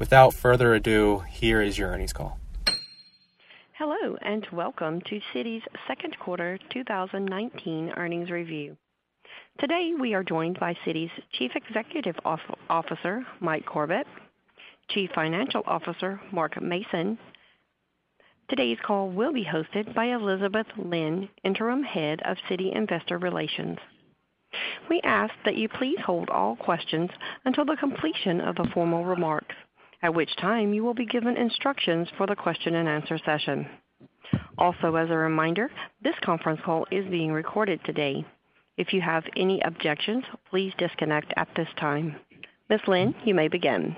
without 0.00 0.32
further 0.32 0.74
ado, 0.74 1.22
here 1.28 1.60
is 1.60 1.78
your 1.78 1.90
earnings 1.90 2.12
call. 2.12 2.38
Hello, 3.78 4.16
and 4.22 4.46
welcome 4.50 5.00
to 5.02 5.20
Citi's 5.34 5.62
second 5.86 6.18
quarter 6.18 6.58
2019 6.70 7.92
earnings 7.96 8.30
review. 8.30 8.76
Today 9.58 9.92
we 9.98 10.14
are 10.14 10.24
joined 10.24 10.58
by 10.58 10.74
Citi's 10.86 11.10
Chief 11.32 11.50
Executive 11.54 12.16
Officer, 12.24 13.24
Mike 13.40 13.66
Corbat, 13.66 14.04
Chief 14.88 15.10
Financial 15.14 15.62
Officer, 15.66 16.18
Mark 16.32 16.60
Mason. 16.60 17.18
Today's 18.48 18.78
call 18.84 19.10
will 19.10 19.34
be 19.34 19.44
hosted 19.44 19.94
by 19.94 20.06
Elizabeth 20.06 20.66
Lynn, 20.78 21.28
Interim 21.44 21.82
Head 21.82 22.20
of 22.24 22.38
Citi 22.48 22.74
Investor 22.74 23.18
Relations. 23.18 23.78
We 24.88 25.00
ask 25.04 25.32
that 25.44 25.56
you 25.56 25.68
please 25.68 25.98
hold 26.04 26.30
all 26.30 26.56
questions 26.56 27.10
until 27.44 27.66
the 27.66 27.76
completion 27.78 28.40
of 28.40 28.56
the 28.56 28.68
formal 28.74 29.04
remarks, 29.04 29.54
at 30.02 30.14
which 30.14 30.34
time 30.36 30.72
you 30.72 30.82
will 30.82 30.94
be 30.94 31.06
given 31.06 31.36
instructions 31.36 32.08
for 32.16 32.26
the 32.26 32.36
question 32.36 32.74
and 32.74 32.88
answer 32.88 33.18
session. 33.24 33.68
Also, 34.58 34.94
as 34.96 35.10
a 35.10 35.16
reminder, 35.16 35.70
this 36.02 36.14
conference 36.22 36.60
call 36.64 36.86
is 36.90 37.06
being 37.10 37.32
recorded 37.32 37.80
today. 37.84 38.24
If 38.76 38.92
you 38.92 39.00
have 39.00 39.24
any 39.36 39.60
objections, 39.62 40.24
please 40.48 40.72
disconnect 40.78 41.32
at 41.36 41.48
this 41.56 41.68
time. 41.78 42.16
Ms. 42.68 42.80
Lynn, 42.86 43.14
you 43.24 43.34
may 43.34 43.48
begin. 43.48 43.96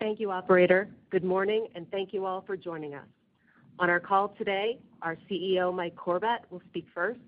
Thank 0.00 0.20
you, 0.20 0.30
operator. 0.30 0.88
Good 1.10 1.24
morning, 1.24 1.66
and 1.74 1.90
thank 1.90 2.12
you 2.12 2.24
all 2.24 2.42
for 2.46 2.56
joining 2.56 2.94
us. 2.94 3.06
On 3.80 3.90
our 3.90 4.00
call 4.00 4.28
today, 4.38 4.78
our 5.02 5.16
CEO, 5.30 5.74
Mike 5.74 5.96
Corbat, 5.96 6.38
will 6.50 6.62
speak 6.68 6.86
first, 6.94 7.20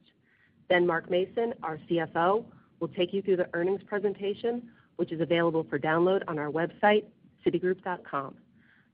then 0.68 0.86
Mark 0.86 1.10
Mason, 1.10 1.52
our 1.62 1.78
CFO, 1.90 2.44
will 2.78 2.88
take 2.88 3.12
you 3.12 3.22
through 3.22 3.36
the 3.36 3.48
earnings 3.54 3.82
presentation, 3.86 4.62
which 4.96 5.12
is 5.12 5.20
available 5.20 5.66
for 5.68 5.78
download 5.78 6.22
on 6.28 6.38
our 6.38 6.50
website, 6.50 7.04
citigroup.com. 7.44 8.34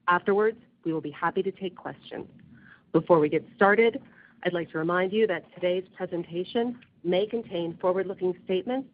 Afterwards, 0.08 0.58
we 0.84 0.92
will 0.92 1.00
be 1.00 1.10
happy 1.10 1.42
to 1.42 1.50
take 1.50 1.76
questions. 1.76 2.26
Before 2.92 3.18
we 3.18 3.28
get 3.28 3.44
started, 3.56 4.00
I'd 4.44 4.52
like 4.52 4.70
to 4.72 4.78
remind 4.78 5.12
you 5.12 5.26
that 5.26 5.44
today's 5.54 5.84
presentation 5.96 6.78
may 7.02 7.26
contain 7.26 7.76
forward-looking 7.80 8.34
statements 8.44 8.88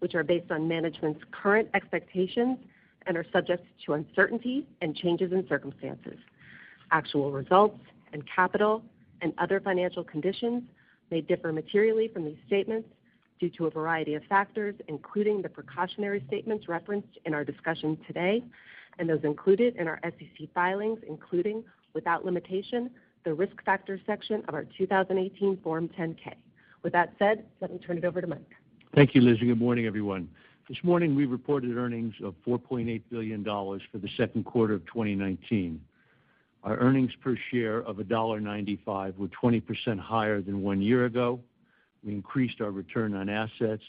which 0.00 0.14
are 0.14 0.22
based 0.22 0.50
on 0.50 0.68
management's 0.68 1.20
current 1.32 1.68
expectations 1.74 2.58
and 3.06 3.16
are 3.16 3.26
subject 3.32 3.64
to 3.84 3.94
uncertainty 3.94 4.66
and 4.80 4.94
changes 4.94 5.32
in 5.32 5.46
circumstances. 5.48 6.18
Actual 6.92 7.32
results 7.32 7.80
and 8.12 8.22
capital 8.32 8.82
and 9.22 9.32
other 9.38 9.60
financial 9.60 10.04
conditions 10.04 10.62
may 11.10 11.20
differ 11.20 11.52
materially 11.52 12.08
from 12.08 12.24
these 12.24 12.36
statements 12.46 12.88
due 13.40 13.50
to 13.50 13.66
a 13.66 13.70
variety 13.70 14.14
of 14.14 14.22
factors, 14.24 14.74
including 14.88 15.42
the 15.42 15.48
precautionary 15.48 16.22
statements 16.26 16.68
referenced 16.68 17.18
in 17.24 17.34
our 17.34 17.44
discussion 17.44 17.98
today 18.06 18.42
and 18.98 19.08
those 19.08 19.22
included 19.24 19.76
in 19.76 19.88
our 19.88 20.00
SEC 20.02 20.48
filings, 20.54 20.98
including, 21.06 21.64
without 21.94 22.24
limitation, 22.24 22.90
the 23.24 23.34
Risk 23.34 23.62
Factors 23.64 24.00
section 24.06 24.42
of 24.48 24.54
our 24.54 24.64
2018 24.76 25.58
Form 25.62 25.88
10-K. 25.98 26.36
With 26.82 26.92
that 26.92 27.14
said, 27.18 27.44
let 27.60 27.72
me 27.72 27.78
turn 27.78 27.98
it 27.98 28.04
over 28.04 28.20
to 28.20 28.26
Mike. 28.26 28.54
Thank 28.94 29.14
you, 29.14 29.20
Liz, 29.20 29.38
good 29.38 29.58
morning, 29.58 29.86
everyone. 29.86 30.28
This 30.68 30.78
morning, 30.82 31.14
we 31.14 31.24
reported 31.24 31.76
earnings 31.76 32.14
of 32.22 32.34
$4.8 32.46 33.02
billion 33.10 33.44
for 33.44 33.98
the 33.98 34.08
second 34.16 34.44
quarter 34.44 34.74
of 34.74 34.84
2019. 34.86 35.80
Our 36.64 36.76
earnings 36.76 37.12
per 37.22 37.36
share 37.50 37.78
of 37.82 37.96
$1.95 37.96 39.16
were 39.16 39.28
20% 39.28 39.98
higher 39.98 40.42
than 40.42 40.62
one 40.62 40.82
year 40.82 41.06
ago. 41.06 41.40
We 42.04 42.12
increased 42.12 42.60
our 42.60 42.70
return 42.70 43.14
on 43.14 43.28
assets 43.28 43.82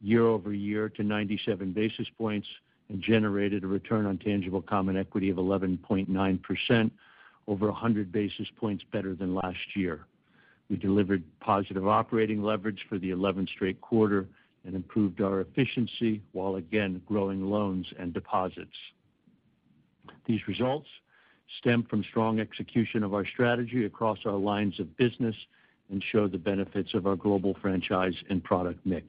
year-over-year 0.00 0.88
to 0.90 1.02
97 1.02 1.72
basis 1.72 2.06
points 2.18 2.48
and 2.88 3.02
generated 3.02 3.64
a 3.64 3.66
return 3.66 4.06
on 4.06 4.18
tangible 4.18 4.62
common 4.62 4.96
equity 4.96 5.30
of 5.30 5.36
11.9%, 5.36 6.90
over 7.48 7.66
100 7.66 8.12
basis 8.12 8.48
points 8.56 8.84
better 8.92 9.14
than 9.14 9.34
last 9.34 9.58
year. 9.74 10.06
We 10.68 10.76
delivered 10.76 11.22
positive 11.40 11.86
operating 11.86 12.42
leverage 12.42 12.84
for 12.88 12.98
the 12.98 13.10
11th 13.10 13.50
straight 13.50 13.80
quarter 13.80 14.26
and 14.64 14.74
improved 14.74 15.20
our 15.20 15.40
efficiency 15.40 16.20
while 16.32 16.56
again 16.56 17.00
growing 17.06 17.48
loans 17.48 17.86
and 17.98 18.12
deposits. 18.12 18.76
These 20.26 20.40
results 20.48 20.88
stem 21.60 21.84
from 21.88 22.02
strong 22.02 22.40
execution 22.40 23.04
of 23.04 23.14
our 23.14 23.24
strategy 23.24 23.84
across 23.84 24.18
our 24.26 24.36
lines 24.36 24.80
of 24.80 24.96
business 24.96 25.36
and 25.90 26.02
show 26.10 26.26
the 26.26 26.38
benefits 26.38 26.94
of 26.94 27.06
our 27.06 27.14
global 27.14 27.56
franchise 27.62 28.14
and 28.28 28.42
product 28.42 28.84
mix. 28.84 29.06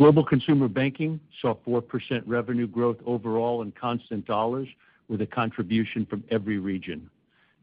Global 0.00 0.24
Consumer 0.24 0.66
Banking 0.66 1.20
saw 1.42 1.54
4% 1.66 2.22
revenue 2.24 2.66
growth 2.66 2.96
overall 3.04 3.60
in 3.60 3.70
constant 3.72 4.24
dollars, 4.24 4.66
with 5.08 5.20
a 5.20 5.26
contribution 5.26 6.06
from 6.06 6.24
every 6.30 6.58
region. 6.58 7.10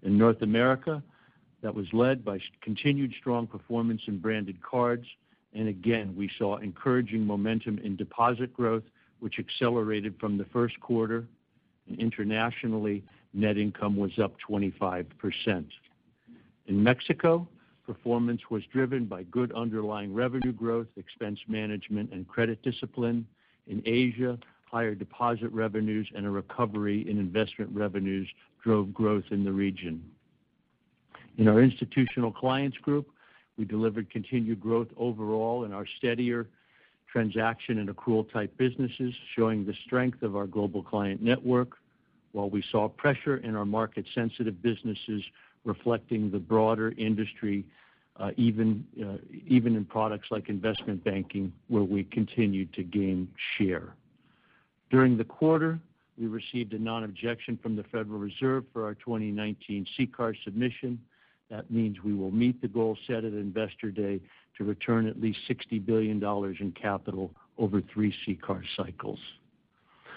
In 0.04 0.20
North 0.20 0.44
America, 0.44 1.02
that 1.64 1.74
was 1.74 1.88
led 1.94 2.24
by 2.24 2.38
continued 2.62 3.12
strong 3.20 3.48
performance 3.48 4.04
in 4.06 4.20
branded 4.20 4.62
cards, 4.62 5.08
and 5.56 5.68
again, 5.68 6.14
we 6.16 6.30
saw 6.38 6.58
encouraging 6.58 7.26
momentum 7.26 7.80
in 7.80 7.96
deposit 7.96 8.54
growth, 8.54 8.84
which 9.20 9.40
accelerated 9.40 10.14
from 10.20 10.38
the 10.38 10.46
first 10.46 10.80
quarter. 10.80 11.26
Internationally, 11.98 13.04
net 13.34 13.58
income 13.58 13.98
was 13.98 14.12
up 14.20 14.36
25%. 14.48 15.08
In 16.68 16.84
Mexico, 16.84 17.48
performance 17.88 18.42
was 18.52 18.62
driven 18.72 19.06
by 19.06 19.24
good 19.24 19.52
underlying 19.54 20.14
revenue 20.14 20.52
growth, 20.52 20.88
expense 20.98 21.40
management, 21.48 22.12
and 22.12 22.28
credit 22.28 22.62
discipline. 22.62 23.26
In 23.68 23.82
Asia, 23.86 24.38
higher 24.70 24.94
deposit 24.94 25.52
revenues 25.52 26.08
and 26.14 26.26
a 26.26 26.30
recovery 26.30 27.10
in 27.10 27.18
investment 27.18 27.72
revenues 27.74 28.28
drove 28.62 28.94
growth 28.94 29.24
in 29.32 29.44
the 29.46 29.52
region. 29.52 30.04
In 31.38 31.48
our 31.48 31.62
Institutional 31.62 32.32
Clients 32.32 32.78
Group, 32.80 33.08
we 33.58 33.66
delivered 33.66 34.10
continued 34.10 34.60
growth 34.60 34.90
overall 34.98 35.64
in 35.64 35.74
our 35.74 35.86
steadier 35.98 36.48
transaction 37.12 37.80
and 37.80 37.90
accrual-type 37.90 38.56
businesses, 38.58 39.14
showing 39.36 39.66
the 39.66 39.74
strength 39.86 40.22
of 40.24 40.36
our 40.36 40.46
global 40.46 40.84
client 40.84 41.22
network, 41.22 41.78
while 42.34 42.50
we 42.50 42.64
saw 42.70 42.90
pressure 42.90 43.38
in 43.38 43.56
our 43.56 43.66
market-sensitive 43.66 44.62
businesses 44.62 45.24
reflecting 45.68 46.32
the 46.32 46.40
broader 46.40 46.94
industry, 46.98 47.66
uh, 48.20 48.24
uh, 48.24 48.32
even 48.38 48.86
in 48.96 49.86
products 49.88 50.30
like 50.32 50.50
investment 50.50 51.04
banking, 51.04 51.54
where 51.68 51.84
we 51.84 52.04
continued 52.06 52.74
to 52.74 52.84
gain 52.84 53.28
share. 53.58 53.94
During 54.90 55.18
the 55.18 55.26
quarter, 55.26 55.80
we 56.18 56.26
received 56.26 56.74
a 56.74 56.80
non-objection 56.80 57.60
from 57.62 57.76
the 57.76 57.84
Federal 57.84 58.18
Reserve 58.18 58.64
for 58.74 58.86
our 58.86 58.96
2019 58.96 59.86
CCAR 60.00 60.34
submission. 60.44 61.00
That 61.52 61.70
means 61.70 61.98
we 62.04 62.14
will 62.14 62.32
meet 62.32 62.60
the 62.62 62.68
goal 62.68 62.98
set 63.06 63.18
at 63.18 63.34
Investor 63.34 63.92
Day 63.92 64.20
to 64.58 64.64
return 64.64 65.08
at 65.08 65.22
least 65.22 65.40
$60 65.48 65.86
billion 65.86 66.24
in 66.60 66.72
capital 66.72 67.30
over 67.60 67.82
three 67.94 68.14
CCAR 68.26 68.64
cycles. 68.76 69.20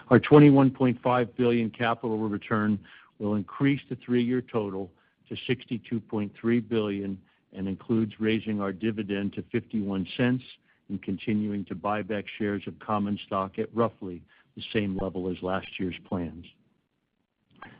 Our 0.08 0.18
21.5 0.18 1.28
billion 1.36 1.70
capital 1.70 2.18
return 2.18 2.78
will 3.18 3.34
increase 3.34 3.80
the 3.90 3.96
three-year 3.96 4.40
total 4.40 4.90
to 5.30 5.54
$62.3 5.54 6.68
billion 6.68 7.18
and 7.52 7.68
includes 7.68 8.12
raising 8.18 8.60
our 8.60 8.72
dividend 8.72 9.32
to 9.34 9.42
$0.51 9.42 10.40
and 10.88 11.02
continuing 11.02 11.64
to 11.66 11.74
buy 11.74 12.02
back 12.02 12.24
shares 12.38 12.62
of 12.66 12.78
common 12.78 13.18
stock 13.26 13.58
at 13.58 13.74
roughly 13.74 14.22
the 14.56 14.62
same 14.72 14.98
level 15.00 15.30
as 15.30 15.42
last 15.42 15.68
year's 15.78 15.94
plans. 16.08 16.44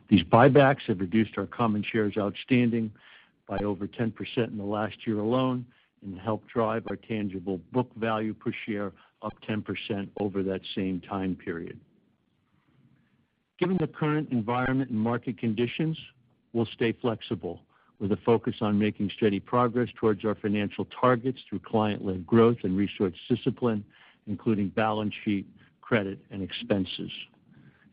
These 0.09 0.23
buybacks 0.23 0.81
have 0.87 0.99
reduced 0.99 1.37
our 1.37 1.45
common 1.45 1.83
shares 1.89 2.13
outstanding 2.17 2.91
by 3.47 3.57
over 3.57 3.87
10% 3.87 4.13
in 4.47 4.57
the 4.57 4.63
last 4.63 4.95
year 5.05 5.19
alone 5.19 5.65
and 6.03 6.17
helped 6.19 6.47
drive 6.47 6.83
our 6.89 6.95
tangible 6.95 7.59
book 7.71 7.89
value 7.95 8.33
per 8.33 8.51
share 8.65 8.91
up 9.21 9.33
10% 9.47 10.09
over 10.19 10.41
that 10.43 10.61
same 10.75 11.01
time 11.01 11.35
period. 11.35 11.79
Given 13.59 13.77
the 13.79 13.87
current 13.87 14.29
environment 14.31 14.89
and 14.89 14.99
market 14.99 15.37
conditions, 15.37 15.97
we'll 16.53 16.67
stay 16.67 16.91
flexible 16.91 17.61
with 17.99 18.11
a 18.11 18.17
focus 18.17 18.55
on 18.61 18.79
making 18.79 19.11
steady 19.15 19.39
progress 19.39 19.89
towards 19.95 20.25
our 20.25 20.35
financial 20.35 20.85
targets 20.85 21.39
through 21.47 21.59
client-led 21.59 22.25
growth 22.25 22.57
and 22.63 22.75
resource 22.75 23.13
discipline, 23.29 23.83
including 24.27 24.69
balance 24.69 25.13
sheet, 25.23 25.45
credit, 25.81 26.17
and 26.31 26.41
expenses. 26.41 27.11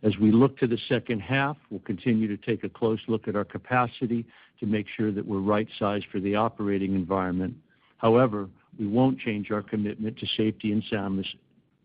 As 0.03 0.17
we 0.17 0.31
look 0.31 0.57
to 0.59 0.67
the 0.67 0.79
second 0.89 1.21
half, 1.21 1.57
we'll 1.71 1.81
continue 1.81 2.29
to 2.29 2.37
take 2.37 2.65
a 2.65 2.69
close 2.69 3.01
look 3.09 3.29
at 3.29 3.37
our 3.37 3.45
capacity 3.45 4.25
to 4.61 4.67
make 4.67 4.87
sure 4.97 5.13
that 5.13 5.27
we're 5.27 5.41
right-sized 5.41 6.07
for 6.11 6.21
the 6.21 6.37
operating 6.37 6.95
environment. 6.95 7.55
However, 7.99 8.49
we 8.79 8.87
won't 8.87 9.19
change 9.19 9.51
our 9.51 9.63
commitment 9.63 10.17
to 10.19 10.27
safety 10.37 10.73
and 10.73 10.83
soundness 10.89 11.27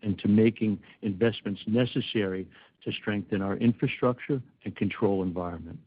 and 0.03 0.17
to 0.19 0.27
making 0.27 0.79
investments 1.01 1.61
necessary 1.65 2.47
to 2.85 2.91
strengthen 2.91 3.41
our 3.41 3.55
infrastructure 3.57 4.41
and 4.63 4.75
control 4.75 5.23
environment. 5.23 5.79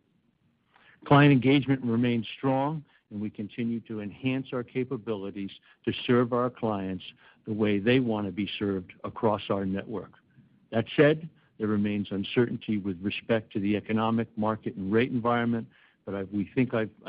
Client 1.07 1.33
engagement 1.33 1.81
remains 1.85 2.27
strong, 2.37 2.83
and 3.11 3.21
we 3.21 3.31
continue 3.31 3.79
to 3.81 4.01
enhance 4.01 4.49
our 4.53 4.65
capabilities 4.65 5.51
to 5.85 5.93
serve 6.05 6.33
our 6.33 6.51
clients 6.51 7.05
the 7.47 7.53
way 7.53 7.79
they 7.79 8.01
want 8.01 8.27
to 8.27 8.33
be 8.33 8.51
served 8.59 8.93
across 9.05 9.43
our 9.49 9.65
network. 9.65 10.11
That 10.73 10.87
said, 10.97 11.29
there 11.59 11.69
remains 11.69 12.09
uncertainty 12.11 12.79
with 12.79 12.99
respect 13.01 13.53
to 13.53 13.61
the 13.61 13.77
economic 13.77 14.27
market 14.37 14.75
and 14.75 14.93
rate 14.93 15.13
environment, 15.13 15.69
but 16.05 16.15
I 16.15 16.25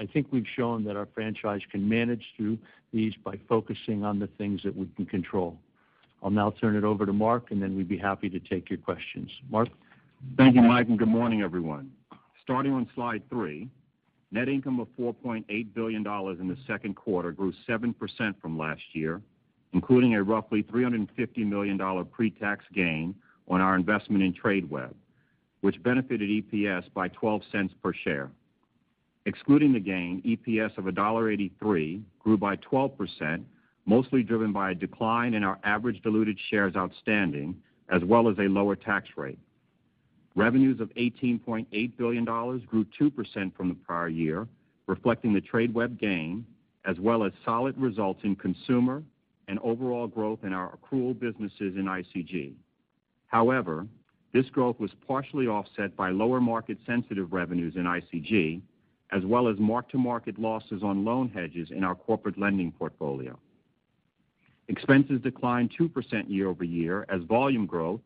think 0.06 0.28
we've 0.32 0.46
shown 0.56 0.84
that 0.84 0.96
our 0.96 1.08
franchise 1.16 1.62
can 1.72 1.90
manage 1.90 2.24
through 2.38 2.60
these 2.94 3.14
by 3.24 3.40
focusing 3.50 4.04
on 4.04 4.20
the 4.20 4.28
things 4.38 4.62
that 4.64 4.76
we 4.76 4.88
can 4.96 5.08
control. 5.08 5.58
I'll 6.22 6.30
now 6.30 6.52
turn 6.62 6.76
it 6.76 6.84
over 6.84 7.08
to 7.08 7.14
Mark, 7.14 7.50
and 7.50 7.62
then 7.62 7.76
we'd 7.76 7.90
be 7.90 7.98
happy 7.98 8.30
to 8.30 8.40
take 8.40 8.70
your 8.70 8.80
questions. 8.80 9.32
Mark? 9.50 9.70
Thank 10.38 10.56
you, 10.56 10.62
Mike, 10.62 10.88
and 10.88 11.00
good 11.00 11.08
morning, 11.08 11.42
everyone. 11.42 11.92
Starting 12.44 12.74
on 12.74 12.88
slide 12.96 13.22
three, 13.30 13.70
net 14.32 14.50
income 14.50 14.80
of 14.80 14.88
$4.8 15.00 15.74
billion 15.74 16.06
in 16.06 16.48
the 16.48 16.58
second 16.68 16.96
quarter 16.96 17.32
grew 17.32 17.54
7% 17.68 17.96
from 18.42 18.58
last 18.58 18.82
year, 18.94 19.22
including 19.74 20.16
a 20.16 20.24
roughly 20.24 20.64
$350 20.64 21.10
million 21.48 22.06
pre-tax 22.06 22.66
gain 22.74 23.16
on 23.48 23.62
our 23.62 23.76
investment 23.76 24.24
in 24.24 24.34
Tradeweb, 24.34 24.94
which 25.62 25.82
benefited 25.84 26.30
EPS 26.30 26.92
by 26.94 27.08
$0.12 27.10 27.70
per 27.82 27.94
share. 27.94 28.30
Excluding 29.26 29.74
the 29.74 29.80
gain, 29.80 30.22
EPS 30.26 30.78
of 30.78 30.86
$1.83 30.86 32.02
grew 32.20 32.38
by 32.38 32.56
12%, 32.58 33.44
mostly 33.86 34.24
driven 34.24 34.54
by 34.54 34.72
a 34.72 34.76
decline 34.76 35.34
in 35.34 35.44
our 35.44 35.60
average 35.64 36.02
diluted 36.02 36.38
shares 36.50 36.76
outstanding, 36.76 37.56
as 37.90 38.04
well 38.04 38.30
as 38.30 38.38
a 38.38 38.44
lower 38.44 38.76
tax 38.76 39.08
rate. 39.16 39.40
Revenues 40.38 40.80
of 40.80 40.94
$18.8 40.94 41.98
billion 41.98 42.24
grew 42.24 42.86
2% 43.02 43.56
from 43.56 43.70
the 43.70 43.74
prior 43.74 44.08
year, 44.08 44.48
reflecting 44.86 45.34
the 45.34 45.42
Tradeweb 45.42 46.00
gain, 46.00 46.46
as 46.86 47.00
well 47.00 47.24
as 47.24 47.32
solid 47.44 47.76
results 47.76 48.20
in 48.24 48.36
consumer 48.36 49.02
and 49.48 49.58
overall 49.64 50.06
growth 50.06 50.44
in 50.44 50.54
our 50.54 50.78
accrual 50.78 51.20
businesses 51.20 51.76
in 51.76 51.86
ICG. 51.86 52.54
However, 53.26 53.88
this 54.32 54.46
growth 54.52 54.80
was 54.80 54.92
partially 55.08 55.48
offset 55.48 55.96
by 55.96 56.12
lower 56.12 56.40
market-sensitive 56.40 57.34
revenues 57.34 57.76
in 57.76 57.86
ICG, 57.86 58.62
as 59.12 59.26
well 59.26 59.48
as 59.48 59.58
mark-to-market 59.58 60.38
losses 60.38 60.84
on 60.84 61.04
loan 61.04 61.30
hedges 61.30 61.70
in 61.72 61.84
our 61.84 61.96
corporate 61.96 62.38
lending 62.38 62.72
portfolio. 62.72 63.36
Expenses 64.68 65.20
declined 65.20 65.72
2% 65.80 66.26
year-over-year 66.28 67.08
as 67.10 67.24
volume 67.24 67.66
growth, 67.66 68.02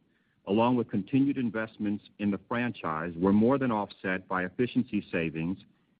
along 0.48 0.76
with 0.76 0.90
continued 0.90 1.38
investments 1.38 2.04
in 2.20 2.32
the 2.32 2.40
franchise, 2.48 3.14
were 3.16 3.34
more 3.34 3.58
than 3.58 3.72
offset 3.72 4.28
by 4.28 4.44
efficiency 4.44 5.06
savings 5.12 5.58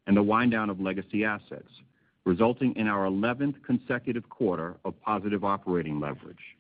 and 0.08 0.18
the 0.18 0.24
wind-down 0.24 0.70
of 0.70 0.80
legacy 0.80 1.24
assets, 1.24 1.70
resulting 2.26 2.76
in 2.76 2.88
our 2.88 3.06
11th 3.06 3.56
consecutive 3.64 4.28
quarter 4.30 4.76
of 4.84 5.00
positive 5.02 5.44
operating 5.44 6.00
leverage. 6.00 6.58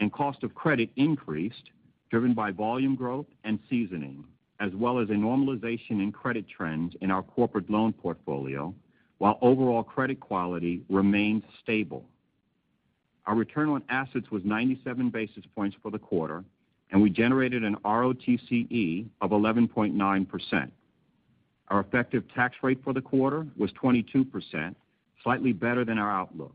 And 0.00 0.12
cost 0.12 0.42
of 0.42 0.54
credit 0.54 0.90
increased, 0.96 1.70
driven 2.10 2.34
by 2.34 2.50
volume 2.50 2.94
growth 2.94 3.26
and 3.44 3.58
seasoning, 3.70 4.24
as 4.60 4.72
well 4.74 4.98
as 4.98 5.08
a 5.08 5.14
normalization 5.14 6.02
in 6.02 6.12
credit 6.12 6.44
trends 6.48 6.94
in 7.00 7.10
our 7.10 7.22
corporate 7.22 7.70
loan 7.70 7.92
portfolio, 7.92 8.74
while 9.18 9.38
overall 9.42 9.82
credit 9.82 10.20
quality 10.20 10.82
remained 10.88 11.42
stable. 11.62 12.04
Our 13.26 13.34
return 13.34 13.68
on 13.68 13.82
assets 13.88 14.30
was 14.30 14.44
97 14.44 15.10
basis 15.10 15.44
points 15.54 15.76
for 15.82 15.90
the 15.90 15.98
quarter, 15.98 16.44
and 16.94 17.02
we 17.02 17.10
generated 17.10 17.64
an 17.64 17.74
ROTCE 17.84 19.06
of 19.20 19.30
11.9%. 19.30 20.70
Our 21.66 21.80
effective 21.80 22.22
tax 22.32 22.54
rate 22.62 22.78
for 22.84 22.92
the 22.92 23.00
quarter 23.00 23.48
was 23.56 23.72
22%, 23.72 24.76
slightly 25.20 25.52
better 25.52 25.84
than 25.84 25.98
our 25.98 26.10
outlook. 26.12 26.54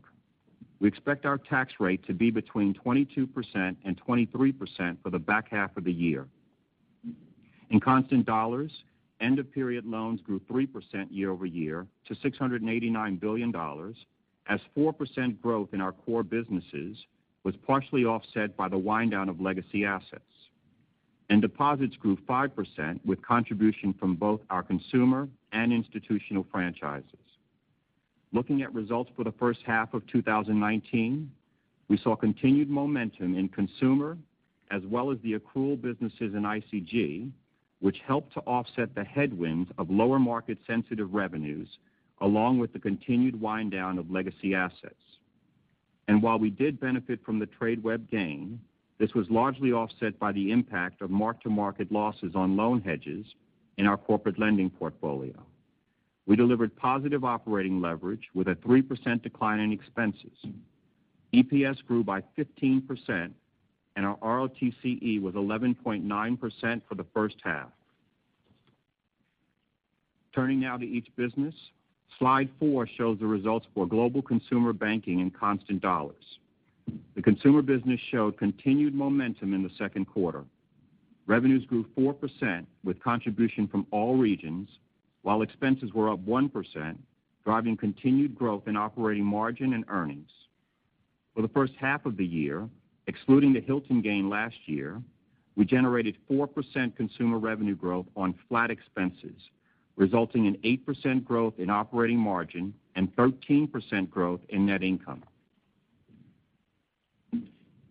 We 0.80 0.88
expect 0.88 1.26
our 1.26 1.36
tax 1.36 1.74
rate 1.78 2.02
to 2.06 2.14
be 2.14 2.30
between 2.30 2.72
22% 2.72 3.76
and 3.84 4.00
23% 4.02 4.96
for 5.02 5.10
the 5.10 5.18
back 5.18 5.50
half 5.50 5.76
of 5.76 5.84
the 5.84 5.92
year. 5.92 6.26
In 7.68 7.78
constant 7.78 8.24
dollars, 8.24 8.72
end-of-period 9.20 9.84
loans 9.84 10.22
grew 10.22 10.40
3% 10.50 11.06
year-over-year 11.10 11.86
to 12.06 12.14
$689 12.14 13.20
billion, 13.20 13.54
as 14.48 14.60
4% 14.74 15.42
growth 15.42 15.68
in 15.74 15.82
our 15.82 15.92
core 15.92 16.22
businesses 16.22 16.96
was 17.44 17.54
partially 17.66 18.04
offset 18.04 18.56
by 18.56 18.68
the 18.68 18.78
wind-down 18.78 19.28
of 19.28 19.38
legacy 19.40 19.84
assets. 19.84 20.22
And 21.30 21.40
deposits 21.40 21.94
grew 21.96 22.16
5% 22.28 23.00
with 23.06 23.22
contribution 23.22 23.94
from 23.98 24.16
both 24.16 24.40
our 24.50 24.64
consumer 24.64 25.28
and 25.52 25.72
institutional 25.72 26.44
franchises. 26.50 27.04
Looking 28.32 28.62
at 28.62 28.74
results 28.74 29.10
for 29.16 29.22
the 29.22 29.32
first 29.32 29.60
half 29.64 29.94
of 29.94 30.04
2019, 30.08 31.30
we 31.88 31.98
saw 31.98 32.16
continued 32.16 32.68
momentum 32.68 33.36
in 33.36 33.48
consumer 33.48 34.18
as 34.72 34.82
well 34.86 35.10
as 35.10 35.18
the 35.22 35.34
accrual 35.34 35.80
businesses 35.80 36.34
in 36.34 36.42
ICG, 36.42 37.30
which 37.78 37.98
helped 38.06 38.32
to 38.34 38.40
offset 38.40 38.94
the 38.94 39.04
headwinds 39.04 39.70
of 39.78 39.90
lower 39.90 40.18
market-sensitive 40.18 41.14
revenues, 41.14 41.68
along 42.20 42.58
with 42.58 42.72
the 42.72 42.78
continued 42.78 43.40
wind-down 43.40 43.98
of 43.98 44.10
legacy 44.10 44.54
assets. 44.54 44.94
And 46.08 46.22
while 46.22 46.38
we 46.38 46.50
did 46.50 46.80
benefit 46.80 47.20
from 47.24 47.38
the 47.38 47.46
Tradeweb 47.46 48.10
gain, 48.10 48.60
this 49.00 49.14
was 49.14 49.26
largely 49.30 49.72
offset 49.72 50.18
by 50.18 50.30
the 50.30 50.52
impact 50.52 51.00
of 51.00 51.10
mark-to-market 51.10 51.90
losses 51.90 52.32
on 52.34 52.54
loan 52.54 52.82
hedges 52.82 53.24
in 53.78 53.86
our 53.86 53.96
corporate 53.96 54.38
lending 54.38 54.68
portfolio. 54.68 55.32
We 56.26 56.36
delivered 56.36 56.76
positive 56.76 57.24
operating 57.24 57.80
leverage 57.80 58.28
with 58.34 58.48
a 58.48 58.56
3% 58.56 59.22
decline 59.22 59.58
in 59.58 59.72
expenses. 59.72 60.36
EPS 61.32 61.82
grew 61.86 62.04
by 62.04 62.22
15%, 62.38 63.30
and 63.96 64.06
our 64.06 64.16
ROTCE 64.18 65.22
was 65.22 65.34
11.9% 65.34 66.82
for 66.86 66.94
the 66.94 67.06
first 67.14 67.36
half. 67.42 67.70
Turning 70.34 70.60
now 70.60 70.76
to 70.76 70.84
each 70.84 71.08
business. 71.16 71.54
Slide 72.18 72.50
four 72.58 72.86
shows 72.86 73.18
the 73.18 73.26
results 73.26 73.66
for 73.74 73.86
Global 73.86 74.20
Consumer 74.20 74.74
Banking 74.74 75.20
in 75.20 75.30
constant 75.30 75.80
dollars. 75.80 76.38
The 77.14 77.22
consumer 77.22 77.62
business 77.62 78.00
showed 78.10 78.38
continued 78.38 78.94
momentum 78.94 79.54
in 79.54 79.62
the 79.62 79.70
second 79.76 80.06
quarter. 80.06 80.44
Revenues 81.26 81.64
grew 81.66 81.84
4% 81.96 82.66
with 82.82 83.02
contribution 83.02 83.68
from 83.68 83.86
all 83.90 84.16
regions, 84.16 84.68
while 85.22 85.42
expenses 85.42 85.92
were 85.92 86.10
up 86.10 86.24
1%, 86.24 86.96
driving 87.44 87.76
continued 87.76 88.34
growth 88.34 88.66
in 88.66 88.76
operating 88.76 89.24
margin 89.24 89.74
and 89.74 89.84
earnings. 89.88 90.30
For 91.34 91.42
the 91.42 91.48
first 91.48 91.74
half 91.78 92.06
of 92.06 92.16
the 92.16 92.26
year, 92.26 92.68
excluding 93.06 93.52
the 93.52 93.60
Hilton 93.60 94.00
gain 94.02 94.28
last 94.28 94.56
year, 94.66 95.00
we 95.56 95.64
generated 95.64 96.16
4% 96.30 96.96
consumer 96.96 97.38
revenue 97.38 97.74
growth 97.74 98.06
on 98.16 98.34
flat 98.48 98.70
expenses, 98.70 99.36
resulting 99.96 100.46
in 100.46 100.56
8% 100.58 101.24
growth 101.24 101.54
in 101.58 101.70
operating 101.70 102.18
margin 102.18 102.72
and 102.94 103.14
13% 103.16 104.08
growth 104.10 104.40
in 104.48 104.66
net 104.66 104.82
income. 104.82 105.22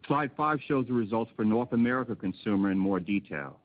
Slide 0.10 0.32
five 0.36 0.60
shows 0.68 0.88
the 0.88 0.94
results 0.94 1.32
for 1.36 1.46
North 1.46 1.72
America 1.72 2.16
Consumer 2.16 2.72
in 2.72 2.80
more 2.80 3.00
detail. 3.00 3.60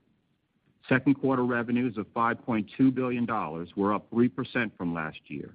Second 0.90 1.14
quarter 1.14 1.42
revenues 1.42 1.96
of 1.96 2.06
$5.2 2.14 2.94
billion 2.94 3.26
were 3.74 3.94
up 3.94 4.10
3% 4.10 4.70
from 4.76 4.92
last 4.92 5.16
year. 5.28 5.54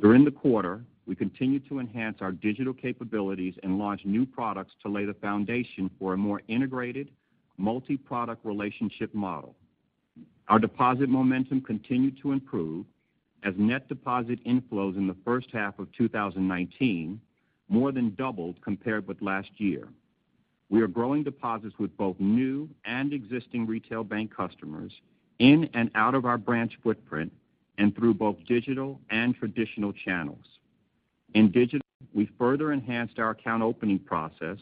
During 0.00 0.24
the 0.24 0.32
quarter, 0.32 0.82
we 1.06 1.14
continued 1.14 1.68
to 1.68 1.78
enhance 1.78 2.18
our 2.22 2.32
digital 2.32 2.74
capabilities 2.74 3.54
and 3.62 3.78
launch 3.78 4.00
new 4.04 4.26
products 4.26 4.72
to 4.82 4.88
lay 4.88 5.04
the 5.04 5.14
foundation 5.14 5.88
for 6.00 6.14
a 6.14 6.16
more 6.16 6.42
integrated, 6.48 7.12
multi-product 7.56 8.44
relationship 8.44 9.14
model. 9.14 9.54
Our 10.48 10.58
deposit 10.58 11.08
momentum 11.08 11.60
continued 11.60 12.18
to 12.22 12.32
improve 12.32 12.84
as 13.44 13.54
net 13.56 13.86
deposit 13.86 14.44
inflows 14.44 14.96
in 14.96 15.06
the 15.06 15.16
first 15.24 15.50
half 15.52 15.78
of 15.78 15.86
2019 15.92 17.20
more 17.68 17.92
than 17.92 18.14
doubled 18.14 18.60
compared 18.62 19.06
with 19.06 19.20
last 19.22 19.50
year. 19.58 19.88
We 20.70 20.80
are 20.82 20.88
growing 20.88 21.22
deposits 21.22 21.74
with 21.78 21.96
both 21.96 22.16
new 22.18 22.68
and 22.84 23.12
existing 23.12 23.66
retail 23.66 24.04
bank 24.04 24.34
customers 24.34 24.92
in 25.38 25.68
and 25.74 25.90
out 25.94 26.14
of 26.14 26.24
our 26.24 26.38
branch 26.38 26.72
footprint 26.82 27.32
and 27.78 27.94
through 27.94 28.14
both 28.14 28.36
digital 28.46 29.00
and 29.10 29.34
traditional 29.34 29.92
channels. 29.92 30.44
In 31.34 31.50
digital, 31.50 31.80
we 32.12 32.28
further 32.38 32.72
enhanced 32.72 33.18
our 33.18 33.30
account 33.30 33.62
opening 33.62 33.98
process 33.98 34.58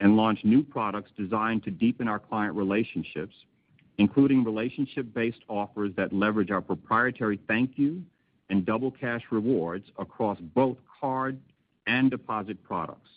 and 0.00 0.16
launched 0.16 0.44
new 0.44 0.62
products 0.62 1.10
designed 1.16 1.62
to 1.64 1.70
deepen 1.70 2.08
our 2.08 2.18
client 2.18 2.54
relationships, 2.54 3.34
including 3.98 4.42
relationship-based 4.44 5.40
offers 5.48 5.92
that 5.96 6.12
leverage 6.12 6.50
our 6.50 6.60
proprietary 6.60 7.38
ThankYou 7.48 8.02
and 8.50 8.66
Double 8.66 8.90
Cash 8.90 9.22
rewards 9.30 9.86
across 9.98 10.38
both 10.54 10.76
card 11.00 11.38
and 11.86 12.10
deposit 12.10 12.62
products. 12.62 13.10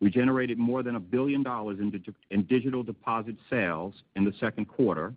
We 0.00 0.10
generated 0.10 0.58
more 0.58 0.82
than 0.82 0.96
$1 0.96 1.10
billion 1.10 1.44
in 2.30 2.42
digital 2.44 2.82
deposit 2.82 3.36
sales 3.48 3.94
in 4.16 4.24
the 4.24 4.32
second 4.40 4.66
quarter, 4.66 5.14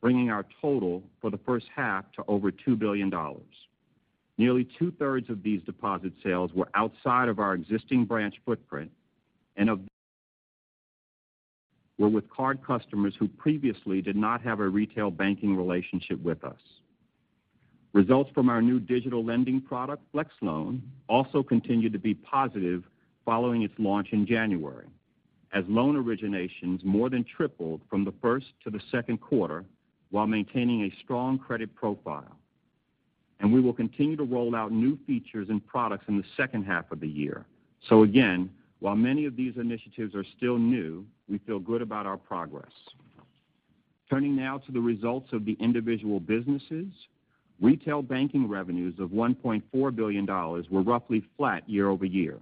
bringing 0.00 0.30
our 0.30 0.44
total 0.60 1.02
for 1.20 1.30
the 1.30 1.38
first 1.38 1.66
half 1.74 2.10
to 2.12 2.24
over 2.26 2.50
$2 2.50 2.78
billion. 2.78 3.12
Nearly 4.38 4.68
two-thirds 4.78 5.30
of 5.30 5.42
these 5.42 5.62
deposit 5.62 6.12
sales 6.22 6.50
were 6.54 6.68
outside 6.74 7.28
of 7.28 7.38
our 7.38 7.54
existing 7.54 8.04
branch 8.04 8.34
footprint 8.44 8.90
and 9.56 9.70
of 9.70 9.80
were 11.98 12.08
with 12.08 12.28
card 12.28 12.58
customers 12.66 13.14
who 13.18 13.26
previously 13.26 14.02
did 14.02 14.16
not 14.16 14.42
have 14.42 14.60
a 14.60 14.68
retail 14.68 15.10
banking 15.10 15.56
relationship 15.56 16.22
with 16.22 16.44
us. 16.44 16.58
Results 17.96 18.30
from 18.34 18.50
our 18.50 18.60
new 18.60 18.78
digital 18.78 19.24
lending 19.24 19.58
product, 19.58 20.02
Flex 20.12 20.30
Loan, 20.42 20.82
also 21.08 21.42
continued 21.42 21.94
to 21.94 21.98
be 21.98 22.12
positive 22.12 22.84
following 23.24 23.62
its 23.62 23.72
launch 23.78 24.08
in 24.12 24.26
January, 24.26 24.84
as 25.54 25.64
loan 25.66 25.94
originations 25.94 26.84
more 26.84 27.08
than 27.08 27.24
tripled 27.24 27.80
from 27.88 28.04
the 28.04 28.12
first 28.20 28.48
to 28.62 28.68
the 28.68 28.82
second 28.90 29.22
quarter 29.22 29.64
while 30.10 30.26
maintaining 30.26 30.82
a 30.82 30.92
strong 31.02 31.38
credit 31.38 31.74
profile. 31.74 32.36
And 33.40 33.50
we 33.50 33.62
will 33.62 33.72
continue 33.72 34.16
to 34.16 34.24
roll 34.24 34.54
out 34.54 34.72
new 34.72 34.98
features 35.06 35.48
and 35.48 35.66
products 35.66 36.04
in 36.06 36.18
the 36.18 36.24
second 36.36 36.64
half 36.64 36.92
of 36.92 37.00
the 37.00 37.08
year. 37.08 37.46
So 37.88 38.02
again, 38.02 38.50
while 38.80 38.94
many 38.94 39.24
of 39.24 39.36
these 39.36 39.54
initiatives 39.56 40.14
are 40.14 40.26
still 40.36 40.58
new, 40.58 41.06
we 41.30 41.38
feel 41.38 41.60
good 41.60 41.80
about 41.80 42.04
our 42.04 42.18
progress. 42.18 42.72
Turning 44.10 44.36
now 44.36 44.58
to 44.58 44.70
the 44.70 44.82
results 44.82 45.32
of 45.32 45.46
the 45.46 45.56
individual 45.60 46.20
businesses. 46.20 46.88
Retail 47.60 48.02
banking 48.02 48.48
revenues 48.48 48.94
of 48.98 49.10
$1.4 49.10 49.96
billion 49.96 50.26
were 50.26 50.82
roughly 50.82 51.24
flat 51.36 51.68
year-over-year. 51.68 52.38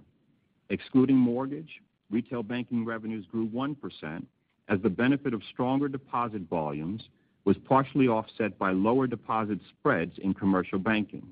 Excluding 0.69 1.15
mortgage, 1.15 1.81
retail 2.09 2.43
banking 2.43 2.83
revenues 2.83 3.25
grew 3.31 3.47
1% 3.47 4.25
as 4.67 4.79
the 4.81 4.89
benefit 4.89 5.33
of 5.33 5.41
stronger 5.51 5.87
deposit 5.87 6.41
volumes 6.49 7.03
was 7.45 7.55
partially 7.65 8.07
offset 8.07 8.57
by 8.57 8.71
lower 8.71 9.07
deposit 9.07 9.59
spreads 9.69 10.17
in 10.17 10.33
commercial 10.33 10.79
banking. 10.79 11.25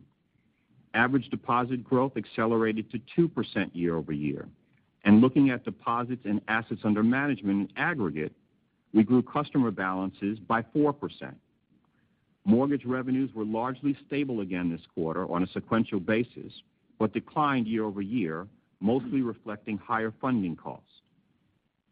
Average 0.93 1.29
deposit 1.29 1.83
growth 1.83 2.15
accelerated 2.15 2.91
to 2.91 2.99
2% 3.27 3.71
year-over-year. 3.73 4.47
And 5.05 5.19
Looking 5.19 5.49
at 5.49 5.65
deposits 5.65 6.21
and 6.23 6.39
assets 6.47 6.81
under 6.83 7.03
management 7.03 7.71
in 7.71 7.77
aggregate, 7.77 8.31
we 8.93 9.03
grew 9.03 9.23
customer 9.23 9.71
balances 9.71 10.37
by 10.39 10.61
4%. 10.61 11.33
Mortgage 12.45 12.85
revenues 12.85 13.33
were 13.33 13.45
largely 13.45 13.97
stable 14.05 14.41
again 14.41 14.69
this 14.69 14.85
quarter 14.93 15.31
on 15.31 15.43
a 15.43 15.47
sequential 15.47 15.99
basis, 15.99 16.51
but 16.99 17.13
declined 17.13 17.67
year-over-year, 17.67 18.47
mostly 18.81 19.21
reflecting 19.21 19.77
higher 19.77 20.13
funding 20.19 20.55
costs. 20.55 20.87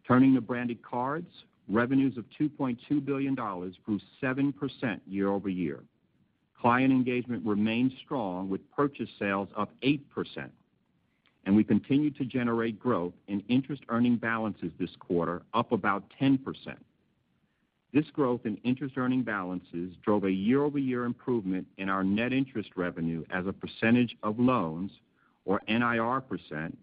Turning 0.05 0.35
to 0.35 0.41
branded 0.41 0.81
cards, 0.81 1.29
revenues 1.69 2.17
of 2.17 2.25
$2.2 2.39 3.03
billion 3.05 3.33
grew 3.33 3.99
7% 4.21 4.99
year-over-year. 5.07 5.79
Client 6.59 6.91
engagement 6.91 7.45
remained 7.45 7.93
strong 8.03 8.49
with 8.49 8.69
purchase 8.71 9.09
sales 9.17 9.47
up 9.55 9.71
8%, 9.81 10.01
and 11.45 11.55
we 11.55 11.63
continued 11.63 12.17
to 12.17 12.25
generate 12.25 12.77
growth 12.77 13.13
in 13.27 13.41
interest-earning 13.47 14.17
balances 14.17 14.71
this 14.79 14.91
quarter, 14.99 15.43
up 15.53 15.71
about 15.71 16.03
10%. 16.21 16.39
This 17.93 18.05
growth 18.13 18.41
in 18.45 18.55
interest-earning 18.63 19.23
balances 19.23 19.95
drove 20.03 20.23
a 20.23 20.31
year-over-year 20.31 21.03
improvement 21.03 21.67
in 21.77 21.89
our 21.89 22.03
net 22.03 22.31
interest 22.31 22.69
revenue 22.77 23.25
as 23.31 23.47
a 23.47 23.53
percentage 23.53 24.15
of 24.23 24.39
loans, 24.39 24.91
or 25.43 25.61
NIR 25.67 26.21
percent, 26.21 26.77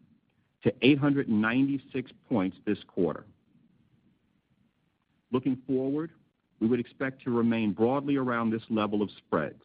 to 0.65 0.73
896 0.83 2.11
points 2.29 2.57
this 2.67 2.79
quarter. 2.87 3.25
Looking 5.31 5.57
forward, 5.67 6.11
we 6.61 6.67
would 6.67 6.81
expect 6.81 7.23
to 7.25 7.31
remain 7.31 7.73
broadly 7.73 8.17
around 8.17 8.51
this 8.51 8.63
level 8.69 9.01
of 9.03 9.11
spreads 9.17 9.63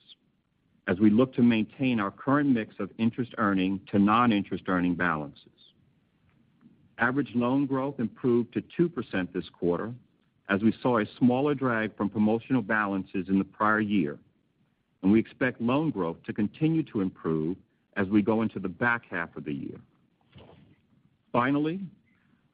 as 0.88 1.00
we 1.00 1.09
look 1.09 1.33
to 1.33 1.41
maintain 1.41 2.00
our 2.00 2.12
current 2.12 2.50
mix 2.50 2.75
of 2.79 2.89
interest-earning 2.97 3.81
to 3.91 4.00
non-interest-earning 4.00 4.95
balances. 4.95 5.47
Average 6.97 7.31
loan 7.35 7.65
growth 7.65 8.00
improved 8.00 8.53
to 8.53 8.62
2% 8.79 9.33
this 9.33 9.50
quarter 9.50 9.93
as 10.53 10.62
we 10.62 10.72
saw 10.83 11.00
a 11.00 11.05
smaller 11.17 11.55
drag 11.55 11.98
from 11.98 12.10
promotional 12.10 12.62
balances 12.62 13.25
in 13.27 13.39
the 13.39 13.43
prior 13.43 13.79
year, 13.79 14.19
and 15.01 15.12
we 15.12 15.19
expect 15.19 15.60
loan 15.60 15.89
growth 15.89 16.17
to 16.27 16.31
continue 16.31 16.83
to 16.83 17.01
improve 17.01 17.57
as 17.98 18.07
we 18.07 18.22
go 18.22 18.43
into 18.43 18.60
the 18.60 18.69
back 18.69 19.01
half 19.10 19.36
of 19.36 19.45
the 19.45 19.51
year. 19.51 19.79
Finally, 21.31 21.79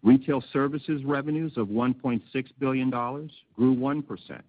retail 0.02 0.42
services 0.54 1.04
revenues 1.04 1.58
of 1.58 1.68
$1.6 1.68 2.22
billion 2.58 2.90
grew 2.90 3.76
1%, 3.76 4.42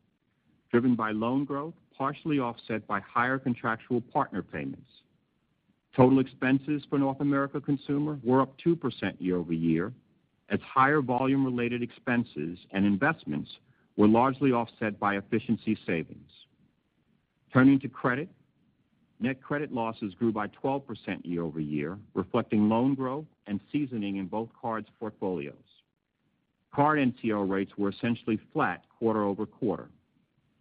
driven 0.71 0.95
by 0.95 1.11
loan 1.11 1.45
growth, 1.45 1.75
partially 1.99 2.38
offset 2.38 2.87
by 2.87 3.00
higher 3.00 3.37
contractual 3.37 4.00
partner 4.00 4.42
payments. 4.45 4.90
Total 5.97 6.21
expenses 6.21 6.85
for 6.88 7.00
North 7.00 7.21
America 7.21 7.61
Consumer 7.61 8.21
were 8.23 8.42
up 8.42 8.54
2% 8.64 8.78
year-over-year 9.19 9.92
as 10.50 10.61
higher 10.61 11.00
volume-related 11.00 11.83
expenses 11.83 12.59
and 12.73 12.85
investments 12.85 13.50
were 13.97 14.09
largely 14.09 14.52
offset 14.52 14.99
by 14.99 15.16
efficiency 15.16 15.78
savings. 15.87 16.30
Turning 17.52 17.78
to 17.80 17.88
credit, 17.88 18.28
net 19.21 19.42
credit 19.42 19.73
losses 19.73 20.14
grew 20.14 20.33
by 20.33 20.49
12% 20.49 20.83
year-over-year, 21.25 21.99
reflecting 22.14 22.69
loan 22.69 22.95
growth 22.95 23.26
and 23.47 23.61
seasoning 23.73 24.16
in 24.16 24.26
both 24.26 24.49
cards 24.61 24.88
portfolios. 24.99 25.54
Card 26.75 26.99
NCL 26.99 27.49
rates 27.49 27.73
were 27.76 27.90
essentially 27.90 28.38
flat 28.52 28.85
quarter-over-quarter. 28.99 29.88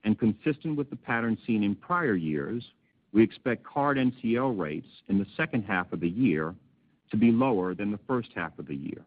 And 0.03 0.17
Consistent 0.17 0.75
with 0.75 0.89
the 0.89 0.95
pattern 0.95 1.37
seen 1.45 1.63
in 1.63 1.75
prior 1.75 2.15
years, 2.15 2.63
we 3.11 3.23
expect 3.23 3.63
card 3.63 3.97
NCL 3.97 4.57
rates 4.57 4.87
in 5.07 5.17
the 5.17 5.27
second 5.35 5.63
half 5.63 5.91
of 5.93 5.99
the 5.99 6.09
year 6.09 6.55
to 7.11 7.17
be 7.17 7.31
lower 7.31 7.73
than 7.73 7.91
the 7.91 7.99
first 8.07 8.29
half 8.35 8.57
of 8.59 8.67
the 8.67 8.75
year. 8.75 9.03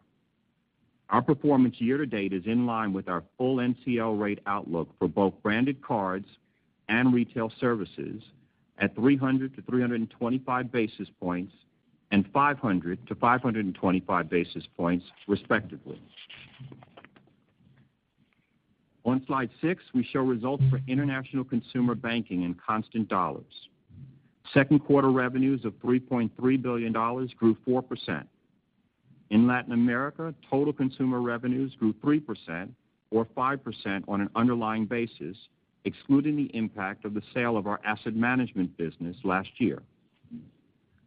Our 1.13 1.21
performance 1.21 1.75
year 1.77 1.97
to 1.97 2.07
date 2.07 2.33
is 2.33 2.41
in 2.47 2.65
line 2.65 2.91
with 2.91 3.07
our 3.07 3.23
full 3.37 3.57
NCL 3.57 4.19
rate 4.19 4.39
outlook 4.47 4.89
for 4.97 5.07
both 5.07 5.35
branded 5.43 5.79
cards 5.79 6.25
and 6.89 7.13
retail 7.13 7.53
services 7.59 8.23
at 8.79 8.95
300 8.95 9.55
to 9.55 9.61
325 9.61 10.71
basis 10.71 11.07
points 11.21 11.53
and 12.09 12.25
500 12.33 13.07
to 13.07 13.13
525 13.13 14.27
basis 14.27 14.63
points, 14.75 15.05
respectively. 15.27 16.01
On 19.05 19.23
slide 19.27 19.51
six, 19.61 19.83
we 19.93 20.03
show 20.03 20.21
results 20.21 20.63
for 20.71 20.79
international 20.87 21.43
consumer 21.43 21.93
banking 21.93 22.41
in 22.41 22.55
constant 22.55 23.07
dollars. 23.07 23.69
Second 24.51 24.79
quarter 24.79 25.11
revenues 25.11 25.63
of 25.63 25.73
$3.3 25.73 26.61
billion 26.61 26.91
grew 26.91 27.55
4%. 27.67 28.25
In 29.33 29.47
Latin 29.47 29.71
America, 29.71 30.31
total 30.47 30.71
consumer 30.71 31.19
revenues 31.19 31.73
grew 31.79 31.91
3%, 31.91 32.69
or 33.09 33.25
5% 33.25 34.03
on 34.07 34.21
an 34.21 34.29
underlying 34.35 34.85
basis, 34.85 35.35
excluding 35.85 36.35
the 36.35 36.55
impact 36.55 37.03
of 37.03 37.15
the 37.15 37.23
sale 37.33 37.57
of 37.57 37.65
our 37.65 37.81
asset 37.83 38.15
management 38.15 38.77
business 38.77 39.17
last 39.23 39.49
year. 39.57 39.81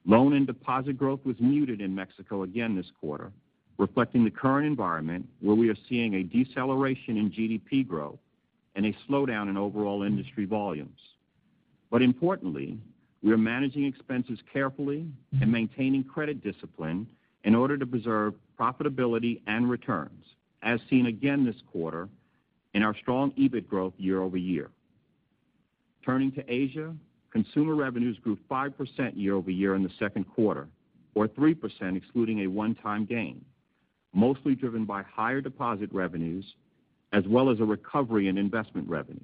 Loan 0.07 0.33
and 0.33 0.45
deposit 0.45 0.99
growth 0.99 1.21
was 1.25 1.37
muted 1.39 1.81
in 1.81 1.95
Mexico 1.95 2.43
again 2.43 2.75
this 2.75 2.91
quarter, 3.01 3.31
reflecting 3.79 4.25
the 4.25 4.31
current 4.33 4.67
environment 4.67 5.29
where 5.41 5.55
we 5.55 5.69
are 5.69 5.79
seeing 5.89 6.15
a 6.15 6.25
deceleration 6.25 7.17
in 7.17 7.31
GDP 7.31 7.87
growth 7.87 8.19
and 8.75 8.87
a 8.87 8.97
slowdown 9.09 9.49
in 9.49 9.57
overall 9.57 10.03
industry 10.03 10.47
volumes. 10.47 10.99
But 11.93 12.03
Importantly, 12.03 12.77
we 13.23 13.31
are 13.31 13.39
managing 13.39 13.85
expenses 13.85 14.41
carefully 14.53 15.07
and 15.41 15.51
maintaining 15.51 16.03
credit 16.03 16.43
discipline 16.43 17.07
in 17.47 17.55
order 17.55 17.79
to 17.79 17.87
preserve 17.87 18.35
profitability 18.59 19.41
and 19.47 19.71
returns, 19.71 20.25
as 20.63 20.81
seen 20.91 21.07
again 21.07 21.47
this 21.47 21.57
quarter 21.71 22.09
in 22.75 22.83
our 22.83 22.95
strong 22.97 23.31
EBIT 23.39 23.69
growth 23.69 23.95
year-over-year. 23.99 24.69
Turning 26.05 26.33
to 26.33 26.53
Asia, 26.53 26.93
consumer 27.31 27.77
revenues 27.77 28.19
grew 28.19 28.37
5% 28.51 29.13
year-over-year 29.15 29.77
in 29.77 29.85
the 29.85 29.93
second 29.97 30.25
quarter, 30.25 30.67
or 31.15 31.29
3% 31.29 31.97
excluding 31.97 32.41
a 32.41 32.49
one-time 32.49 33.05
gain, 33.05 33.45
mostly 34.13 34.57
driven 34.57 34.85
by 34.85 35.03
higher 35.03 35.41
deposit 35.41 35.89
revenues 35.93 36.45
as 37.13 37.23
well 37.29 37.49
as 37.49 37.61
a 37.61 37.65
recovery 37.65 38.27
in 38.27 38.37
investment 38.39 38.89
revenues. 38.89 39.23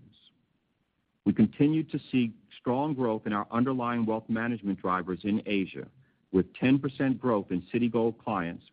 We 1.24 1.32
continue 1.32 1.82
to 1.82 1.98
see 2.12 2.32
strong 2.60 2.94
growth 2.94 3.22
in 3.26 3.32
our 3.32 3.48
underlying 3.50 4.06
wealth 4.06 4.28
management 4.28 4.80
drivers 4.80 5.18
in 5.24 5.42
Asia, 5.44 5.88
with 6.32 6.46
10% 6.54 7.18
growth 7.18 7.46
in 7.50 7.62
Citigold 7.72 8.18
clients 8.18 8.64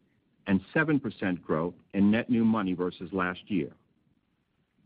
and 0.48 0.62
7% 0.74 1.42
growth 1.42 1.74
in 1.94 2.10
net 2.10 2.30
new 2.30 2.44
money 2.44 2.74
versus 2.74 3.10
last 3.12 3.40
year. 3.48 3.70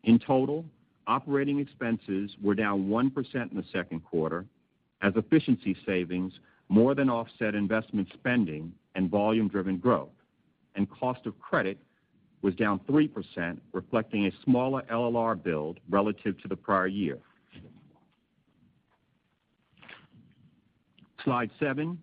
In 0.03 0.19
total, 0.19 0.65
operating 1.07 1.59
expenses 1.59 2.31
were 2.41 2.55
down 2.55 2.87
1% 2.87 3.51
in 3.51 3.57
the 3.57 3.63
second 3.71 4.01
quarter 4.03 4.45
as 5.01 5.13
efficiency 5.15 5.75
savings 5.85 6.33
more 6.69 6.95
than 6.95 7.09
offset 7.09 7.55
investment 7.55 8.07
spending 8.13 8.73
and 8.95 9.09
volume-driven 9.09 9.77
growth, 9.77 10.09
and 10.75 10.89
cost 10.89 11.25
of 11.25 11.37
credit 11.39 11.77
was 12.41 12.55
down 12.55 12.79
3%, 12.89 13.57
reflecting 13.71 14.25
a 14.25 14.31
smaller 14.43 14.81
LLR 14.91 15.41
build 15.41 15.79
relative 15.89 16.39
to 16.41 16.47
the 16.47 16.55
prior 16.55 16.87
year. 16.87 17.19
Slide 21.23 21.49
seven 21.59 21.97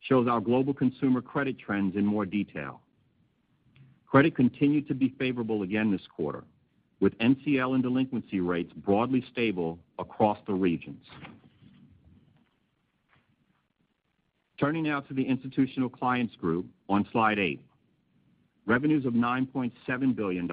shows 0.00 0.26
our 0.28 0.40
global 0.40 0.74
consumer 0.74 1.20
credit 1.20 1.58
trends 1.58 1.96
in 1.96 2.04
more 2.04 2.26
detail. 2.26 2.80
Credit 4.06 4.34
continued 4.34 4.88
to 4.88 4.94
be 4.94 5.14
favorable 5.18 5.62
again 5.62 5.90
this 5.90 6.06
quarter, 6.14 6.44
with 7.00 7.16
NCL 7.18 7.74
and 7.74 7.82
delinquency 7.82 8.40
rates 8.40 8.72
broadly 8.72 9.24
stable 9.30 9.78
across 9.98 10.38
the 10.46 10.54
regions. 10.54 11.04
Turning 14.58 14.82
now 14.82 15.00
to 15.00 15.14
the 15.14 15.22
Institutional 15.22 15.88
Clients 15.88 16.34
Group 16.36 16.66
on 16.88 17.06
slide 17.12 17.38
eight. 17.38 17.60
Revenues 18.66 19.06
of 19.06 19.14
$9.7 19.14 20.14
billion 20.14 20.46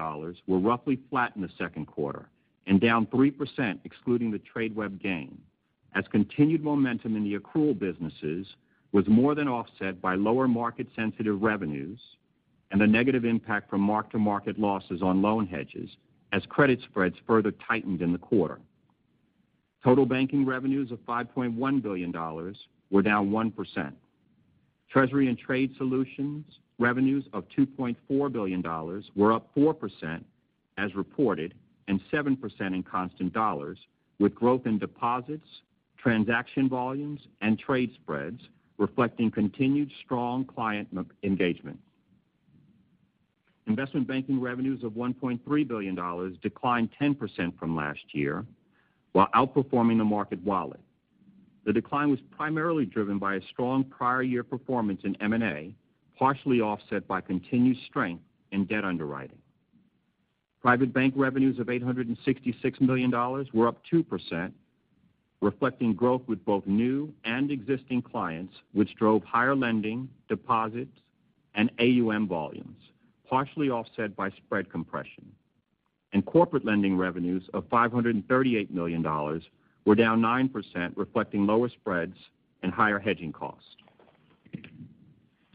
were 0.46 0.58
roughly 0.58 0.98
flat 1.10 1.32
in 1.36 1.42
the 1.42 1.50
second 1.58 1.86
quarter 1.86 2.28
and 2.66 2.80
down 2.80 3.06
3% 3.06 3.78
excluding 3.84 4.30
the 4.30 4.40
Tradeweb 4.40 5.00
gain, 5.02 5.36
as 5.94 6.04
continued 6.10 6.62
momentum 6.62 7.16
in 7.16 7.24
the 7.24 7.36
accrual 7.36 7.78
businesses 7.78 8.46
was 8.92 9.06
more 9.08 9.34
than 9.34 9.48
offset 9.48 10.00
by 10.00 10.14
lower 10.14 10.48
market-sensitive 10.48 11.42
revenues 11.42 11.98
and 12.70 12.80
the 12.80 12.86
negative 12.86 13.24
impact 13.24 13.70
from 13.70 13.80
mark-to-market 13.80 14.58
losses 14.58 15.02
on 15.02 15.22
loan 15.22 15.46
hedges 15.46 15.90
as 16.32 16.42
credit 16.48 16.80
spreads 16.82 17.16
further 17.26 17.52
tightened 17.66 18.02
in 18.02 18.12
the 18.12 18.18
quarter. 18.18 18.60
Total 19.84 20.04
banking 20.04 20.44
revenues 20.44 20.90
of 20.90 20.98
$5.1 21.06 21.82
billion 21.82 22.12
were 22.90 23.02
down 23.02 23.30
1%. 23.30 23.92
Treasury 24.90 25.28
and 25.28 25.38
Trade 25.38 25.74
Solutions 25.78 26.44
revenues 26.78 27.24
of 27.32 27.44
$2.4 27.56 28.32
billion 28.32 28.62
were 29.14 29.32
up 29.32 29.54
4% 29.54 30.24
as 30.76 30.94
reported 30.94 31.54
and 31.88 32.00
7% 32.12 32.38
in 32.60 32.82
constant 32.82 33.32
dollars, 33.32 33.78
with 34.18 34.34
growth 34.34 34.66
in 34.66 34.78
deposits, 34.78 35.46
transaction 35.96 36.68
volumes, 36.68 37.20
and 37.40 37.58
trade 37.58 37.92
spreads 37.94 38.40
reflecting 38.78 39.30
continued 39.30 39.90
strong 40.04 40.44
client 40.44 40.88
engagement. 41.22 41.78
Investment 43.66 44.06
banking 44.08 44.40
revenues 44.40 44.82
of 44.82 44.92
$1.3 44.92 45.68
billion 45.68 46.38
declined 46.42 46.88
10% 47.00 47.58
from 47.58 47.76
last 47.76 48.00
year 48.12 48.46
while 49.12 49.28
outperforming 49.34 49.98
the 49.98 50.04
market 50.04 50.42
wallet. 50.42 50.80
The 51.66 51.72
decline 51.72 52.08
was 52.08 52.18
primarily 52.30 52.86
driven 52.86 53.18
by 53.18 53.34
a 53.34 53.40
strong 53.52 53.84
prior 53.84 54.22
year 54.22 54.42
performance 54.42 55.02
in 55.04 55.20
M&A, 55.20 55.74
partially 56.18 56.62
offset 56.62 57.06
by 57.06 57.20
continued 57.20 57.76
strength 57.86 58.22
in 58.52 58.64
debt 58.64 58.84
underwriting. 58.84 59.38
Private 60.62 60.92
bank 60.92 61.12
revenues 61.16 61.58
of 61.58 61.66
$866 61.66 62.80
million 62.80 63.10
were 63.52 63.68
up 63.68 63.82
2%, 63.92 64.52
reflecting 65.40 65.94
growth 65.94 66.22
with 66.26 66.44
both 66.44 66.66
new 66.66 67.12
and 67.24 67.50
existing 67.50 68.02
clients, 68.02 68.54
which 68.72 68.94
drove 68.96 69.22
higher 69.24 69.54
lending, 69.54 70.08
deposits, 70.28 70.96
and 71.54 71.70
AUM 71.78 72.26
volumes, 72.26 72.76
partially 73.28 73.70
offset 73.70 74.14
by 74.16 74.30
spread 74.30 74.70
compression. 74.70 75.30
And 76.12 76.24
Corporate 76.24 76.64
lending 76.64 76.96
revenues 76.96 77.42
of 77.54 77.64
$538 77.68 78.70
million 78.70 79.02
were 79.84 79.94
down 79.94 80.20
9%, 80.20 80.92
reflecting 80.96 81.46
lower 81.46 81.68
spreads 81.68 82.16
and 82.62 82.72
higher 82.72 82.98
hedging 82.98 83.32
costs. 83.32 83.76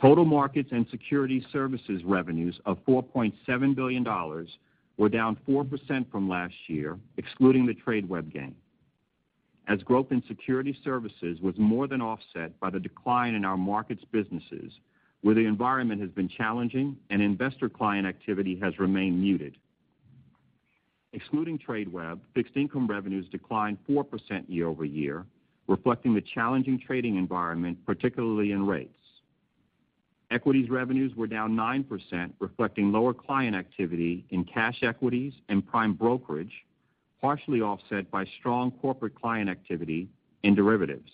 Total 0.01 0.25
markets 0.25 0.69
and 0.71 0.85
security 0.91 1.45
services 1.51 2.03
revenues 2.03 2.59
of 2.65 2.77
$4.7 2.85 3.75
billion 3.75 4.03
were 4.97 5.09
down 5.09 5.37
4% 5.47 6.11
from 6.11 6.29
last 6.29 6.53
year, 6.67 6.99
excluding 7.17 7.65
the 7.65 7.73
Tradeweb 7.73 8.31
gain, 8.31 8.53
as 9.67 9.81
growth 9.83 10.11
in 10.11 10.23
security 10.27 10.77
services 10.83 11.39
was 11.41 11.57
more 11.57 11.87
than 11.87 12.01
offset 12.01 12.59
by 12.59 12.69
the 12.69 12.79
decline 12.79 13.33
in 13.33 13.45
our 13.45 13.57
markets 13.57 14.03
businesses, 14.11 14.73
where 15.21 15.35
the 15.35 15.45
environment 15.45 16.01
has 16.01 16.09
been 16.09 16.27
challenging 16.27 16.97
and 17.09 17.21
investor 17.21 17.69
client 17.69 18.05
activity 18.05 18.59
has 18.61 18.77
remained 18.77 19.21
muted. 19.21 19.55
Excluding 21.13 21.59
Tradeweb, 21.59 22.19
fixed 22.33 22.57
income 22.57 22.87
revenues 22.87 23.27
declined 23.29 23.77
4% 23.87 24.43
year-over-year, 24.47 25.25
reflecting 25.67 26.13
the 26.13 26.21
challenging 26.21 26.79
trading 26.79 27.15
environment, 27.17 27.77
particularly 27.85 28.51
in 28.51 28.65
rates. 28.65 28.97
Equities 30.31 30.69
revenues 30.69 31.15
were 31.15 31.27
down 31.27 31.55
9%, 31.55 32.31
reflecting 32.39 32.91
lower 32.91 33.13
client 33.13 33.55
activity 33.55 34.25
in 34.31 34.43
cash 34.43 34.81
equities 34.81 35.33
and 35.47 35.65
prime 35.65 35.93
brokerage, 35.93 36.65
partially 37.23 37.61
offset 37.61 38.11
by 38.11 38.25
strong 38.37 38.69
corporate 38.69 39.15
client 39.15 39.49
activity 39.49 40.09
in 40.43 40.53
derivatives. 40.53 41.09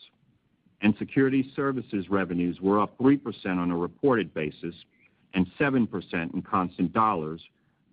And 0.82 0.95
security 0.98 1.52
services 1.56 2.10
revenues 2.10 2.60
were 2.60 2.82
up 2.82 2.98
3% 2.98 3.22
on 3.45 3.69
a 3.69 3.78
reported 3.78 4.34
basis 4.34 4.74
and 5.36 5.45
7% 5.60 5.88
in 6.34 6.41
constant 6.41 6.93
dollars, 6.93 7.41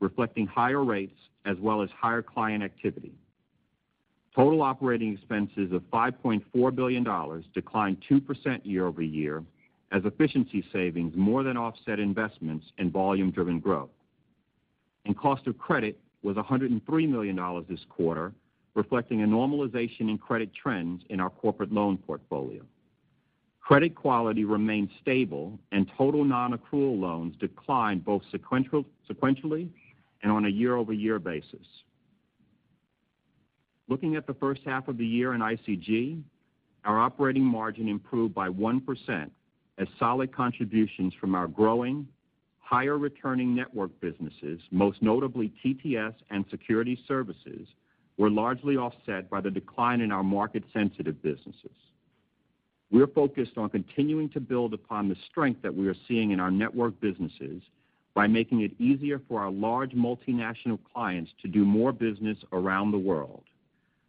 reflecting 0.01 0.47
higher 0.47 0.83
rates 0.83 1.19
as 1.45 1.59
well 1.61 1.83
as 1.83 1.91
higher 1.91 2.23
client 2.23 2.65
activity. 2.65 3.13
Total 4.35 4.63
operating 4.63 5.13
expenses 5.13 5.71
of 5.73 5.83
$5.4 5.93 6.75
billion 6.75 7.05
declined 7.53 8.03
2% 8.11 8.61
year-over-year 8.65 9.45
as 9.93 10.03
efficiency 10.07 10.65
savings 10.73 11.13
more 11.15 11.43
than 11.43 11.59
offset 11.59 12.01
investments 12.01 12.65
in 12.79 12.91
volume-driven 12.91 13.61
growth. 13.61 13.91
And 15.05 15.17
cost 15.17 15.47
of 15.47 15.59
credit 15.59 15.99
was 16.27 16.35
$103 16.37 17.09
million 17.09 17.65
this 17.69 17.87
quarter, 17.89 18.33
reflecting 18.75 19.23
a 19.23 19.27
normalization 19.27 20.11
in 20.11 20.19
credit 20.19 20.51
trends 20.53 21.05
in 21.09 21.21
our 21.21 21.31
corporate 21.31 21.73
loan 21.73 21.97
portfolio. 21.97 22.62
Credit 23.61 23.95
quality 23.95 24.45
remained 24.45 24.91
stable, 25.01 25.57
and 25.71 25.89
total 25.97 26.25
non-accrual 26.25 26.99
loans 26.99 27.37
declined 27.39 28.05
both 28.05 28.23
sequentially 28.33 29.69
and 30.23 30.33
on 30.33 30.47
a 30.47 30.49
year-over-year 30.49 31.21
basis. 31.21 31.67
Looking 33.89 34.17
at 34.17 34.27
the 34.27 34.35
first 34.35 34.62
half 34.67 34.89
of 34.89 34.99
the 34.99 35.07
year 35.07 35.33
in 35.33 35.41
ICG, 35.41 36.23
our 36.85 36.99
operating 36.99 37.45
margin 37.45 37.87
improved 37.89 38.35
by 38.35 38.49
1%, 38.49 39.31
as 39.79 39.87
solid 39.97 40.35
contributions 40.35 41.15
from 41.21 41.37
our 41.37 41.47
growing, 41.47 42.09
higher 42.67 42.99
returning 42.99 43.55
network 43.55 43.93
businesses, 44.01 44.61
most 44.73 45.01
notably 45.01 45.53
TTS 45.65 46.15
and 46.31 46.45
Security 46.51 46.99
Services, 47.07 47.69
were 48.19 48.29
largely 48.29 48.77
offset 48.77 49.31
by 49.31 49.41
the 49.41 49.51
decline 49.51 50.01
in 50.01 50.11
our 50.11 50.25
market-sensitive 50.25 51.23
businesses. 51.23 51.71
We're 52.91 53.07
focused 53.07 53.57
on 53.57 53.71
continuing 53.71 54.29
to 54.31 54.41
build 54.41 54.75
upon 54.75 55.09
the 55.09 55.17
strength 55.31 55.63
that 55.63 55.75
we 55.75 55.87
are 55.87 55.95
seeing 56.09 56.33
in 56.33 56.41
our 56.41 56.51
network 56.51 57.01
businesses 57.01 57.63
by 58.15 58.27
making 58.27 58.63
it 58.63 58.73
easier 58.81 59.21
for 59.29 59.41
our 59.41 59.51
large 59.51 59.93
multinational 59.93 60.79
clients 60.93 61.31
to 61.43 61.49
do 61.49 61.65
more 61.65 61.93
business 61.93 62.39
around 62.53 62.91
the 62.91 62.99
world. 62.99 63.45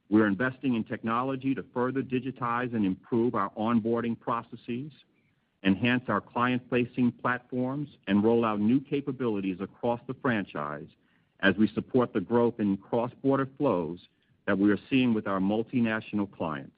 We're 0.10 0.28
investing 0.28 0.76
in 0.76 0.84
technology 0.84 1.54
to 1.54 1.64
further 1.74 2.02
digitize 2.02 2.74
and 2.74 2.86
improve 2.86 3.36
our 3.36 3.52
onboarding 3.52 4.20
processes, 4.20 4.92
enhance 5.68 6.04
our 6.08 6.22
client-facing 6.22 7.12
platforms, 7.12 7.90
and 8.08 8.24
roll 8.24 8.46
out 8.46 8.60
new 8.60 8.80
capabilities 8.80 9.58
across 9.60 10.00
the 10.08 10.16
franchise 10.16 10.88
as 11.42 11.56
we 11.58 11.68
support 11.68 12.14
the 12.14 12.22
growth 12.22 12.56
in 12.60 12.78
cross-border 12.78 13.48
flows 13.58 14.00
that 14.48 14.58
we 14.58 14.72
are 14.72 14.80
seeing 14.90 15.14
with 15.14 15.28
our 15.28 15.40
multinational 15.40 16.32
clients. 16.32 16.72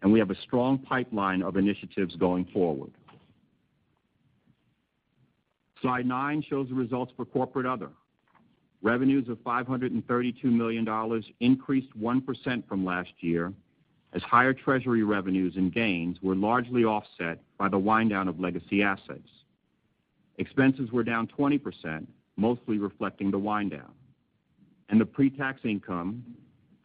And 0.00 0.10
we 0.10 0.18
have 0.18 0.30
a 0.30 0.40
strong 0.42 0.78
pipeline 0.78 1.42
of 1.42 1.56
initiatives 1.56 2.16
going 2.16 2.46
forward. 2.46 2.92
Slide 5.82 6.06
nine 6.06 6.42
shows 6.48 6.68
the 6.68 6.74
results 6.74 7.12
for 7.14 7.26
Corporate 7.26 7.66
Other. 7.66 7.90
Revenues 8.80 9.28
of 9.28 9.38
$532 9.38 10.44
million 10.44 11.22
increased 11.40 11.90
1% 12.00 12.68
from 12.68 12.84
last 12.84 13.10
year, 13.20 13.52
as 14.12 14.22
higher 14.22 14.52
treasury 14.52 15.02
revenues 15.02 15.54
and 15.56 15.72
gains 15.72 16.18
were 16.22 16.34
largely 16.34 16.84
offset 16.84 17.40
by 17.58 17.68
the 17.68 17.78
wind-down 17.78 18.28
of 18.28 18.40
legacy 18.40 18.82
assets. 18.82 19.28
Expenses 20.38 20.90
were 20.90 21.04
down 21.04 21.28
20%, 21.38 22.06
mostly 22.36 22.78
reflecting 22.78 23.30
the 23.30 23.38
wind-down. 23.38 23.92
And 24.88 25.00
the 25.00 25.06
pre-tax 25.06 25.60
income 25.64 26.24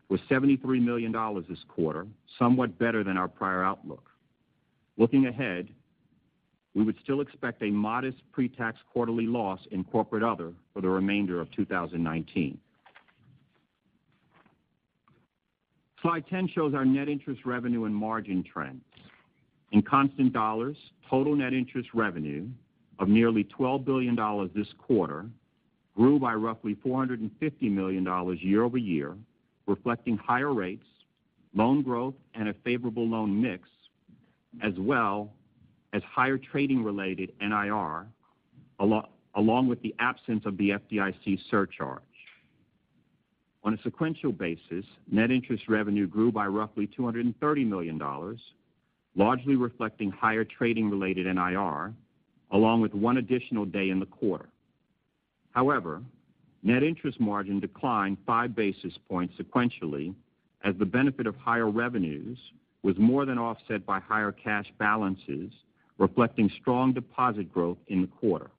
was 0.10 0.20
$73 0.30 0.84
million 0.84 1.12
this 1.48 1.64
quarter, 1.70 2.06
somewhat 2.38 2.78
better 2.78 3.04
than 3.04 3.18
our 3.18 3.28
prior 3.28 3.64
outlook. 3.64 4.10
Looking 4.98 5.28
ahead, 5.28 5.70
we 6.76 6.84
would 6.84 6.98
still 7.04 7.22
expect 7.22 7.62
a 7.62 7.70
modest 7.70 8.18
pre-tax 8.32 8.80
quarterly 8.92 9.28
loss 9.28 9.60
in 9.72 9.84
Corporate 9.84 10.24
Other 10.24 10.52
for 10.74 10.82
the 10.82 10.90
remainder 10.90 11.40
of 11.40 11.52
2019. 11.52 12.58
Slide 16.04 16.26
10 16.30 16.50
shows 16.50 16.74
our 16.74 16.84
net 16.84 17.08
interest 17.08 17.46
revenue 17.46 17.86
and 17.86 17.96
margin 17.96 18.44
trends. 18.44 18.84
In 19.72 19.82
constant 19.82 20.34
dollars, 20.34 20.76
total 21.10 21.34
net 21.34 21.54
interest 21.54 21.90
revenue 21.94 22.50
of 23.00 23.08
nearly 23.08 23.46
$12 23.46 23.86
billion 23.86 24.16
this 24.54 24.68
quarter 24.78 25.26
grew 25.96 26.20
by 26.20 26.34
roughly 26.34 26.76
$450 26.86 27.30
million 27.72 28.06
year-over-year, 28.42 29.16
reflecting 29.66 30.18
higher 30.18 30.54
rates, 30.54 30.86
loan 31.56 31.82
growth, 31.82 32.16
and 32.36 32.50
a 32.50 32.54
favorable 32.66 33.08
loan 33.08 33.42
mix, 33.42 33.70
as 34.62 34.74
well 34.78 35.32
as 35.94 36.02
higher 36.04 36.38
trading-related 36.38 37.32
NIR, 37.40 38.08
along 39.36 39.68
with 39.70 39.82
the 39.82 39.96
absence 40.00 40.46
of 40.46 40.58
the 40.58 40.72
FDIC 40.72 41.40
surcharge. 41.50 42.02
On 43.66 43.74
a 43.74 43.78
sequential 43.82 44.34
basis, 44.34 44.86
net 45.10 45.32
interest 45.32 45.70
revenue 45.70 46.06
grew 46.06 46.32
by 46.32 46.48
roughly 46.48 46.88
$230 46.88 47.66
million, 47.66 48.02
largely 49.16 49.56
reflecting 49.56 50.12
higher 50.12 50.44
trading-related 50.44 51.26
NIR, 51.34 51.94
along 52.52 52.82
with 52.82 52.94
one 52.94 53.18
additional 53.18 53.66
day 53.66 53.90
in 53.90 54.00
the 54.00 54.06
quarter. 54.06 54.50
However, 55.52 56.02
net 56.62 56.84
interest 56.84 57.22
margin 57.22 57.60
declined 57.60 58.18
five 58.26 58.54
basis 58.54 58.94
points 59.08 59.36
sequentially 59.40 60.14
as 60.64 60.76
the 60.78 60.86
benefit 60.86 61.26
of 61.26 61.36
higher 61.38 61.70
revenues 61.70 62.38
was 62.84 62.98
more 62.98 63.26
than 63.26 63.38
offset 63.38 63.86
by 63.86 64.00
higher 64.00 64.32
cash 64.34 64.66
balances, 64.78 65.52
reflecting 65.98 66.52
strong 66.60 66.92
deposit 66.92 67.52
growth 67.54 67.78
in 67.88 68.02
the 68.02 68.08
quarter. 68.08 68.52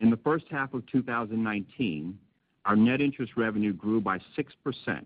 In 0.00 0.08
the 0.08 0.16
first 0.18 0.46
half 0.50 0.72
of 0.72 0.86
2019, 0.86 2.18
our 2.66 2.76
net 2.76 3.00
interest 3.00 3.32
revenue 3.36 3.72
grew 3.72 4.00
by 4.00 4.18
6%, 4.18 5.04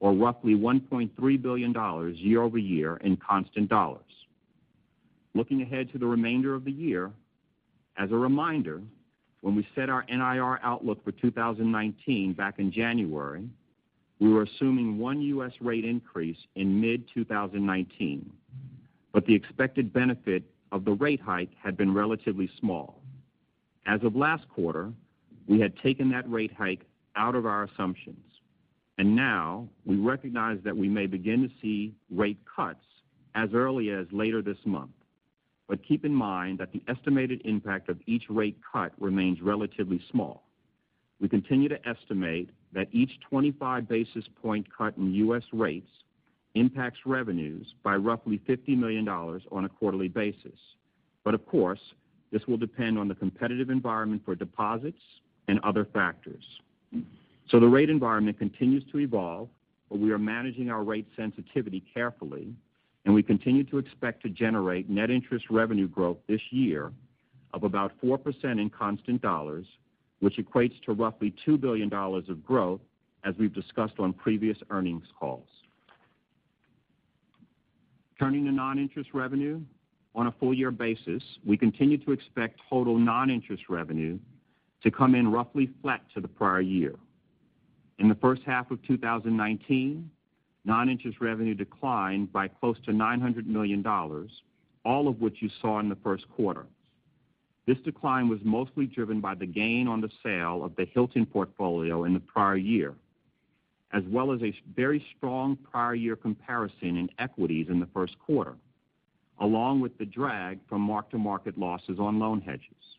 or 0.00 0.12
roughly 0.12 0.54
$1.3 0.54 1.42
billion 1.42 2.14
year-over-year 2.16 2.96
in 2.96 3.16
constant 3.16 3.68
dollars. 3.68 4.02
Looking 5.34 5.62
ahead 5.62 5.90
to 5.92 5.98
the 5.98 6.06
remainder 6.06 6.54
of 6.54 6.64
the 6.64 6.72
year, 6.72 7.12
as 7.96 8.10
a 8.10 8.16
reminder, 8.16 8.82
when 9.40 9.54
we 9.54 9.66
set 9.74 9.88
our 9.88 10.04
NIR 10.08 10.58
outlook 10.62 11.02
for 11.04 11.12
2019 11.12 12.32
back 12.32 12.58
in 12.58 12.72
January, 12.72 13.48
we 14.18 14.32
were 14.32 14.42
assuming 14.42 14.98
one 14.98 15.22
U.S. 15.22 15.52
rate 15.60 15.84
increase 15.84 16.36
in 16.56 16.80
mid-2019, 16.80 18.24
but 19.12 19.24
the 19.26 19.34
expected 19.34 19.92
benefit 19.92 20.42
of 20.72 20.84
the 20.84 20.92
rate 20.92 21.20
hike 21.20 21.50
had 21.62 21.76
been 21.76 21.94
relatively 21.94 22.50
small. 22.58 23.00
As 23.86 24.02
of 24.02 24.14
last 24.14 24.46
quarter, 24.48 24.92
we 25.50 25.58
had 25.58 25.76
taken 25.78 26.08
that 26.10 26.30
rate 26.30 26.52
hike 26.56 26.86
out 27.16 27.34
of 27.34 27.44
our 27.44 27.64
assumptions, 27.64 28.24
and 28.98 29.16
now 29.16 29.68
we 29.84 29.96
recognize 29.96 30.58
that 30.62 30.76
we 30.76 30.88
may 30.88 31.06
begin 31.06 31.42
to 31.42 31.48
see 31.60 31.92
rate 32.08 32.38
cuts 32.56 32.84
as 33.34 33.48
early 33.52 33.90
as 33.90 34.06
later 34.12 34.42
this 34.42 34.64
month. 34.64 34.92
But 35.68 35.84
keep 35.86 36.04
in 36.04 36.14
mind 36.14 36.58
that 36.58 36.70
the 36.72 36.80
estimated 36.86 37.42
impact 37.44 37.88
of 37.88 37.98
each 38.06 38.24
rate 38.30 38.58
cut 38.72 38.92
remains 39.00 39.42
relatively 39.42 40.00
small. 40.12 40.44
We 41.20 41.28
continue 41.28 41.68
to 41.68 41.88
estimate 41.88 42.50
that 42.72 42.86
each 42.92 43.10
25 43.28 43.88
basis 43.88 44.24
point 44.40 44.68
cut 44.72 44.96
in 44.98 45.12
U.S. 45.14 45.42
rates 45.52 45.90
impacts 46.54 47.00
revenues 47.04 47.74
by 47.82 47.96
roughly 47.96 48.40
$50 48.48 48.78
million 48.78 49.08
on 49.08 49.64
a 49.64 49.68
quarterly 49.68 50.08
basis. 50.08 50.58
But 51.24 51.34
of 51.34 51.44
course, 51.44 51.80
this 52.30 52.46
will 52.46 52.56
depend 52.56 52.98
on 52.98 53.08
the 53.08 53.16
competitive 53.16 53.68
environment 53.68 54.22
for 54.24 54.36
deposits 54.36 55.00
and 55.50 55.58
other 55.64 55.84
factors. 55.84 56.44
So 57.50 57.58
The 57.58 57.66
rate 57.66 57.90
environment 57.90 58.38
continues 58.38 58.84
to 58.92 59.00
evolve, 59.00 59.48
but 59.90 59.98
we 59.98 60.12
are 60.12 60.18
managing 60.18 60.70
our 60.70 60.84
rate 60.84 61.08
sensitivity 61.16 61.82
carefully, 61.92 62.54
and 63.04 63.12
we 63.12 63.24
continue 63.24 63.64
to 63.64 63.78
expect 63.78 64.22
to 64.22 64.28
generate 64.28 64.88
net 64.88 65.10
interest 65.10 65.46
revenue 65.50 65.88
growth 65.88 66.18
this 66.28 66.40
year 66.50 66.92
of 67.52 67.64
about 67.64 67.92
4% 68.00 68.20
in 68.44 68.70
constant 68.70 69.20
dollars, 69.20 69.66
which 70.20 70.36
equates 70.36 70.80
to 70.84 70.92
roughly 70.92 71.34
$2 71.44 71.60
billion 71.60 71.92
of 71.92 72.46
growth, 72.46 72.80
as 73.24 73.34
we've 73.36 73.52
discussed 73.52 73.94
on 73.98 74.12
previous 74.12 74.56
earnings 74.70 75.06
calls. 75.18 75.48
Turning 78.20 78.44
to 78.44 78.52
non-interest 78.52 79.10
revenue. 79.12 79.60
On 80.14 80.26
a 80.26 80.32
full 80.38 80.54
year 80.54 80.70
basis, 80.70 81.22
we 81.44 81.56
continue 81.56 81.96
to 81.98 82.12
expect 82.12 82.60
total 82.68 82.98
non-interest 82.98 83.64
revenue 83.68 84.18
to 84.82 84.90
come 84.90 85.14
in 85.14 85.30
roughly 85.30 85.70
flat 85.82 86.02
to 86.14 86.20
the 86.20 86.28
prior 86.28 86.60
year. 86.60 86.94
In 87.98 88.08
the 88.08 88.14
first 88.14 88.42
half 88.46 88.70
of 88.70 88.82
2019, 88.86 90.10
non-interest 90.64 91.20
revenue 91.20 91.54
declined 91.54 92.32
by 92.32 92.48
close 92.48 92.76
to 92.86 92.92
$900 92.92 93.46
million, 93.46 93.86
all 93.86 95.08
of 95.08 95.20
which 95.20 95.36
you 95.40 95.50
saw 95.60 95.80
in 95.80 95.88
the 95.88 95.96
first 95.96 96.28
quarter. 96.30 96.66
This 97.66 97.78
decline 97.84 98.28
was 98.28 98.40
mostly 98.42 98.86
driven 98.86 99.20
by 99.20 99.34
the 99.34 99.46
gain 99.46 99.86
on 99.86 100.00
the 100.00 100.10
sale 100.22 100.64
of 100.64 100.74
the 100.76 100.86
Hilton 100.86 101.26
portfolio 101.26 102.04
in 102.04 102.14
the 102.14 102.20
prior 102.20 102.56
year, 102.56 102.94
as 103.92 104.02
well 104.08 104.32
as 104.32 104.42
a 104.42 104.54
very 104.74 105.04
strong 105.16 105.56
prior 105.56 105.94
year 105.94 106.16
comparison 106.16 106.96
in 106.96 107.10
equities 107.18 107.66
in 107.68 107.78
the 107.80 107.88
first 107.94 108.18
quarter, 108.18 108.54
along 109.40 109.80
with 109.80 109.96
the 109.98 110.06
drag 110.06 110.58
from 110.68 110.80
mark-to-market 110.80 111.58
losses 111.58 111.98
on 111.98 112.18
loan 112.18 112.40
hedges. 112.40 112.98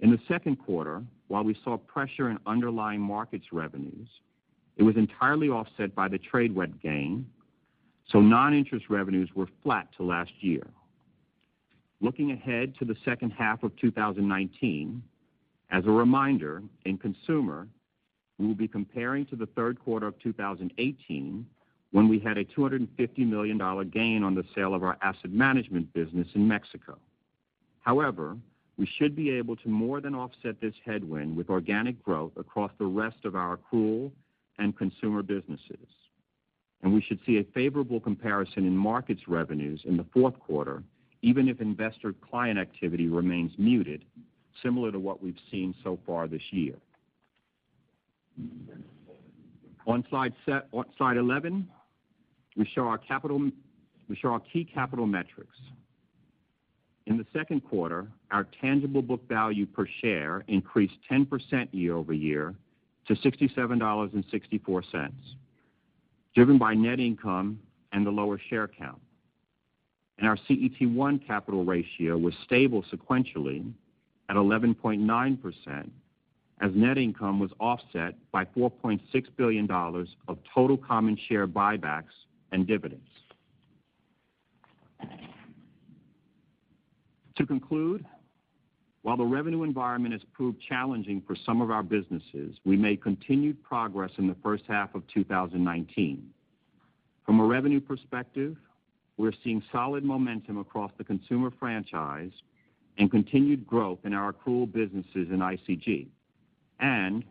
In 0.00 0.10
the 0.10 0.18
second 0.28 0.56
quarter, 0.56 1.02
while 1.28 1.44
we 1.44 1.56
saw 1.62 1.76
pressure 1.76 2.30
in 2.30 2.38
underlying 2.46 3.00
markets 3.00 3.46
revenues, 3.52 4.08
it 4.76 4.82
was 4.82 4.96
entirely 4.96 5.48
offset 5.48 5.94
by 5.94 6.08
the 6.08 6.18
Tradeweb 6.18 6.80
gain, 6.82 7.26
so 8.08 8.20
non-interest 8.20 8.86
revenues 8.88 9.28
were 9.34 9.46
flat 9.62 9.88
to 9.98 10.02
last 10.02 10.32
year. 10.40 10.66
Looking 12.00 12.32
ahead 12.32 12.74
to 12.78 12.86
the 12.86 12.96
second 13.04 13.30
half 13.30 13.62
of 13.62 13.76
2019, 13.76 15.02
as 15.70 15.84
a 15.84 15.90
reminder, 15.90 16.62
in 16.86 16.96
consumer, 16.96 17.68
we 18.38 18.46
will 18.46 18.54
be 18.54 18.66
comparing 18.66 19.26
to 19.26 19.36
the 19.36 19.46
third 19.46 19.78
quarter 19.78 20.06
of 20.06 20.18
2018, 20.20 21.46
when 21.92 22.08
we 22.08 22.18
had 22.18 22.38
a 22.38 22.44
$250 22.44 22.88
million 23.18 23.58
gain 23.90 24.22
on 24.22 24.34
the 24.34 24.44
sale 24.54 24.74
of 24.74 24.82
our 24.82 24.96
asset 25.02 25.30
management 25.30 25.92
business 25.92 26.26
in 26.34 26.48
Mexico. 26.48 26.96
However, 27.80 28.36
we 28.80 28.88
should 28.98 29.14
be 29.14 29.30
able 29.30 29.56
to 29.56 29.68
more 29.68 30.00
than 30.00 30.14
offset 30.14 30.58
this 30.60 30.74
headwind 30.86 31.36
with 31.36 31.50
organic 31.50 32.02
growth 32.02 32.32
across 32.38 32.72
the 32.78 32.86
rest 32.86 33.18
of 33.24 33.36
our 33.36 33.58
accrual 33.58 34.10
and 34.58 34.76
consumer 34.76 35.22
businesses. 35.22 35.86
And 36.82 36.94
we 36.94 37.02
should 37.02 37.20
see 37.26 37.38
a 37.38 37.44
favorable 37.52 38.00
comparison 38.00 38.66
in 38.66 38.74
markets 38.74 39.28
revenues 39.28 39.82
in 39.84 39.98
the 39.98 40.06
fourth 40.14 40.38
quarter 40.40 40.82
even 41.22 41.48
if 41.48 41.60
investor 41.60 42.14
client 42.30 42.58
activity 42.58 43.08
remains 43.08 43.52
muted, 43.58 44.04
similar 44.62 44.90
to 44.90 44.98
what 44.98 45.22
we've 45.22 45.36
seen 45.50 45.74
so 45.84 45.98
far 46.06 46.26
this 46.26 46.40
year. 46.50 46.76
On 49.86 50.02
slide 50.08 50.32
11, 51.16 51.68
we 52.56 52.66
show 52.74 52.86
our 52.86 52.98
key 54.40 54.64
capital 54.64 55.06
metrics. 55.06 55.56
In 57.06 57.16
the 57.16 57.26
second 57.32 57.62
quarter, 57.62 58.06
our 58.30 58.46
tangible 58.60 59.02
book 59.02 59.26
value 59.28 59.66
per 59.66 59.86
share 60.00 60.44
increased 60.48 60.94
10% 61.10 61.68
year-over-year 61.72 62.54
to 63.06 63.14
$67.64, 63.14 65.12
driven 66.34 66.58
by 66.58 66.74
net 66.74 67.00
income 67.00 67.58
and 67.92 68.06
the 68.06 68.10
lower 68.10 68.38
share 68.48 68.68
count. 68.68 69.00
And 70.18 70.28
Our 70.28 70.36
CET1 70.48 71.26
capital 71.26 71.64
ratio 71.64 72.16
was 72.18 72.34
stable 72.44 72.84
sequentially 72.92 73.72
at 74.28 74.36
11.9%, 74.36 75.90
as 76.60 76.70
net 76.74 76.98
income 76.98 77.40
was 77.40 77.50
offset 77.58 78.14
by 78.30 78.44
$4.6 78.44 79.00
billion 79.36 79.70
of 79.70 80.38
total 80.54 80.76
common 80.76 81.18
share 81.28 81.48
buybacks 81.48 82.12
and 82.52 82.66
dividends. 82.66 83.09
To 87.40 87.46
conclude, 87.46 88.04
while 89.00 89.16
the 89.16 89.24
revenue 89.24 89.62
environment 89.62 90.12
has 90.12 90.20
proved 90.34 90.60
challenging 90.60 91.22
for 91.26 91.34
some 91.46 91.62
of 91.62 91.70
our 91.70 91.82
businesses, 91.82 92.58
we 92.66 92.76
made 92.76 93.02
continued 93.02 93.62
progress 93.62 94.10
in 94.18 94.26
the 94.26 94.36
first 94.42 94.64
half 94.68 94.94
of 94.94 95.06
2019. 95.06 96.28
From 97.24 97.40
a 97.40 97.44
revenue 97.46 97.80
perspective, 97.80 98.58
we're 99.16 99.32
seeing 99.42 99.62
solid 99.72 100.04
momentum 100.04 100.58
across 100.58 100.92
the 100.98 101.04
consumer 101.04 101.50
franchise 101.58 102.32
and 102.98 103.10
continued 103.10 103.66
growth 103.66 104.00
in 104.04 104.12
our 104.12 104.34
accrual 104.34 104.70
businesses 104.70 105.30
in 105.30 105.38
ICG. 105.38 106.08
And 106.78 107.24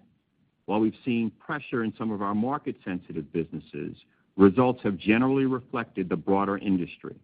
while 0.66 0.80
we've 0.80 0.98
seen 1.06 1.32
pressure 1.38 1.84
in 1.84 1.94
some 2.00 2.10
of 2.10 2.24
our 2.24 2.34
market-sensitive 2.34 3.32
businesses, 3.32 3.96
results 4.38 4.82
have 4.82 4.98
generally 4.98 5.46
reflected 5.46 6.10
the 6.10 6.18
broader 6.18 6.58
industry. 6.58 7.16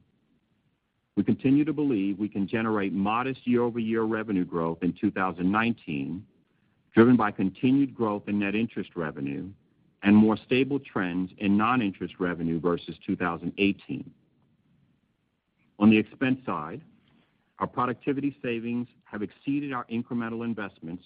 We 1.16 1.24
continue 1.24 1.64
to 1.64 1.74
believe 1.74 2.20
we 2.20 2.28
can 2.28 2.48
generate 2.48 2.92
modest 2.92 3.48
year-over-year 3.48 4.04
revenue 4.04 4.46
growth 4.46 4.80
in 4.82 4.94
2019, 5.00 6.26
driven 6.94 7.16
by 7.16 7.32
continued 7.32 7.96
growth 7.96 8.24
in 8.28 8.40
net 8.40 8.56
interest 8.56 8.92
revenue 8.96 9.48
and 10.04 10.16
more 10.16 10.38
stable 10.46 10.80
trends 10.80 11.32
in 11.38 11.58
non-interest 11.58 12.16
revenue 12.20 12.60
versus 12.60 12.96
2018. 13.08 14.10
On 15.80 15.90
the 15.90 15.98
expense 15.98 16.40
side, 16.46 16.82
our 17.60 17.68
productivity 17.68 18.38
savings 18.42 18.88
have 19.06 19.22
exceeded 19.22 19.74
our 19.74 19.86
incremental 19.86 20.44
investments 20.44 21.04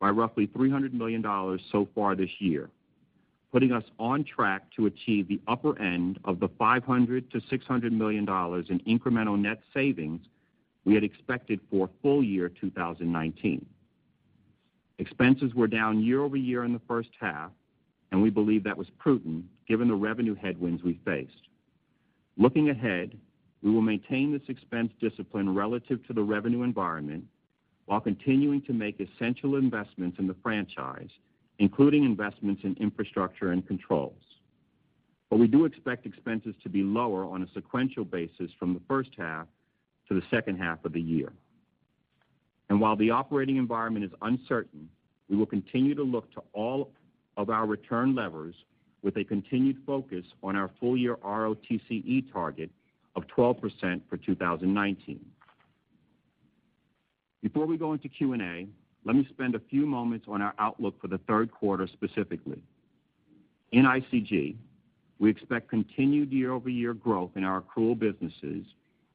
by 0.00 0.10
roughly 0.10 0.48
$300 0.48 0.92
million 0.92 1.22
so 1.70 1.88
far 1.94 2.14
this 2.16 2.30
year, 2.40 2.68
putting 3.52 3.72
us 3.72 3.84
on 3.98 4.24
track 4.24 4.62
to 4.74 4.86
achieve 4.86 5.28
the 5.28 5.40
upper 5.46 5.78
end 5.78 6.18
of 6.24 6.40
the 6.40 6.48
$500 6.48 6.86
million-$600 6.86 7.92
million 7.92 8.24
in 8.24 8.98
incremental 8.98 9.38
net 9.38 9.60
savings 9.74 10.20
we 10.84 10.94
had 10.94 11.04
expected 11.04 11.60
for 11.70 11.88
full 12.00 12.24
year 12.24 12.48
2019. 12.48 13.64
Expenses 14.98 15.54
were 15.54 15.66
down 15.66 16.02
year-over-year 16.02 16.64
in 16.64 16.72
the 16.72 16.80
first 16.88 17.10
half, 17.20 17.50
and 18.10 18.22
we 18.22 18.30
believe 18.30 18.64
that 18.64 18.76
was 18.76 18.88
prudent 18.98 19.44
given 19.68 19.88
the 19.88 19.94
revenue 19.94 20.34
headwinds 20.34 20.82
we 20.82 20.98
faced. 21.04 21.48
Looking 22.36 22.70
ahead, 22.70 23.16
we 23.62 23.70
will 23.70 23.82
maintain 23.82 24.32
this 24.32 24.42
expense 24.48 24.92
discipline 25.00 25.54
relative 25.54 26.04
to 26.06 26.12
the 26.12 26.22
revenue 26.22 26.62
environment 26.62 27.24
while 27.86 28.00
continuing 28.00 28.62
to 28.62 28.72
make 28.72 29.00
essential 29.00 29.56
investments 29.56 30.18
in 30.18 30.26
the 30.26 30.36
franchise, 30.42 31.10
including 31.62 32.02
investments 32.02 32.62
in 32.64 32.76
infrastructure 32.80 33.52
and 33.52 33.64
controls. 33.64 34.18
But 35.30 35.38
we 35.38 35.46
do 35.46 35.64
expect 35.64 36.06
expenses 36.06 36.56
to 36.64 36.68
be 36.68 36.82
lower 36.82 37.24
on 37.24 37.40
a 37.40 37.46
sequential 37.54 38.04
basis 38.04 38.50
from 38.58 38.74
the 38.74 38.80
first 38.88 39.10
half 39.16 39.46
to 40.08 40.14
the 40.14 40.22
second 40.28 40.58
half 40.58 40.84
of 40.84 40.92
the 40.92 41.00
year. 41.00 41.32
And 42.68 42.80
while 42.80 42.96
the 42.96 43.10
operating 43.10 43.58
environment 43.58 44.04
is 44.04 44.10
uncertain, 44.22 44.88
we 45.30 45.36
will 45.36 45.46
continue 45.46 45.94
to 45.94 46.02
look 46.02 46.32
to 46.34 46.42
all 46.52 46.90
of 47.36 47.48
our 47.48 47.64
return 47.64 48.16
levers 48.16 48.56
with 49.04 49.16
a 49.16 49.22
continued 49.22 49.76
focus 49.86 50.24
on 50.42 50.56
our 50.56 50.68
full-year 50.80 51.16
ROTCE 51.24 52.32
target 52.32 52.70
of 53.14 53.22
12% 53.28 54.00
for 54.10 54.16
2019. 54.16 55.24
Before 57.40 57.66
we 57.66 57.76
go 57.76 57.92
into 57.92 58.08
Q&A, 58.08 58.66
let 59.04 59.16
me 59.16 59.26
spend 59.30 59.54
a 59.54 59.60
few 59.70 59.86
moments 59.86 60.26
on 60.28 60.42
our 60.42 60.54
outlook 60.58 61.00
for 61.00 61.08
the 61.08 61.18
third 61.18 61.50
quarter 61.50 61.86
specifically. 61.86 62.62
In 63.72 63.84
ICG, 63.84 64.56
we 65.18 65.30
expect 65.30 65.68
continued 65.68 66.32
year-over-year 66.32 66.94
growth 66.94 67.30
in 67.36 67.44
our 67.44 67.62
accrual 67.62 67.98
businesses 67.98 68.64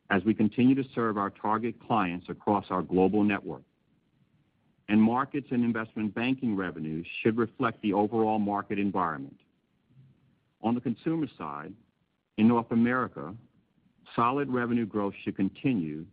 as 0.10 0.24
we 0.24 0.34
continue 0.34 0.76
to 0.76 0.86
serve 0.96 1.18
our 1.18 1.30
target 1.30 1.76
clients 1.86 2.28
across 2.30 2.66
our 2.70 2.82
global 2.82 3.24
network. 3.24 3.64
And 4.90 5.02
Markets 5.02 5.48
and 5.52 5.64
investment 5.64 6.16
banking 6.16 6.56
revenues 6.56 7.06
should 7.22 7.38
reflect 7.38 7.82
the 7.82 7.94
overall 7.94 8.40
market 8.40 8.80
environment. 8.80 9.38
On 10.62 10.74
the 10.74 10.82
consumer 10.82 11.28
side, 11.38 11.74
in 12.38 12.48
North 12.48 12.72
America, 12.72 13.34
solid 14.16 14.50
revenue 14.50 14.86
growth 14.86 15.14
should 15.24 15.36
continue, 15.36 16.06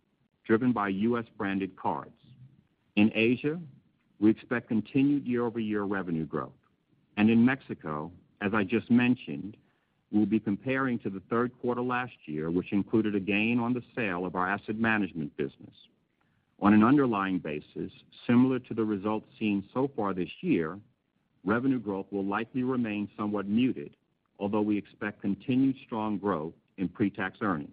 driven 0.45 0.73
by 0.73 0.89
U.S. 0.89 1.25
branded 1.39 1.77
cards. 1.77 2.17
In 2.97 3.11
Asia, 3.15 3.61
we 4.21 4.31
expect 4.31 4.69
continued 4.69 5.27
year-over-year 5.27 5.83
revenue 5.83 6.27
growth. 6.27 6.53
And 7.17 7.29
in 7.29 7.45
Mexico, 7.45 8.13
as 8.41 8.53
I 8.55 8.65
just 8.65 8.91
mentioned, 8.91 9.57
we'll 10.13 10.27
be 10.27 10.39
comparing 10.39 10.99
to 11.01 11.11
the 11.11 11.23
third 11.29 11.51
quarter 11.61 11.83
last 11.83 12.13
year, 12.27 12.51
which 12.51 12.73
included 12.73 13.15
a 13.15 13.21
gain 13.21 13.59
on 13.59 13.73
the 13.73 13.83
sale 13.97 14.25
of 14.25 14.37
our 14.37 14.49
asset 14.49 14.79
management 14.79 15.37
business. 15.37 15.75
On 16.61 16.73
an 16.73 16.85
underlying 16.85 17.39
basis, 17.39 17.91
similar 18.27 18.61
to 18.61 18.75
the 18.75 18.85
results 18.85 19.27
seen 19.39 19.65
so 19.75 19.91
far 19.97 20.15
this 20.15 20.31
year, 20.41 20.79
revenue 21.45 21.81
growth 21.81 22.07
will 22.11 22.25
likely 22.25 22.63
remain 22.63 23.09
somewhat 23.17 23.47
muted, 23.47 23.97
although 24.39 24.63
we 24.63 24.79
expect 24.79 25.21
continued 25.21 25.77
strong 25.85 26.17
growth 26.17 26.55
in 26.79 26.89
pre-tax 26.89 27.39
earnings. 27.43 27.71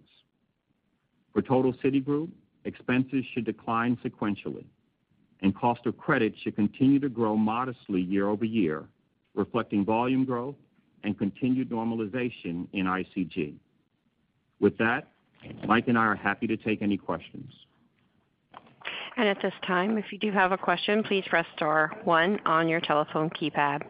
For 1.32 1.42
total 1.42 1.72
Citigroup, 1.74 2.30
expenses 2.64 3.24
should 3.32 3.44
decline 3.44 3.96
sequentially, 4.04 4.64
and 5.42 5.54
cost 5.54 5.84
of 5.86 5.96
credit 5.98 6.34
should 6.42 6.56
continue 6.56 6.98
to 7.00 7.08
grow 7.08 7.36
modestly 7.36 8.00
year-over-year, 8.00 8.84
reflecting 9.34 9.84
volume 9.84 10.24
growth 10.24 10.54
and 11.04 11.18
continued 11.18 11.70
normalization 11.70 12.66
in 12.72 12.86
ICG. 12.86 13.54
With 14.60 14.78
that, 14.78 15.08
Mike 15.66 15.88
and 15.88 15.98
I 15.98 16.02
are 16.02 16.14
happy 16.14 16.46
to 16.46 16.56
take 16.56 16.82
any 16.82 16.96
questions. 16.96 17.52
And 19.16 19.28
At 19.28 19.42
this 19.42 19.52
time, 19.66 19.98
if 19.98 20.06
you 20.10 20.18
do 20.18 20.30
have 20.32 20.52
a 20.52 20.58
question, 20.58 21.02
please 21.02 21.24
press 21.28 21.44
star 21.54 21.92
one 22.04 22.38
on 22.46 22.68
your 22.68 22.80
telephone 22.80 23.28
keypad. 23.30 23.82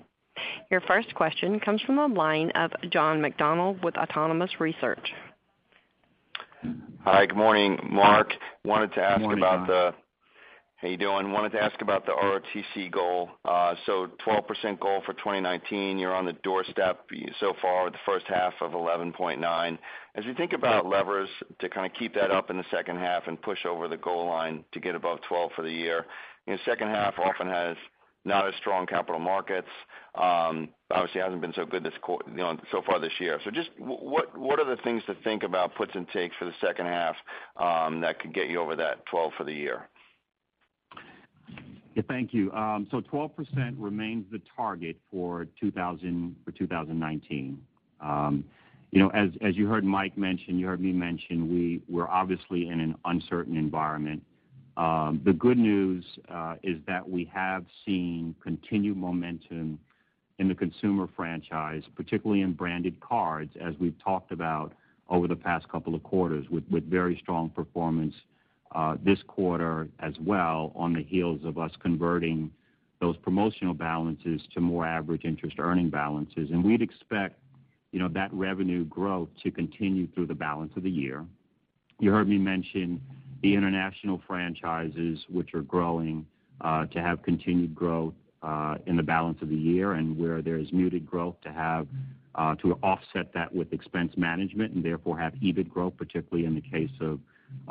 Your 0.70 0.80
first 0.80 1.14
question 1.14 1.60
comes 1.60 1.80
from 1.82 1.96
the 1.96 2.08
line 2.08 2.50
of 2.54 2.72
John 2.90 3.20
McDonald 3.20 3.84
with 3.84 3.96
Autonomous 3.96 4.50
Research. 4.58 5.12
Hi, 7.04 7.26
good 7.26 7.36
morning, 7.36 7.78
Mark. 7.90 8.30
Good 8.30 8.68
morning, 8.68 8.90
about 9.38 9.66
John. 9.68 9.94
How 10.82 10.88
you 10.88 10.96
doing? 10.96 11.30
Wanted 11.30 11.52
to 11.52 11.62
ask 11.62 11.80
about 11.80 12.06
the 12.06 12.12
ROTCE 12.12 12.90
goal. 12.90 13.30
Uh, 13.44 13.76
12% 13.86 14.80
goal 14.80 15.00
for 15.06 15.12
2019. 15.12 15.96
You're 15.96 16.12
on 16.12 16.26
the 16.26 16.32
doorstep 16.32 17.08
so 17.38 17.54
far 17.62 17.84
with 17.84 17.92
the 17.92 18.00
first 18.04 18.26
half 18.26 18.54
of 18.60 18.72
11.9. 18.72 19.78
As 20.16 20.24
you 20.24 20.34
think 20.34 20.52
about 20.52 20.84
levers 20.84 21.28
to 21.60 21.68
kind 21.68 21.86
of 21.86 21.96
keep 21.96 22.16
that 22.16 22.32
up 22.32 22.50
in 22.50 22.56
the 22.56 22.64
second 22.72 22.96
half 22.98 23.28
and 23.28 23.40
push 23.40 23.64
over 23.64 23.86
the 23.86 23.96
goal 23.96 24.26
line 24.26 24.64
to 24.72 24.80
get 24.80 24.96
above 24.96 25.20
12 25.28 25.52
for 25.54 25.62
the 25.62 25.70
year, 25.70 26.04
second 26.64 26.88
half 26.88 27.16
often 27.16 27.46
has 27.46 27.76
not 28.24 28.48
as 28.48 28.54
strong 28.56 28.84
capital 28.86 29.20
markets. 29.20 29.68
Um, 30.16 30.68
obviously 30.90 31.20
hasn't 31.20 31.40
been 31.40 31.54
so 31.54 31.64
good 31.64 31.84
this 31.84 31.94
so 32.72 32.82
far 32.84 32.98
this 32.98 33.12
year. 33.20 33.38
So 33.44 33.52
just 33.52 33.70
what 33.78 34.36
what 34.36 34.58
are 34.58 34.66
the 34.66 34.82
things 34.82 35.02
to 35.06 35.14
think 35.22 35.44
about, 35.44 35.76
puts 35.76 35.92
and 35.94 36.08
takes 36.08 36.34
for 36.36 36.44
the 36.44 36.54
second 36.60 36.86
half 36.86 37.14
um, 37.56 38.00
that 38.00 38.18
could 38.18 38.34
get 38.34 38.48
you 38.48 38.60
over 38.60 38.74
that 38.76 39.06
12 39.06 39.32
for 39.38 39.44
the 39.44 39.54
year? 39.54 39.88
Yeah, 41.94 42.02
thank 42.08 42.32
you. 42.32 42.50
Um, 42.52 42.86
so 42.90 43.00
12% 43.00 43.74
remains 43.78 44.24
the 44.32 44.40
target 44.56 44.96
for 45.10 45.46
2019. 45.60 47.62
Um, 48.00 48.44
as 49.14 49.30
as 49.40 49.56
you 49.56 49.66
heard 49.66 49.84
Mike 49.84 50.18
mention, 50.18 50.58
you 50.58 50.66
heard 50.66 50.80
me 50.80 50.92
mention, 50.92 51.82
we're 51.88 52.08
obviously 52.08 52.68
in 52.68 52.80
an 52.80 52.94
uncertain 53.04 53.56
environment. 53.56 54.22
Um, 54.76 55.20
the 55.24 55.32
good 55.32 55.58
news 55.58 56.04
uh, 56.30 56.56
is 56.62 56.78
that 56.86 57.08
we 57.08 57.30
have 57.32 57.64
seen 57.84 58.34
continued 58.42 58.96
momentum 58.96 59.78
in 60.38 60.48
the 60.48 60.54
consumer 60.54 61.08
franchise, 61.14 61.82
particularly 61.94 62.42
in 62.42 62.52
branded 62.52 62.98
cards, 63.00 63.52
as 63.60 63.74
we've 63.78 63.98
talked 64.02 64.32
about 64.32 64.72
over 65.08 65.28
the 65.28 65.36
past 65.36 65.68
couple 65.68 65.94
of 65.94 66.02
quarters 66.02 66.46
with 66.50 66.88
very 66.88 67.18
strong 67.22 67.50
performance 67.50 68.14
Uh, 68.74 68.96
this 69.04 69.18
quarter 69.26 69.88
as 70.00 70.14
well 70.20 70.72
on 70.74 70.94
the 70.94 71.02
heels 71.02 71.40
of 71.44 71.58
us 71.58 71.70
converting 71.80 72.50
those 73.02 73.16
promotional 73.18 73.74
balances 73.74 74.40
to 74.54 74.60
more 74.60 74.86
average 74.86 75.24
interest 75.24 75.56
earning 75.58 75.90
balances. 75.90 76.48
And 76.50 76.64
we'd 76.64 76.80
expect 76.80 77.38
you 77.90 77.98
know, 77.98 78.08
that 78.08 78.32
revenue 78.32 78.84
growth 78.84 79.28
to 79.42 79.50
continue 79.50 80.06
through 80.14 80.26
the 80.26 80.34
balance 80.34 80.72
of 80.76 80.84
the 80.84 80.90
year. 80.90 81.24
You 81.98 82.12
heard 82.12 82.28
me 82.28 82.38
mention 82.38 83.00
the 83.42 83.54
international 83.54 84.22
franchises, 84.26 85.18
which 85.28 85.52
are 85.52 85.62
growing, 85.62 86.24
uh, 86.62 86.86
to 86.86 87.02
have 87.02 87.22
continued 87.22 87.74
growth 87.74 88.14
uh, 88.42 88.76
in 88.86 88.96
the 88.96 89.02
balance 89.02 89.38
of 89.42 89.50
the 89.50 89.56
year, 89.56 89.92
and 89.92 90.16
where 90.16 90.40
there's 90.40 90.72
muted 90.72 91.04
growth 91.04 91.36
to 91.42 91.52
have 91.52 91.86
to 92.62 92.72
offset 92.82 93.32
that 93.34 93.54
with 93.54 93.72
expense 93.74 94.12
management 94.16 94.72
and 94.72 94.82
therefore 94.82 95.18
have 95.18 95.34
EBIT 95.34 95.68
growth, 95.68 95.92
particularly 95.98 96.46
in 96.46 96.54
the 96.54 96.62
case 96.62 96.90
of 97.00 97.20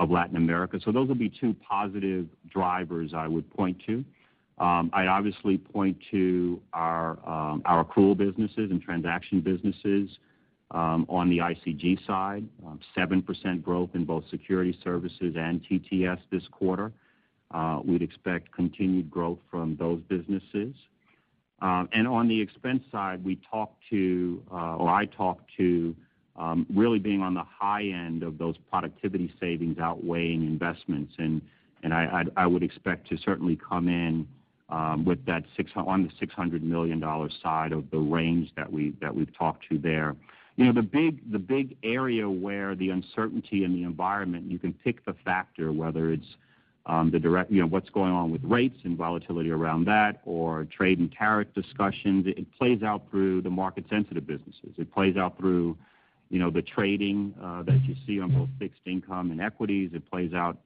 Latin 0.10 0.36
America. 0.36 0.80
So 0.84 0.92
those 0.92 1.08
will 1.08 1.16
be 1.16 1.30
two 1.30 1.56
positive 1.68 2.28
drivers 2.50 3.14
I 3.16 3.28
would 3.28 3.50
point 3.52 3.82
to. 3.88 4.04
Um, 4.58 4.92
I'd 4.94 5.08
obviously 5.08 5.58
point 5.58 5.98
to 6.12 6.62
our 6.74 7.12
um, 7.28 7.62
our 7.66 7.84
accrual 7.84 8.16
businesses 8.16 8.70
and 8.70 8.82
transaction 8.82 9.42
businesses 9.42 10.10
um, 10.70 11.06
on 11.10 11.30
the 11.30 11.40
ICG 11.40 12.06
side, 12.06 12.46
7% 12.96 13.64
growth 13.64 13.90
in 13.94 14.06
both 14.06 14.24
security 14.30 14.78
services 14.84 15.36
and 15.36 15.62
TTS 15.66 16.20
this 16.32 16.44
quarter. 16.52 16.92
Uh, 17.50 17.80
we'd 17.84 18.02
expect 18.02 18.52
continued 18.54 19.10
growth 19.10 19.40
from 19.50 19.76
those 19.78 20.00
businesses. 20.08 20.74
And 21.62 22.08
on 22.08 22.28
the 22.28 22.40
expense 22.40 22.84
side, 22.92 23.24
we 23.24 23.40
talked 23.50 23.84
to, 23.90 24.42
uh, 24.52 24.76
or 24.78 24.90
I 24.90 25.06
talked 25.06 25.50
to 25.58 25.96
Um, 26.38 26.66
really 26.74 27.00
being 27.00 27.22
on 27.22 27.34
the 27.34 27.44
high 27.44 27.84
end 27.84 28.24
of 28.24 28.38
those 28.38 28.56
productivity 28.70 29.34
savings 29.40 29.78
outweighing 29.80 30.44
investments. 30.44 31.14
And 31.18 31.42
and 31.84 31.94
I 31.94 32.24
I 32.38 32.48
would 32.48 32.64
expect 32.64 33.10
to 33.10 33.18
certainly 33.18 33.58
come 33.58 33.88
in 33.88 34.28
um, 34.72 35.04
with 35.06 35.26
that 35.26 35.44
on 35.76 36.04
the 36.04 36.26
$600 36.26 36.62
million 36.62 37.02
side 37.44 37.72
of 37.72 37.90
the 37.92 37.98
range 37.98 38.52
that 38.56 38.72
we, 38.72 38.94
that 39.02 39.14
we've 39.14 39.36
talked 39.38 39.68
to 39.70 39.78
there. 39.78 40.16
You 40.56 40.66
know, 40.66 40.74
the 40.74 40.82
big 40.82 41.32
the 41.32 41.40
big 41.40 41.78
area 41.82 42.30
where 42.30 42.76
the 42.76 42.90
uncertainty 42.90 43.64
in 43.64 43.74
the 43.74 43.84
environment, 43.84 44.52
you 44.52 44.60
can 44.60 44.74
pick 44.74 45.04
the 45.06 45.16
factor, 45.26 45.72
whether 45.72 46.12
it's 46.12 46.36
um, 46.86 47.10
the 47.10 47.20
direct 47.20 47.52
you 47.52 47.62
know 47.62 47.68
what's 47.68 47.90
going 47.90 48.12
on 48.12 48.32
with 48.32 48.42
rates 48.44 48.78
and 48.84 48.98
volatility 48.98 49.50
around 49.50 49.86
that 49.86 50.22
or 50.26 50.66
trade 50.66 51.00
and 51.00 51.12
tariff 51.12 51.48
discussions. 51.56 52.28
It 52.28 52.46
plays 52.58 52.84
out 52.84 53.04
through 53.10 53.44
the 53.44 53.50
market-sensitive 53.50 54.28
businesses. 54.28 54.74
It 54.78 54.94
plays 54.94 55.16
out 55.16 55.38
through 55.38 55.78
the 56.32 56.62
trading 56.62 57.34
that 57.40 57.82
you 57.86 57.96
see 58.06 58.20
on 58.20 58.32
both 58.32 58.50
fixed 58.60 58.82
income 58.86 59.32
and 59.32 59.42
equities. 59.42 59.92
It 59.94 60.10
plays 60.10 60.34
out 60.34 60.58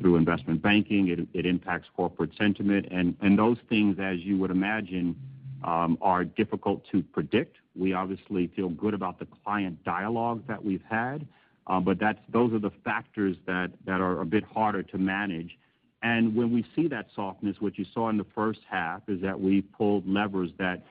through 0.00 0.16
investment 0.16 0.62
banking. 0.62 1.08
It 1.08 1.26
it 1.32 1.46
impacts 1.46 1.88
corporate 1.96 2.30
sentiment. 2.38 2.86
And, 2.90 3.16
and 3.20 3.38
those 3.38 3.58
things, 3.68 3.98
as 4.00 4.20
you 4.20 4.36
would 4.38 4.50
imagine, 4.50 5.16
um, 5.64 5.98
are 6.00 6.24
difficult 6.24 6.82
to 6.92 7.02
predict. 7.02 7.56
We 7.74 7.92
obviously 7.92 8.48
feel 8.48 8.68
good 8.68 8.94
about 8.94 9.18
the 9.18 9.26
client 9.44 9.82
dialogue 9.84 10.44
that 10.46 10.64
we've 10.64 10.84
had. 10.88 11.26
Uh, 11.66 11.80
but 11.80 11.98
that's, 11.98 12.20
those 12.28 12.52
are 12.52 12.60
the 12.60 12.70
factors 12.84 13.36
that, 13.46 13.72
that 13.86 14.00
are 14.00 14.20
a 14.20 14.26
bit 14.26 14.44
harder 14.44 14.82
to 14.84 14.98
manage. 14.98 15.58
And 16.02 16.36
when 16.36 16.52
we 16.52 16.64
see 16.76 16.86
that 16.88 17.06
softness, 17.14 17.56
what 17.58 17.76
you 17.76 17.84
saw 17.92 18.08
in 18.08 18.16
the 18.16 18.26
first 18.34 18.60
half 18.70 19.02
is 19.08 19.20
that 19.22 19.40
we 19.40 19.62
pulled 19.62 20.06
levers 20.06 20.50
that 20.58 20.84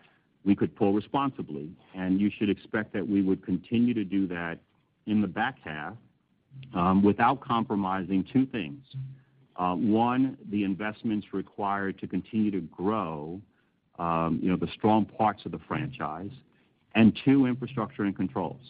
we 0.45 0.55
could 0.55 0.75
pull 0.75 0.93
responsibly. 0.93 1.69
And 1.95 2.19
you 2.19 2.29
should 2.37 2.49
expect 2.49 2.93
that 2.93 3.07
we 3.07 3.21
would 3.21 3.43
continue 3.43 3.93
to 3.93 4.03
do 4.03 4.27
that 4.27 4.59
in 5.07 5.21
the 5.21 5.27
back 5.27 5.57
half 5.63 5.95
um, 6.73 7.03
without 7.03 7.41
compromising 7.41 8.25
two 8.31 8.45
things. 8.45 8.83
Uh, 9.55 9.73
one, 9.73 10.37
the 10.51 10.63
investments 10.63 11.27
required 11.33 11.97
to 11.99 12.07
continue 12.07 12.51
to 12.51 12.61
grow 12.61 13.39
um, 13.99 14.39
you 14.41 14.49
know, 14.49 14.57
the 14.57 14.67
strong 14.73 15.05
parts 15.05 15.45
of 15.45 15.51
the 15.51 15.59
franchise, 15.67 16.31
and 16.95 17.17
two, 17.23 17.45
infrastructure 17.45 18.03
and 18.03 18.15
controls. 18.15 18.61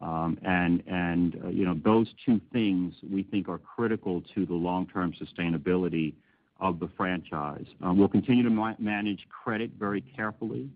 Um, 0.00 0.38
and 0.42 0.82
and 0.86 1.40
uh, 1.44 1.48
you 1.48 1.64
know, 1.64 1.78
those 1.82 2.06
two 2.24 2.40
things 2.52 2.94
we 3.10 3.22
think 3.22 3.48
are 3.48 3.58
critical 3.58 4.22
to 4.34 4.44
the 4.44 4.54
long-term 4.54 5.14
sustainability 5.14 6.12
of 6.60 6.80
the 6.80 6.88
franchise. 6.96 7.64
Uh, 7.84 7.92
we'll 7.94 8.08
continue 8.08 8.42
to 8.42 8.74
manage 8.78 9.26
credit 9.28 9.70
very 9.78 10.00
carefully. 10.00 10.68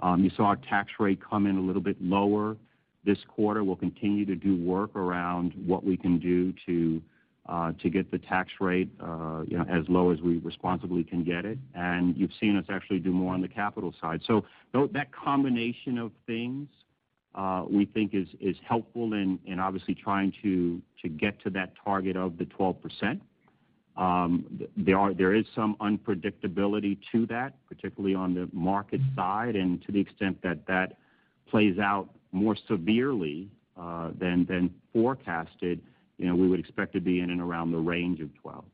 Um, 0.00 0.24
you 0.24 0.30
saw 0.36 0.44
our 0.46 0.56
tax 0.56 0.92
rate 0.98 1.20
come 1.22 1.46
in 1.46 1.56
a 1.56 1.60
little 1.60 1.82
bit 1.82 1.96
lower 2.00 2.56
this 3.04 3.18
quarter. 3.28 3.64
We'll 3.64 3.76
continue 3.76 4.24
to 4.26 4.36
do 4.36 4.56
work 4.56 4.94
around 4.96 5.52
what 5.66 5.84
we 5.84 5.96
can 5.96 6.18
do 6.18 6.52
to 6.66 7.02
uh 7.48 7.72
to 7.80 7.88
get 7.88 8.10
the 8.10 8.18
tax 8.18 8.50
rate 8.60 8.90
uh, 9.00 9.42
you 9.46 9.56
know, 9.56 9.64
as 9.64 9.84
low 9.88 10.10
as 10.10 10.20
we 10.20 10.38
responsibly 10.38 11.02
can 11.02 11.24
get 11.24 11.44
it. 11.46 11.58
And 11.74 12.16
you've 12.16 12.32
seen 12.38 12.56
us 12.56 12.66
actually 12.68 12.98
do 12.98 13.12
more 13.12 13.32
on 13.32 13.40
the 13.40 13.48
capital 13.48 13.94
side. 14.00 14.20
So 14.26 14.44
that 14.74 15.12
combination 15.12 15.96
of 15.96 16.12
things 16.26 16.68
uh, 17.34 17.64
we 17.70 17.86
think 17.86 18.12
is 18.14 18.56
helpful 18.66 19.14
in 19.14 19.38
in 19.46 19.58
obviously 19.58 19.94
trying 19.94 20.32
to 20.42 20.82
get 21.16 21.40
to 21.42 21.50
that 21.50 21.72
target 21.82 22.16
of 22.16 22.36
the 22.36 22.44
12%. 22.44 23.20
There 24.76 24.98
are 24.98 25.12
there 25.12 25.34
is 25.34 25.44
some 25.54 25.76
unpredictability 25.80 26.98
to 27.12 27.26
that, 27.26 27.54
particularly 27.68 28.14
on 28.14 28.34
the 28.34 28.48
market 28.52 29.00
side. 29.14 29.56
And 29.56 29.82
to 29.82 29.92
the 29.92 30.00
extent 30.00 30.40
that 30.42 30.66
that 30.66 30.96
plays 31.50 31.78
out 31.78 32.08
more 32.32 32.56
severely 32.68 33.48
uh 33.78 34.10
than 34.18 34.46
than 34.46 34.74
forecasted, 34.92 35.80
you 36.16 36.26
know, 36.26 36.34
we 36.34 36.48
would 36.48 36.60
expect 36.60 36.94
to 36.94 37.00
be 37.00 37.20
in 37.20 37.30
and 37.30 37.40
around 37.40 37.72
the 37.72 37.78
range 37.78 38.20
of 38.20 38.30
12. 38.40 38.64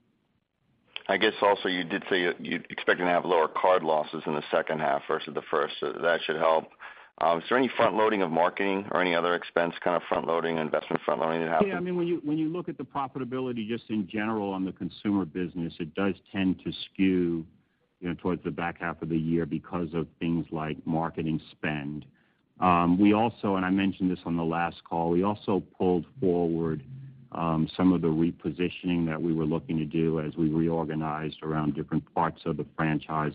I 1.08 1.16
guess 1.16 1.34
also 1.40 1.68
you 1.68 1.84
did 1.84 2.02
say 2.10 2.20
you're 2.40 2.60
expecting 2.70 3.06
to 3.06 3.12
have 3.12 3.24
lower 3.24 3.48
card 3.48 3.82
losses 3.84 4.22
in 4.26 4.34
the 4.34 4.42
second 4.50 4.80
half 4.80 5.02
versus 5.08 5.34
the 5.34 5.42
first. 5.50 5.74
That 5.80 6.20
should 6.26 6.36
help. 6.36 6.68
Um, 7.18 7.38
is 7.38 7.44
there 7.48 7.56
any 7.56 7.70
front-loading 7.76 8.20
of 8.20 8.30
marketing 8.30 8.86
or 8.90 9.00
any 9.00 9.14
other 9.14 9.34
expense 9.34 9.74
kind 9.82 9.96
of 9.96 10.02
front-loading, 10.06 10.58
investment 10.58 11.00
front-loading 11.04 11.40
that 11.40 11.48
happened? 11.50 11.70
Yeah. 11.70 11.76
I 11.76 11.80
mean, 11.80 11.96
when 11.96 12.06
you 12.06 12.20
when 12.24 12.36
you 12.36 12.48
look 12.50 12.68
at 12.68 12.76
the 12.76 12.84
profitability 12.84 13.66
just 13.66 13.84
in 13.88 14.06
general 14.06 14.52
on 14.52 14.66
the 14.66 14.72
consumer 14.72 15.24
business, 15.24 15.72
it 15.80 15.94
does 15.94 16.14
tend 16.30 16.60
to 16.64 16.72
skew 16.92 17.46
you 18.00 18.08
know, 18.08 18.14
towards 18.20 18.44
the 18.44 18.50
back 18.50 18.80
half 18.80 19.00
of 19.00 19.08
the 19.08 19.16
year 19.16 19.46
because 19.46 19.88
of 19.94 20.06
things 20.20 20.46
like 20.50 20.76
marketing 20.86 21.40
spend. 21.52 22.04
Um, 22.60 22.98
we 22.98 23.14
also, 23.14 23.56
and 23.56 23.64
I 23.64 23.70
mentioned 23.70 24.10
this 24.10 24.20
on 24.26 24.36
the 24.36 24.44
last 24.44 24.82
call, 24.84 25.10
we 25.10 25.22
also 25.22 25.62
pulled 25.78 26.04
forward 26.20 26.82
um, 27.32 27.68
some 27.76 27.92
of 27.92 28.02
the 28.02 28.08
repositioning 28.08 29.06
that 29.06 29.20
we 29.20 29.32
were 29.32 29.44
looking 29.44 29.76
to 29.78 29.84
do 29.84 30.20
as 30.20 30.36
we 30.36 30.48
reorganized 30.48 31.42
around 31.42 31.74
different 31.74 32.02
parts 32.14 32.42
of 32.46 32.56
the 32.56 32.66
franchise. 32.76 33.32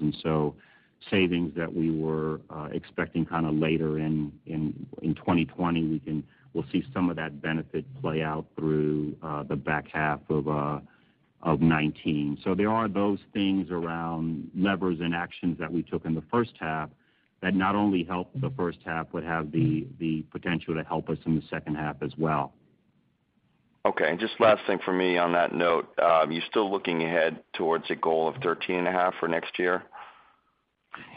Savings 1.10 1.54
that 1.56 1.74
we 1.74 1.92
were 1.92 2.42
uh, 2.50 2.70
expecting 2.72 3.26
kind 3.26 3.46
of 3.46 3.56
later 3.56 3.98
in 3.98 4.32
2020, 4.46 6.24
we'll 6.54 6.66
see 6.72 6.84
some 6.94 7.10
of 7.10 7.16
that 7.16 7.42
benefit 7.42 7.86
play 8.02 8.22
out 8.22 8.46
through 8.56 9.16
uh, 9.24 9.44
the 9.44 9.56
back 9.56 9.88
half 9.92 10.20
of 10.30 10.48
uh, 10.48 10.80
2019. 11.44 12.38
There 12.56 12.70
are 12.70 12.88
those 12.88 13.20
things 13.34 13.72
around 13.72 14.52
levers 14.56 15.00
and 15.00 15.16
actions 15.16 15.58
that 15.60 15.72
we 15.72 15.82
took 15.84 16.06
in 16.06 16.14
the 16.14 16.24
first 16.32 16.52
half 16.60 16.90
that 17.42 17.56
not 17.56 17.76
only 17.76 18.04
help 18.04 18.30
the 18.36 18.52
first 18.56 18.78
half, 18.86 19.08
but 19.12 19.24
have 19.24 19.52
the 19.52 20.24
potential 20.32 20.76
to 20.76 20.84
help 20.84 21.10
us 21.10 21.18
in 21.26 21.36
the 21.36 21.44
second 21.50 21.76
half 21.76 21.98
as 22.04 22.12
well. 22.18 22.54
Okay. 23.86 24.08
And 24.08 24.20
just 24.20 24.34
last 24.40 24.62
thing 24.68 24.80
for 24.86 24.94
me 24.94 25.18
on 25.18 25.34
that 25.34 25.54
note. 25.54 25.88
Um, 26.00 26.32
you 26.32 26.42
still 26.50 26.72
looking 26.72 27.04
ahead 27.04 27.42
towards 27.54 27.90
a 27.90 27.96
goal 27.96 28.28
of 28.28 28.36
13.5 28.36 29.14
for 29.20 29.28
next 29.28 29.58
year? 29.58 29.84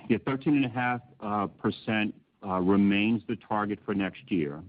Yeah, 0.09 0.19
13.5% 0.19 1.01
uh, 1.23 2.47
uh, 2.47 2.61
remains 2.61 3.23
the 3.29 3.37
target 3.49 3.79
for 3.85 3.95
next 3.95 4.31
year. 4.31 4.63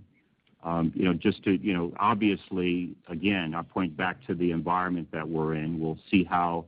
Um, 0.63 0.91
you 0.95 1.05
know, 1.05 1.13
just 1.13 1.43
to, 1.43 1.57
you 1.61 1.73
know, 1.73 1.93
obviously, 1.99 2.95
again, 3.07 3.53
I 3.53 3.61
point 3.61 3.95
back 3.95 4.25
to 4.25 4.33
the 4.33 4.51
environment 4.51 5.09
that 5.11 5.27
we're 5.27 5.55
in. 5.55 5.79
We'll 5.79 5.99
see 6.09 6.23
how 6.23 6.65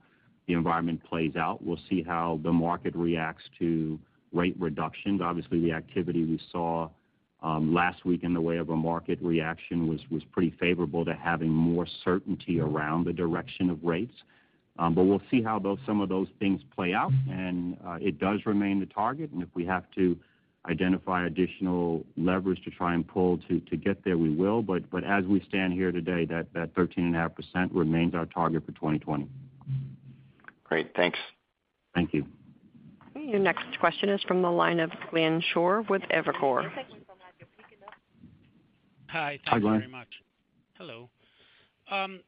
the 0.48 0.54
environment 0.54 1.04
plays 1.04 1.36
out. 1.36 1.64
We'll 1.64 1.80
see 1.90 2.04
how 2.04 2.40
the 2.44 2.52
market 2.52 2.96
reacts 2.96 3.46
to 3.60 4.00
rate 4.34 4.56
reductions. 4.60 5.22
Obviously, 5.22 5.62
the 5.62 5.72
activity 5.72 6.26
we 6.26 6.40
saw 6.52 6.90
um, 7.42 7.74
last 7.74 8.06
week 8.06 8.24
in 8.24 8.34
the 8.34 8.42
way 8.42 8.58
of 8.58 8.70
a 8.70 8.76
market 8.76 9.20
reaction 9.22 9.88
was 9.88 10.24
pretty 10.32 10.56
favorable 10.60 11.04
to 11.06 11.14
having 11.14 11.50
more 11.50 11.88
certainty 12.04 12.60
around 12.60 13.06
the 13.06 13.14
direction 13.14 13.70
of 13.70 13.84
rates. 13.84 14.14
Um, 14.80 14.96
we'll 14.96 15.22
see 15.32 15.42
how 15.42 15.60
those, 15.60 15.80
some 15.86 16.02
of 16.02 16.10
those 16.10 16.28
things 16.40 16.62
play 16.76 16.94
out, 16.94 17.12
and 17.30 17.78
uh, 17.86 17.98
it 18.00 18.20
does 18.20 18.40
remain 18.46 18.80
the 18.80 18.86
target. 18.86 19.32
And 19.32 19.42
if 19.42 19.50
we 19.56 19.66
have 19.66 19.84
to 19.96 20.18
identify 20.70 21.26
additional 21.26 22.06
levers 22.16 22.60
to 22.66 22.70
try 22.72 22.94
and 22.94 23.08
pull 23.08 23.38
to 23.50 23.60
to 23.60 23.78
get 23.78 24.04
there, 24.04 24.18
we 24.18 24.30
will. 24.30 24.62
But, 24.62 24.90
but 24.90 25.04
as 25.04 25.26
we 25.26 25.42
stand 25.48 25.74
here 25.74 25.92
today, 25.92 26.26
that 26.26 26.54
that 26.54 26.76
13.5% 26.76 27.70
remains 27.74 28.14
our 28.14 28.26
target 28.26 28.66
for 28.66 28.72
2020. 28.74 29.28
Great. 30.64 30.92
Thanks. 30.96 31.18
Thank 31.96 32.14
you. 32.14 32.26
Your 33.16 33.40
next 33.40 33.66
question 33.80 34.10
is 34.10 34.22
from 34.24 34.42
the 34.42 34.52
line 34.52 34.80
of 34.80 34.92
Glenn 35.10 35.42
Schorr 35.54 35.82
with 35.90 36.02
Evercore. 36.14 36.70
Hi. 36.70 36.86
Hi, 39.08 39.40
Thank 39.46 39.56
you 39.56 39.62
Glenn. 39.62 39.80
very 39.80 39.92
much. 39.92 40.08
Hello. 40.78 41.10
Um, 41.90 42.20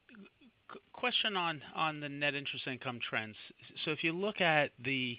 Question 0.94 1.36
on 1.38 2.00
the 2.02 2.10
net 2.10 2.36
interest 2.36 2.68
income 2.68 3.00
trends. 3.08 3.36
So 3.86 3.92
if 3.92 4.04
you 4.04 4.12
look 4.12 4.42
at 4.42 4.72
the 4.84 5.18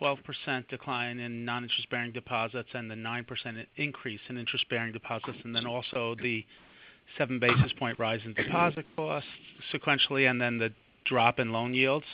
12% 0.00 0.68
decline 0.68 1.18
in 1.18 1.44
non-interest-bearing 1.44 2.12
deposits 2.12 2.68
and 2.74 2.90
the 2.90 2.94
9% 2.94 3.66
increase 3.76 4.20
in 4.28 4.38
interest-bearing 4.38 4.92
deposits, 4.92 5.38
and 5.44 5.54
then 5.54 5.66
also 5.66 6.14
the 6.22 6.46
7 7.18 7.40
basis 7.40 7.72
point 7.78 7.98
rise 7.98 8.20
in 8.24 8.34
deposit 8.34 8.86
costs 8.94 9.28
sequentially, 9.74 10.30
and 10.30 10.40
then 10.40 10.58
the 10.58 10.72
drop 11.04 11.40
in 11.40 11.50
loan 11.50 11.74
yields, 11.74 12.06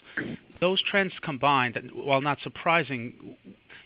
those 0.61 0.81
trends 0.83 1.13
combined, 1.21 1.91
while 1.93 2.23
not 2.23 2.39
surprising, 2.43 3.37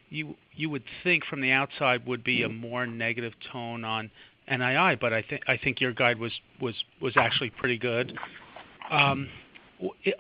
you 0.09 0.37
would 0.71 0.85
think 1.03 1.25
from 1.25 1.41
the 1.41 1.51
outside 1.51 2.07
would 2.07 2.23
be 2.23 2.45
a 2.45 2.49
more 2.49 2.87
negative 2.87 3.33
tone 3.53 3.85
on 3.85 4.09
NII, 4.49 5.01
but 5.01 5.13
I 5.13 5.59
think 5.65 5.81
your 5.81 5.93
guide 5.93 6.19
was 6.21 6.33
actually 7.17 7.51
pretty 7.51 7.77
good. 7.79 8.17
Um, 8.91 9.29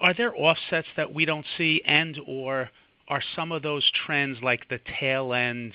are 0.00 0.14
there 0.14 0.34
offsets 0.34 0.88
that 0.96 1.12
we 1.12 1.24
don't 1.24 1.46
see 1.58 1.82
and/or 1.84 2.70
are 3.08 3.22
some 3.34 3.52
of 3.52 3.62
those 3.62 3.84
trends 4.06 4.38
like 4.42 4.68
the 4.68 4.78
tail 5.00 5.34
end 5.34 5.72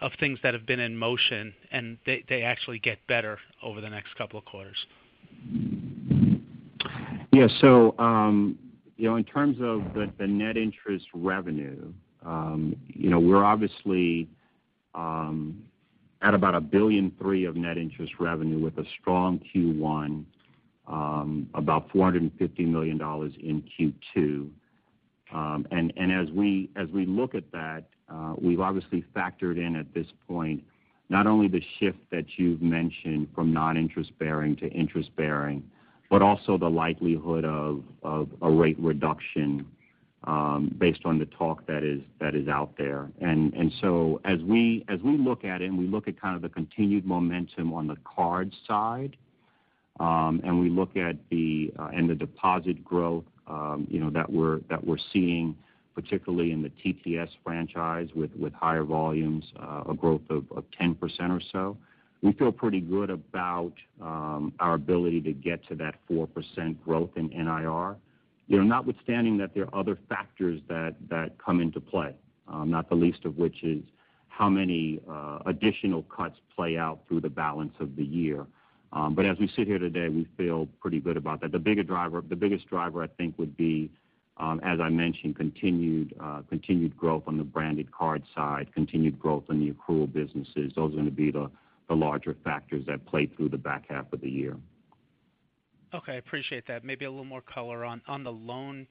of 0.00 0.12
things 0.20 0.38
that 0.42 0.54
have 0.54 0.66
been 0.66 0.80
in 0.80 0.96
motion 0.96 1.52
and 1.72 1.98
they 2.06 2.42
actually 2.42 2.78
get 2.78 2.98
better 3.08 3.38
over 3.62 3.80
the 3.80 3.90
next 3.90 4.14
couple 4.16 4.38
of 4.38 4.44
quarters? 4.44 4.76
Yeah. 7.32 7.48
So 7.60 7.94
um, 7.98 8.58
in 8.98 9.24
terms 9.24 9.58
of 9.60 9.82
the 10.18 10.26
net 10.26 10.56
interest 10.56 11.06
revenue, 11.12 11.92
um, 12.24 12.76
you 12.88 13.10
know, 13.10 13.20
we're 13.20 13.44
obviously 13.44 14.28
at 14.94 16.34
about 16.34 16.54
$1.3 16.54 16.70
billion 16.70 17.48
of 17.48 17.56
net 17.56 17.76
interest 17.76 18.14
revenue 18.18 18.58
with 18.58 18.78
a 18.78 18.84
strong 19.00 19.40
Q1, 19.54 20.24
Um, 20.88 21.48
about 21.54 21.88
$450 21.90 22.30
million 22.68 23.00
in 23.40 23.64
Q2. 24.16 24.48
Um, 25.32 25.66
and 25.72 25.92
As 26.12 26.30
we 26.30 26.70
as 26.76 26.88
we 26.90 27.04
look 27.06 27.34
at 27.34 27.50
that, 27.52 27.84
uh, 28.08 28.34
we've 28.40 28.60
obviously 28.60 29.04
factored 29.14 29.56
in 29.56 29.74
at 29.74 29.92
this 29.92 30.06
point 30.28 30.62
not 31.08 31.26
only 31.26 31.48
the 31.48 31.62
shift 31.78 31.98
that 32.10 32.24
you've 32.36 32.62
mentioned 32.62 33.28
from 33.34 33.52
non-interest-bearing 33.52 34.56
to 34.56 34.68
interest-bearing, 34.68 35.62
but 36.10 36.22
also 36.22 36.56
the 36.56 36.70
likelihood 36.70 37.44
of 37.44 37.82
of 38.02 38.28
a 38.42 38.50
rate 38.50 38.78
reduction 38.78 39.66
um, 40.24 40.74
based 40.78 41.00
on 41.04 41.18
the 41.18 41.26
talk 41.26 41.66
that 41.66 41.84
is 41.84 42.48
out 42.48 42.74
there. 42.78 43.10
And 43.20 43.52
and 43.54 43.72
so 43.80 44.20
As 44.24 44.40
we 44.40 44.84
as 44.88 45.00
we 45.00 45.16
look 45.16 45.44
at 45.44 45.62
it 45.62 45.66
and 45.66 45.78
we 45.78 45.86
look 45.86 46.08
at 46.08 46.20
kind 46.20 46.36
of 46.36 46.42
the 46.42 46.48
continued 46.48 47.04
momentum 47.04 47.72
on 47.72 47.86
the 47.86 47.96
card 48.04 48.54
side, 48.66 49.16
Um, 49.98 50.40
and 50.44 50.60
we 50.60 50.68
look 50.68 50.96
at 50.96 51.16
the 51.30 51.72
uh, 51.78 51.90
and 51.94 52.08
the 52.08 52.14
deposit 52.14 52.84
growth 52.84 53.24
um, 53.46 53.86
you 53.90 54.00
know, 54.00 54.10
that 54.10 54.30
we're 54.30 54.60
that 54.68 54.84
we're 54.84 54.98
seeing, 55.12 55.56
particularly 55.94 56.52
in 56.52 56.62
the 56.62 56.70
TTS 56.70 57.28
franchise 57.44 58.08
with 58.14 58.30
with 58.36 58.52
higher 58.52 58.84
volumes, 58.84 59.44
uh, 59.60 59.84
a 59.88 59.94
growth 59.94 60.22
of 60.30 60.44
10% 60.80 60.96
or 61.30 61.40
so, 61.52 61.76
we 62.22 62.32
feel 62.32 62.50
pretty 62.50 62.80
good 62.80 63.10
about 63.10 63.72
um, 64.02 64.52
our 64.58 64.74
ability 64.74 65.20
to 65.22 65.32
get 65.32 65.66
to 65.68 65.74
that 65.76 65.94
4% 66.10 66.28
growth 66.84 67.10
in 67.16 67.28
NIR. 67.28 67.96
You 68.48 68.58
know, 68.58 68.62
notwithstanding 68.62 69.38
that 69.38 69.54
there 69.54 69.64
are 69.64 69.80
other 69.80 69.98
factors 70.08 70.60
that 70.68 70.94
come 71.44 71.60
into 71.60 71.80
play, 71.80 72.14
not 72.52 72.88
the 72.88 72.94
least 72.94 73.24
of 73.24 73.36
which 73.36 73.62
is 73.62 73.82
how 74.28 74.48
many 74.48 75.00
uh, 75.08 75.38
additional 75.46 76.02
cuts 76.02 76.36
play 76.54 76.76
out 76.76 77.00
through 77.08 77.20
the 77.20 77.30
balance 77.30 77.74
of 77.80 77.96
the 77.96 78.04
year. 78.04 78.46
Um, 78.92 79.18
as 79.18 79.38
we 79.38 79.48
sit 79.56 79.66
here 79.66 79.78
today, 79.78 80.08
we 80.08 80.26
feel 80.36 80.68
pretty 80.80 81.00
good 81.00 81.16
about 81.16 81.40
that. 81.40 81.52
The 81.52 81.58
bigger 81.58 81.82
driver 81.82 82.22
the 82.26 82.36
biggest 82.36 82.68
driver, 82.68 83.02
I 83.02 83.08
think, 83.08 83.38
would 83.38 83.56
be, 83.56 83.90
um, 84.36 84.60
as 84.64 84.80
I 84.80 84.88
mentioned, 84.88 85.36
uh, 86.20 86.42
continued 86.48 86.96
growth 86.96 87.24
on 87.26 87.36
the 87.36 87.44
branded 87.44 87.90
card 87.92 88.22
side, 88.34 88.72
continued 88.74 89.18
growth 89.18 89.44
in 89.48 89.60
the 89.60 89.72
accrual 89.72 90.10
businesses. 90.10 90.72
Those 90.74 90.92
are 90.92 90.96
going 90.96 91.04
to 91.06 91.10
be 91.10 91.30
the 91.30 91.50
larger 91.88 92.36
factors 92.44 92.84
that 92.86 93.04
play 93.06 93.26
through 93.26 93.50
the 93.50 93.58
back 93.58 93.86
half 93.88 94.12
of 94.12 94.20
the 94.20 94.30
year. 94.30 94.56
Okay. 95.94 96.12
I 96.12 96.16
appreciate 96.16 96.66
that. 96.68 96.84
Maybe 96.84 97.04
a 97.04 97.10
little 97.10 97.24
more 97.24 97.42
color 97.42 97.84
on 97.84 98.02
the 98.24 98.32
loan 98.32 98.86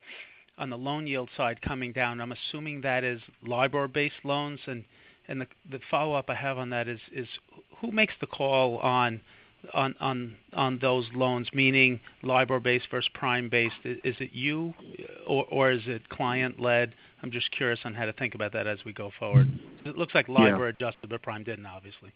on 0.58 0.70
the 0.70 0.78
loan 0.78 1.06
yield 1.06 1.30
side 1.36 1.62
coming 1.62 1.92
down. 1.92 2.22
I'm 2.22 2.32
assuming 2.32 2.82
that 2.82 3.04
is 3.04 3.20
LIBOR-based 3.46 4.24
loans. 4.24 4.60
And 4.68 4.86
the 5.70 5.80
follow-up 5.92 6.30
I 6.30 6.36
have 6.36 6.58
on 6.58 6.70
that 6.70 6.88
is 6.88 7.00
who 7.80 7.92
makes 7.92 8.14
the 8.22 8.28
call 8.28 8.78
on 8.78 9.20
those 10.82 11.06
loans, 11.14 11.48
meaning 11.54 12.00
LIBOR-based 12.24 12.88
versus 12.92 13.10
prime-based? 13.14 13.76
Is 13.84 14.16
it 14.20 14.32
you 14.34 14.74
or 15.28 15.46
or 15.50 15.72
is 15.72 15.82
it 15.86 16.08
client-led? 16.10 16.94
I'm 17.24 17.32
just 17.32 17.52
curious 17.52 17.80
on 17.86 17.94
how 17.94 18.06
to 18.06 18.14
think 18.14 18.36
about 18.36 18.54
that 18.54 18.68
as 18.68 18.80
we 18.86 18.94
go 18.94 19.12
forward. 19.18 19.48
It 19.86 19.98
looks 19.98 20.14
like 20.14 20.28
LIBOR 20.30 20.68
adjusted, 20.68 21.10
but 21.10 21.22
prime 21.22 21.44
didn't, 21.44 21.66
obviously. 21.66 22.12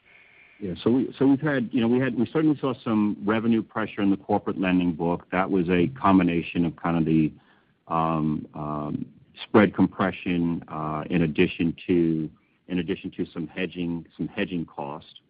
Yeah. 0.59 0.73
So 0.83 0.91
we 0.91 1.15
so 1.17 1.25
we've 1.25 1.39
had, 1.39 1.69
you 1.71 1.79
know 1.81 1.87
we 1.87 1.99
had 1.99 2.17
we 2.17 2.25
certainly 2.33 2.57
saw 2.59 2.73
some 2.83 3.17
revenue 3.25 3.61
pressure 3.63 4.01
in 4.01 4.09
the 4.09 4.17
corporate 4.17 4.59
lending 4.59 4.93
book. 4.93 5.25
That 5.31 5.49
was 5.49 5.69
a 5.69 5.87
combination 5.99 6.65
of 6.65 6.75
kind 6.75 6.97
of 6.97 7.05
the 7.05 7.31
spread 9.43 9.73
compression 9.73 10.61
uh 10.67 11.05
in 11.09 11.21
addition 11.21 11.73
to 11.87 12.29
in 12.67 12.79
addition 12.79 13.09
to 13.11 13.25
some 13.33 13.47
hedging 13.47 14.05
some 14.17 14.27
hedging 14.27 14.65
costs. 14.65 15.21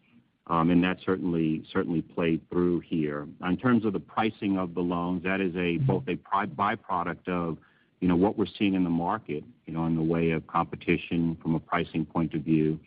And 0.50 0.84
that 0.84 0.98
certainly 1.06 1.64
certainly 1.72 2.02
played 2.02 2.42
through 2.50 2.82
here. 2.82 3.28
In 3.48 3.58
terms 3.58 3.86
of 3.86 3.94
the 3.94 4.00
pricing 4.00 4.58
of 4.58 4.74
the 4.74 4.82
loans, 4.82 5.24
that 5.24 5.42
is 5.42 5.56
a 5.56 5.78
both 5.78 6.04
a 6.08 6.16
byproduct 6.16 7.28
of 7.28 7.58
you 8.00 8.08
know 8.08 8.16
what 8.16 8.38
we're 8.38 8.48
seeing 8.58 8.74
in 8.74 8.84
the 8.84 8.90
market 8.90 9.44
you 9.70 9.76
know, 9.76 9.86
in 9.86 9.96
the 9.96 10.02
way 10.02 10.32
of 10.32 10.48
competition 10.48 11.38
from 11.44 11.54
a 11.54 11.60
pricing 11.60 12.04
point 12.04 12.34
of 12.34 12.42
view, 12.42 12.80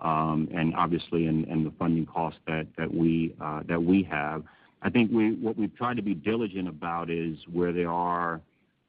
and 0.00 0.74
obviously 0.76 1.26
in 1.26 1.64
the 1.64 1.72
funding 1.78 2.04
costs 2.04 2.38
that 2.46 2.66
that 2.76 2.92
we 2.92 3.34
uh 3.40 3.62
that 3.66 3.82
we 3.82 4.02
have. 4.02 4.42
I 4.82 4.90
think 4.90 5.10
what 5.10 5.56
we've 5.56 5.74
tried 5.74 5.96
to 5.96 6.02
be 6.02 6.12
diligent 6.12 6.68
about 6.68 7.08
is 7.08 7.38
where 7.50 7.72
there 7.72 7.90
are 7.90 8.42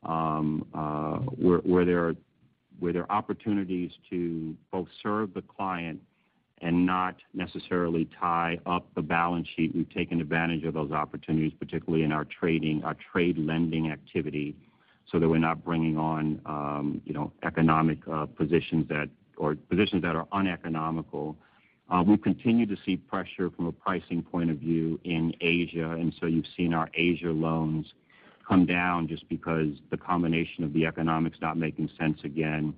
um 0.03 0.65
uh 0.73 1.19
where 1.37 1.59
where 1.59 1.85
there 1.85 2.09
are 2.09 2.15
where 2.79 2.91
there 2.91 3.03
are 3.03 3.17
opportunities 3.17 3.91
to 4.09 4.53
both 4.69 4.89
serve 5.01 5.33
the 5.33 5.41
client 5.41 6.01
and 6.61 6.85
not 6.85 7.15
necessarily 7.33 8.09
tie 8.19 8.59
up 8.65 8.87
the 8.95 9.01
balance 9.01 9.47
sheet. 9.55 9.75
We've 9.75 9.89
taken 9.93 10.21
advantage 10.21 10.63
of 10.63 10.73
those 10.73 10.91
opportunities, 10.91 11.53
particularly 11.59 12.03
in 12.03 12.11
our 12.11 12.25
trading, 12.25 12.83
our 12.83 12.95
trade 13.11 13.37
lending 13.37 13.91
activity, 13.91 14.55
so 15.11 15.19
that 15.19 15.29
we're 15.29 15.37
not 15.37 15.63
bringing 15.63 15.97
on 15.97 16.41
um, 16.45 17.01
you 17.05 17.13
know, 17.13 17.31
economic 17.43 17.99
positions 18.35 18.87
that 18.89 19.09
or 19.37 19.55
positions 19.55 20.01
that 20.01 20.15
are 20.15 20.27
uneconomical. 20.31 21.37
We 22.05 22.17
continue 22.17 22.65
to 22.65 22.75
see 22.85 22.97
pressure 22.97 23.49
from 23.49 23.67
a 23.67 23.71
pricing 23.71 24.21
point 24.23 24.49
of 24.49 24.57
view 24.57 24.99
in 25.03 25.33
Asia. 25.39 25.91
And 25.91 26.13
so 26.19 26.25
you've 26.25 26.47
seen 26.57 26.73
our 26.73 26.89
Asia 26.93 27.29
loans 27.29 27.93
come 28.47 28.65
down 28.65 29.07
just 29.07 29.27
because 29.29 29.69
the 29.91 29.97
combination 29.97 30.63
of 30.63 30.73
the 30.73 30.85
economics 30.85 31.37
not 31.41 31.57
making 31.57 31.89
sense 31.99 32.19
again, 32.23 32.73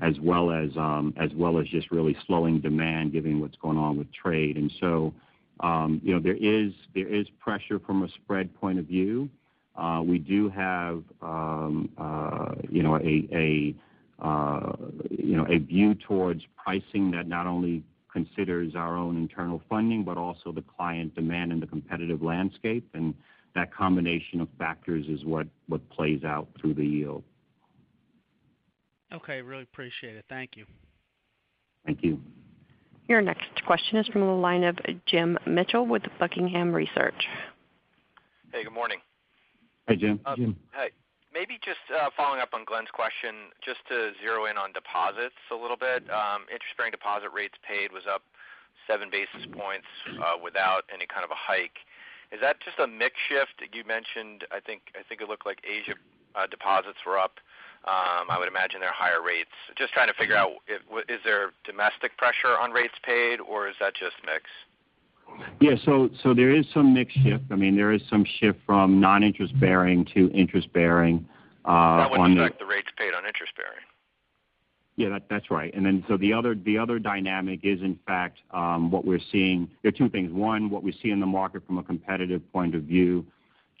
as 0.00 0.18
well 0.20 0.50
as 0.50 0.70
um 0.76 1.14
as 1.16 1.30
well 1.34 1.58
as 1.58 1.66
just 1.68 1.90
really 1.90 2.16
slowing 2.26 2.60
demand 2.60 3.12
given 3.12 3.40
what's 3.40 3.56
going 3.56 3.78
on 3.78 3.96
with 3.96 4.12
trade. 4.12 4.56
And 4.56 4.72
so 4.80 5.14
um 5.60 6.00
you 6.04 6.14
know, 6.14 6.20
there 6.20 6.36
is 6.36 7.26
pressure 7.38 7.78
from 7.78 8.02
a 8.02 8.08
spread 8.08 8.54
point 8.54 8.78
of 8.78 8.86
view. 8.86 9.28
We 10.04 10.18
do 10.18 10.48
have 10.50 11.02
um 11.22 11.88
uh 11.98 12.54
you 12.68 12.82
know, 12.82 12.96
a 12.96 13.28
a 13.32 13.74
uh 14.22 14.72
you 15.10 15.36
know 15.36 15.46
a 15.48 15.58
view 15.58 15.94
towards 15.94 16.42
pricing 16.56 17.10
that 17.12 17.26
not 17.26 17.46
only 17.46 17.82
considers 18.12 18.74
our 18.76 18.96
own 18.96 19.16
internal 19.16 19.60
funding, 19.68 20.04
but 20.04 20.16
also 20.16 20.52
the 20.52 20.62
client 20.62 21.14
demand 21.14 21.52
and 21.52 21.60
the 21.60 21.66
competitive 21.66 22.22
landscape. 22.22 22.88
And 22.94 23.12
that 23.54 23.74
combination 23.74 24.40
of 24.40 24.48
factors 24.58 25.06
is 25.08 25.24
what 25.24 25.46
what 25.68 25.88
plays 25.90 26.24
out 26.24 26.48
through 26.60 26.74
the 26.74 26.86
yield. 26.86 27.24
Okay. 29.14 29.40
Really 29.42 29.62
appreciate 29.62 30.16
it. 30.16 30.24
Thank 30.28 30.56
you. 30.56 30.66
Thank 31.86 32.02
you. 32.02 32.20
Your 33.08 33.20
next 33.20 33.64
question 33.66 33.98
is 33.98 34.06
from 34.08 34.22
the 34.22 34.26
line 34.26 34.64
of 34.64 34.78
Jim 35.06 35.38
Mitchell 35.46 35.86
with 35.86 36.02
Buckingham 36.18 36.72
Research. 36.72 37.28
Hey, 38.52 38.64
good 38.64 38.72
morning. 38.72 38.98
Hi, 39.88 39.94
Jim. 39.94 40.20
Uh, 40.24 40.36
Jim. 40.36 40.56
Hi. 40.72 40.88
Maybe 41.32 41.58
just 41.64 41.82
uh, 41.90 42.08
following 42.16 42.40
up 42.40 42.54
on 42.54 42.64
Glenn's 42.64 42.94
question, 42.94 43.50
just 43.60 43.80
to 43.90 44.12
zero 44.22 44.46
in 44.46 44.56
on 44.56 44.72
deposits 44.72 45.36
a 45.50 45.54
little 45.54 45.76
bit. 45.76 46.08
Um, 46.08 46.46
interest-bearing 46.46 46.92
deposit 46.92 47.28
rates 47.34 47.58
paid 47.66 47.92
was 47.92 48.06
up 48.06 48.22
7 48.86 49.10
basis 49.10 49.44
points 49.52 49.90
uh, 50.22 50.38
without 50.38 50.86
any 50.94 51.04
kind 51.04 51.26
of 51.26 51.30
a 51.34 51.36
hike. 51.36 51.82
Is 52.32 52.40
that 52.40 52.62
just 52.64 52.78
a 52.78 52.86
mix 52.86 53.18
shift? 53.28 53.60
You 53.60 53.84
mentioned, 53.84 54.46
I 54.54 54.60
think 54.62 54.94
it 54.94 55.28
looked 55.28 55.44
like 55.44 55.58
Asia 55.66 55.98
deposits 56.50 56.98
were 57.04 57.18
up. 57.18 57.38
Um, 57.86 58.30
I 58.30 58.38
would 58.38 58.48
imagine 58.48 58.80
they're 58.80 58.92
higher 58.92 59.20
rates. 59.20 59.50
Just 59.76 59.92
trying 59.92 60.08
to 60.08 60.14
figure 60.14 60.36
out, 60.36 60.52
is 61.08 61.20
there 61.22 61.52
domestic 61.64 62.16
pressure 62.16 62.58
on 62.58 62.70
rates 62.70 62.94
paid 63.04 63.40
or 63.40 63.68
is 63.68 63.74
that 63.78 63.94
just 63.94 64.16
mix? 64.24 64.44
Yeah. 65.60 65.74
So 65.84 66.08
so 66.22 66.32
there 66.32 66.50
is 66.50 66.64
some 66.72 66.94
mix 66.94 67.12
shift. 67.12 67.44
I 67.50 67.56
mean, 67.56 67.76
there 67.76 67.92
is 67.92 68.02
some 68.08 68.24
shift 68.40 68.58
from 68.64 69.00
non-interest 69.00 69.58
bearing 69.60 70.04
to 70.14 70.30
interest 70.32 70.72
bearing. 70.72 71.26
Uh, 71.64 71.96
that 71.96 72.10
would 72.10 72.38
affect 72.38 72.58
the 72.58 72.66
rates 72.66 72.88
paid 72.96 73.14
on 73.14 73.26
interest 73.26 73.52
bearing. 73.56 73.84
Yeah, 74.96 75.18
that's 75.28 75.50
right. 75.50 75.74
And 75.74 75.84
then 75.84 76.04
so 76.06 76.16
the 76.16 76.32
other 76.32 76.54
the 76.54 76.78
other 76.78 76.98
dynamic 76.98 77.60
is, 77.64 77.80
in 77.80 77.98
fact, 78.06 78.38
um, 78.52 78.90
what 78.90 79.04
we're 79.04 79.20
seeing. 79.32 79.68
There 79.82 79.88
are 79.88 79.92
two 79.92 80.08
things. 80.08 80.32
One, 80.32 80.70
what 80.70 80.82
we 80.82 80.92
see 81.02 81.10
in 81.10 81.20
the 81.20 81.26
market 81.26 81.66
from 81.66 81.78
a 81.78 81.82
competitive 81.82 82.40
point 82.52 82.74
of 82.74 82.82
view. 82.82 83.26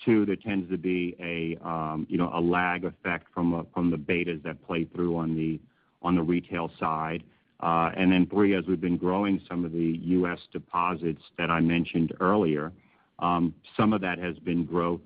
Two, 0.04 0.26
there 0.26 0.36
tends 0.36 0.70
to 0.70 0.78
be 0.78 1.16
a 1.20 1.58
you 2.08 2.18
know, 2.18 2.30
a 2.34 2.40
lag 2.40 2.84
effect 2.84 3.26
from 3.32 3.54
uh 3.54 3.62
from 3.72 3.90
the 3.90 3.96
betas 3.96 4.42
that 4.42 4.64
play 4.66 4.84
through 4.84 5.16
on 5.16 5.34
the 5.34 5.60
on 6.02 6.14
the 6.14 6.22
retail 6.22 6.70
side. 6.78 7.22
Three, 8.30 8.54
as 8.56 8.66
we've 8.66 8.80
been 8.80 8.96
growing 8.96 9.40
some 9.48 9.64
of 9.64 9.72
the 9.72 9.98
U.S. 10.02 10.40
deposits 10.52 11.22
that 11.38 11.50
I 11.50 11.60
mentioned 11.60 12.12
earlier, 12.20 12.72
some 13.20 13.92
of 13.92 14.00
that 14.00 14.18
has 14.18 14.36
been 14.38 14.64
growth 14.64 15.00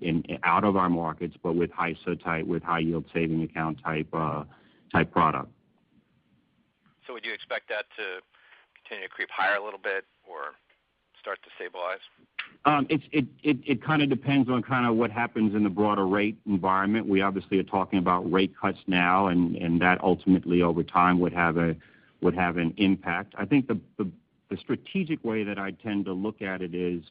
in 0.00 0.24
out 0.42 0.64
of 0.64 0.76
our 0.76 0.88
markets, 0.88 1.36
but 1.42 1.54
with 1.54 1.70
HISA 1.70 2.22
type, 2.24 2.46
with 2.46 2.62
high 2.62 2.80
yield 2.80 3.04
saving 3.12 3.42
account 3.42 3.78
type 3.84 4.08
uh 4.12 4.44
type 4.92 5.10
product. 5.12 5.50
So 7.06 7.12
would 7.12 7.24
you 7.24 7.32
expect 7.34 7.68
that 7.68 7.84
to 7.96 8.20
continue 8.80 9.08
to 9.08 9.12
creep 9.12 9.28
higher 9.30 9.56
a 9.56 9.64
little 9.64 9.78
bit 9.78 10.04
or 10.26 10.54
start 11.24 11.42
to 11.42 11.50
stabilize? 11.56 12.00
Um, 12.66 12.86
it 12.90 13.82
kind 13.82 14.02
of 14.02 14.10
depends 14.10 14.48
on 14.50 14.62
kind 14.62 14.86
of 14.86 14.96
what 14.96 15.10
happens 15.10 15.54
in 15.54 15.64
the 15.64 15.70
broader 15.70 16.06
rate 16.06 16.36
environment. 16.46 17.06
We 17.06 17.22
obviously 17.22 17.58
are 17.58 17.64
talking 17.64 17.98
about 17.98 18.30
rate 18.30 18.54
cuts 18.60 18.78
now, 18.86 19.28
and 19.28 19.80
that 19.80 20.02
ultimately 20.02 20.60
over 20.62 20.82
time 20.82 21.18
would 21.20 21.32
have 21.32 21.56
a 21.56 21.76
would 22.20 22.34
have 22.34 22.56
an 22.56 22.74
impact. 22.76 23.34
I 23.38 23.46
think 23.46 23.68
the 23.68 23.80
the 23.98 24.56
strategic 24.58 25.24
way 25.24 25.44
that 25.44 25.58
I 25.58 25.72
tend 25.72 26.04
to 26.04 26.12
look 26.12 26.42
at 26.42 26.62
it 26.62 26.74
is 26.74 27.02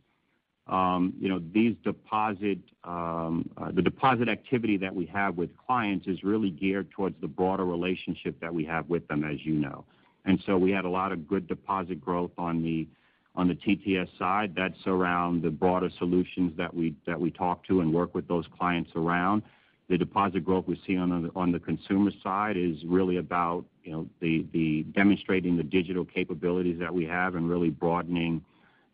um, 0.68 1.14
you 1.20 1.28
know, 1.28 1.42
these 1.54 1.76
deposit, 1.84 2.60
um, 2.86 3.50
uh, 3.58 3.72
the 3.72 3.82
deposit 3.82 4.30
activity 4.30 4.78
that 4.78 4.96
we 4.96 5.06
have 5.08 5.36
with 5.36 5.50
clients 5.58 6.08
is 6.08 6.24
really 6.24 6.52
geared 6.52 6.90
towards 6.92 7.20
the 7.20 7.28
broader 7.28 7.66
relationship 7.66 8.40
that 8.40 8.54
we 8.54 8.64
have 8.66 8.88
with 8.88 9.06
them, 9.10 9.26
as 9.26 9.46
you 9.46 9.54
know. 9.56 9.84
And 10.26 10.42
so 10.46 10.58
we 10.58 10.72
had 10.72 10.86
a 10.86 10.90
lot 10.90 11.12
of 11.12 11.28
good 11.28 11.48
deposit 11.48 12.00
growth 12.00 12.32
on 12.38 12.64
the 12.64 12.88
TTS 13.38 14.08
side. 14.18 14.54
That's 14.56 14.86
around 14.86 15.44
the 15.44 15.50
broader 15.50 15.90
solutions 15.98 16.54
that 16.58 16.74
we 16.74 16.96
that 17.06 17.20
we 17.20 17.32
talk 17.32 17.66
to 17.68 17.82
and 17.82 17.94
work 17.94 18.14
with 18.14 18.28
those 18.28 18.46
clients 18.58 18.92
around. 18.96 19.44
The 19.90 19.98
deposit 19.98 20.46
growth 20.46 20.66
we 20.68 20.80
see 20.88 20.98
on 20.98 21.52
the 21.52 21.60
consumer 21.60 22.12
side 22.24 22.56
is 22.58 22.78
really 22.86 23.18
about 23.18 23.66
you 23.84 23.92
know, 23.92 24.08
the 24.22 24.86
demonstrating 24.96 25.58
the 25.58 25.64
digital 25.64 26.06
capabilities 26.06 26.80
that 26.80 26.94
we 26.94 27.06
have 27.06 27.36
and 27.36 27.50
really 27.50 27.70
broadening 27.70 28.44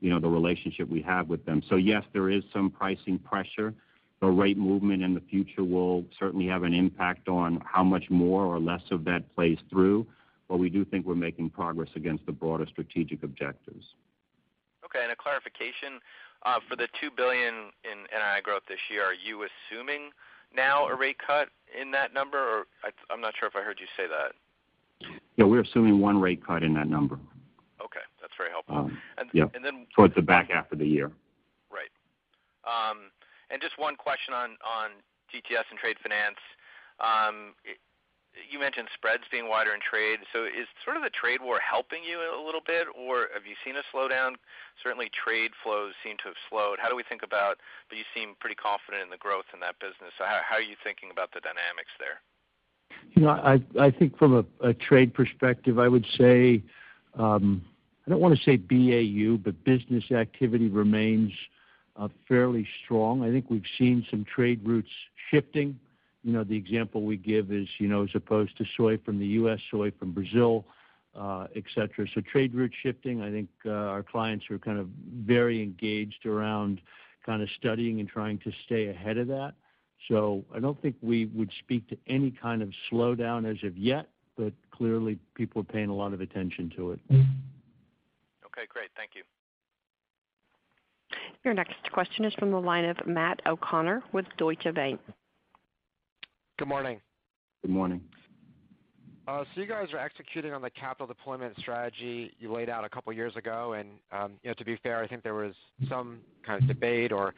you 0.02 0.10
know, 0.10 0.20
the 0.20 0.28
relationship 0.28 0.90
we 0.90 1.02
have 1.02 1.28
with 1.28 1.46
them. 1.46 1.62
So 1.70 1.76
yes, 1.76 2.04
there 2.14 2.30
is 2.30 2.44
some 2.54 2.70
pricing 2.70 3.20
pressure. 3.20 3.74
The 4.22 4.28
rate 4.28 4.58
movement 4.58 5.04
in 5.04 5.14
the 5.14 5.22
future 5.22 5.64
will 5.64 6.06
certainly 6.18 6.48
have 6.48 6.64
an 6.64 6.74
impact 6.74 7.28
on 7.28 7.62
how 7.66 7.84
much 7.84 8.10
more 8.10 8.46
or 8.46 8.60
less 8.60 8.82
of 8.92 9.06
that 9.06 9.34
plays 9.36 9.58
through. 9.70 10.08
But 10.48 10.58
we 10.58 10.70
do 10.70 10.84
think 10.84 11.06
we're 11.06 11.16
making 11.16 11.52
progress 11.52 11.90
against 11.96 12.26
the 12.26 12.32
broader 12.32 12.66
strategic 12.66 13.24
objectives. 13.24 13.86
Okay. 14.90 15.04
And 15.04 15.12
a 15.12 15.16
clarification. 15.16 16.02
Uh, 16.44 16.60
for 16.70 16.76
the 16.76 16.88
2 17.02 17.12
billion 17.16 17.72
in 17.84 18.08
NII 18.16 18.42
growth 18.44 18.64
this 18.70 18.80
year, 18.90 19.04
are 19.04 19.14
you 19.14 19.44
assuming 19.44 20.12
now 20.56 20.88
a 20.88 20.96
rate 20.96 21.18
cut 21.20 21.50
in 21.80 21.92
that 21.92 22.14
number? 22.14 22.66
I'm 23.12 23.22
not 23.22 23.34
sure 23.38 23.48
if 23.48 23.56
I 23.56 23.62
heard 23.62 23.78
you 23.80 23.88
say 23.98 24.08
that. 24.08 24.32
Yeah, 25.36 25.46
we're 25.46 25.62
assuming 25.62 26.00
one 26.00 26.20
rate 26.20 26.46
cut 26.46 26.64
in 26.64 26.74
that 26.76 26.88
number. 26.88 27.20
Okay. 27.84 28.00
That's 28.22 28.34
very 28.38 28.50
helpful. 28.52 28.76
Um, 28.78 29.00
yeah. 29.34 29.46
And 29.54 29.64
then- 29.64 29.86
Towards 29.96 30.16
the 30.16 30.22
back 30.22 30.50
half 30.52 30.72
of 30.72 30.80
the 30.80 30.88
year. 30.88 31.12
Right. 31.72 31.92
Um 32.66 33.12
and 33.52 33.60
just 33.62 33.78
one 33.80 33.96
question 33.96 34.34
on 34.34 34.52
GTS 35.34 35.66
and 35.72 35.80
trade 35.80 35.98
finance. 36.04 36.38
Um, 37.00 37.56
You 38.34 38.60
mentioned 38.60 38.90
spreads 38.94 39.24
being 39.32 39.50
wider 39.50 39.74
in 39.74 39.82
trade. 39.82 40.20
So 40.32 40.46
is 40.46 40.70
sort 40.86 40.98
of 40.98 41.04
the 41.04 41.10
trade 41.10 41.42
war 41.42 41.60
helping 41.60 42.04
you 42.04 42.22
a 42.22 42.38
little 42.38 42.62
bit, 42.66 42.86
or 42.94 43.28
have 43.34 43.46
you 43.46 43.56
seen 43.66 43.76
a 43.76 43.86
slowdown? 43.90 44.38
Certainly 44.82 45.10
trade 45.14 45.52
flows 45.64 45.94
seem 46.04 46.18
to 46.22 46.34
have 46.34 46.40
slowed. 46.50 46.78
How 46.80 46.90
do 46.90 46.96
we 46.96 47.04
think 47.04 47.24
about, 47.24 47.58
but 47.90 47.98
you 47.98 48.06
seem 48.14 48.36
pretty 48.40 48.56
confident 48.56 49.04
in 49.04 49.10
the 49.10 49.18
growth 49.18 49.50
in 49.54 49.60
that 49.62 49.80
business. 49.80 50.14
So 50.18 50.26
How 50.26 50.56
are 50.56 50.62
you 50.62 50.76
thinking 50.84 51.10
about 51.12 51.34
the 51.34 51.42
dynamics 51.42 51.94
there? 51.98 52.22
You 53.14 53.24
know, 53.24 53.62
I 53.80 53.92
think 53.92 54.18
from 54.18 54.46
a 54.62 54.74
trade 54.74 55.14
perspective, 55.14 55.80
I 55.80 55.88
would 55.88 56.06
say, 56.18 56.64
um, 57.16 57.64
I 58.06 58.12
don't 58.12 58.22
want 58.22 58.38
to 58.38 58.44
say 58.44 58.58
BAU, 58.58 59.38
but 59.38 59.64
business 59.64 60.12
activity 60.12 60.68
remains 60.70 61.32
uh, 61.96 62.08
fairly 62.28 62.68
strong. 62.84 63.24
I 63.24 63.32
think 63.32 63.50
we've 63.50 63.62
seen 63.78 64.06
some 64.10 64.26
trade 64.26 64.62
routes 64.64 64.90
shifting. 65.30 65.80
You 66.24 66.34
know, 66.34 66.44
the 66.44 66.56
example 66.56 67.04
we 67.04 67.18
give 67.18 67.52
is 67.52 67.68
you 67.78 67.88
know, 67.88 68.04
as 68.04 68.10
opposed 68.14 68.58
to 68.58 68.66
soy 68.76 68.98
from 68.98 69.20
the 69.20 69.28
U.S., 69.28 69.60
soy 69.72 69.92
from 69.92 70.12
Brazil, 70.12 70.66
uh, 71.16 71.48
et 71.56 71.64
cetera. 71.74 72.08
So 72.14 72.22
trade 72.22 72.54
route 72.54 72.74
shifting, 72.84 73.22
I 73.22 73.32
think 73.32 73.50
uh, 73.66 73.70
our 73.70 74.04
clients 74.04 74.46
are 74.50 74.60
kind 74.60 74.80
of 74.80 74.88
very 75.26 75.62
engaged 75.62 76.26
around 76.26 76.82
kind 77.26 77.42
of 77.42 77.50
studying 77.58 78.00
and 78.00 78.10
trying 78.10 78.40
to 78.40 78.52
stay 78.66 78.88
ahead 78.88 79.18
of 79.18 79.28
that. 79.28 79.54
So 80.08 80.44
I 80.54 80.60
don't 80.60 80.82
think 80.82 80.96
we 81.02 81.26
would 81.26 81.52
speak 81.60 81.88
to 81.90 81.98
any 82.08 82.32
kind 82.32 82.62
of 82.62 82.70
slowdown 82.92 83.50
as 83.50 83.64
of 83.64 83.78
yet, 83.78 84.08
but 84.38 84.54
clearly 84.72 85.20
people 85.36 85.62
are 85.62 85.66
paying 85.66 85.90
a 85.90 85.94
lot 85.94 86.14
of 86.14 86.22
attention 86.22 86.72
to 86.78 86.92
it. 86.92 87.00
Okay, 87.10 88.66
great. 88.70 88.90
Thank 88.96 89.12
you. 89.16 89.24
Your 91.44 91.54
next 91.54 91.92
question 91.92 92.26
is 92.26 92.34
from 92.36 92.52
the 92.52 92.60
line 92.60 92.86
of 92.86 92.98
Matt 93.06 93.42
O'Connor 93.46 94.04
with 94.12 94.26
Deutsche 94.38 94.74
Bank. 94.74 95.00
Good 96.60 96.68
morning. 96.68 97.00
Good 97.62 97.72
morning. 97.72 98.02
Uh 99.30 99.46
so 99.56 99.62
you 99.62 99.66
guys 99.66 99.94
are 99.94 99.98
executing 99.98 100.52
on 100.52 100.62
the 100.62 100.70
capital 100.70 101.08
deployment 101.08 101.58
strategy 101.58 102.34
you 102.38 102.52
laid 102.52 102.68
out 102.68 102.84
a 102.84 102.90
couple 102.90 103.12
of 103.12 103.16
years 103.16 103.34
ago. 103.38 103.76
And 103.80 103.92
um, 104.12 104.34
you 104.44 104.50
know, 104.50 104.56
to 104.56 104.66
be 104.66 104.76
fair, 104.84 105.02
I 105.02 105.08
think 105.08 105.24
there 105.24 105.36
was 105.36 105.54
some 105.88 106.20
kind 106.46 106.62
of 106.62 106.68
debate 106.68 107.14
or 107.14 107.34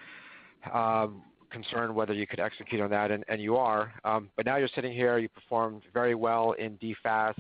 concern 1.52 1.94
whether 1.94 2.14
you 2.14 2.26
could 2.26 2.40
execute 2.40 2.82
on 2.82 2.90
that, 2.90 3.12
and 3.12 3.40
you 3.40 3.58
are. 3.58 3.94
Um 4.04 4.32
but 4.36 4.48
now 4.48 4.58
you're 4.58 4.70
sitting 4.74 4.92
here, 4.92 5.20
you 5.20 5.30
performed 5.30 5.84
very 5.94 6.16
well 6.16 6.54
in 6.54 6.80
DFAST. 6.80 7.38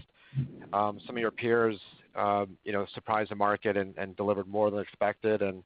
Some 0.72 1.00
of 1.10 1.18
your 1.18 1.32
peers 1.32 1.80
um 2.16 2.60
you 2.64 2.74
know 2.74 2.86
surprised 2.94 3.32
the 3.32 3.36
market 3.36 3.76
and 3.76 4.16
delivered 4.18 4.48
more 4.48 4.70
than 4.70 4.82
expected. 4.82 5.42
And 5.42 5.64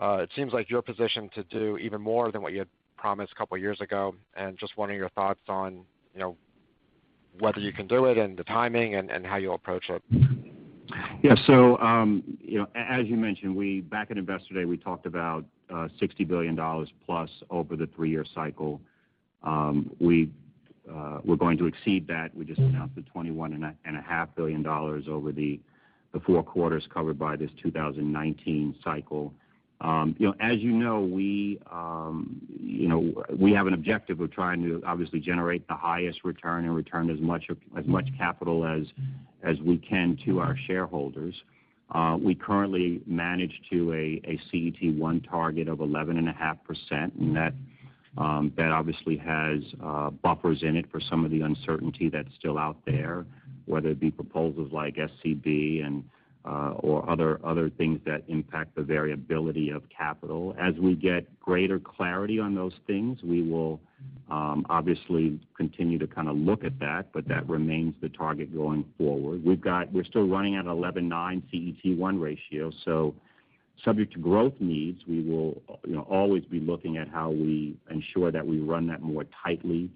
it 0.00 0.30
seems 0.36 0.52
like 0.52 0.68
you're 0.68 0.82
positioned 0.82 1.32
to 1.32 1.44
do 1.44 1.78
even 1.78 2.02
more 2.02 2.30
than 2.30 2.42
what 2.42 2.52
you 2.52 2.58
had 2.58 2.68
promised 2.96 3.32
a 3.32 3.34
couple 3.34 3.54
of 3.54 3.60
years 3.60 3.80
ago. 3.80 4.14
And 4.34 4.58
just 4.58 4.76
wondering 4.76 4.98
your 4.98 5.10
thoughts 5.10 5.40
on 5.48 5.84
you 6.14 6.20
know, 6.20 6.36
whether 7.38 7.60
you 7.60 7.72
can 7.72 7.86
do 7.86 8.06
it 8.06 8.16
and 8.18 8.36
the 8.36 8.44
timing 8.44 8.94
and 8.94 9.26
how 9.26 9.36
you'll 9.36 9.54
approach 9.54 9.90
it. 9.90 10.02
Yeah. 11.22 11.34
So 11.46 11.76
um 11.78 12.22
you 12.40 12.58
know, 12.58 12.68
as 12.74 13.06
you 13.06 13.16
mentioned, 13.16 13.54
we 13.54 13.80
back 13.80 14.10
at 14.10 14.18
Investor 14.18 14.54
Day, 14.54 14.64
we 14.64 14.76
talked 14.76 15.06
about 15.06 15.44
$60 15.70 16.26
billion 16.26 16.56
plus 17.04 17.30
over 17.50 17.76
the 17.76 17.88
three-year 17.94 18.24
cycle. 18.34 18.80
Um 19.42 19.90
We're 19.98 21.36
going 21.36 21.58
to 21.58 21.66
exceed 21.66 22.06
that. 22.06 22.34
We 22.34 22.44
just 22.44 22.60
announced 22.60 22.94
the 22.94 23.02
$21.5 23.02 24.28
billion 24.36 24.66
over 24.66 25.32
the 25.32 25.60
four 26.24 26.42
quarters 26.42 26.86
covered 26.94 27.18
by 27.18 27.36
this 27.36 27.50
2019 27.62 28.76
cycle. 28.82 29.34
Um, 29.80 30.16
as 30.40 30.58
you 30.58 30.72
know, 30.72 31.00
we 31.00 31.58
um, 31.70 32.40
you 32.58 32.88
know, 32.88 33.24
we 33.38 33.52
have 33.52 33.66
an 33.66 33.74
objective 33.74 34.20
of 34.20 34.32
trying 34.32 34.62
to 34.62 34.82
obviously 34.86 35.20
generate 35.20 35.68
the 35.68 35.74
highest 35.74 36.24
return 36.24 36.64
and 36.64 36.74
return 36.74 37.10
as 37.10 37.20
much 37.20 37.44
as 37.76 37.86
much 37.86 38.08
capital 38.16 38.64
as 38.64 38.86
as 39.42 39.60
we 39.60 39.76
can 39.76 40.18
to 40.24 40.40
our 40.40 40.56
shareholders. 40.66 41.34
Uh, 41.94 42.16
we 42.20 42.34
currently 42.34 43.00
manage 43.06 43.60
to 43.70 43.92
a 43.92 44.38
CET1 44.52 45.28
target 45.28 45.68
of 45.68 45.78
11.5%, 45.78 46.56
and 46.90 47.36
that 47.36 47.52
um, 48.18 48.52
that 48.56 48.72
obviously 48.72 49.16
has 49.18 49.60
uh, 49.84 50.10
buffers 50.10 50.62
in 50.62 50.74
it 50.76 50.90
for 50.90 51.00
some 51.00 51.24
of 51.24 51.30
the 51.30 51.42
uncertainty 51.42 52.08
that's 52.08 52.34
still 52.38 52.58
out 52.58 52.78
there, 52.86 53.26
whether 53.66 53.90
it 53.90 54.00
be 54.00 54.10
proposals 54.10 54.72
like 54.72 54.96
SCB 54.96 55.84
Uh, 56.46 56.74
or 56.78 57.04
other 57.44 57.70
things 57.70 57.98
that 58.06 58.22
impact 58.28 58.76
the 58.76 58.82
variability 58.82 59.70
of 59.70 59.82
capital. 59.88 60.54
As 60.56 60.74
we 60.76 60.94
get 60.94 61.26
greater 61.40 61.80
clarity 61.80 62.38
on 62.38 62.54
those 62.54 62.74
things, 62.86 63.18
we 63.24 63.42
will 63.42 63.80
um, 64.30 64.64
obviously 64.70 65.40
continue 65.56 65.98
to 65.98 66.06
kind 66.06 66.28
of 66.28 66.36
look 66.36 66.62
at 66.62 66.78
that, 66.78 67.06
but 67.12 67.26
that 67.26 67.48
remains 67.48 67.94
the 68.00 68.08
target 68.10 68.54
going 68.54 68.84
forward. 68.96 69.44
We've 69.44 69.60
got 69.60 69.92
we're 69.92 70.04
still 70.04 70.28
running 70.28 70.54
at 70.54 70.66
11.9 70.66 71.08
CET1 71.52 72.20
ratio. 72.20 72.70
So 72.84 73.12
subject 73.84 74.12
to 74.12 74.20
growth 74.20 74.54
needs, 74.60 75.02
we 75.08 75.22
will 75.22 75.60
you 75.84 75.94
know, 75.94 76.06
always 76.08 76.44
be 76.44 76.60
looking 76.60 76.96
at 76.96 77.08
how 77.08 77.30
we 77.30 77.76
ensure 77.90 78.30
that 78.30 78.46
we 78.46 78.60
run 78.60 78.86
that 78.86 79.02
more 79.02 79.24
tightly 79.44 79.90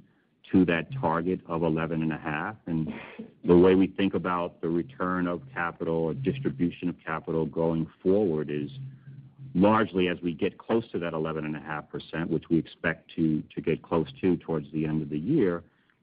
to 0.53 0.65
that 0.67 0.87
target 1.01 1.41
of 1.47 1.63
11.5. 1.63 2.57
And 2.67 2.93
the 3.45 3.57
way 3.57 3.75
we 3.75 3.87
think 3.87 4.15
about 4.15 4.61
the 4.61 4.69
return 4.69 5.27
of 5.27 5.43
capital 5.53 5.95
or 5.95 6.15
distribution 6.15 6.89
of 6.89 6.97
capital 7.05 7.47
going 7.47 7.87
forward 8.03 8.51
is 8.51 8.71
largely 9.55 10.09
as 10.09 10.19
we 10.23 10.33
get 10.33 10.59
close 10.59 10.85
to 10.93 10.99
that 10.99 11.13
11.5%, 11.13 12.29
which 12.29 12.45
we 12.51 12.59
expect 12.59 13.11
to 13.17 13.43
get 13.65 13.83
close 13.83 14.09
to 14.21 14.37
towards 14.39 14.71
the 14.73 14.87
end 14.87 15.03
of 15.03 15.09
the 15.11 15.19
year, 15.19 15.63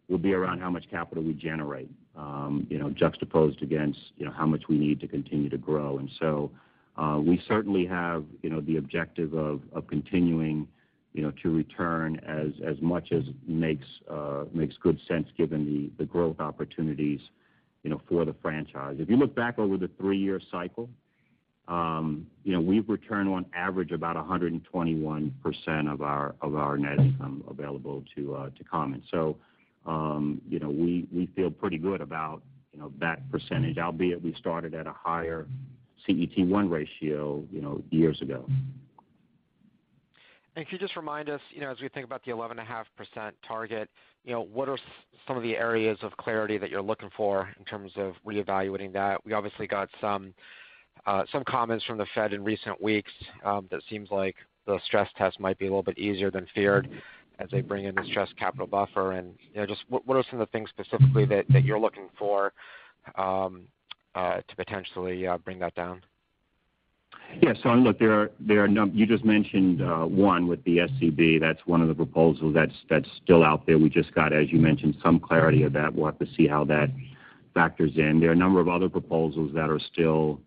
will 0.10 0.18
be 0.18 0.34
around 0.34 0.60
how 0.60 0.70
much 0.70 0.86
capital 0.90 1.24
we 1.24 1.34
generate, 1.34 1.90
um, 2.16 2.66
you 2.70 2.78
know, 2.80 2.90
juxtaposed 2.90 3.62
against 3.62 4.00
you 4.18 4.26
know, 4.26 4.32
how 4.32 4.46
much 4.46 4.64
we 4.70 4.78
need 4.78 5.00
to 5.02 5.08
continue 5.08 5.50
to 5.50 5.58
grow. 5.58 5.98
And 5.98 6.10
so, 6.20 6.52
uh, 6.98 7.20
we 7.24 7.42
certainly 7.48 7.86
have 7.86 8.24
you 8.42 8.50
know, 8.50 8.62
the 8.62 8.78
objective 8.78 9.34
of 9.34 9.62
continuing 9.88 10.68
to 11.44 11.50
return 11.50 12.20
as 12.26 12.52
as 12.66 12.82
much 12.82 13.12
as 13.12 13.24
makes 13.48 13.86
uh 14.10 14.46
makes 14.54 14.76
good 14.82 15.00
sense 15.08 15.28
given 15.38 15.92
the 15.98 16.06
growth 16.06 16.40
opportunities 16.40 17.20
you 17.84 17.90
know, 17.90 18.02
for 18.10 18.26
the 18.26 18.36
franchise. 18.42 18.98
If 19.00 19.10
you 19.10 19.16
look 19.16 19.34
back 19.34 19.58
over 19.58 19.78
the 19.78 19.90
three-year 19.98 20.42
cycle, 20.52 20.90
you 21.70 22.54
know, 22.54 22.60
we've 22.60 22.88
returned 22.90 23.30
on 23.30 23.46
average 23.54 23.92
about 23.92 24.16
121% 24.18 25.92
of 25.92 26.02
our 26.02 26.36
of 26.42 26.56
our 26.56 26.78
net 26.78 27.00
income 27.00 27.44
available 27.50 28.04
to 28.16 28.36
uh 28.36 28.50
to 28.58 28.64
common. 28.64 29.04
So, 29.10 29.38
you 30.50 30.60
know, 30.60 30.70
we 30.70 31.08
we 31.14 31.28
feel 31.36 31.50
pretty 31.50 31.78
good 31.78 32.02
about 32.02 32.42
you 32.74 32.80
know, 32.80 32.92
that 33.00 33.30
percentage, 33.32 33.78
albeit 33.78 34.22
we 34.22 34.34
started 34.34 34.76
at 34.76 34.86
a 34.86 34.94
higher 34.94 35.48
CET1 36.08 36.70
ratio 36.70 37.44
you 37.52 37.62
know, 37.62 37.82
years 37.90 38.22
ago. 38.22 38.46
And 40.58 40.66
could 40.66 40.82
you 40.82 40.88
just 40.88 40.96
remind 40.96 41.30
us, 41.30 41.40
you 41.52 41.62
know, 41.62 41.70
as 41.70 41.80
we 41.80 41.88
think 41.88 42.04
about 42.04 42.26
the 42.26 42.32
11.5% 42.32 43.32
target, 43.48 43.90
you 44.24 44.34
know, 44.34 44.42
what 44.42 44.68
are 44.68 44.80
some 45.28 45.38
of 45.38 45.44
the 45.44 45.56
areas 45.56 46.00
of 46.02 46.18
clarity 46.18 46.58
that 46.58 46.72
you're 46.72 46.82
looking 46.82 47.12
for 47.16 47.54
in 47.60 47.66
terms 47.66 47.92
of 47.96 48.16
reevaluating 48.26 48.92
that? 48.94 49.24
We 49.24 49.34
obviously 49.34 49.68
got 49.68 49.88
some 50.02 50.34
uh 51.06 51.26
some 51.32 51.44
comments 51.44 51.86
from 51.86 52.00
the 52.00 52.08
Fed 52.16 52.34
in 52.34 52.44
recent 52.44 52.82
weeks 52.82 53.12
um, 53.46 53.68
that 53.70 53.82
seems 53.88 54.10
like 54.10 54.36
the 54.66 54.80
stress 54.84 55.08
test 55.16 55.40
might 55.40 55.60
be 55.60 55.66
a 55.66 55.70
little 55.70 55.84
bit 55.84 56.00
easier 56.00 56.32
than 56.32 56.48
feared 56.56 56.90
as 57.38 57.50
they 57.52 57.62
bring 57.62 57.86
in 57.86 57.94
the 57.94 58.04
stress 58.06 58.30
capital 58.40 58.66
buffer. 58.66 59.12
And 59.12 59.36
you 59.54 59.62
know, 59.62 59.68
just 59.68 59.84
what 59.90 60.18
are 60.18 60.24
some 60.32 60.42
of 60.42 60.48
the 60.48 60.52
things 60.52 60.72
specifically 60.72 61.26
that 61.26 61.64
you're 61.64 61.80
looking 61.80 62.10
for 62.18 62.52
um, 63.14 63.66
uh, 64.16 64.38
to 64.38 64.56
potentially 64.56 65.28
uh, 65.28 65.38
bring 65.38 65.60
that 65.60 65.76
down? 65.76 66.02
Yeah. 67.42 67.54
Look, 67.66 68.00
there 68.00 68.32
are 68.50 68.68
you 68.94 69.06
just 69.06 69.26
mentioned 69.26 69.82
uh, 69.82 70.06
one 70.06 70.48
with 70.48 70.64
the 70.64 70.78
SCB. 70.78 71.40
That's 71.40 71.60
one 71.66 71.82
of 71.82 71.88
the 71.88 71.96
proposals 71.96 72.56
that's 72.56 73.08
still 73.24 73.44
out 73.44 73.66
there. 73.66 73.78
We 73.78 73.90
just 73.90 74.14
got, 74.14 74.34
as 74.34 74.52
you 74.52 74.60
mentioned, 74.60 74.98
some 75.04 75.20
clarity 75.20 75.64
of 75.64 75.74
that. 75.74 75.94
We'll 75.94 76.06
have 76.06 76.20
to 76.20 76.28
see 76.36 76.48
how 76.48 76.66
that 76.66 76.90
factors 77.54 77.92
in. 77.96 78.20
There 78.20 78.30
are 78.30 78.34
a 78.34 78.36
number 78.36 78.60
of 78.60 78.68
other 78.68 78.90
proposals 78.90 79.54
that 79.54 79.70
are 79.70 79.80
still 79.80 80.40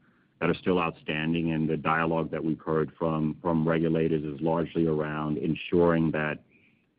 outstanding, 0.43 1.53
and 1.53 1.69
the 1.69 1.77
dialogue 1.77 2.31
that 2.31 2.45
we've 2.45 2.61
heard 2.61 2.91
from 2.99 3.37
regulators 3.45 4.25
is 4.25 4.41
largely 4.41 4.87
around 4.87 5.39
ensuring 5.39 6.11
that 6.13 6.39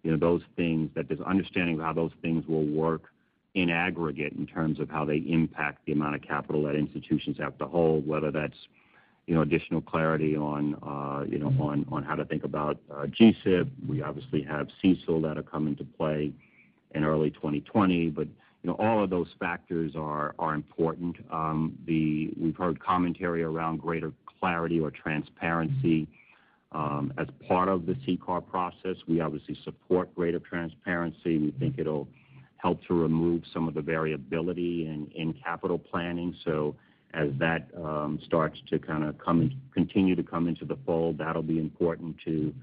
you 0.03 0.11
know, 0.11 0.17
those 0.17 0.41
things, 0.55 0.89
that 0.95 1.07
there's 1.07 1.21
understanding 1.21 1.79
of 1.79 1.85
how 1.85 1.93
those 1.93 2.11
things 2.21 2.45
will 2.47 2.65
work 2.65 3.03
in 3.53 3.69
aggregate 3.69 4.33
in 4.33 4.47
terms 4.47 4.79
of 4.79 4.89
how 4.89 5.05
they 5.05 5.17
impact 5.17 5.85
the 5.85 5.91
amount 5.91 6.15
of 6.15 6.21
capital 6.21 6.63
that 6.63 6.75
institutions 6.75 7.37
have 7.37 7.57
to 7.57 7.65
hold, 7.65 8.07
whether 8.07 8.31
that's 8.31 8.55
additional 9.27 9.81
clarity 9.81 10.35
on 10.35 10.75
uh, 10.75 11.25
you 11.27 11.39
know, 11.39 11.49
mm-hmm. 11.49 11.61
on 11.61 11.85
on 11.91 12.03
how 12.03 12.15
to 12.15 12.25
think 12.25 12.43
about 12.43 12.77
uh, 12.93 13.07
G-SIB. 13.07 13.71
We 13.87 14.01
obviously 14.01 14.41
have 14.43 14.67
CECL 14.83 15.21
that'll 15.23 15.43
come 15.43 15.67
into 15.67 15.83
play 15.83 16.33
in 16.93 17.03
early 17.03 17.29
2020. 17.31 18.09
but, 18.09 18.27
you 18.27 18.69
know, 18.69 18.75
All 18.75 19.03
of 19.03 19.09
those 19.09 19.27
factors 19.39 19.93
are 19.95 20.35
are 20.37 20.53
important. 20.53 21.17
Um, 21.31 21.77
we've 21.87 22.55
heard 22.57 22.79
commentary 22.79 23.43
around 23.43 23.77
greater 23.81 24.11
clarity 24.39 24.79
or 24.79 24.91
transparency 24.91 26.07
mm-hmm. 26.73 26.77
um, 26.77 27.13
as 27.17 27.27
part 27.47 27.69
of 27.69 27.85
the 27.85 27.93
CCAR 27.93 28.45
process. 28.45 28.97
We 29.07 29.21
obviously 29.21 29.57
support 29.63 30.13
greater 30.15 30.39
transparency. 30.39 31.37
We 31.37 31.51
think 31.59 31.73
mm-hmm. 31.73 31.81
it'll 31.81 32.07
help 32.57 32.83
to 32.87 32.93
remove 32.93 33.41
some 33.51 33.67
of 33.67 33.73
the 33.73 33.81
variability 33.81 34.85
in 34.87 35.33
capital 35.43 35.79
planning. 35.79 36.35
As 37.13 37.29
that 37.39 37.67
um, 37.77 38.19
starts 38.25 38.57
to 38.69 38.79
kind 38.79 39.03
of 39.03 39.15
continue 39.73 40.15
to 40.15 40.23
come 40.23 40.47
into 40.47 40.63
the 40.63 40.77
fold, 40.85 41.17
that'll 41.17 41.41
be 41.41 41.59
important 41.59 42.15
to 42.25 42.53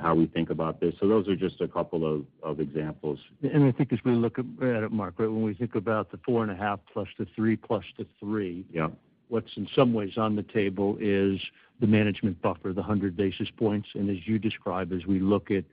how 0.00 0.14
we 0.14 0.26
think 0.26 0.50
about 0.50 0.80
this. 0.80 0.94
So 1.00 1.08
Those 1.08 1.26
are 1.28 1.36
just 1.36 1.60
a 1.60 1.68
couple 1.68 2.24
of 2.42 2.60
examples. 2.60 3.18
And 3.42 3.64
I 3.64 3.72
think 3.72 3.92
as 3.92 3.98
we 4.04 4.12
look 4.12 4.38
at 4.38 4.44
it, 4.60 4.92
Mark, 4.92 5.14
right, 5.18 5.26
when 5.26 5.42
we 5.42 5.54
think 5.54 5.74
about 5.74 6.10
the 6.10 6.18
4.5 6.18 6.78
plus 6.92 7.08
the 7.18 7.26
3 7.34 7.56
plus 7.56 7.84
the 7.96 8.06
3. 8.20 8.64
Yeah 8.72 8.88
What's 9.28 9.50
in 9.58 9.68
some 9.76 9.92
ways 9.92 10.16
on 10.16 10.36
the 10.36 10.42
table 10.42 10.96
is 10.98 11.38
the 11.80 11.86
management 11.86 12.40
buffer, 12.40 12.72
the 12.72 12.80
100 12.80 13.14
basis 13.14 13.48
points. 13.58 13.88
And 13.94 14.08
As 14.08 14.26
you 14.26 14.38
describe, 14.38 14.90
as 14.92 15.04
we 15.06 15.20
look 15.20 15.50
at 15.50 15.64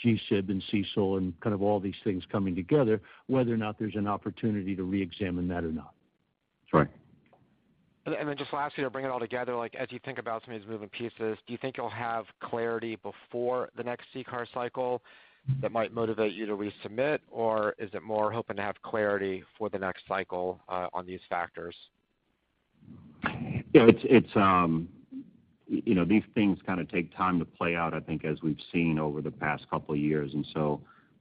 G-SIB 0.00 0.50
and 0.50 0.62
CECL 0.72 1.18
and 1.18 1.38
kind 1.40 1.54
of 1.54 1.62
all 1.62 1.78
these 1.78 1.94
things 2.02 2.24
coming 2.30 2.54
together, 2.54 3.00
whether 3.26 3.54
or 3.54 3.56
not 3.56 3.78
there's 3.78 3.94
an 3.94 4.08
opportunity 4.08 4.74
to 4.74 4.82
reexamine 4.82 5.48
that 5.48 5.64
or 5.64 5.72
not. 5.72 5.94
That's 6.64 6.74
right. 6.74 6.88
And 8.06 8.28
then 8.28 8.36
just 8.36 8.52
lastly, 8.52 8.84
to 8.84 8.90
bring 8.90 9.06
it 9.06 9.10
all 9.10 9.20
together, 9.20 9.56
like 9.56 9.74
as 9.74 9.88
you 9.90 9.98
think 10.04 10.18
about 10.18 10.44
some 10.44 10.54
of 10.54 10.60
these 10.60 10.68
moving 10.68 10.90
pieces, 10.90 11.38
do 11.46 11.52
you 11.52 11.58
think 11.58 11.76
you'll 11.78 11.88
have 11.88 12.26
clarity 12.42 12.96
before 12.96 13.70
the 13.76 13.82
next 13.82 14.06
CCAR 14.14 14.46
cycle 14.52 15.02
that 15.62 15.72
might 15.72 15.92
motivate 15.94 16.34
you 16.34 16.44
to 16.46 16.56
resubmit? 16.56 17.20
Or 17.30 17.74
is 17.78 17.90
it 17.94 18.02
more 18.02 18.30
hoping 18.30 18.56
to 18.56 18.62
have 18.62 18.80
clarity 18.82 19.42
for 19.56 19.70
the 19.70 19.78
next 19.78 20.02
cycle 20.06 20.60
on 20.68 21.06
these 21.06 21.20
factors? 21.30 21.74
Yeah. 23.72 23.86
It's 23.88 24.02
it's 24.04 24.36
um 24.36 24.88
you 25.66 25.94
know, 25.94 26.04
these 26.04 26.22
things 26.34 26.58
kind 26.66 26.78
of 26.78 26.90
take 26.90 27.16
time 27.16 27.38
to 27.38 27.44
play 27.44 27.74
out, 27.74 27.94
I 27.94 28.00
think, 28.00 28.24
as 28.24 28.42
we've 28.42 28.58
seen 28.70 28.98
over 28.98 29.22
the 29.22 29.30
past 29.30 29.68
couple 29.70 29.94
of 29.94 30.00
years. 30.00 30.32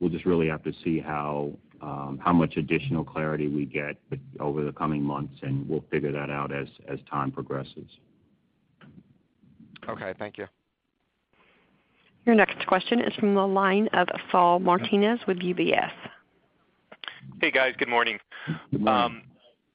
We'll 0.03 0.11
just 0.11 0.25
really 0.25 0.49
have 0.49 0.61
to 0.63 0.73
see 0.83 0.99
how 0.99 1.53
um, 1.81 2.19
much 2.33 2.57
additional 2.57 3.05
clarity 3.05 3.47
we 3.47 3.63
get 3.63 3.95
over 4.37 4.65
the 4.65 4.73
coming 4.73 5.01
months, 5.01 5.33
and 5.43 5.65
we'll 5.69 5.85
figure 5.89 6.11
that 6.11 6.29
out 6.29 6.51
as 6.53 6.67
time 7.09 7.31
progresses. 7.31 7.87
Okay. 9.87 10.13
Thank 10.19 10.37
you. 10.37 10.47
Your 12.25 12.35
next 12.35 12.67
question 12.67 12.99
is 12.99 13.13
from 13.15 13.33
the 13.33 13.47
line 13.47 13.87
of 13.93 14.09
Saul 14.29 14.59
Martinez 14.59 15.21
with 15.25 15.37
UBS. 15.39 15.91
Hey, 17.39 17.49
guys. 17.49 17.73
Good 17.77 17.87
morning. 17.87 18.19
Good 18.71 18.81
morning. 18.81 19.05
Um, 19.05 19.21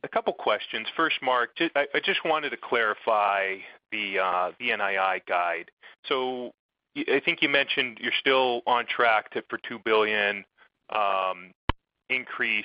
a 0.04 0.08
couple 0.08 0.34
questions. 0.34 0.86
First, 0.94 1.16
Mark, 1.22 1.56
I 1.74 1.86
just 2.04 2.20
wanted 2.26 2.50
to 2.50 2.58
clarify 2.62 3.54
the 3.92 4.18
uh, 4.18 4.50
NII 4.60 5.24
guide. 5.26 5.70
I 6.96 7.20
think 7.24 7.42
you 7.42 7.48
mentioned 7.48 7.98
you're 8.00 8.12
still 8.18 8.62
on 8.66 8.86
track 8.86 9.32
for 9.48 9.58
$2 9.58 9.82
billion 9.84 10.44
um, 10.94 11.52
increase 12.10 12.64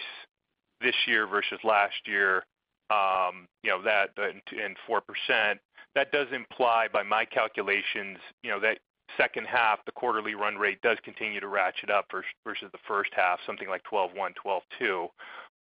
this 0.82 0.96
year 1.08 1.28
versus 1.28 1.60
last 1.64 1.96
year, 2.06 2.46
um, 2.90 3.48
you 3.64 3.70
know, 3.70 3.82
that 3.84 4.10
and 4.18 4.78
4%. 4.90 5.60
That 5.96 6.12
does 6.12 6.28
imply, 6.34 6.88
by 6.92 7.04
my 7.04 7.26
calculations, 7.26 8.18
you 8.42 8.50
know, 8.50 8.60
that 8.60 8.80
second 9.18 9.46
half, 9.46 9.80
the 9.86 9.92
quarterly 9.92 10.36
run 10.36 10.56
rate 10.56 10.82
does 10.82 10.98
continue 11.04 11.40
to 11.40 11.48
ratchet 11.48 11.90
up 11.90 12.06
versus 12.12 12.70
the 12.72 12.80
first 12.88 13.12
half, 13.16 13.40
something 13.46 13.70
like 13.70 13.84
12.1, 13.92 14.34
12.2. 14.82 15.04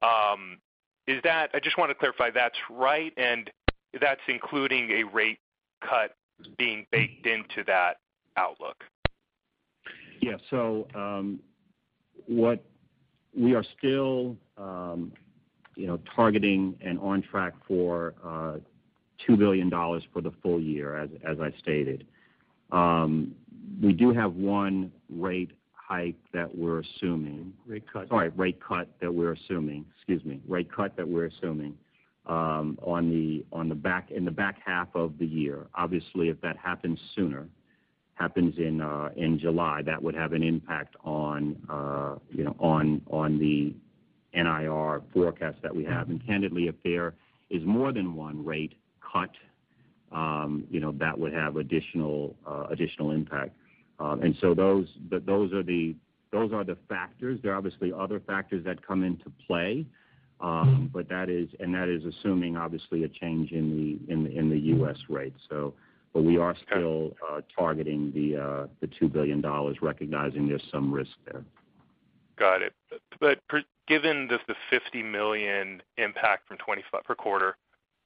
Um, 0.01 0.57
I 1.07 1.59
just 1.63 1.77
want 1.77 1.89
to 1.89 1.95
clarify 1.95 2.29
that's 2.29 2.57
right, 2.69 3.11
and 3.17 3.49
that's 3.99 4.21
including 4.27 4.91
a 4.91 5.03
rate 5.03 5.39
cut 5.81 6.11
being 6.57 6.85
baked 6.91 7.25
into 7.25 7.63
that 7.65 7.97
outlook. 8.37 8.83
Yeah. 10.21 10.37
So 10.49 10.87
um 10.95 11.39
what 12.27 12.63
we 13.35 13.53
are 13.53 13.65
still 13.77 14.35
um 14.57 15.11
you 15.75 15.87
know 15.87 15.99
targeting 16.15 16.75
and 16.81 16.99
on 16.99 17.21
track 17.21 17.53
for 17.67 18.13
$2 19.27 19.37
billion 19.37 19.69
for 19.69 20.21
the 20.21 20.31
full 20.41 20.59
year, 20.59 20.97
as 20.97 21.09
as 21.27 21.37
I 21.39 21.51
stated. 21.59 22.05
We 23.81 23.93
do 23.93 24.11
have 24.11 24.33
one 24.33 24.91
rate 25.09 25.51
hike 25.73 26.17
that 26.33 26.55
we're 26.55 26.79
assuming. 26.79 27.53
Rate 27.65 27.85
cut. 27.91 28.09
Sorry, 28.09 28.29
rate 28.29 28.59
cut 28.61 28.89
that 29.01 29.13
we're 29.13 29.33
assuming. 29.33 29.85
Excuse 29.97 30.23
me. 30.23 30.41
Rate 30.47 30.71
cut 30.71 30.95
that 30.97 31.07
we're 31.07 31.25
assuming 31.25 31.75
um 32.25 32.77
on 32.81 33.09
the 33.09 33.43
on 33.51 33.69
the 33.69 33.75
back 33.75 34.11
in 34.11 34.23
the 34.25 34.31
back 34.31 34.57
half 34.63 34.87
of 34.93 35.17
the 35.17 35.25
year. 35.25 35.67
Obviously, 35.75 36.29
if 36.29 36.39
that 36.41 36.57
happens 36.57 36.99
sooner, 37.15 37.47
happens 38.19 38.55
uh, 38.81 39.09
in 39.15 39.39
July, 39.39 39.81
that 39.85 40.01
would 40.01 40.15
have 40.15 40.33
an 40.33 40.43
impact 40.43 40.95
on 41.03 41.55
uh, 41.69 42.15
the 43.39 43.73
NIR 44.33 45.01
forecast 45.13 45.57
that 45.63 45.75
we 45.75 45.85
have. 45.85 46.09
And 46.09 46.25
candidly, 46.25 46.67
if 46.67 46.75
there 46.83 47.13
is 47.49 47.63
more 47.65 47.93
than 47.93 48.15
one 48.15 48.43
rate 48.45 48.73
cut, 49.11 49.31
um, 50.11 50.67
that 50.99 51.17
would 51.17 51.33
have 51.33 51.55
additional 51.55 52.35
uh, 52.45 52.67
impact. 53.11 53.51
Um, 53.99 54.21
and 54.21 54.35
so 54.41 54.53
those 56.31 56.53
are 56.53 56.63
the 56.63 56.77
factors. 56.87 57.39
There 57.41 57.53
are 57.53 57.55
obviously 57.55 57.91
other 57.91 58.19
factors 58.19 58.63
that 58.65 58.85
come 58.85 59.03
into 59.03 59.31
play, 59.47 59.85
um, 60.41 60.89
but 60.93 61.09
that 61.09 61.29
is 61.29 61.49
and 61.59 61.73
that 61.73 61.89
is 61.89 62.03
assuming 62.05 62.55
obviously 62.55 63.03
a 63.03 63.09
change 63.09 63.51
in 63.51 63.69
the 64.07 64.13
in 64.13 64.27
in 64.27 64.49
the 64.49 64.59
U.S. 64.75 64.97
rate. 65.09 65.33
So, 65.49 65.73
but 66.13 66.23
we 66.23 66.37
are 66.37 66.55
still 66.65 67.15
uh, 67.29 67.41
targeting 67.55 68.11
the 68.13 68.35
uh, 68.35 68.67
the 68.81 68.87
two 68.99 69.07
billion 69.07 69.41
dollars, 69.41 69.77
recognizing 69.81 70.47
there's 70.47 70.63
some 70.71 70.91
risk 70.91 71.11
there. 71.25 71.43
Got 72.37 72.61
it. 72.61 72.73
But 73.19 73.39
given 73.87 74.27
the, 74.27 74.39
the 74.47 74.55
50 74.69 75.03
million 75.03 75.81
impact 75.97 76.47
from 76.47 76.57
25 76.57 77.03
per 77.03 77.15
quarter 77.15 77.57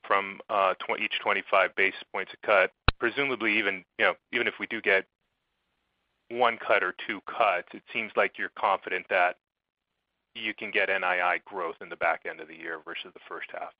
from 0.06 0.40
uh, 0.50 0.74
each 1.00 1.20
25 1.22 1.76
basis 1.76 2.02
points 2.12 2.32
a 2.34 2.46
cut, 2.46 2.72
presumably 3.00 3.58
even 3.58 3.84
you 4.00 4.06
know 4.06 4.14
even 4.32 4.48
if 4.48 4.56
we 4.60 4.68
do 4.68 4.82
get 4.82 5.06
one 6.30 6.58
cut 6.58 6.84
or 6.84 6.96
two 7.08 7.22
cuts, 7.28 7.68
it 7.74 7.84
seems 7.92 8.12
like 8.16 8.38
you're 8.38 8.52
confident 8.58 9.06
that 9.10 9.38
you 10.36 10.54
can 10.54 10.72
get 10.72 10.90
NII 10.90 11.44
growth 11.46 11.76
in 11.82 11.90
the 11.90 11.96
back 11.96 12.24
end 12.28 12.40
of 12.40 12.48
the 12.48 12.56
year 12.56 12.80
versus 12.84 13.12
the 13.14 13.20
first 13.28 13.48
half. 13.52 13.72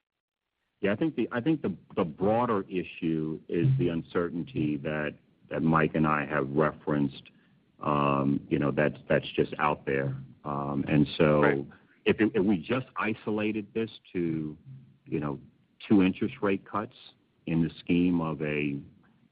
Yeah, 0.84 0.92
I 0.92 0.96
think 0.96 1.16
the 1.16 1.26
I 1.32 1.40
think 1.40 1.62
the 1.62 1.72
the 1.96 2.04
broader 2.04 2.62
issue 2.68 3.40
is 3.48 3.66
the 3.78 3.88
uncertainty 3.88 4.76
that 4.82 5.14
that 5.48 5.62
Mike 5.62 5.92
and 5.94 6.06
I 6.06 6.26
have 6.26 6.46
referenced. 6.50 7.22
Um, 7.82 8.38
you 8.50 8.58
know, 8.58 8.70
that's 8.70 8.98
that's 9.08 9.24
just 9.34 9.54
out 9.58 9.86
there. 9.86 10.14
Um, 10.44 10.84
and 10.86 11.06
so, 11.16 11.40
right. 11.40 11.64
if, 12.04 12.20
it, 12.20 12.32
if 12.34 12.44
we 12.44 12.58
just 12.58 12.84
isolated 12.98 13.66
this 13.72 13.88
to, 14.12 14.54
you 15.06 15.20
know, 15.20 15.38
two 15.88 16.02
interest 16.02 16.34
rate 16.42 16.70
cuts 16.70 16.94
in 17.46 17.62
the 17.62 17.70
scheme 17.80 18.20
of 18.20 18.42
a 18.42 18.76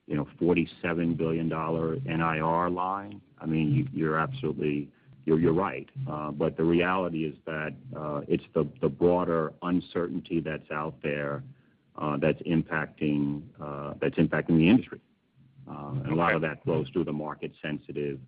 you 0.07 0.17
know, 0.17 0.27
$47 0.41 1.17
billion 1.17 1.49
NIR 1.49 2.71
line, 2.71 3.21
I 3.39 3.47
mean, 3.47 3.89
you're 3.95 4.19
absolutely 4.19 4.89
you're 5.25 5.53
right. 5.53 5.89
Uh, 6.11 6.31
but 6.31 6.57
the 6.57 6.64
reality 6.64 7.25
is 7.25 7.35
that 7.47 7.75
uh, 7.97 8.23
it's 8.29 8.45
the 8.55 8.89
broader 8.89 9.53
uncertainty 9.62 10.41
that's 10.41 10.70
out 10.70 10.95
there 11.03 11.43
uh, 11.97 12.16
that's 12.16 12.41
impacting 12.43 13.43
that's 14.01 14.16
impacting 14.16 14.59
the 14.59 14.68
industry. 14.68 15.01
And 15.66 16.12
a 16.12 16.14
lot 16.14 16.35
of 16.35 16.43
that 16.43 16.62
flows 16.64 16.89
through 16.93 17.05
the 17.05 17.12
market-sensitive 17.12 18.18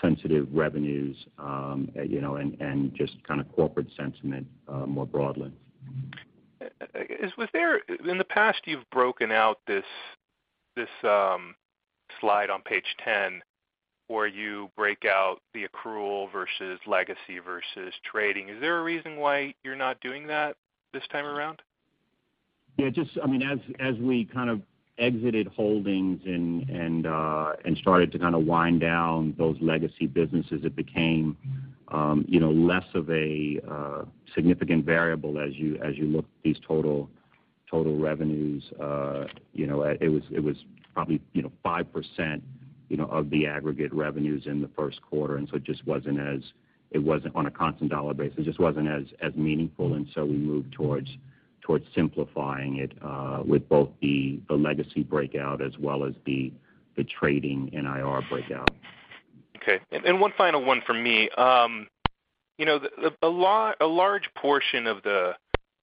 sensitive 0.00 0.46
revenues, 0.52 1.16
um, 1.38 1.90
you 2.06 2.20
know, 2.20 2.36
and 2.36 2.60
and 2.60 2.94
just 2.94 3.22
kind 3.24 3.40
of 3.40 3.50
corporate 3.52 3.88
sentiment 3.96 4.46
more 4.86 5.06
broadly. 5.06 5.52
Was 7.36 7.48
there 7.52 7.80
in 8.08 8.18
the 8.18 8.24
past, 8.24 8.60
you've 8.66 8.88
broken 8.90 9.32
out 9.32 9.58
this 9.66 9.84
this 10.76 10.88
um, 11.02 11.54
slide 12.20 12.50
on 12.50 12.62
page 12.62 12.96
10 13.04 13.42
where 14.08 14.26
you 14.26 14.70
break 14.76 15.04
out 15.04 15.38
the 15.54 15.66
accrual 15.66 16.30
versus 16.30 16.78
legacy 16.86 17.38
versus 17.44 17.94
trading. 18.04 18.48
Is 18.48 18.60
there 18.60 18.78
a 18.78 18.82
reason 18.82 19.16
why 19.16 19.54
you're 19.62 19.76
not 19.76 20.00
doing 20.00 20.26
that 20.26 20.56
this 20.92 21.02
time 21.10 21.24
around? 21.24 21.62
Yeah, 22.76 22.90
just, 22.90 23.10
I 23.22 23.26
mean, 23.26 23.42
as 23.78 23.96
we 23.96 24.24
kind 24.24 24.50
of 24.50 24.60
exited 24.98 25.46
holdings 25.48 26.20
and 26.26 27.06
uh, 27.06 27.52
started 27.76 28.12
to 28.12 28.18
kind 28.18 28.34
of 28.34 28.44
wind 28.44 28.80
down 28.80 29.34
those 29.38 29.56
legacy 29.60 30.06
businesses, 30.06 30.64
it 30.64 30.76
became, 30.76 31.36
um, 31.88 32.24
you 32.28 32.40
know, 32.40 32.50
less 32.50 32.84
of 32.94 33.08
a 33.10 33.60
uh, 33.70 34.04
significant 34.34 34.84
variable 34.84 35.38
as 35.38 35.54
you 35.54 35.78
look 36.06 36.24
at 36.24 36.42
these 36.42 36.56
total 36.66 37.08
total 37.70 37.98
revenues, 37.98 38.62
uh, 38.80 39.24
you 39.52 39.66
know, 39.66 39.82
it 39.82 40.08
was 40.08 40.56
probably, 40.92 41.20
you 41.32 41.42
know, 41.42 41.50
5%, 41.64 42.40
you 42.94 42.98
know, 42.98 43.06
of 43.06 43.28
the 43.30 43.44
aggregate 43.44 43.92
revenues 43.92 44.44
in 44.46 44.62
the 44.62 44.70
first 44.76 45.02
quarter. 45.02 45.36
and 45.36 45.48
so 45.48 45.56
It 45.56 45.64
just 45.64 45.84
wasn't 45.84 46.20
as 46.20 46.40
it 46.92 47.00
wasn't 47.00 47.34
on 47.34 47.46
a 47.46 47.50
constant 47.50 47.90
dollar 47.90 48.14
basis. 48.14 48.38
It 48.38 48.44
just 48.44 48.60
wasn't 48.60 48.86
as 48.86 49.02
as 49.20 49.34
meaningful. 49.34 49.94
and 49.94 50.06
so 50.14 50.24
We 50.24 50.36
moved 50.36 50.70
towards 50.70 51.08
towards 51.60 51.84
simplifying 51.92 52.76
it 52.76 52.92
uh, 53.02 53.42
with 53.44 53.68
both 53.68 53.88
the 54.00 54.38
the 54.48 54.54
legacy 54.54 55.02
breakout 55.02 55.60
as 55.60 55.76
well 55.76 56.04
as 56.04 56.14
the 56.24 56.52
the 56.96 57.02
trading 57.02 57.68
NIR 57.72 58.22
breakout. 58.30 58.70
Okay. 59.56 59.80
And 59.90 60.20
one 60.20 60.32
final 60.38 60.64
one 60.64 60.80
from 60.86 61.02
me. 61.02 61.28
Um, 61.30 61.88
you 62.58 62.64
know, 62.64 62.78
a 63.22 63.86
large 63.86 64.30
portion 64.36 64.86
of 64.86 65.02
the 65.02 65.32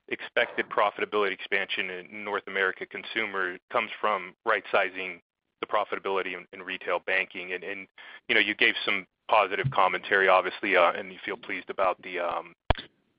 expected 0.07 0.67
profitability 0.69 1.33
expansion 1.33 1.89
in 1.89 2.23
North 2.23 2.43
America 2.47 2.85
consumer 2.85 3.57
comes 3.69 3.89
from 3.99 4.33
right-sizing 4.45 5.19
the 5.61 5.67
profitability 5.67 6.33
in 6.51 6.61
retail 6.61 6.99
banking. 7.05 7.53
And 7.53 7.87
you 8.27 8.35
know, 8.35 8.41
you 8.41 8.55
gave 8.55 8.75
some 8.83 9.07
positive 9.29 9.69
commentary, 9.71 10.27
obviously, 10.27 10.75
uh, 10.75 10.91
and 10.91 11.11
you 11.11 11.19
feel 11.23 11.37
pleased 11.37 11.69
about 11.69 11.97
um, 12.19 12.53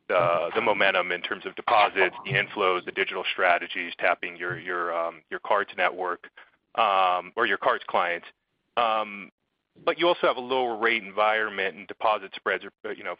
the 0.08 0.60
momentum 0.60 1.10
in 1.12 1.22
terms 1.22 1.46
of 1.46 1.54
deposits, 1.56 2.14
the 2.26 2.32
inflows, 2.32 2.84
the 2.84 2.92
digital 2.92 3.24
strategies, 3.32 3.92
tapping 3.98 4.36
your 4.36 4.94
um, 4.94 5.22
cards 5.46 5.70
network, 5.76 6.28
um, 6.74 7.32
or 7.36 7.46
your 7.46 7.58
cards 7.58 7.84
clients. 7.88 8.26
But 8.76 9.98
you 9.98 10.06
also 10.06 10.26
have 10.26 10.36
a 10.36 10.40
lower 10.40 10.76
rate 10.76 11.02
environment 11.02 11.76
and 11.76 11.88
deposit 11.88 12.30
spreads 12.36 12.62
are, 12.64 12.92
you 12.92 13.04
know, 13.04 13.16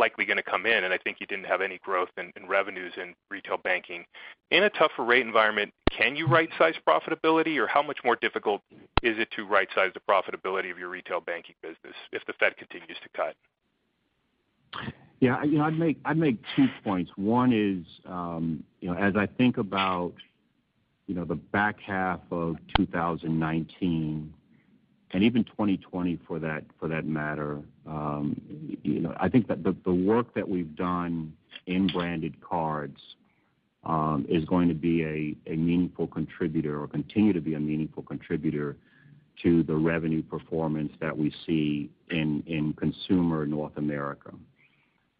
likely 0.00 0.24
going 0.24 0.38
to 0.38 0.42
come 0.42 0.66
in, 0.66 0.84
and 0.84 0.92
I 0.92 0.98
think 0.98 1.18
you 1.20 1.26
didn't 1.26 1.44
have 1.44 1.60
any 1.60 1.78
growth 1.78 2.08
in 2.16 2.32
revenues 2.48 2.94
in 2.96 3.14
retail 3.30 3.58
banking. 3.58 4.04
In 4.50 4.64
a 4.64 4.70
tougher 4.70 5.04
rate 5.04 5.24
environment, 5.24 5.72
can 5.96 6.16
you 6.16 6.26
right-size 6.26 6.74
profitability, 6.88 7.56
or 7.58 7.66
how 7.66 7.82
much 7.82 7.98
more 8.02 8.16
difficult 8.16 8.62
is 9.02 9.18
it 9.18 9.28
to 9.36 9.44
right-size 9.44 9.92
the 9.94 10.00
profitability 10.00 10.70
of 10.72 10.78
your 10.78 10.88
retail 10.88 11.20
banking 11.20 11.54
business 11.62 11.94
if 12.12 12.24
the 12.26 12.32
Fed 12.40 12.56
continues 12.56 12.98
to 13.02 13.08
cut? 13.14 13.36
Yeah. 15.20 15.42
You 15.44 15.60
I'd 15.62 15.78
make 15.78 15.98
I'd 16.04 16.16
make 16.16 16.38
two 16.56 16.66
points. 16.82 17.10
One 17.16 17.52
is, 17.52 17.84
um, 18.10 18.64
you 18.80 18.90
know 18.90 18.96
as 18.96 19.14
I 19.16 19.26
think 19.26 19.58
about 19.58 20.14
you 21.06 21.14
know 21.14 21.24
the 21.24 21.34
back 21.34 21.78
half 21.80 22.20
of 22.30 22.56
2019, 22.76 24.32
and 25.12 25.24
even 25.24 25.44
2020 25.44 26.18
for 26.26 26.38
that 26.38 26.64
for 26.78 26.88
that 26.88 27.04
matter. 27.04 27.60
Um, 27.86 28.40
you 28.82 29.00
know, 29.00 29.14
I 29.18 29.28
think 29.28 29.48
that 29.48 29.62
the, 29.64 29.74
the 29.84 29.92
work 29.92 30.34
that 30.34 30.48
we've 30.48 30.74
done 30.76 31.32
in 31.66 31.88
branded 31.88 32.40
cards 32.40 32.98
um, 33.84 34.26
is 34.28 34.44
going 34.44 34.68
to 34.68 34.74
be 34.74 35.02
a, 35.46 35.52
a 35.52 35.56
meaningful 35.56 36.06
contributor 36.06 36.80
or 36.82 36.86
continue 36.86 37.32
to 37.32 37.40
be 37.40 37.54
a 37.54 37.60
meaningful 37.60 38.02
contributor 38.02 38.76
to 39.42 39.62
the 39.62 39.74
revenue 39.74 40.22
performance 40.22 40.92
that 41.00 41.16
we 41.16 41.34
see 41.46 41.90
in 42.10 42.42
in 42.46 42.74
consumer 42.74 43.46
North 43.46 43.76
America. 43.76 44.32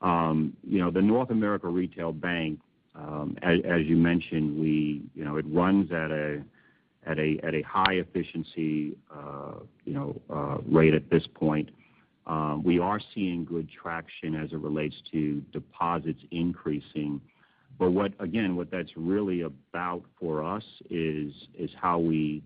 Um, 0.03 0.57
you 0.67 0.79
know, 0.79 0.91
the 0.91 1.03
North 1.03 1.31
America 1.31 1.69
Retail 1.69 2.13
Bank, 2.13 2.59
um, 2.95 3.37
as, 3.43 3.59
as 3.65 3.87
you 3.87 3.97
mentioned, 3.97 4.59
we 4.59 5.03
you 5.15 5.25
know 5.25 5.37
it 5.37 5.47
runs 5.49 5.91
at 5.91 6.11
a 6.11 6.43
at 7.07 7.19
a 7.19 7.39
at 7.43 7.55
a 7.55 7.63
high 7.63 7.95
efficiency 7.95 8.97
uh, 9.15 9.55
you 9.85 9.95
know 9.95 10.21
uh, 10.31 10.59
rate 10.67 10.95
at 10.95 11.11
this 11.11 11.27
point. 11.35 11.71
Um, 12.27 12.63
we 12.63 12.79
are 12.79 13.01
seeing 13.15 13.45
good 13.45 13.69
traction 13.71 14.35
as 14.35 14.53
it 14.53 14.59
relates 14.59 14.97
to 15.11 15.41
deposits 15.53 16.21
increasing. 16.31 17.21
But 17.79 17.93
what, 17.93 18.13
again, 18.21 18.57
what 18.57 18.71
that's 18.71 18.91
really 18.95 19.41
about 19.41 20.03
for 20.19 20.45
us 20.45 20.65
is 20.91 21.33
is 21.59 21.71
how 21.81 21.99
we 21.99 22.43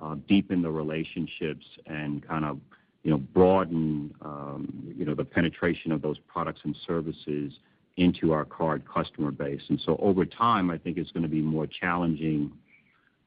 uh, 0.00 0.16
deepen 0.28 0.60
the 0.62 0.70
relationships 0.70 1.64
and 1.86 2.26
kind 2.26 2.44
of 2.44 2.58
you 3.02 3.10
know, 3.10 3.18
broaden 3.18 4.14
um, 4.22 4.92
you 4.96 5.04
know 5.04 5.14
the 5.14 5.24
penetration 5.24 5.92
of 5.92 6.02
those 6.02 6.18
products 6.26 6.60
and 6.64 6.76
services 6.86 7.52
into 7.96 8.32
our 8.32 8.44
card 8.44 8.82
customer 8.92 9.30
base. 9.30 9.62
And 9.68 9.80
so 9.84 9.96
over 10.00 10.24
time, 10.24 10.70
I 10.70 10.78
think 10.78 10.96
it's 10.96 11.10
going 11.10 11.24
to 11.24 11.28
be 11.28 11.42
more 11.42 11.66
challenging 11.66 12.52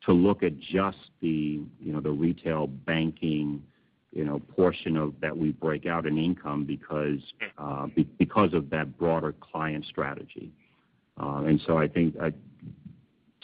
to 0.06 0.14
look 0.14 0.44
at 0.44 0.60
just 0.60 0.98
the, 1.22 1.62
you 1.82 1.92
know, 1.92 2.00
the 2.00 2.12
retail 2.12 2.68
banking, 2.68 3.62
you 4.12 4.24
know, 4.24 4.40
portion 4.56 4.96
of 4.98 5.14
that 5.22 5.36
we 5.36 5.52
break 5.52 5.86
out 5.86 6.06
in 6.06 6.18
income 6.18 6.64
because 6.64 7.20
uh, 7.58 7.88
because 8.18 8.54
of 8.54 8.70
that 8.70 8.98
broader 8.98 9.34
client 9.34 9.86
strategy. 9.86 10.52
Uh, 11.22 11.44
and 11.46 11.62
so 11.66 11.78
I 11.78 11.88
think 11.88 12.16
I 12.22 12.32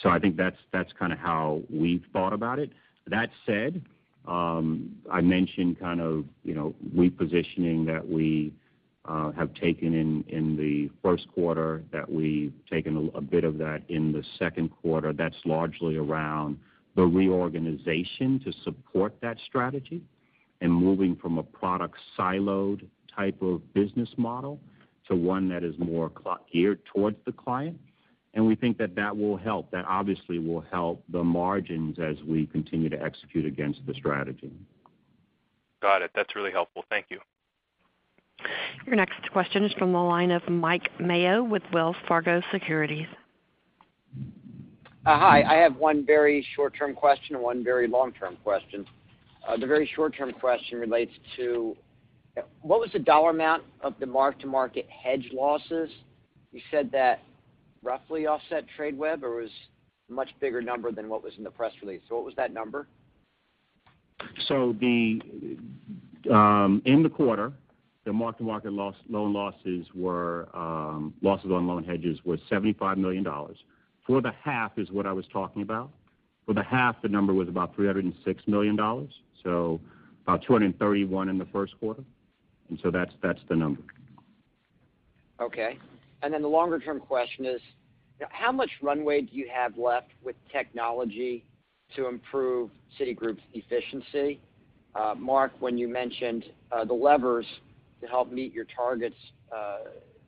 so 0.02 0.10
I 0.10 0.20
think 0.20 0.36
that's 0.38 0.58
that's 0.72 0.92
kind 0.98 1.14
of 1.14 1.20
how 1.20 1.62
we've 1.70 2.04
thought 2.14 2.34
about 2.34 2.60
it. 2.60 2.72
That 3.08 3.30
said, 3.46 3.82
um, 4.28 4.96
I 5.12 5.22
mentioned 5.22 5.80
kind 5.80 6.02
of, 6.02 6.26
you 6.44 6.54
know, 6.54 6.76
repositioning 6.96 7.86
that 7.88 8.08
we 8.08 8.54
Uh, 9.06 9.32
have 9.32 9.52
taken 9.56 9.96
in 9.96 10.56
the 10.56 10.88
first 11.02 11.28
quarter, 11.34 11.84
that 11.92 12.08
we've 12.10 12.54
taken 12.70 13.10
a 13.16 13.22
bit 13.22 13.44
of 13.44 13.58
that 13.58 13.82
in 13.90 14.12
the 14.12 14.24
second 14.38 14.70
quarter. 14.70 15.12
That's 15.12 15.36
largely 15.44 15.98
around 15.98 16.60
the 16.96 17.04
reorganization 17.04 18.40
to 18.46 18.54
support 18.64 19.16
that 19.22 19.38
strategy 19.48 20.04
and 20.62 20.72
moving 20.72 21.16
from 21.16 21.40
a 21.40 21.44
product 21.44 21.96
siloed 22.16 22.86
type 23.14 23.42
of 23.42 23.74
business 23.74 24.10
model 24.18 24.60
to 25.08 25.16
one 25.16 25.50
that 25.50 25.64
is 25.64 25.74
more 25.80 26.12
geared 26.54 26.86
towards 26.86 27.18
the 27.26 27.32
client. 27.32 27.80
And 28.36 28.46
we 28.46 28.56
think 28.56 28.78
that 28.78 28.96
that 28.96 29.18
will 29.18 29.36
help. 29.36 29.72
That 29.72 29.86
obviously 29.86 30.38
will 30.38 30.62
help 30.72 31.04
the 31.10 31.24
margins 31.24 31.98
as 31.98 32.18
we 32.26 32.46
continue 32.46 32.88
to 32.90 33.02
execute 33.02 33.48
against 33.48 33.80
the 33.88 33.96
strategy. 33.96 34.52
Got 35.82 36.04
it. 36.04 36.12
That's 36.14 36.36
really 36.36 36.52
helpful. 36.52 36.86
Thank 36.88 37.08
you. 37.10 37.20
Your 38.86 38.96
next 38.96 39.32
question 39.32 39.64
is 39.64 39.74
from 39.74 39.92
the 39.92 40.00
line 40.00 40.32
of 40.32 40.48
Mike 40.50 40.90
Mayo 41.00 41.44
with 41.44 41.64
Wells 41.74 41.96
Fargo 42.08 42.42
Securities. 42.52 43.08
Uh, 45.06 45.18
hi. 45.18 45.42
I 45.44 45.56
have 45.56 45.76
one 45.78 46.06
very 46.06 46.46
short-term 46.56 46.94
question 46.94 47.36
and 47.36 47.44
one 47.44 47.64
very 47.64 47.88
long-term 47.88 48.38
question. 48.44 48.86
Uh, 49.48 49.58
the 49.58 49.66
very 49.66 49.90
short-term 49.96 50.32
question 50.34 50.80
relates 50.80 51.14
to 51.38 51.76
what 52.62 52.80
was 52.80 52.92
the 52.94 53.00
dollar 53.00 53.32
amount 53.32 53.64
of 53.82 53.96
the 54.00 54.06
mark-to-market 54.06 54.88
hedge 54.90 55.28
losses? 55.34 55.90
You 56.52 56.62
said 56.70 56.92
that 56.92 57.24
roughly 57.84 58.28
offset 58.28 58.66
Tradeweb, 58.78 59.24
or 59.24 59.38
was 59.38 59.50
a 60.10 60.14
much 60.14 60.30
bigger 60.40 60.62
number 60.62 60.92
than 60.92 61.10
what 61.10 61.24
was 61.24 61.34
in 61.38 61.44
the 61.44 61.50
press 61.52 61.74
release. 61.82 62.02
What 62.10 62.24
was 62.24 62.36
that 62.36 62.54
number? 62.54 62.88
So, 64.48 64.76
um, 66.32 66.82
in 66.86 67.04
the 67.04 67.10
quarter, 67.10 67.52
the 68.06 68.14
mark-to-market 68.14 68.74
loss, 68.74 68.96
loan 69.10 69.34
losses 69.34 69.86
were 69.94 70.50
um, 70.56 71.14
losses 71.22 71.52
on 71.52 71.68
loan 71.68 71.84
hedges 71.84 72.20
were 72.26 72.38
$75 72.50 72.98
million. 72.98 73.26
For 74.08 74.22
the 74.22 74.32
half 74.44 74.78
is 74.78 74.90
what 74.92 75.06
I 75.06 75.14
was 75.14 75.26
talking 75.32 75.62
about. 75.62 75.92
For 76.46 76.54
the 76.54 76.64
half, 76.64 77.02
the 77.02 77.08
number 77.08 77.34
was 77.34 77.48
about 77.48 77.78
$306 77.78 78.48
million, 78.48 78.76
so 79.44 79.80
about 80.24 80.42
231 80.44 81.30
in 81.30 81.38
the 81.38 81.46
first 81.46 81.78
quarter. 81.80 82.04
And 82.70 82.80
so 82.82 82.90
that's 82.90 83.12
that's 83.22 83.40
the 83.50 83.56
number. 83.56 83.84
Okay. 85.40 85.78
And 86.24 86.34
then 86.34 86.42
the 86.42 86.48
longer-term 86.48 87.00
question 87.02 87.46
is, 87.46 87.62
how 88.30 88.52
much 88.52 88.70
runway 88.82 89.22
do 89.22 89.36
you 89.36 89.50
have 89.54 89.78
left 89.78 90.10
with 90.24 90.36
technology 90.52 91.44
to 91.96 92.08
improve 92.08 92.70
Citigroup's 93.00 93.42
efficiency? 93.54 94.40
Uh, 94.94 95.16
Mark, 95.18 95.52
when 95.60 95.78
you 95.78 95.88
mentioned 95.88 96.46
uh, 96.72 96.86
the 96.86 96.94
levers 96.94 97.46
to 98.02 98.08
help 98.08 98.32
meet 98.32 98.54
your 98.54 98.66
targets, 98.66 99.16
uh, 99.56 99.78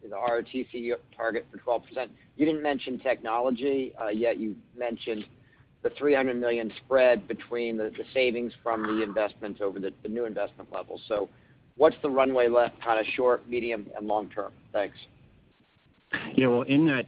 the 0.02 0.16
ROTCE 0.16 0.94
target 1.16 1.46
for 1.52 1.58
12%, 1.58 2.10
you 2.36 2.46
didn't 2.46 2.62
mention 2.64 3.00
technology, 3.00 3.94
uh, 4.02 4.10
yet 4.10 4.38
you 4.38 4.56
mentioned 4.78 5.26
the 5.82 5.90
300 5.98 6.36
million 6.40 6.72
spread 6.86 7.28
between 7.28 7.78
the 7.78 7.92
savings 8.14 8.54
from 8.62 8.84
the 8.84 9.04
investments 9.04 9.60
over 9.62 9.80
the 9.80 9.92
new 10.08 10.26
investment 10.26 10.72
level. 10.72 11.00
So 11.08 11.30
what's 11.76 11.96
the 12.02 12.10
runway 12.10 12.48
left, 12.48 12.82
kind 12.82 13.00
of 13.00 13.06
short, 13.16 13.48
medium, 13.50 13.88
and 13.98 14.08
long 14.08 14.30
term? 14.30 14.52
Thanks. 14.72 14.96
Yeah. 16.36 16.48
Well, 16.48 16.62
in 16.64 16.86
that 16.88 17.08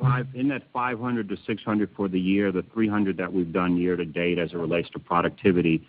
$500-$600 0.00 1.88
for 1.96 2.08
the 2.08 2.20
year, 2.20 2.52
the 2.52 2.64
300 2.74 3.16
that 3.16 3.32
we've 3.32 3.52
done 3.52 3.76
year 3.76 3.96
to 3.96 4.04
date 4.04 4.38
as 4.38 4.52
it 4.52 4.56
relates 4.56 4.90
to 4.90 4.98
productivity 4.98 5.86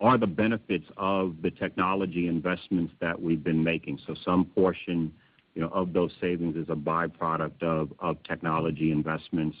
are 0.00 0.16
the 0.16 0.26
benefits 0.26 0.86
of 0.96 1.36
the 1.42 1.50
technology 1.50 2.26
investments 2.26 2.92
that 3.00 3.20
we've 3.20 3.44
been 3.44 3.62
making. 3.62 3.98
So 4.06 4.14
some 4.24 4.46
portion 4.46 5.12
you 5.54 5.62
know, 5.62 5.68
of 5.68 5.92
those 5.92 6.12
savings 6.20 6.56
is 6.56 6.68
a 6.68 6.74
byproduct 6.74 7.62
of 7.62 8.16
technology 8.24 8.92
investments. 8.92 9.56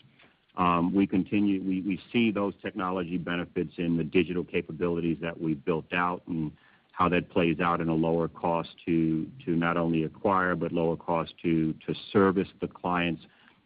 Um, 0.56 0.94
we 0.94 1.06
continue 1.06 1.62
we 1.62 2.00
see 2.12 2.30
those 2.30 2.54
technology 2.62 3.18
benefits 3.18 3.74
in 3.78 3.96
the 3.96 4.04
digital 4.04 4.44
capabilities 4.44 5.18
that 5.22 5.40
we've 5.40 5.64
built 5.64 5.92
out 5.92 6.22
and 6.26 6.52
how 6.92 7.08
that 7.08 7.30
plays 7.30 7.60
out 7.60 7.80
in 7.80 7.88
a 7.88 7.94
lower 7.94 8.28
cost 8.28 8.70
to 8.86 9.26
to 9.44 9.52
not 9.52 9.76
only 9.76 10.04
acquire, 10.04 10.54
but 10.54 10.72
lower 10.72 10.96
cost 10.96 11.32
to 11.42 11.72
to 11.86 11.94
service 12.12 12.48
the 12.60 12.68
clients. 12.68 13.22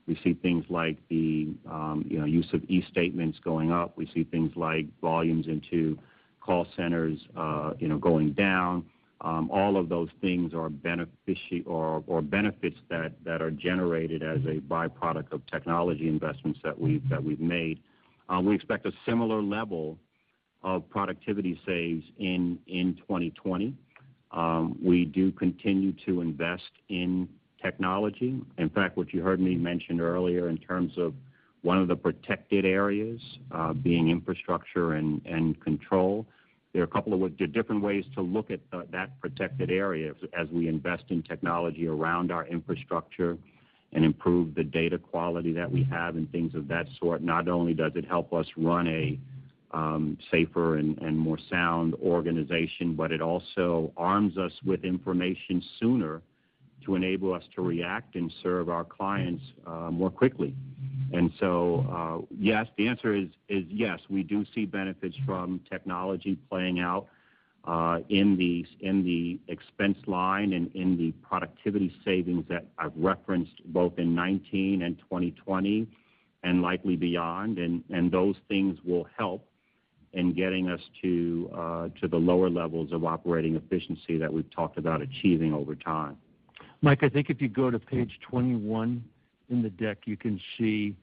We 0.06 0.18
see 0.22 0.34
things 0.34 0.66
like 0.68 0.98
the 1.08 1.48
um, 1.68 2.04
you 2.08 2.18
know, 2.18 2.26
use 2.26 2.48
of 2.52 2.60
eStatements 2.62 3.42
going 3.42 3.72
up. 3.72 3.96
We 3.96 4.06
see 4.12 4.24
things 4.24 4.52
like 4.54 4.86
volumes 5.00 5.46
into 5.46 5.98
call 6.44 6.66
centers 6.76 7.18
uh, 7.36 7.72
you 7.78 7.88
know, 7.88 7.98
going 7.98 8.32
down. 8.32 8.84
Um, 9.20 9.50
all 9.50 9.78
of 9.78 9.88
those 9.88 10.10
things 10.20 10.52
are 10.52 10.68
benefits 10.68 11.40
that 12.90 13.12
are 13.26 13.50
generated 13.50 14.22
as 14.22 14.38
a 14.44 14.60
byproduct 14.60 15.32
of 15.32 15.46
technology 15.46 16.08
investments 16.08 16.60
that 16.62 16.78
we've 16.78 17.40
made. 17.40 17.80
Uh, 18.28 18.40
we 18.40 18.54
expect 18.54 18.86
a 18.86 18.92
similar 19.06 19.42
level 19.42 19.96
of 20.62 20.88
productivity 20.90 21.58
saves 21.66 22.04
in 22.18 22.58
2020. 22.66 23.74
Um, 24.32 24.78
we 24.82 25.04
do 25.04 25.30
continue 25.32 25.92
to 26.06 26.20
invest 26.20 26.62
in 26.88 27.28
technology. 27.62 28.40
In 28.58 28.68
fact, 28.68 28.96
what 28.96 29.14
you 29.14 29.22
heard 29.22 29.40
me 29.40 29.54
mention 29.54 30.00
earlier 30.00 30.48
in 30.48 30.58
terms 30.58 30.92
of 30.98 31.14
one 31.64 31.78
of 31.78 31.88
the 31.88 31.96
protected 31.96 32.66
areas 32.66 33.20
uh, 33.50 33.72
being 33.72 34.10
infrastructure 34.10 34.92
and 34.92 35.60
control, 35.62 36.26
there 36.72 36.82
are 36.82 36.84
a 36.84 36.88
couple 36.88 37.24
of 37.24 37.52
different 37.52 37.82
ways 37.82 38.04
to 38.14 38.20
look 38.20 38.50
at 38.50 38.60
uh, 38.72 38.82
that 38.92 39.18
protected 39.20 39.70
area 39.70 40.12
as 40.38 40.46
we 40.48 40.68
invest 40.68 41.04
in 41.08 41.22
technology 41.22 41.86
around 41.86 42.30
our 42.30 42.46
infrastructure 42.46 43.38
and 43.92 44.04
improve 44.04 44.54
the 44.54 44.64
data 44.64 44.98
quality 44.98 45.52
that 45.52 45.70
we 45.70 45.82
have 45.84 46.16
and 46.16 46.30
things 46.32 46.54
of 46.54 46.68
that 46.68 46.86
sort. 47.00 47.22
Not 47.22 47.48
only 47.48 47.72
does 47.72 47.92
it 47.94 48.04
help 48.04 48.32
us 48.34 48.46
run 48.58 48.86
a 48.88 49.18
um, 49.70 50.18
safer 50.30 50.76
and 50.76 51.18
more 51.18 51.38
sound 51.50 51.94
organization, 51.94 52.94
but 52.94 53.10
it 53.10 53.22
also 53.22 53.90
arms 53.96 54.36
us 54.36 54.52
with 54.66 54.84
information 54.84 55.62
sooner 55.80 56.20
to 56.84 56.94
enable 56.94 57.32
us 57.32 57.44
to 57.54 57.62
react 57.62 58.14
and 58.14 58.32
serve 58.42 58.68
our 58.68 58.84
clients 58.84 59.42
more 59.90 60.10
quickly. 60.10 60.54
And 61.12 61.30
so, 61.38 62.26
yes, 62.36 62.66
the 62.76 62.88
answer 62.88 63.14
is 63.14 63.28
yes, 63.48 64.00
we 64.08 64.22
do 64.22 64.44
see 64.54 64.64
benefits 64.64 65.16
from 65.26 65.60
technology 65.70 66.36
playing 66.48 66.80
out 66.80 67.06
uh 67.66 68.00
in 68.10 68.36
these 68.36 68.66
in 68.80 69.02
the 69.04 69.40
expense 69.50 69.96
line 70.06 70.52
and 70.52 70.70
in 70.74 70.98
the 70.98 71.12
productivity 71.26 71.94
savings 72.04 72.44
that 72.48 72.66
I've 72.78 72.92
referenced 72.96 73.62
both 73.72 73.92
in 73.98 74.10
2019 74.10 74.82
and 74.82 74.98
2020 74.98 75.88
and 76.42 76.62
likely 76.62 76.96
beyond. 76.96 77.58
And 77.58 78.12
those 78.12 78.36
things 78.48 78.78
will 78.84 79.06
help 79.16 79.48
in 80.12 80.34
getting 80.34 80.68
us 80.68 80.80
to 81.02 81.50
uh 81.56 81.88
to 82.00 82.08
the 82.08 82.18
lower 82.18 82.50
levels 82.50 82.92
of 82.92 83.04
operating 83.04 83.56
efficiency 83.56 84.18
that 84.18 84.32
we've 84.32 84.50
talked 84.50 84.76
about 84.76 85.00
achieving 85.00 85.54
over 85.54 85.74
time. 85.74 86.18
Mike, 86.84 87.02
I 87.02 87.08
think 87.08 87.30
if 87.30 87.40
you 87.40 87.48
go 87.48 87.70
to 87.70 87.78
page 87.78 88.18
21 88.28 89.02
in 89.48 89.62
the 89.62 89.70
deck, 89.70 90.00
you 90.04 90.18
can 90.18 90.38
see 90.58 90.94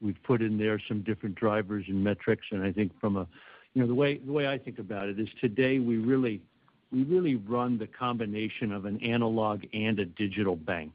we've 0.00 0.20
put 0.24 0.42
in 0.42 0.58
there 0.58 0.80
some 0.88 1.02
different 1.02 1.36
drivers 1.36 1.84
and 1.86 2.02
metrics. 2.02 2.46
And 2.50 2.64
I 2.64 2.72
think 2.72 2.90
from 3.00 3.16
a, 3.16 3.24
you 3.72 3.80
know, 3.80 3.86
the 3.86 3.94
way 3.94 4.48
I 4.48 4.58
think 4.58 4.80
about 4.80 5.08
it 5.08 5.20
is 5.20 5.28
today 5.40 5.78
we 5.78 5.98
really 5.98 6.40
we 6.90 7.04
really 7.04 7.36
run 7.36 7.78
the 7.78 7.86
combination 7.86 8.72
of 8.72 8.84
an 8.84 9.00
analog 9.00 9.62
and 9.72 10.00
a 10.00 10.06
digital 10.06 10.56
bank. 10.56 10.94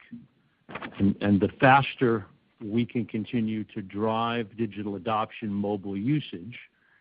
The 0.67 1.49
faster 1.61 2.25
we 2.61 2.85
can 2.85 3.05
continue 3.05 3.63
to 3.75 3.81
drive 3.81 4.57
digital 4.57 4.97
adoption, 4.97 5.53
mobile 5.53 5.95
usage, 5.95 6.59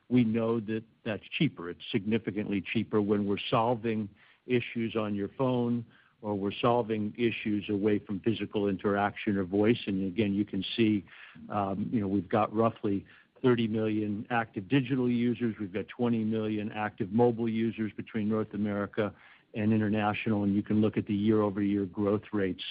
we 0.08 0.22
know 0.22 0.60
that 0.60 0.84
that's 1.04 1.24
cheaper. 1.36 1.70
It's 1.70 1.82
significantly 1.90 2.62
cheaper 2.72 3.02
when 3.02 3.26
we're 3.26 3.42
solving 3.50 4.08
issues 4.46 4.94
on 4.94 5.16
your 5.16 5.30
phone 5.36 5.84
or 6.22 6.34
we're 6.34 6.52
solving 6.60 7.12
issues 7.18 7.68
away 7.68 7.98
from 7.98 8.20
physical 8.20 8.68
interaction 8.68 9.36
or 9.36 9.44
voice. 9.44 9.78
And 9.86 10.06
again, 10.06 10.32
you 10.32 10.44
can 10.44 10.64
see 10.76 11.04
um, 11.50 11.88
you 11.92 12.00
know, 12.00 12.08
we've 12.08 12.28
got 12.28 12.54
roughly 12.54 13.04
30 13.42 13.66
million 13.68 14.26
active 14.30 14.68
digital 14.68 15.08
users. 15.08 15.54
We've 15.60 15.72
got 15.72 15.88
20 15.88 16.24
million 16.24 16.70
active 16.74 17.12
mobile 17.12 17.48
users 17.48 17.92
between 17.96 18.28
North 18.28 18.54
America 18.54 19.12
and 19.54 19.72
international. 19.72 20.44
And 20.44 20.54
you 20.54 20.62
can 20.62 20.80
look 20.80 20.96
at 20.96 21.06
the 21.06 21.14
year-over-year 21.14 21.86
growth 21.86 22.22
rates, 22.32 22.62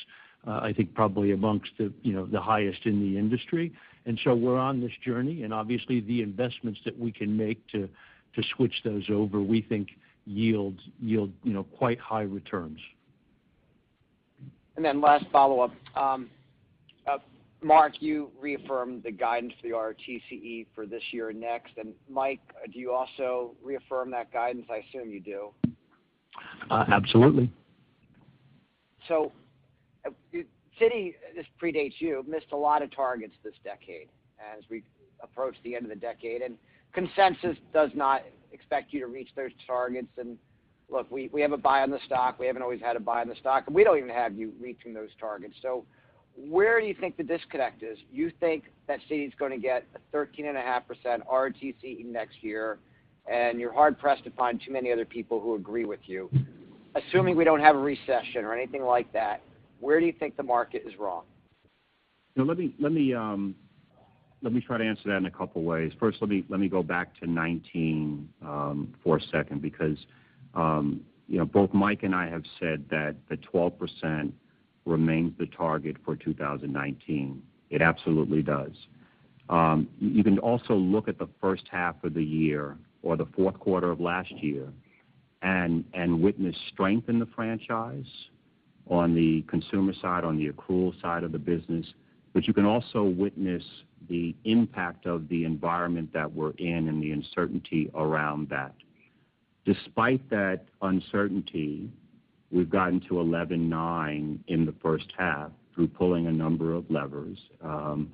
uh, 0.48 0.62
I 0.64 0.74
think 0.74 0.94
probably 0.94 1.32
amongst 1.32 1.72
the 1.78 1.92
you 2.02 2.14
know, 2.14 2.26
the 2.26 2.42
highest 2.42 2.86
in 2.86 3.00
the 3.02 3.18
industry. 3.18 3.74
And 4.06 4.20
so 4.24 4.34
we're 4.34 4.58
on 4.58 4.82
this 4.82 4.94
journey, 5.06 5.44
and 5.44 5.54
obviously 5.54 6.00
the 6.00 6.24
investments 6.24 6.80
that 6.86 6.98
we 6.98 7.12
can 7.12 7.38
make 7.38 7.68
to 7.68 7.88
switch 8.56 8.82
those 8.84 9.04
over, 9.12 9.42
we 9.42 9.62
think 9.62 9.90
yield 10.26 10.76
yield 11.00 11.32
you 11.44 11.54
know, 11.54 11.64
quite 11.64 12.00
high 12.00 12.24
returns. 12.24 12.80
Then 14.82 15.02
last 15.02 15.26
follow-up. 15.32 15.72
Um, 15.96 16.30
uh, 17.08 17.18
Mark, 17.62 17.94
you 18.00 18.32
reaffirmed 18.40 19.04
the 19.04 19.12
guidance 19.12 19.54
for 19.62 19.68
the 19.68 19.74
ROTCE 19.74 20.68
for 20.74 20.86
this 20.86 21.04
year 21.12 21.30
and 21.30 21.40
next. 21.40 21.74
And 21.78 21.94
Mike, 22.10 22.40
do 22.74 22.80
you 22.80 22.92
also 22.92 23.52
reaffirm 23.64 24.10
that 24.12 24.32
guidance? 24.34 24.66
I 24.70 24.84
assume 24.88 25.12
you 25.12 25.20
do. 25.20 25.50
Uh, 26.70 26.86
absolutely. 26.92 27.52
Uh, 30.06 30.10
Citi, 30.80 31.14
this 31.36 31.46
predates 31.62 31.96
you, 32.00 32.24
missed 32.28 32.48
a 32.54 32.58
lot 32.58 32.82
of 32.82 32.96
targets 32.96 33.36
this 33.44 33.54
decade 33.64 34.08
as 34.40 34.64
we 34.70 34.84
approach 35.22 35.56
the 35.64 35.76
end 35.76 35.84
of 35.84 35.90
the 35.90 35.96
decade, 35.96 36.42
and 36.42 36.58
consensus 36.94 37.58
does 37.74 37.92
not 37.94 38.24
expect 38.52 38.92
you 38.94 39.00
to 39.00 39.08
reach 39.08 39.30
those 39.36 39.52
targets. 39.68 40.08
Look, 40.92 41.10
we 41.10 41.30
we 41.32 41.42
have 41.42 41.54
a 41.54 41.58
buy 41.58 41.82
on 41.82 41.90
the 41.90 42.00
stock. 42.06 42.38
We 42.38 42.48
haven't 42.48 42.62
always 42.62 42.82
had 42.82 42.96
a 42.96 43.00
buy 43.00 43.22
on 43.22 43.30
the 43.30 43.36
stock, 43.36 43.64
and 43.68 43.76
we 43.76 43.84
don't 43.84 43.98
even 43.98 44.10
have 44.10 44.36
you 44.36 44.52
reaching 44.60 44.94
those 44.94 45.10
targets. 45.20 45.56
So 45.62 45.86
where 46.36 46.80
do 46.80 46.86
you 46.86 46.96
think 47.00 47.18
the 47.18 47.24
disconnect 47.24 47.84
is? 47.84 47.98
You 48.12 48.32
think 48.40 48.66
that 48.88 49.00
Citi's 49.10 49.34
going 49.38 49.52
to 49.52 49.58
get 49.58 49.86
a 49.96 50.16
13.5% 50.16 50.56
ROTCE 51.32 52.06
next 52.06 52.42
year, 52.42 52.80
and 53.30 53.60
you're 53.60 53.74
hard-pressed 53.74 54.24
to 54.24 54.32
find 54.32 54.62
too 54.66 54.72
many 54.72 54.92
other 54.92 55.06
people 55.06 55.40
who 55.40 55.56
agree 55.56 55.86
with 55.86 56.00
you. 56.06 56.30
assuming 56.96 57.36
we 57.36 57.44
don't 57.44 57.60
have 57.60 57.76
a 57.76 57.80
recession 57.80 58.44
or 58.44 58.54
anything 58.54 58.84
like 58.84 59.12
that, 59.14 59.42
where 59.80 60.00
do 60.00 60.06
you 60.06 60.14
think 60.14 60.38
the 60.38 60.44
market 60.44 60.84
is 60.86 60.98
wrong? 61.00 61.24
Let 62.36 62.58
me 62.58 62.74
let 62.80 62.94
me 62.94 63.14
um, 63.14 63.56
let 64.42 64.54
me 64.54 64.62
try 64.62 64.78
to 64.78 64.84
answer 64.84 65.04
that 65.08 65.18
in 65.18 65.26
a 65.26 65.32
couple 65.32 65.64
ways. 65.64 65.92
First, 66.00 66.20
let 66.22 66.30
me 66.30 66.46
let 66.50 66.60
me 66.60 66.70
go 66.70 66.82
back 66.82 67.14
to 67.16 67.22
2019 67.22 68.30
um, 68.42 68.94
for 69.04 69.18
a 69.18 69.22
second 69.32 69.62
because 69.62 69.98
Um, 70.54 71.02
both 71.54 71.74
Mike 71.74 72.04
and 72.04 72.14
I 72.14 72.28
have 72.30 72.44
said 72.60 72.86
that 72.90 73.16
the 73.30 73.38
12% 73.38 74.32
remains 74.86 75.34
the 75.38 75.46
target 75.46 75.98
for 76.04 76.16
2019. 76.16 77.42
It 77.70 77.82
absolutely 77.82 78.42
does. 78.42 78.72
Um, 79.50 79.88
you 80.00 80.24
can 80.24 80.40
also 80.40 80.74
look 80.74 81.08
at 81.08 81.18
the 81.18 81.30
first 81.40 81.64
half 81.70 82.04
of 82.04 82.14
the 82.14 82.24
year 82.24 82.78
or 83.04 83.18
the 83.18 83.28
fourth 83.36 83.60
quarter 83.60 83.92
of 83.92 84.00
last 84.00 84.32
year 84.32 84.68
and 85.42 85.84
and 85.94 86.22
witness 86.22 86.56
strength 86.72 87.10
in 87.10 87.20
the 87.20 87.26
franchise 87.36 88.06
on 88.88 89.16
the 89.16 89.42
consumer 89.44 89.94
side, 90.02 90.24
on 90.24 90.38
the 90.38 90.50
accrual 90.50 91.00
side 91.02 91.24
of 91.24 91.32
the 91.32 91.40
business. 91.40 91.86
But 92.34 92.48
you 92.48 92.54
can 92.54 92.66
also 92.66 93.04
witness 93.04 93.64
the 94.10 94.36
impact 94.46 95.06
of 95.06 95.28
the 95.30 95.46
environment 95.46 96.12
that 96.14 96.32
we're 96.32 96.52
in 96.52 96.88
and 96.88 97.02
the 97.02 97.12
uncertainty 97.12 97.90
around 97.96 98.50
that. 98.50 98.74
Despite 99.66 100.28
that 100.30 100.66
uncertainty, 100.82 101.90
we've 102.52 102.70
gotten 102.70 103.00
to 103.02 103.16
11.9 103.16 104.40
in 104.48 104.66
the 104.66 104.74
first 104.82 105.14
half 105.18 105.52
through 105.74 105.88
pulling 105.88 106.28
a 106.28 106.32
number 106.32 106.74
of 106.74 106.90
levers. 106.90 107.38
Um 107.62 108.12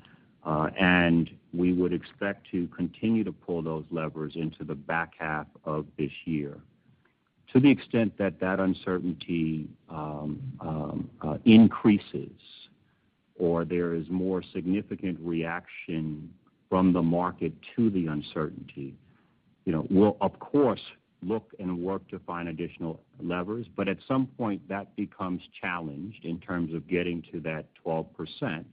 uh, 0.47 0.69
and 0.79 1.29
we 1.53 1.73
would 1.73 1.91
expect 1.91 2.49
to 2.51 2.67
continue 2.67 3.23
to 3.23 3.33
pull 3.33 3.61
those 3.61 3.83
levers 3.91 4.33
into 4.35 4.63
the 4.63 4.75
back 4.75 5.11
half 5.19 5.45
of 5.65 5.85
this 5.97 6.11
year. 6.23 6.57
To 7.53 7.59
the 7.59 7.69
extent 7.69 8.17
that 8.17 8.39
that 8.39 8.59
uncertainty 8.59 9.67
um, 9.89 10.41
um, 10.61 11.09
uh, 11.21 11.37
increases 11.43 12.31
or 13.35 13.65
there 13.65 13.93
is 13.93 14.05
more 14.09 14.41
significant 14.53 15.19
reaction 15.21 16.33
from 16.69 16.93
the 16.93 17.01
market 17.01 17.51
to 17.75 17.89
the 17.89 18.07
uncertainty, 18.07 18.95
you 19.65 19.73
know, 19.73 19.85
we'll 19.89 20.15
of 20.21 20.39
course 20.39 20.81
look 21.21 21.51
and 21.59 21.79
work 21.79 22.07
to 22.09 22.19
find 22.19 22.49
additional 22.49 23.01
levers. 23.21 23.65
But 23.75 23.87
at 23.87 23.97
some 24.07 24.27
point, 24.37 24.67
that 24.69 24.95
becomes 24.95 25.41
challenged 25.59 26.25
in 26.25 26.39
terms 26.39 26.73
of 26.73 26.87
getting 26.87 27.23
to 27.31 27.39
that 27.41 27.65
12%, 27.85 28.65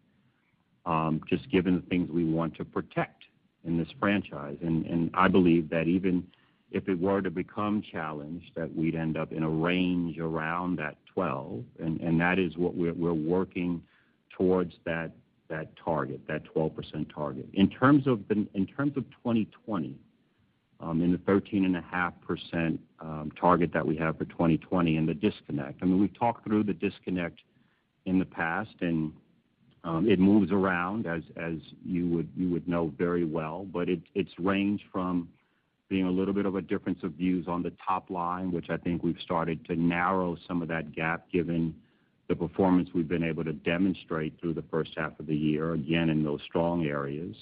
um, 0.86 1.20
just 1.28 1.51
given 1.51 1.76
the 1.76 1.82
things 1.82 2.11
we 2.11 2.24
want 2.24 2.55
to 2.57 2.64
protect 2.64 3.22
in 3.64 3.78
this 3.78 3.88
franchise. 3.99 4.59
And, 4.62 4.84
and 4.86 5.11
I 5.14 5.28
believe 5.28 5.70
that 5.70 5.86
even 5.86 6.26
if 6.70 6.88
it 6.88 6.99
were 7.01 7.22
to 7.22 7.30
become 7.30 7.82
challenged, 7.90 8.51
that 8.57 8.74
we'd 8.74 8.95
end 8.95 9.16
up 9.16 9.32
in 9.32 9.42
a 9.42 9.49
range 9.49 10.18
around 10.18 10.76
that 10.76 10.97
12, 11.14 11.64
and 11.78 12.20
that 12.20 12.38
is 12.38 12.57
what 12.57 12.74
we're 12.74 13.14
working 13.14 13.80
towards 14.36 14.74
that 14.84 15.12
target, 15.82 16.20
that 16.26 16.42
12% 16.55 17.14
target. 17.14 17.47
In 17.55 17.68
terms 17.68 18.07
of 18.07 18.18
2020, 18.28 19.95
Um, 20.81 21.01
in 21.03 21.12
the 21.12 21.18
13.5% 21.18 22.79
um, 23.01 23.33
target 23.41 23.72
that 23.72 23.87
we 23.87 23.97
have 23.97 24.18
for 24.18 24.25
2020 24.27 24.97
and 24.97 25.09
the 25.09 25.14
disconnect, 25.14 25.83
I 25.83 25.87
mean, 25.87 26.01
we've 26.01 26.18
talked 26.18 26.45
through 26.45 26.64
the 26.64 26.75
disconnect 26.75 27.41
in 28.07 28.18
the 28.18 28.25
past, 28.25 28.75
and 28.81 29.12
um, 29.85 30.09
it 30.09 30.18
moves 30.18 30.51
around 30.51 31.07
as 31.07 31.22
as 31.37 31.55
you 31.85 32.09
would 32.09 32.29
you 32.37 32.51
would 32.51 32.66
know 32.68 32.93
very 32.99 33.25
well. 33.25 33.66
It's 34.14 34.33
ranged 34.39 34.85
from 34.93 35.29
being 35.89 36.07
a 36.07 36.11
little 36.11 36.35
bit 36.35 36.47
of 36.47 36.57
a 36.57 36.62
difference 36.62 36.99
of 37.03 37.12
views 37.12 37.47
on 37.47 37.62
the 37.62 37.72
top 37.87 38.11
line, 38.11 38.51
which 38.51 38.70
I 38.70 38.77
think 38.77 39.03
we've 39.03 39.20
started 39.22 39.64
to 39.66 39.77
narrow 39.77 40.37
some 40.49 40.62
of 40.62 40.68
that 40.68 40.93
gap 40.93 41.31
given 41.31 41.75
the 42.29 42.35
performance 42.35 42.89
we've 42.95 43.09
been 43.09 43.22
able 43.22 43.45
to 43.45 43.53
demonstrate 43.53 44.41
through 44.41 44.55
the 44.55 44.64
first 44.70 44.93
half 44.97 45.18
of 45.20 45.27
the 45.27 45.37
year, 45.37 45.75
again, 45.75 46.09
in 46.09 46.25
those 46.25 46.41
strong 46.47 46.87
areas. 46.87 47.37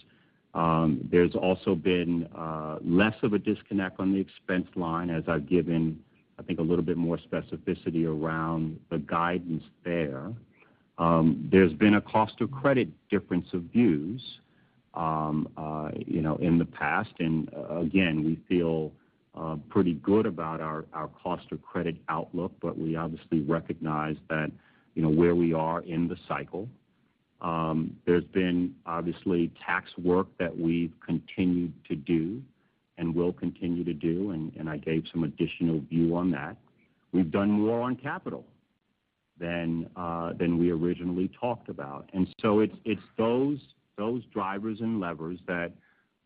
Um, 0.54 1.08
there's 1.10 1.34
also 1.34 1.74
been 1.74 2.28
uh, 2.36 2.78
less 2.84 3.14
of 3.22 3.32
a 3.32 3.38
disconnect 3.38 3.98
on 4.00 4.12
the 4.12 4.20
expense 4.20 4.68
line 4.76 5.08
as 5.08 5.24
I've 5.26 5.48
given, 5.48 5.98
I 6.38 6.42
think, 6.42 6.58
a 6.58 6.62
little 6.62 6.84
bit 6.84 6.96
more 6.96 7.18
specificity 7.18 8.06
around 8.06 8.78
the 8.90 8.98
guidance 8.98 9.64
there. 9.84 10.32
Um, 10.98 11.48
there's 11.50 11.72
been 11.72 11.94
a 11.94 12.00
cost 12.00 12.40
of 12.40 12.50
credit 12.50 12.88
difference 13.08 13.48
of 13.54 13.62
views 13.62 14.22
um, 14.94 15.48
uh, 15.56 15.90
you 16.06 16.20
know, 16.20 16.36
in 16.36 16.58
the 16.58 16.66
past. 16.66 17.12
And 17.18 17.50
uh, 17.54 17.78
again, 17.78 18.24
we 18.24 18.38
feel 18.48 18.92
pretty 19.70 19.94
good 19.94 20.26
about 20.26 20.60
our 20.60 20.84
cost 21.22 21.50
of 21.52 21.62
credit 21.62 21.96
outlook, 22.10 22.52
but 22.60 22.78
we 22.78 22.96
obviously 22.96 23.40
recognize 23.40 24.16
that 24.28 24.52
you 24.94 25.02
know, 25.02 25.08
where 25.08 25.34
we 25.34 25.52
are 25.54 25.80
in 25.80 26.08
the 26.08 26.16
cycle. 26.28 26.68
There's 28.04 28.24
been 28.24 28.74
obviously 28.86 29.50
tax 29.64 29.90
work 29.98 30.28
that 30.38 30.56
we've 30.56 30.92
continued 31.04 31.72
to 31.88 31.96
do 31.96 32.42
and 32.98 33.14
will 33.14 33.32
continue 33.32 33.84
to 33.84 33.94
do, 33.94 34.30
and 34.30 34.68
I 34.68 34.76
gave 34.76 35.04
some 35.12 35.24
additional 35.24 35.80
view 35.80 36.16
on 36.16 36.30
that. 36.32 36.56
We've 37.12 37.30
done 37.30 37.50
more 37.50 37.82
on 37.82 37.96
capital 37.96 38.44
than 39.38 39.88
uh 39.96 40.34
than 40.34 40.58
we 40.58 40.70
originally 40.70 41.28
talked 41.40 41.68
about. 41.68 42.08
And 42.12 42.28
so 42.40 42.60
it's 42.60 42.76
it's 42.84 43.02
those 43.16 43.58
those 43.96 44.22
drivers 44.26 44.80
and 44.80 45.00
levers 45.00 45.38
that 45.46 45.72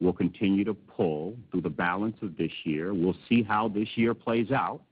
we'll 0.01 0.13
continue 0.13 0.65
to 0.65 0.75
pull 0.75 1.37
through 1.51 1.63
the 1.63 1.71
balance 1.71 2.17
of 2.21 2.37
this 2.37 2.53
year. 2.65 2.93
We'll 2.93 3.17
see 3.29 3.43
how 3.43 3.69
this 3.69 3.89
year 3.97 4.13
plays 4.13 4.51
out 4.51 4.83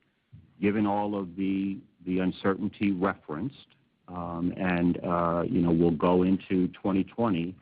given 0.60 0.86
all 0.86 1.18
of 1.18 1.36
the 1.36 1.78
uncertainty 2.06 2.92
referenced. 2.92 3.73
Um, 4.08 4.52
uh, 4.58 5.42
you 5.42 5.60
know, 5.60 5.70
we'll 5.70 5.90
go 5.90 6.22
into 6.22 6.68
2020 6.68 7.54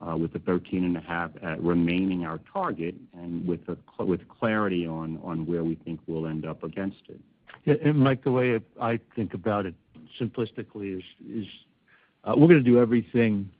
uh, 0.00 0.16
with 0.16 0.32
the 0.32 0.38
13.5 0.40 1.58
remaining 1.60 2.24
our 2.24 2.40
target 2.52 2.94
and 3.14 3.46
with 3.46 3.60
clarity 4.28 4.86
on 4.86 5.18
on 5.22 5.46
where 5.46 5.64
we 5.64 5.74
think 5.76 6.00
we'll 6.06 6.26
end 6.26 6.46
up 6.46 6.62
against 6.62 7.02
it. 7.08 7.20
Yeah. 7.64 7.92
Mike, 7.92 8.24
the 8.24 8.32
way 8.32 8.58
I 8.80 8.98
think 9.14 9.34
about 9.34 9.66
it 9.66 9.74
simplistically 10.20 10.98
is 10.98 11.04
is 11.28 11.46
uh, 12.24 12.34
we're 12.36 12.48
going 12.48 12.62
to 12.62 12.70
do 12.70 12.80
everything 12.80 13.50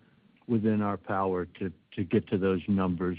within 0.46 0.82
our 0.82 0.96
power 0.96 1.46
to 1.58 1.72
get 2.04 2.26
to 2.28 2.38
those 2.38 2.60
numbers, 2.66 3.18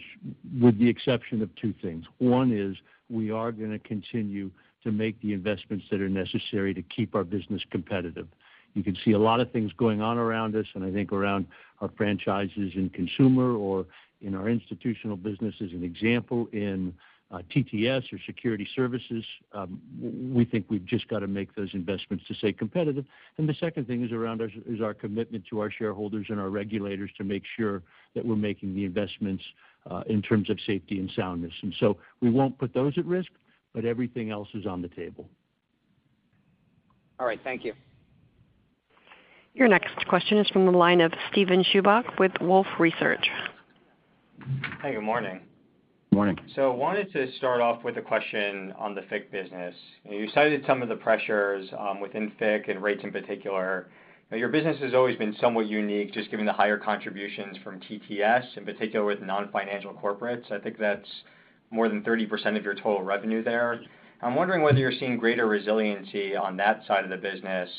with 0.60 0.78
the 0.80 0.89
exception 0.89 1.41
of 1.41 1.54
two 1.56 1.74
things. 1.82 2.06
One 2.18 2.52
is 2.52 2.76
we 3.10 3.30
are 3.32 3.52
going 3.52 3.72
to 3.72 3.80
continue 3.80 4.49
to 4.84 4.91
make 4.91 5.22
the 5.22 5.34
investments 5.34 5.86
that 5.91 6.02
are 6.02 6.10
necessary 6.10 6.74
to 6.74 6.82
keep 6.82 7.14
our 7.14 7.24
business 7.24 7.62
competitive. 7.70 8.28
You 8.74 8.84
can 8.84 8.95
see 9.03 9.11
a 9.11 9.19
lot 9.19 9.39
of 9.39 9.51
things 9.51 9.72
going 9.74 10.01
on 10.01 10.17
around 10.17 10.55
us, 10.55 10.65
and 10.76 10.84
I 10.84 10.91
think 10.91 11.11
around 11.11 11.45
our 11.82 11.89
franchises 11.97 12.72
in 12.76 12.89
consumer 12.93 13.55
or 13.55 13.86
in 14.22 14.36
our 14.36 14.49
institutional 14.49 15.17
business 15.17 15.55
as 15.61 15.72
an 15.72 15.84
example 15.84 16.47
in 16.53 16.93
uh, 17.32 17.39
TTS 17.53 18.11
or 18.11 18.19
security 18.26 18.67
services. 18.76 19.24
Um, 19.53 19.82
we 20.34 20.43
think 20.43 20.65
we've 20.69 20.86
just 20.86 21.07
got 21.07 21.19
to 21.19 21.28
make 21.28 21.55
those 21.55 21.69
investments 21.74 22.26
to 22.28 22.34
stay 22.36 22.51
competitive. 22.51 23.05
And 23.38 23.47
the 23.47 23.53
second 23.53 23.88
thing 23.88 24.03
is 24.03 24.11
around 24.11 24.41
is 24.41 24.82
our 24.82 24.93
commitment 24.93 25.45
to 25.49 25.59
our 25.59 25.72
shareholders 25.72 26.28
and 26.30 26.39
our 26.39 26.49
regulators 26.49 27.09
to 27.17 27.24
make 27.24 27.43
sure 27.57 27.84
that 28.15 28.26
we're 28.26 28.36
making 28.36 28.76
the 28.76 28.84
investments 28.84 29.43
uh, 29.89 30.03
in 30.07 30.22
terms 30.22 30.49
of 30.49 30.59
safety 30.65 30.99
and 30.99 31.09
soundness. 31.15 31.53
And 31.61 31.74
so 31.80 31.97
we 32.22 32.30
won't 32.30 32.57
put 32.57 32.74
those 32.74 32.97
at 32.97 33.05
risk, 33.05 33.32
but 33.74 33.86
everything 33.86 34.30
else 34.30 34.49
is 34.53 34.65
on 34.65 34.82
the 34.82 34.89
table. 34.89 35.30
All 37.19 37.26
right. 37.26 37.39
Thank 37.43 37.63
you. 37.63 37.74
Your 39.54 39.68
next 39.68 40.08
question 40.08 40.38
is 40.38 40.47
from 40.49 40.66
the 40.66 40.72
line 40.72 41.02
of 41.02 41.12
Steven 41.30 41.64
Chubak 41.64 42.20
with 42.20 42.32
Wolfe 42.39 42.80
Research. 42.80 43.30
Hey, 44.82 44.93
good 44.93 45.02
morning. 45.02 45.41
Morning. 46.14 46.38
So, 46.56 46.72
I 46.72 46.76
wanted 46.76 47.12
to 47.14 47.32
start 47.34 47.60
off 47.60 47.84
with 47.84 47.97
a 47.97 48.02
question 48.02 48.74
on 48.78 48.95
the 48.95 49.02
FICC 49.02 49.32
business. 49.32 49.76
You 50.10 50.28
cited 50.34 50.64
some 50.66 50.82
of 50.82 50.88
the 50.89 50.95
pressures 50.95 51.70
um, 51.78 51.99
within 51.99 52.32
FICC 52.39 52.72
and 52.72 52.82
rates 52.82 53.02
in 53.04 53.12
particular. 53.12 53.89
Your 54.32 54.47
business 54.47 54.78
has 54.80 54.93
always 54.93 55.18
been 55.18 55.36
somewhat 55.41 55.68
unique, 55.68 56.14
just 56.14 56.32
given 56.32 56.45
the 56.45 56.54
higher 56.54 56.78
contributions 56.78 57.58
from 57.64 57.82
TTS, 57.82 58.58
in 58.58 58.64
particular 58.64 59.06
with 59.06 59.22
non-financial 59.22 59.93
corporates. 59.93 60.49
I 60.49 60.60
think 60.60 60.78
that's 60.78 61.08
more 61.72 61.89
than 61.89 62.02
30% 62.04 62.58
of 62.58 62.64
your 62.64 62.76
total 62.76 63.04
revenue 63.04 63.43
there. 63.43 63.82
I'm 64.22 64.36
wondering 64.36 64.62
whether 64.62 64.78
you're 64.78 64.93
seeing 64.97 65.18
greater 65.18 65.47
resiliency 65.47 66.38
on 66.38 66.56
that 66.58 66.84
side 66.88 67.04
of 67.04 67.10
the 67.10 67.18
business, 67.18 67.70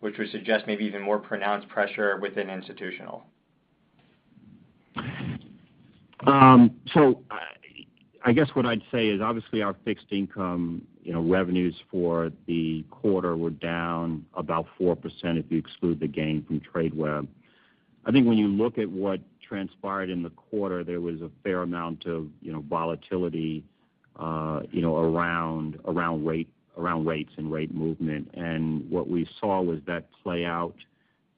which 0.00 0.18
would 0.18 0.30
suggest 0.30 0.66
maybe 0.66 0.84
even 0.84 1.02
more 1.02 1.18
pronounced 1.18 1.68
pressure 1.68 2.18
within 2.20 2.50
institutional. 2.50 3.24
Um 6.26 6.70
so 6.92 7.22
I 8.24 8.32
guess 8.32 8.48
what 8.54 8.64
I'd 8.64 8.82
say 8.90 9.08
is 9.08 9.20
obviously 9.20 9.62
our 9.62 9.76
fixed 9.84 10.06
income 10.10 10.86
you 11.02 11.12
know, 11.12 11.20
revenues 11.20 11.74
for 11.90 12.32
the 12.46 12.82
quarter 12.90 13.36
were 13.36 13.50
down 13.50 14.24
about 14.34 14.66
4% 14.80 14.96
if 15.38 15.44
you 15.50 15.58
exclude 15.58 16.00
the 16.00 16.08
gain 16.08 16.42
from 16.46 16.60
Tradeweb. 16.60 17.28
I 18.06 18.10
think 18.10 18.26
when 18.26 18.38
you 18.38 18.48
look 18.48 18.78
at 18.78 18.88
what 18.88 19.20
transpired 19.46 20.08
in 20.08 20.22
the 20.22 20.30
quarter, 20.30 20.82
there 20.82 21.02
was 21.02 21.20
a 21.20 21.30
fair 21.42 21.62
amount 21.62 22.06
of 22.06 22.28
you 22.40 22.52
know, 22.52 22.64
volatility 22.68 23.62
you 24.70 24.80
know, 24.80 24.96
around 24.96 25.78
around 25.86 26.26
rate 26.26 26.48
rates 26.76 27.32
and 27.36 27.50
rate 27.50 27.74
movement. 27.74 28.30
And 28.34 28.88
what 28.90 29.08
we 29.08 29.28
saw 29.40 29.62
was 29.62 29.80
that 29.86 30.06
play 30.22 30.44
out 30.44 30.74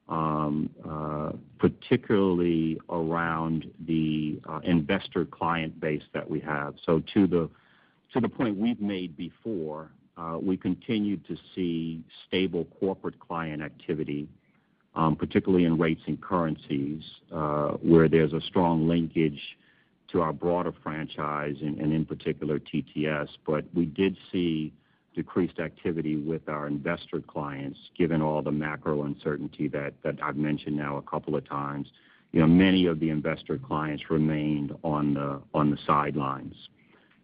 um, 0.09 0.69
uh, 0.89 1.31
particularly 1.59 2.79
around 2.89 3.65
the 3.85 4.39
uh, 4.47 4.59
investor 4.63 5.25
client 5.25 5.79
base 5.79 6.03
that 6.13 6.29
we 6.29 6.39
have. 6.39 6.75
So 6.85 7.01
to 7.13 7.27
the 7.27 7.49
point 8.29 8.57
we've 8.57 8.79
made 8.79 9.17
before, 9.17 9.91
uh, 10.17 10.37
we 10.41 10.57
continued 10.57 11.27
to 11.27 11.35
see 11.53 12.03
stable 12.27 12.65
corporate 12.79 13.19
client 13.19 13.61
activity, 13.61 14.27
um, 14.95 15.15
particularly 15.15 15.65
in 15.65 15.77
rates 15.77 16.01
and 16.07 16.19
currencies, 16.21 17.03
where 17.81 18.07
there's 18.07 18.33
a 18.33 18.41
strong 18.41 18.87
linkage 18.87 19.41
to 20.11 20.21
our 20.21 20.31
broader 20.31 20.73
franchise 20.83 21.55
and 21.61 21.79
in 21.79 22.05
particular 22.05 22.59
TTS. 22.59 23.27
But 23.45 23.65
we 23.73 23.85
did 23.85 24.15
see 24.31 24.71
decreased 25.17 25.59
activity 25.59 26.15
with 26.15 26.47
our 26.47 26.67
investor 26.67 27.19
clients, 27.19 27.79
given 27.97 28.21
all 28.21 28.43
the 28.43 28.51
macro 28.51 29.03
uncertainty 29.03 29.67
that 29.67 29.93
that 30.03 30.15
I've 30.21 30.37
mentioned 30.37 30.77
now 30.77 30.97
a 30.97 31.01
couple 31.01 31.35
of 31.35 31.43
times. 31.49 31.87
You 32.31 32.41
know, 32.41 32.47
many 32.47 32.85
of 32.85 32.99
the 32.99 33.09
investor 33.09 33.57
clients 33.57 34.11
remained 34.11 34.73
on 34.83 35.15
the 35.15 35.41
on 35.55 35.71
the 35.71 35.77
sidelines. 35.87 36.55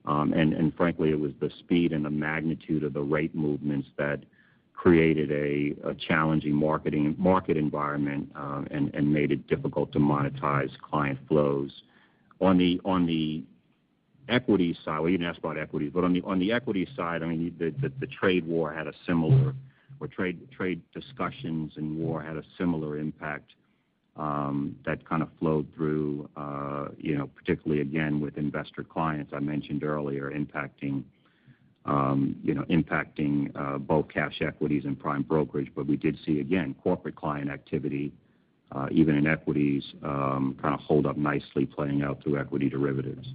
Um, 0.05 0.33
and 0.33 0.53
and 0.53 0.75
frankly, 0.75 1.11
it 1.11 1.19
was 1.19 1.33
the 1.39 1.51
speed 1.59 1.93
and 1.93 2.03
the 2.03 2.09
magnitude 2.09 2.83
of 2.83 2.93
the 2.93 3.01
rate 3.01 3.35
movements 3.35 3.87
that 3.97 4.23
created 4.73 5.31
a 5.31 5.93
challenging 6.07 6.55
market 6.55 6.95
environment 7.57 8.29
uh, 8.35 8.63
and 8.71 9.13
made 9.13 9.31
it 9.31 9.47
difficult 9.47 9.93
to 9.93 9.99
monetize 9.99 10.71
client 10.81 11.19
flows. 11.27 11.71
On 12.41 12.57
the 12.57 12.81
on 12.83 13.05
the 13.05 13.43
equity 14.29 14.75
side, 14.85 14.99
well, 14.99 15.09
you 15.09 15.17
didn't 15.17 15.29
ask 15.29 15.39
about 15.39 15.57
equities, 15.57 15.91
but 15.93 16.03
on 16.03 16.13
the 16.13 16.21
on 16.21 16.39
the 16.39 16.51
equity 16.51 16.87
side, 16.95 17.23
I 17.23 17.25
mean, 17.25 17.55
the 17.57 17.71
the, 17.81 17.91
the 17.99 18.07
trade 18.07 18.45
war 18.45 18.73
had 18.73 18.87
a 18.87 18.93
similar, 19.05 19.53
or 19.99 20.07
trade, 20.07 20.49
trade 20.51 20.81
discussions 20.93 21.73
and 21.77 21.97
war 21.97 22.21
had 22.21 22.37
a 22.37 22.43
similar 22.57 22.97
impact 22.97 23.53
that 24.85 25.07
kind 25.07 25.21
of 25.21 25.29
flowed 25.39 25.67
through, 25.75 26.29
uh, 26.37 26.87
you 26.97 27.17
know, 27.17 27.27
particularly 27.27 27.81
again, 27.81 28.19
with 28.19 28.37
investor 28.37 28.83
clients 28.83 29.31
I 29.33 29.39
mentioned 29.39 29.83
earlier, 29.83 30.31
impacting 30.31 31.03
um, 31.85 32.37
you 32.43 32.53
know, 32.53 32.63
impacting 32.63 33.51
uh, 33.55 33.77
both 33.77 34.07
cash 34.07 34.41
equities 34.41 34.85
and 34.85 34.97
prime 34.97 35.21
brokerage. 35.23 35.69
But 35.75 35.85
we 35.85 35.97
did 35.97 36.17
see, 36.25 36.39
again, 36.39 36.75
corporate 36.81 37.15
client 37.15 37.49
activity, 37.49 38.13
even 38.91 39.15
in 39.15 39.27
equities, 39.27 39.83
kind 40.01 40.73
of 40.73 40.79
hold 40.79 41.05
up 41.05 41.17
nicely 41.17 41.65
playing 41.65 42.01
out 42.01 42.23
through 42.23 42.39
equity 42.39 42.69
derivatives. 42.69 43.27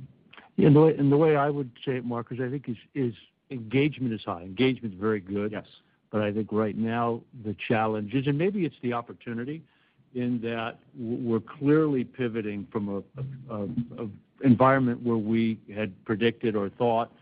And 0.58 1.12
the 1.12 1.16
way 1.16 1.36
I 1.36 1.50
would 1.50 1.70
say 1.84 1.96
it, 1.96 2.04
Mark, 2.04 2.32
is 2.32 2.40
I 2.40 2.50
think 2.50 2.68
is 2.94 3.14
engagement 3.50 4.12
is 4.12 4.22
high. 4.24 4.42
Engagement 4.42 4.94
is 4.94 5.00
very 5.00 5.20
good. 5.20 5.52
Yes. 5.52 5.66
But 6.10 6.22
I 6.22 6.32
think 6.32 6.48
right 6.50 6.76
now 6.76 7.20
the 7.44 7.54
challenge 7.66 8.14
is, 8.14 8.26
and 8.26 8.36
maybe 8.36 8.64
it's 8.64 8.76
the 8.82 8.92
opportunity, 8.92 9.62
in 10.14 10.40
that 10.40 10.78
we're 10.98 11.40
clearly 11.40 12.02
pivoting 12.02 12.66
from 12.72 13.04
an 13.50 14.12
environment 14.42 15.02
where 15.02 15.16
we 15.16 15.58
had 15.74 15.92
predicted 16.04 16.56
or 16.56 16.70
thought 16.70 17.12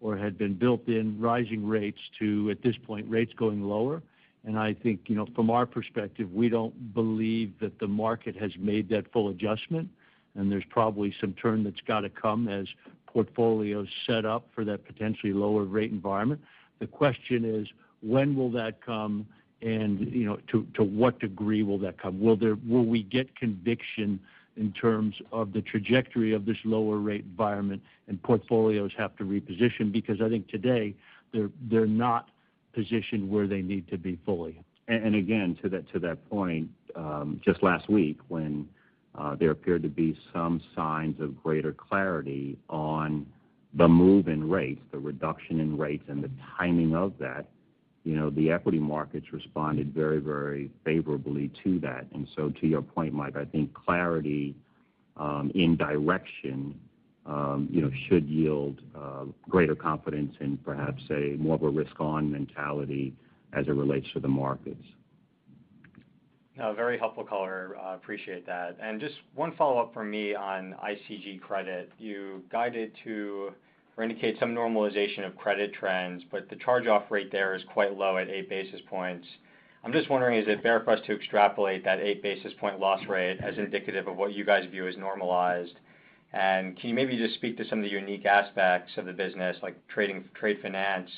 or 0.00 0.16
had 0.16 0.38
been 0.38 0.54
built 0.54 0.86
in 0.86 1.20
rising 1.20 1.66
rates 1.66 1.98
to, 2.18 2.50
at 2.50 2.62
this 2.62 2.76
point, 2.86 3.08
rates 3.10 3.32
going 3.36 3.62
lower. 3.62 4.00
And 4.44 4.58
I 4.58 4.74
think, 4.74 5.00
you 5.06 5.16
know, 5.16 5.26
from 5.34 5.50
our 5.50 5.66
perspective, 5.66 6.32
we 6.32 6.48
don't 6.48 6.94
believe 6.94 7.52
that 7.60 7.80
the 7.80 7.88
market 7.88 8.36
has 8.36 8.52
made 8.58 8.88
that 8.90 9.10
full 9.12 9.28
adjustment, 9.30 9.88
and 10.36 10.50
there's 10.50 10.64
probably 10.68 11.14
some 11.20 11.32
turn 11.34 11.64
that's 11.64 11.80
got 11.86 12.00
to 12.00 12.10
come 12.10 12.48
as 12.48 12.66
portfolios 13.06 13.88
set 14.06 14.24
up 14.24 14.46
for 14.54 14.64
that 14.64 14.84
potentially 14.86 15.32
lower 15.32 15.64
rate 15.64 15.90
environment. 15.90 16.40
The 16.78 16.86
question 16.86 17.44
is, 17.44 17.66
when 18.02 18.36
will 18.36 18.50
that 18.52 18.84
come 18.84 19.26
and 19.62 20.12
you 20.12 20.26
know, 20.26 20.38
to 20.52 20.82
what 20.82 21.18
degree 21.18 21.62
will 21.62 21.78
that 21.78 22.00
come? 22.00 22.20
Will 22.20 22.84
we 22.84 23.02
get 23.02 23.34
conviction 23.36 24.20
in 24.56 24.72
terms 24.72 25.14
of 25.32 25.52
the 25.52 25.62
trajectory 25.62 26.32
of 26.34 26.44
this 26.44 26.58
lower 26.64 26.98
rate 26.98 27.24
environment 27.24 27.82
and 28.08 28.22
portfolios 28.22 28.92
have 28.96 29.16
to 29.16 29.24
reposition? 29.24 29.90
Because 29.90 30.20
I 30.20 30.28
think 30.28 30.48
today 30.48 30.94
they're 31.32 31.86
not 31.86 32.28
positioned 32.74 33.30
where 33.30 33.46
they 33.46 33.62
need 33.62 33.88
to 33.88 33.96
be 33.98 34.18
fully. 34.26 34.60
And 34.88 35.14
again, 35.16 35.58
to 35.62 35.98
that 35.98 36.30
point, 36.30 36.68
um, 36.94 37.40
just 37.44 37.62
last 37.62 37.88
week 37.88 38.18
when 38.28 38.68
Uh, 39.18 39.34
there 39.34 39.50
appeared 39.50 39.82
to 39.82 39.88
be 39.88 40.18
some 40.32 40.60
signs 40.74 41.20
of 41.20 41.42
greater 41.42 41.72
clarity 41.72 42.58
on 42.68 43.26
the 43.74 43.88
move 43.88 44.28
in 44.28 44.48
rates, 44.48 44.80
the 44.92 44.98
reduction 44.98 45.60
in 45.60 45.76
rates, 45.76 46.04
and 46.08 46.22
the 46.22 46.30
timing 46.58 46.94
of 46.94 47.12
that, 47.18 47.46
you 48.04 48.14
know, 48.14 48.30
the 48.30 48.50
equity 48.50 48.78
markets 48.78 49.26
responded 49.32 49.92
very 49.92 50.18
very 50.18 50.70
favorably 50.84 51.50
to 51.64 51.78
that. 51.80 52.06
And 52.12 52.28
so 52.36 52.50
to 52.60 52.66
your 52.66 52.82
point, 52.82 53.12
Mike, 53.12 53.36
I 53.36 53.44
think 53.44 53.74
clarity 53.74 54.54
um, 55.16 55.50
in 55.54 55.76
direction 55.76 56.78
um 57.26 57.68
you 57.72 57.80
know 57.82 57.90
should 58.08 58.26
yield 58.28 58.80
uh, 58.94 59.24
greater 59.48 59.74
confidence 59.74 60.34
and 60.40 60.62
perhaps 60.64 61.02
a 61.10 61.36
more 61.38 61.56
of 61.56 61.62
a 61.62 61.68
risk-on 61.68 62.30
mentality 62.30 63.12
as 63.52 63.66
it 63.66 63.72
relates 63.72 64.06
to 64.12 64.20
the 64.20 64.28
markets. 64.28 64.84
No, 66.58 66.72
very 66.72 66.98
helpful 66.98 67.24
color. 67.24 67.76
Appreciate 67.84 68.46
that. 68.46 68.78
And 68.80 68.98
just 68.98 69.14
one 69.34 69.54
follow-up 69.56 69.92
from 69.92 70.10
me 70.10 70.34
on 70.34 70.74
ICG 70.82 71.40
Credit. 71.40 71.90
You 71.98 72.42
guided 72.50 72.92
to 73.04 73.52
or 73.96 74.04
indicate 74.04 74.38
some 74.38 74.54
normalization 74.54 75.26
of 75.26 75.36
credit 75.36 75.72
trends, 75.72 76.22
but 76.30 76.48
the 76.50 76.56
charge-off 76.56 77.10
rate 77.10 77.32
there 77.32 77.54
is 77.54 77.62
quite 77.72 77.96
low 77.96 78.18
at 78.18 78.28
eight 78.28 78.48
basis 78.48 78.80
points. 78.88 79.26
I'm 79.84 79.92
just 79.92 80.10
wondering, 80.10 80.38
is 80.38 80.48
it 80.48 80.62
fair 80.62 80.80
for 80.80 80.90
us 80.90 81.00
to 81.06 81.14
extrapolate 81.14 81.84
that 81.84 82.00
eight 82.00 82.22
basis 82.22 82.52
point 82.58 82.78
loss 82.78 83.00
rate 83.08 83.38
as 83.42 83.56
indicative 83.56 84.06
of 84.06 84.16
what 84.16 84.34
you 84.34 84.44
guys 84.44 84.68
view 84.70 84.86
as 84.86 84.96
normalized? 84.96 85.74
And 86.32 86.78
can 86.78 86.90
you 86.90 86.94
maybe 86.94 87.16
just 87.16 87.34
speak 87.34 87.56
to 87.58 87.68
some 87.68 87.78
of 87.78 87.84
the 87.84 87.90
unique 87.90 88.26
aspects 88.26 88.92
of 88.96 89.06
the 89.06 89.12
business, 89.12 89.56
like 89.62 89.76
trade 89.88 90.58
finance, 90.60 91.10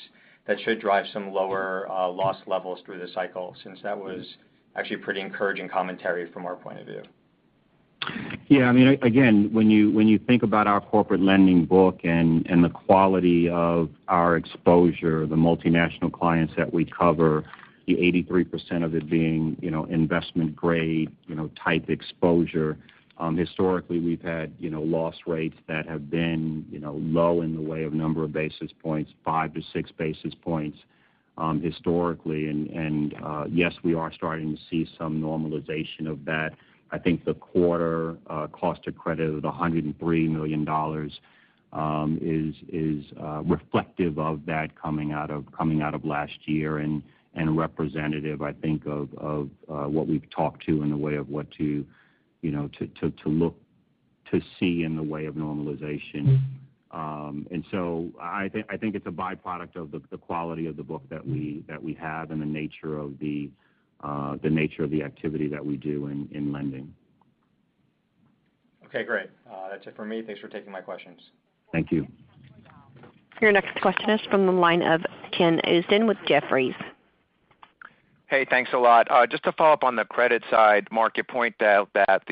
that 0.47 0.59
should 0.61 0.79
drive 0.79 1.05
some 1.11 1.31
lower 1.31 1.87
uh, 1.91 2.09
loss 2.09 2.37
levels 2.47 2.79
through 2.85 2.99
the 2.99 3.11
cycle, 3.13 3.55
since 3.63 3.79
that 3.83 3.97
was 3.97 4.25
actually 4.79 4.97
pretty 4.97 5.21
encouraging 5.21 5.67
commentary 5.67 6.31
from 6.31 6.45
our 6.45 6.55
point 6.55 6.79
of 6.79 6.87
view? 6.87 7.03
Yeah. 8.47 8.69
I 8.69 8.71
mean, 8.71 8.97
again, 9.01 9.49
when 9.51 9.69
you 9.69 9.91
when 9.91 10.07
you 10.07 10.17
think 10.17 10.41
about 10.41 10.67
our 10.67 10.79
corporate 10.79 11.21
lending 11.21 11.65
book 11.65 11.99
and 12.03 12.47
and 12.47 12.63
the 12.63 12.69
quality 12.69 13.49
of 13.49 13.89
our 14.07 14.37
exposure, 14.37 15.27
the 15.27 15.35
multinational 15.35 16.11
clients 16.11 16.53
that 16.57 16.73
we 16.73 16.85
cover, 16.85 17.43
the 17.87 17.95
83% 17.95 18.85
of 18.85 18.95
it 18.95 19.09
being 19.09 19.57
you 19.61 19.69
know, 19.69 19.83
investment 19.85 20.55
grade 20.55 21.11
you 21.27 21.35
know, 21.35 21.49
type 21.61 21.89
exposure. 21.89 22.77
Um, 23.17 23.35
historically, 23.35 23.99
we've 23.99 24.21
had 24.21 24.53
you 24.59 24.69
know, 24.69 24.81
loss 24.81 25.15
rates 25.27 25.57
that 25.67 25.85
have 25.87 26.09
been 26.09 26.65
you 26.71 26.79
know, 26.79 26.93
low 26.93 27.41
in 27.41 27.53
the 27.53 27.61
way 27.61 27.83
of 27.83 27.93
number 27.93 28.23
of 28.23 28.31
basis 28.31 28.71
points, 28.81 29.11
five 29.25 29.53
to 29.55 29.61
six 29.73 29.91
basis 29.91 30.33
points 30.41 30.77
historically. 31.61 32.47
And 32.47 33.15
uh 33.23 33.45
yes, 33.49 33.73
we 33.83 33.93
are 33.93 34.11
starting 34.13 34.55
to 34.55 34.61
see 34.69 34.89
some 34.97 35.21
normalization 35.21 36.07
of 36.09 36.25
that. 36.25 36.53
I 36.91 36.97
think 36.97 37.25
the 37.25 37.35
quarter 37.35 38.17
cost 38.51 38.87
of 38.87 38.97
credit 38.97 39.29
of 39.33 39.43
$103 39.43 40.29
million 40.29 40.67
um 41.71 42.17
is 42.21 42.55
is 42.73 43.05
uh 43.21 43.41
reflective 43.43 44.17
of 44.17 44.45
that 44.47 44.75
coming 44.75 45.11
out 45.11 45.29
of 45.29 45.45
coming 45.55 45.81
out 45.81 45.93
of 45.93 46.03
last 46.03 46.37
year 46.45 46.79
and 46.79 47.03
representative, 47.57 48.41
I 48.41 48.53
think, 48.53 48.85
of 48.85 49.13
of 49.15 49.49
uh 49.69 49.87
what 49.87 50.07
we've 50.07 50.29
talked 50.29 50.65
to 50.65 50.81
in 50.83 50.89
the 50.89 50.97
way 50.97 51.15
of 51.15 51.29
what 51.29 51.49
to 51.51 51.85
you 52.41 52.51
know, 52.51 52.69
to 52.79 52.87
to 52.87 53.29
look 53.29 53.55
to 54.31 54.41
see 54.59 54.83
in 54.83 54.95
the 54.95 55.03
way 55.03 55.25
of 55.25 55.35
normalization. 55.35 56.39
Um, 56.91 57.45
I 57.51 57.63
so 57.71 58.09
I 58.19 58.49
think 58.49 58.95
it's 58.95 59.05
a 59.05 59.11
byproduct 59.11 59.75
of 59.75 59.91
the 59.91 60.17
quality 60.17 60.65
of 60.65 60.75
the 60.75 60.83
book 60.83 61.03
that 61.09 61.25
we 61.25 61.63
have 61.99 62.31
and 62.31 62.41
uh, 64.03 64.37
the 64.41 64.49
nature 64.49 64.83
of 64.83 64.89
the 64.89 65.03
activity 65.03 65.47
that 65.49 65.63
we 65.63 65.77
do 65.77 66.07
in 66.07 66.51
lending. 66.51 66.93
Okay, 68.85 69.03
great. 69.03 69.29
Uh, 69.49 69.69
that's 69.69 69.85
it 69.85 69.95
for 69.95 70.05
me. 70.05 70.23
Thanks 70.23 70.41
for 70.41 70.47
taking 70.47 70.71
my 70.71 70.81
questions. 70.81 71.19
Thank 71.71 71.91
you. 71.91 72.07
Your 73.39 73.51
next 73.51 73.79
question 73.81 74.09
is 74.09 74.19
from 74.31 74.47
the 74.47 74.51
line 74.51 74.81
of 74.81 75.01
Ken 75.31 75.61
Usdin 75.63 76.07
with 76.07 76.17
Jefferies. 76.27 76.73
Hey, 78.27 78.45
thanks 78.49 78.71
a 78.73 78.77
lot. 78.77 79.09
Uh, 79.09 79.25
just 79.27 79.43
to 79.43 79.51
follow 79.53 79.73
up 79.73 79.83
on 79.83 79.95
the 79.95 80.05
credit 80.05 80.43
side, 80.49 80.87
Mark, 80.91 81.17
you 81.17 81.23
point 81.23 81.61
out 81.61 81.89
that 81.93 82.23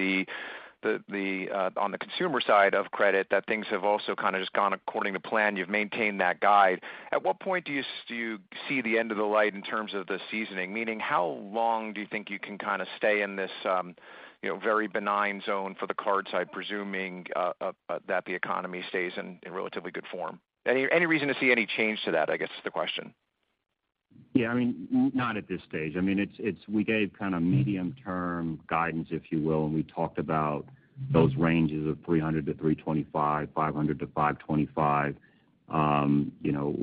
Uh, 0.83 1.69
on 1.77 1.91
the 1.91 1.97
consumer 1.97 2.39
side 2.39 2.75
of 2.75 2.91
credit, 2.91 3.27
that 3.31 3.45
things 3.47 3.65
have 3.69 3.83
also 3.83 4.15
kind 4.15 4.35
of 4.35 4.41
just 4.41 4.53
gone 4.53 4.73
according 4.73 5.13
to 5.13 5.19
plan. 5.19 5.55
You've 5.55 5.69
maintained 5.69 6.21
that 6.21 6.39
guide. 6.39 6.81
At 7.11 7.23
what 7.23 7.39
point 7.39 7.65
do 7.65 7.73
you 7.73 8.37
see 8.67 8.81
the 8.81 8.99
end 8.99 9.11
of 9.11 9.17
the 9.17 9.23
light 9.23 9.55
in 9.55 9.63
terms 9.63 9.93
of 9.93 10.07
the 10.07 10.19
seasoning? 10.29 10.73
Meaning, 10.73 10.99
how 10.99 11.25
long 11.25 11.93
do 11.93 12.01
you 12.01 12.07
think 12.09 12.29
you 12.29 12.39
can 12.39 12.57
kind 12.57 12.81
of 12.81 12.87
stay 12.95 13.21
in 13.21 13.35
this 13.35 13.51
um, 13.65 13.95
you 14.43 14.49
know, 14.49 14.59
very 14.59 14.87
benign 14.87 15.41
zone 15.45 15.75
for 15.79 15.87
the 15.87 15.93
card 15.93 16.27
side, 16.31 16.51
presuming 16.51 17.25
uh, 17.35 17.53
uh, 17.59 17.71
that 18.07 18.25
the 18.25 18.33
economy 18.33 18.83
stays 18.87 19.13
in 19.17 19.39
relatively 19.49 19.91
good 19.91 20.05
form? 20.11 20.39
Any 20.65 20.87
any 20.91 21.05
reason 21.05 21.29
to 21.29 21.35
see 21.39 21.51
any 21.51 21.65
change 21.65 22.03
to 22.05 22.11
that, 22.11 22.29
I 22.29 22.37
guess 22.37 22.49
is 22.49 22.63
the 22.63 22.71
question. 22.71 23.13
Yeah, 24.33 24.49
I 24.49 24.53
mean, 24.53 25.11
not 25.15 25.35
at 25.35 25.47
this 25.47 25.61
stage. 25.67 25.95
I 25.97 26.01
mean, 26.01 26.19
it's 26.37 26.59
we 26.67 26.83
gave 26.83 27.11
kind 27.17 27.33
of 27.33 27.41
medium-term 27.41 28.59
guidance, 28.67 29.07
if 29.09 29.31
you 29.31 29.41
will, 29.41 29.65
and 29.65 29.73
we 29.73 29.81
talked 29.83 30.19
about 30.19 30.65
those 31.11 31.35
ranges 31.35 31.87
of 31.87 31.97
300-325, 32.03 33.07
500-525. 33.11 35.15
Um, 35.69 36.31
you 36.41 36.51
know, 36.51 36.75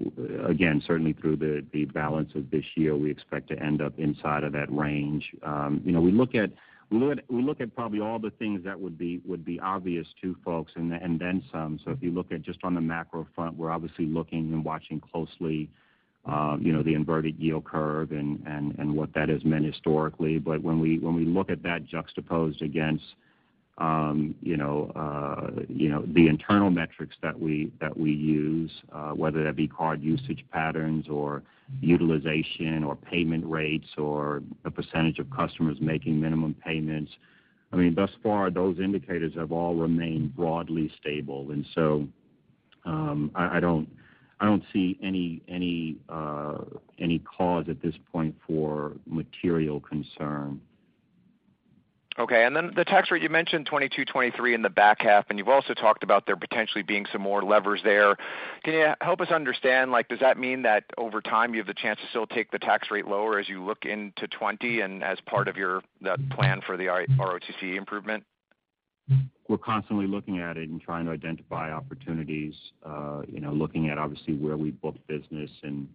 again, 0.46 0.82
certainly 0.86 1.14
through 1.14 1.36
the 1.36 1.84
balance 1.86 2.30
of 2.34 2.50
this 2.50 2.64
year, 2.74 2.96
we 2.96 3.10
expect 3.10 3.48
to 3.48 3.58
end 3.58 3.80
up 3.80 3.98
inside 3.98 4.44
of 4.44 4.52
that 4.52 4.74
range. 4.74 5.30
Um, 5.42 5.80
you 5.84 5.92
know, 5.92 6.00
we 6.00 6.12
look 6.12 6.34
at 6.34 6.50
we 6.90 7.42
look 7.42 7.60
at 7.60 7.74
probably 7.74 8.00
all 8.00 8.18
the 8.18 8.30
things 8.30 8.62
that 8.64 8.78
would 8.78 8.98
be 8.98 9.20
would 9.24 9.44
be 9.44 9.58
obvious 9.58 10.06
to 10.22 10.36
folks 10.44 10.72
and 10.76 10.92
then 10.92 11.42
some. 11.50 11.80
So 11.84 11.92
if 11.92 12.02
you 12.02 12.10
look 12.10 12.30
at 12.30 12.42
just 12.42 12.60
on 12.62 12.74
the 12.74 12.80
macro 12.80 13.26
front, 13.34 13.56
we're 13.56 13.70
obviously 13.70 14.06
looking 14.06 14.52
and 14.52 14.64
watching 14.64 15.00
closely, 15.00 15.70
know, 16.26 16.82
the 16.82 16.94
inverted 16.94 17.38
yield 17.38 17.64
curve 17.64 18.12
and 18.12 18.96
what 18.96 19.12
that 19.14 19.28
has 19.28 19.44
meant 19.44 19.64
historically. 19.64 20.38
But 20.38 20.62
when 20.62 20.80
we 20.80 20.98
when 20.98 21.14
we 21.14 21.24
look 21.24 21.50
at 21.50 21.62
that 21.62 21.86
juxtaposed 21.86 22.62
against, 22.62 23.04
um 23.78 24.34
you 24.40 24.56
know, 24.56 24.92
uh 24.94 25.62
you 25.68 25.88
know 25.88 26.04
the 26.06 26.28
internal 26.28 26.70
metrics 26.70 27.16
that 27.22 27.38
we 27.38 27.72
that 27.80 27.96
we 27.96 28.12
use, 28.12 28.70
whether 29.14 29.44
that 29.44 29.56
be 29.56 29.68
card 29.68 30.02
usage 30.02 30.44
patterns 30.52 31.08
or 31.08 31.42
utilization 31.80 32.84
or 32.84 32.94
payment 32.94 33.44
rates 33.46 33.88
or 33.96 34.42
the 34.64 34.70
percentage 34.70 35.18
of 35.18 35.28
customers 35.30 35.78
making 35.80 36.20
minimum 36.20 36.54
payments, 36.64 37.10
I 37.72 37.76
mean, 37.76 37.94
thus 37.94 38.10
far, 38.22 38.50
those 38.50 38.78
indicators 38.78 39.32
have 39.34 39.50
all 39.50 39.74
remained 39.74 40.36
broadly 40.36 40.92
stable. 41.00 41.50
And 41.50 41.66
so, 41.74 42.06
I 43.34 43.58
don't 43.60 43.88
see 44.72 44.98
any 45.02 45.42
any 45.48 45.96
uh, 46.08 46.58
any 46.98 47.18
cause 47.20 47.66
at 47.68 47.80
this 47.82 47.94
point 48.12 48.34
for 48.46 48.92
material 49.06 49.80
concern. 49.80 50.60
Okay. 52.18 52.44
And 52.44 52.54
then 52.54 52.72
The 52.76 52.84
tax 52.84 53.10
rate, 53.10 53.22
you 53.22 53.28
mentioned 53.28 53.68
22%-23% 53.68 54.54
in 54.54 54.62
the 54.62 54.70
back 54.70 55.02
half, 55.02 55.26
and 55.30 55.38
you've 55.38 55.48
also 55.48 55.74
talked 55.74 56.04
about 56.04 56.26
there 56.26 56.36
potentially 56.36 56.82
being 56.82 57.06
some 57.10 57.20
more 57.20 57.42
levers 57.42 57.80
there. 57.82 58.16
Can 58.62 58.74
you 58.74 58.94
help 59.00 59.20
us 59.20 59.30
understand, 59.30 59.90
like, 59.90 60.08
does 60.08 60.20
that 60.20 60.38
mean 60.38 60.62
that 60.62 60.84
over 60.96 61.20
time, 61.20 61.54
you 61.54 61.60
have 61.60 61.66
the 61.66 61.74
chance 61.74 61.98
to 62.00 62.06
still 62.10 62.26
take 62.26 62.52
the 62.52 62.58
tax 62.58 62.90
rate 62.90 63.06
lower 63.08 63.38
as 63.38 63.48
you 63.48 63.64
look 63.64 63.84
into 63.84 64.28
2020 64.28 64.80
and 64.80 65.02
as 65.02 65.18
part 65.26 65.48
of 65.48 65.56
your 65.56 65.82
plan 66.30 66.60
for 66.64 66.76
the 66.76 66.86
ROTCE 66.86 67.76
improvement? 67.76 68.24
We're 69.48 69.58
constantly 69.58 70.06
looking 70.06 70.38
at 70.38 70.56
it 70.56 70.68
and 70.68 70.80
trying 70.80 71.04
to 71.06 71.12
identify 71.12 71.70
opportunities, 71.70 72.54
uh, 72.84 73.22
you 73.28 73.40
know, 73.40 73.52
looking 73.52 73.90
at 73.90 73.98
obviously 73.98 74.34
where 74.34 74.56
we 74.56 74.70
book 74.70 74.96
business 75.06 75.50
and 75.62 75.88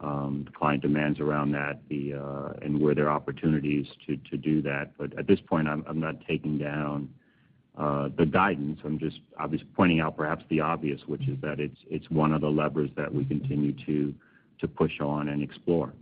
um, 0.00 0.42
the 0.46 0.52
client 0.52 0.82
demands 0.82 1.20
around 1.20 1.52
that, 1.52 1.80
the 1.88 2.14
uh, 2.14 2.52
and 2.62 2.80
where 2.80 2.94
there 2.94 3.08
are 3.08 3.16
opportunities 3.16 3.86
to 4.06 4.16
to 4.30 4.36
do 4.36 4.62
that. 4.62 4.92
But 4.98 5.18
At 5.18 5.26
this 5.26 5.40
point, 5.46 5.68
I'm 5.68 5.84
I'm 5.88 6.00
not 6.00 6.16
taking 6.26 6.58
down 6.58 7.08
uh, 7.76 8.08
the 8.16 8.24
guidance. 8.24 8.80
I'm 8.84 8.98
just 8.98 9.20
obviously 9.38 9.68
pointing 9.76 10.00
out 10.00 10.16
perhaps 10.16 10.44
the 10.48 10.60
obvious, 10.60 11.00
which 11.06 11.28
is 11.28 11.36
that 11.42 11.60
it's, 11.60 11.76
it's 11.90 12.08
one 12.10 12.32
of 12.32 12.40
the 12.40 12.48
levers 12.48 12.90
that 12.96 13.12
we 13.12 13.24
continue 13.24 13.72
to, 13.84 14.14
to 14.60 14.68
push 14.68 15.00
on 15.00 15.28
and 15.28 15.42
explore. 15.42 15.92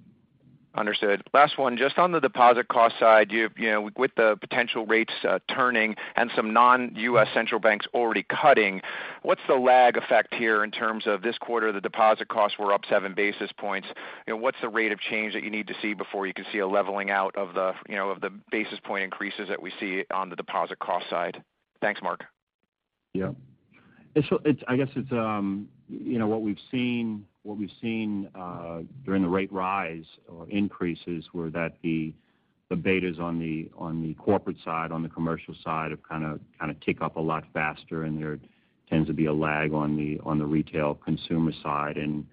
Understood. 0.76 1.22
Last 1.32 1.56
one, 1.56 1.76
just 1.76 1.98
on 1.98 2.10
the 2.10 2.20
deposit 2.20 2.66
cost 2.66 2.98
side, 2.98 3.30
you 3.30 3.48
know, 3.59 3.90
with 3.96 4.10
the 4.16 4.36
potential 4.40 4.84
rates 4.86 5.12
uh, 5.22 5.38
turning 5.48 5.94
and 6.16 6.32
some 6.34 6.52
non-U.S. 6.52 7.28
central 7.32 7.60
banks 7.60 7.86
already 7.94 8.24
cutting, 8.24 8.82
what's 9.22 9.40
the 9.46 9.55
lag 9.55 9.96
effect 9.96 10.34
here 10.34 10.64
in 10.64 10.72
terms 10.72 11.06
of 11.06 11.22
this 11.22 11.38
quarter, 11.38 11.70
the 11.70 11.80
deposit 11.80 12.26
costs 12.26 12.59
were 12.59 12.72
up 12.72 12.80
7 12.90 13.14
basis 13.14 13.52
points. 13.56 13.86
You 14.26 14.34
know, 14.34 14.36
what's 14.36 14.60
the 14.60 14.68
rate 14.68 14.90
of 14.90 14.98
change 14.98 15.32
that 15.34 15.44
you 15.44 15.51
need 15.51 15.68
to 15.68 15.74
see 15.80 15.94
before 15.94 16.26
you 16.26 16.34
can 16.34 16.44
see 16.51 16.59
a 16.59 16.66
leveling 16.66 17.09
out 17.09 17.36
of 17.36 17.55
the, 17.55 17.72
you 17.88 17.94
know, 17.94 18.10
of 18.10 18.20
the 18.20 18.30
basis 18.51 18.80
point 18.82 19.05
increases 19.05 19.48
that 19.48 19.62
we 19.62 19.72
see 19.78 20.02
on 20.12 20.28
the 20.28 20.36
deposit 20.36 20.80
cost 20.80 21.09
side? 21.09 21.40
Thanks, 21.80 22.02
Mark. 22.02 22.24
Yeah. 23.12 23.30
It's, 24.16 24.28
I 24.66 24.76
guess 24.76 24.88
it's, 24.96 25.12
um, 25.12 25.68
you 25.88 26.18
know, 26.18 26.26
what 26.26 26.42
we've 26.42 26.59
seen 26.72 27.26
Uh, 27.46 28.80
during 29.04 29.22
the 29.22 29.28
rate 29.28 29.52
rise 29.52 30.04
or 30.28 30.48
increases 30.48 31.26
were 31.34 31.50
that 31.50 31.74
the 31.82 32.12
betas 32.76 33.20
on 33.20 33.38
the 33.38 33.70
on 33.76 34.02
the 34.02 34.14
corporate 34.14 34.56
side, 34.64 34.90
on 34.90 35.02
the 35.02 35.08
commercial 35.08 35.54
side 35.62 35.90
have 35.90 36.02
kind 36.02 36.24
of 36.24 36.80
tick 36.80 37.00
up 37.02 37.16
a 37.16 37.20
lot 37.20 37.44
faster, 37.52 38.04
and 38.04 38.20
there 38.20 38.38
tends 38.88 39.06
to 39.08 39.14
be 39.14 39.26
a 39.26 39.32
lag 39.32 39.72
on 39.72 39.96
the 39.96 40.18
on 40.24 40.38
the 40.38 40.46
retail 40.46 40.94
consumer 40.94 41.52
side. 41.62 41.96
And 41.96 42.26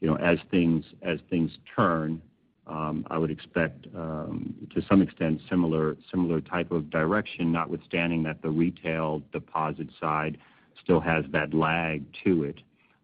you 0.00 0.08
know, 0.08 0.16
as 0.16 0.38
things 0.50 0.84
as 1.02 1.18
things 1.30 1.50
turn, 1.74 2.22
um, 2.66 3.06
I 3.10 3.18
would 3.18 3.30
expect 3.30 3.86
um, 3.96 4.54
to 4.74 4.82
some 4.88 5.02
extent 5.02 5.40
similar 5.48 5.96
similar 6.10 6.40
type 6.40 6.70
of 6.70 6.90
direction, 6.90 7.52
notwithstanding 7.52 8.22
that 8.24 8.42
the 8.42 8.50
retail 8.50 9.22
deposit 9.32 9.88
side 10.00 10.38
still 10.82 11.00
has 11.00 11.24
that 11.32 11.54
lag 11.54 12.04
to 12.24 12.44
it. 12.44 12.60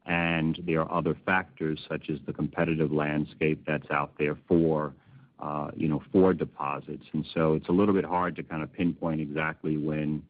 And 0.06 0.58
there 0.66 0.80
are 0.82 0.92
other 0.92 1.16
factors 1.24 1.80
such 1.88 2.10
as 2.10 2.18
the 2.26 2.32
competitive 2.32 2.92
landscape 2.92 3.64
that's 3.66 3.90
out 3.90 4.12
there 4.18 4.36
for, 4.46 4.92
uh, 5.40 5.70
you 5.74 5.88
know, 5.88 6.02
for 6.12 6.34
deposits. 6.34 7.06
And 7.12 7.26
so 7.32 7.54
It's 7.54 7.68
a 7.68 7.72
little 7.72 7.94
bit 7.94 8.04
hard 8.04 8.36
to 8.36 8.42
kind 8.42 8.62
of 8.62 8.72
pinpoint 8.72 9.20
exactly 9.20 9.76
when 9.76 10.22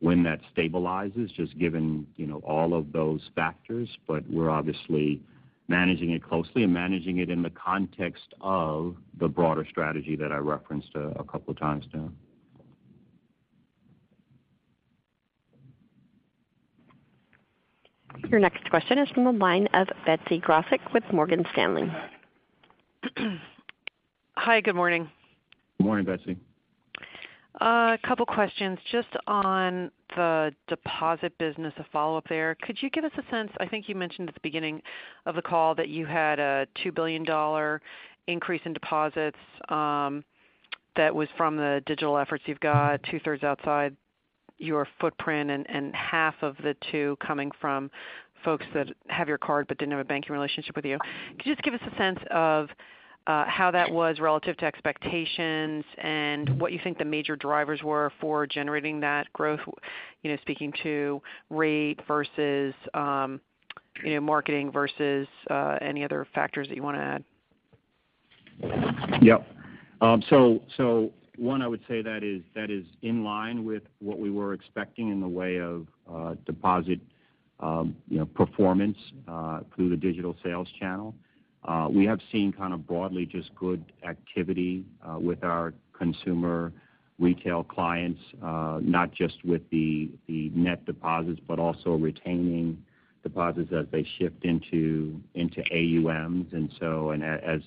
when 0.00 0.24
that 0.24 0.40
stabilizes, 0.52 1.32
just 1.32 1.56
given, 1.56 2.04
you 2.16 2.26
know, 2.26 2.38
all 2.38 2.74
of 2.74 2.90
those 2.92 3.30
factors. 3.36 3.88
But 4.06 4.28
We're 4.28 4.50
obviously 4.50 5.20
managing 5.68 6.10
it 6.10 6.22
closely 6.22 6.64
and 6.64 6.74
managing 6.74 7.18
it 7.18 7.30
in 7.30 7.42
the 7.42 7.50
context 7.50 8.34
of 8.40 8.96
the 9.18 9.28
broader 9.28 9.64
strategy 9.68 10.16
that 10.16 10.32
I 10.32 10.36
referenced 10.36 10.90
a 10.94 11.24
couple 11.24 11.52
of 11.52 11.58
times 11.58 11.86
now. 11.94 12.10
Your 18.28 18.40
next 18.40 18.68
question 18.70 18.98
is 18.98 19.08
from 19.10 19.24
the 19.24 19.32
line 19.32 19.68
of 19.74 19.88
Betsy 20.06 20.40
Graseck 20.40 20.92
with 20.94 21.04
Morgan 21.12 21.44
Stanley. 21.52 21.90
Hi, 24.36 24.60
good 24.60 24.74
morning. 24.74 25.10
Good 25.78 25.86
morning, 25.86 26.06
Betsy. 26.06 26.36
A 27.60 27.98
couple 28.06 28.24
questions 28.24 28.78
just 28.90 29.08
on 29.26 29.90
the 30.16 30.52
deposit 30.68 31.36
business, 31.38 31.74
a 31.78 31.84
follow-up 31.92 32.24
there. 32.28 32.56
Could 32.62 32.78
you 32.80 32.90
give 32.90 33.04
us 33.04 33.12
a 33.18 33.30
sense, 33.30 33.50
I 33.60 33.66
think 33.66 33.88
you 33.88 33.94
mentioned 33.94 34.28
at 34.28 34.34
the 34.34 34.40
beginning 34.42 34.80
of 35.26 35.34
the 35.34 35.42
call 35.42 35.74
that 35.74 35.88
you 35.88 36.06
had 36.06 36.38
a 36.38 36.66
$2 36.84 36.94
billion 36.94 37.26
increase 38.26 38.62
in 38.64 38.72
deposits, 38.72 39.38
um, 39.68 40.24
that 40.96 41.14
was 41.14 41.28
from 41.36 41.56
the 41.56 41.82
digital 41.86 42.18
efforts 42.18 42.44
you've 42.46 42.60
got, 42.60 43.02
two-thirds 43.10 43.42
outside 43.42 43.96
your 44.62 44.86
footprint 45.00 45.50
and 45.50 45.94
half 45.94 46.34
of 46.42 46.56
the 46.62 46.76
two 46.90 47.16
coming 47.20 47.50
from 47.60 47.90
folks 48.44 48.66
that 48.74 48.88
have 49.08 49.28
your 49.28 49.38
card 49.38 49.66
but 49.68 49.78
didn't 49.78 49.92
have 49.92 50.00
a 50.00 50.04
banking 50.04 50.32
relationship 50.32 50.74
with 50.76 50.84
you. 50.84 50.98
Could 51.36 51.46
you 51.46 51.52
just 51.52 51.62
give 51.62 51.74
us 51.74 51.80
a 51.92 51.96
sense 51.96 52.18
of 52.30 52.68
uh, 53.26 53.44
how 53.46 53.70
that 53.70 53.90
was 53.90 54.18
relative 54.18 54.56
to 54.56 54.64
expectations 54.64 55.84
and 55.98 56.60
what 56.60 56.72
you 56.72 56.80
think 56.82 56.98
the 56.98 57.04
major 57.04 57.36
drivers 57.36 57.82
were 57.82 58.12
for 58.20 58.46
generating 58.46 58.98
that 59.00 59.32
growth, 59.32 59.60
you 60.22 60.30
know, 60.30 60.36
speaking 60.42 60.72
to 60.82 61.22
rate 61.48 62.00
versus, 62.08 62.74
um, 62.94 63.40
you 64.04 64.14
know, 64.14 64.20
marketing 64.20 64.72
versus 64.72 65.28
uh, 65.50 65.78
any 65.80 66.02
other 66.02 66.26
factors 66.34 66.68
that 66.68 66.74
you 66.74 66.82
wanna 66.82 66.98
add? 66.98 67.24
Yep. 69.22 69.46
Um, 70.00 70.22
One, 71.42 71.60
I 71.60 71.66
would 71.66 71.82
say 71.88 72.02
that 72.02 72.22
is 72.22 72.84
in 73.02 73.24
line 73.24 73.64
with 73.64 73.82
what 73.98 74.20
we 74.20 74.30
were 74.30 74.52
expecting 74.54 75.10
in 75.10 75.20
the 75.20 75.26
way 75.26 75.56
of 75.56 75.88
uh, 76.08 76.36
deposit, 76.46 77.00
um, 77.58 77.96
you 78.08 78.20
know, 78.20 78.26
performance 78.26 78.96
uh, 79.26 79.62
through 79.74 79.88
the 79.88 79.96
digital 79.96 80.36
sales 80.44 80.68
channel. 80.78 81.16
Uh, 81.64 81.88
we 81.90 82.04
have 82.04 82.20
seen 82.30 82.52
kind 82.52 82.72
of 82.72 82.86
broadly 82.86 83.26
just 83.26 83.52
good 83.56 83.84
activity 84.08 84.84
with 85.18 85.42
our 85.42 85.74
consumer 85.92 86.72
retail 87.18 87.64
clients, 87.64 88.20
not 88.40 89.10
just 89.10 89.44
with 89.44 89.68
the 89.70 90.10
net 90.28 90.84
deposits, 90.86 91.40
but 91.48 91.58
also 91.58 91.96
retaining 91.96 92.80
deposits 93.24 93.72
as 93.72 93.86
they 93.90 94.06
shift 94.16 94.44
into 94.44 95.20
AUMs. 95.34 96.46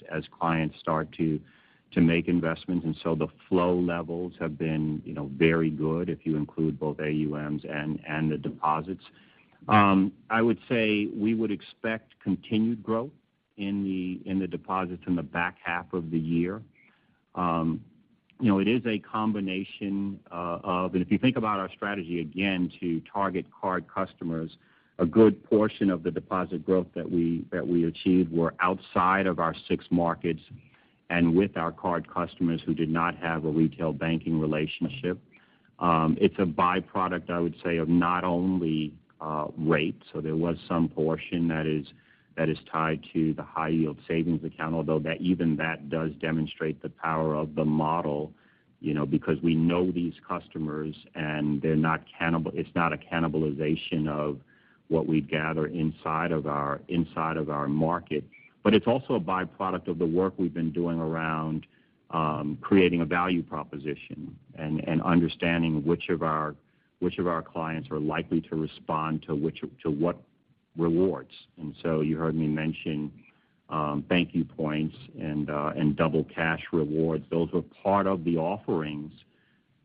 As 0.10 0.24
clients 0.32 0.80
start 0.80 1.12
to 1.18 1.42
make 2.02 2.28
investments. 2.28 2.86
And 2.86 2.96
so 3.04 3.16
the 3.16 3.28
flow 3.48 3.76
levels 3.80 4.34
have 4.40 4.58
been, 4.58 5.02
you 5.06 5.14
know, 5.14 5.30
very 5.36 5.70
good 5.70 6.10
if 6.10 6.26
you 6.26 6.36
include 6.36 6.80
both 6.80 6.98
AUMs 7.00 7.64
and 7.70 8.00
and 8.08 8.32
the 8.32 8.38
deposits. 8.38 9.04
Um, 9.68 10.12
I 10.30 10.42
would 10.42 10.60
say 10.70 11.08
we 11.16 11.34
would 11.34 11.52
expect 11.52 12.14
continued 12.24 12.84
growth 12.84 13.12
in 13.58 13.84
the 13.84 14.30
in 14.30 14.40
the 14.40 14.48
deposits 14.48 15.04
in 15.08 15.16
the 15.16 15.24
back 15.24 15.58
half 15.64 15.92
of 15.94 16.12
the 16.12 16.20
year. 16.20 16.62
Um, 17.36 17.82
you 18.40 18.50
know, 18.50 18.60
it 18.60 18.68
is 18.68 18.82
a 18.86 19.00
combination 19.00 20.20
uh, 20.32 20.60
of. 20.64 20.94
And 20.94 21.02
if 21.02 21.12
you 21.12 21.18
think 21.18 21.38
about 21.38 21.60
our 21.60 21.70
strategy, 21.70 22.20
again, 22.20 22.72
to 22.82 23.02
target 23.12 23.46
card 23.60 23.86
customers, 23.88 24.58
a 25.00 25.06
good 25.06 25.44
portion 25.44 25.90
of 25.90 26.04
the 26.04 26.12
deposit 26.12 26.66
growth 26.66 26.88
that 26.96 27.10
we 27.10 27.46
that 27.52 27.66
we 27.66 27.86
achieved 27.86 28.32
were 28.32 28.54
outside 28.60 29.26
of 29.26 29.40
our 29.40 29.56
six 29.68 29.86
markets 29.90 30.42
and 31.10 31.36
with 31.36 31.56
our 31.58 31.72
card 31.72 32.12
customers 32.12 32.62
who 32.66 32.74
did 32.74 32.90
not 32.90 33.16
have 33.18 33.46
a 33.46 33.50
retail 33.50 33.94
banking 33.94 34.40
relationship. 34.40 35.20
Um, 35.80 36.18
it's 36.20 36.36
a 36.40 36.46
byproduct, 36.46 37.30
I 37.30 37.40
would 37.40 37.56
say, 37.64 37.78
of 37.78 37.90
not 37.90 38.24
only 38.24 38.94
uh, 39.22 39.48
rate. 39.58 40.02
So 40.12 40.22
there 40.22 40.36
was 40.36 40.58
some 40.68 40.90
portion 40.90 41.48
that 41.48 41.66
is 41.66 42.58
tied 42.72 43.02
to 43.14 43.34
the 43.34 43.44
high 43.44 43.70
yield 43.70 43.98
savings 44.08 44.44
account, 44.44 44.76
although 44.76 45.02
even 45.20 45.56
that 45.58 45.90
does 45.90 46.12
demonstrate 46.22 46.82
the 46.82 46.90
power 46.90 47.36
of 47.36 47.56
the 47.56 47.66
model, 47.66 48.32
you 48.82 48.94
know, 48.94 49.06
because 49.06 49.38
we 49.42 49.56
know 49.56 49.92
these 49.92 50.14
customers 50.28 50.96
and 51.16 51.62
it's 51.64 51.80
not 52.76 52.94
a 52.94 52.98
cannibalization 52.98 54.08
of 54.08 54.40
what 54.88 55.08
we 55.08 55.22
gather 55.22 55.66
inside 55.68 56.32
of 56.32 56.46
our 56.46 56.82
inside 56.88 57.38
of 57.38 57.50
our 57.50 57.68
market. 57.68 58.24
But 58.66 58.74
it's 58.74 58.88
also 58.88 59.14
a 59.14 59.20
byproduct 59.20 59.88
of 59.88 60.00
the 60.00 60.08
work 60.08 60.34
we've 60.38 60.52
been 60.52 60.72
doing 60.72 61.00
around 61.00 61.68
um, 62.10 62.58
creating 62.62 63.02
a 63.02 63.06
value 63.06 63.44
proposition 63.44 64.36
and 64.56 64.84
and 64.88 65.04
understanding 65.04 65.86
which 65.86 66.10
of 66.10 66.24
our 66.24 66.56
which 66.98 67.20
of 67.20 67.28
our 67.28 67.44
clients 67.44 67.92
are 67.92 68.00
likely 68.00 68.42
to 68.42 68.56
respond 68.56 69.22
to 69.28 69.36
which 69.36 69.62
to 69.84 69.92
what 69.92 70.18
rewards. 70.78 71.30
And 71.60 71.76
so 71.84 72.02
you 72.02 72.18
heard 72.18 72.34
me 72.34 72.48
mention 72.48 73.12
um, 73.70 74.04
thank 74.10 74.34
you 74.34 74.44
points 74.44 74.96
and 75.20 75.48
uh, 75.48 75.74
and 75.76 75.96
Double 75.96 76.24
Cash 76.24 76.64
rewards. 76.74 77.24
Those 77.30 77.52
were 77.52 77.62
part 77.62 78.08
of 78.08 78.24
the 78.24 78.38
offerings 78.38 79.12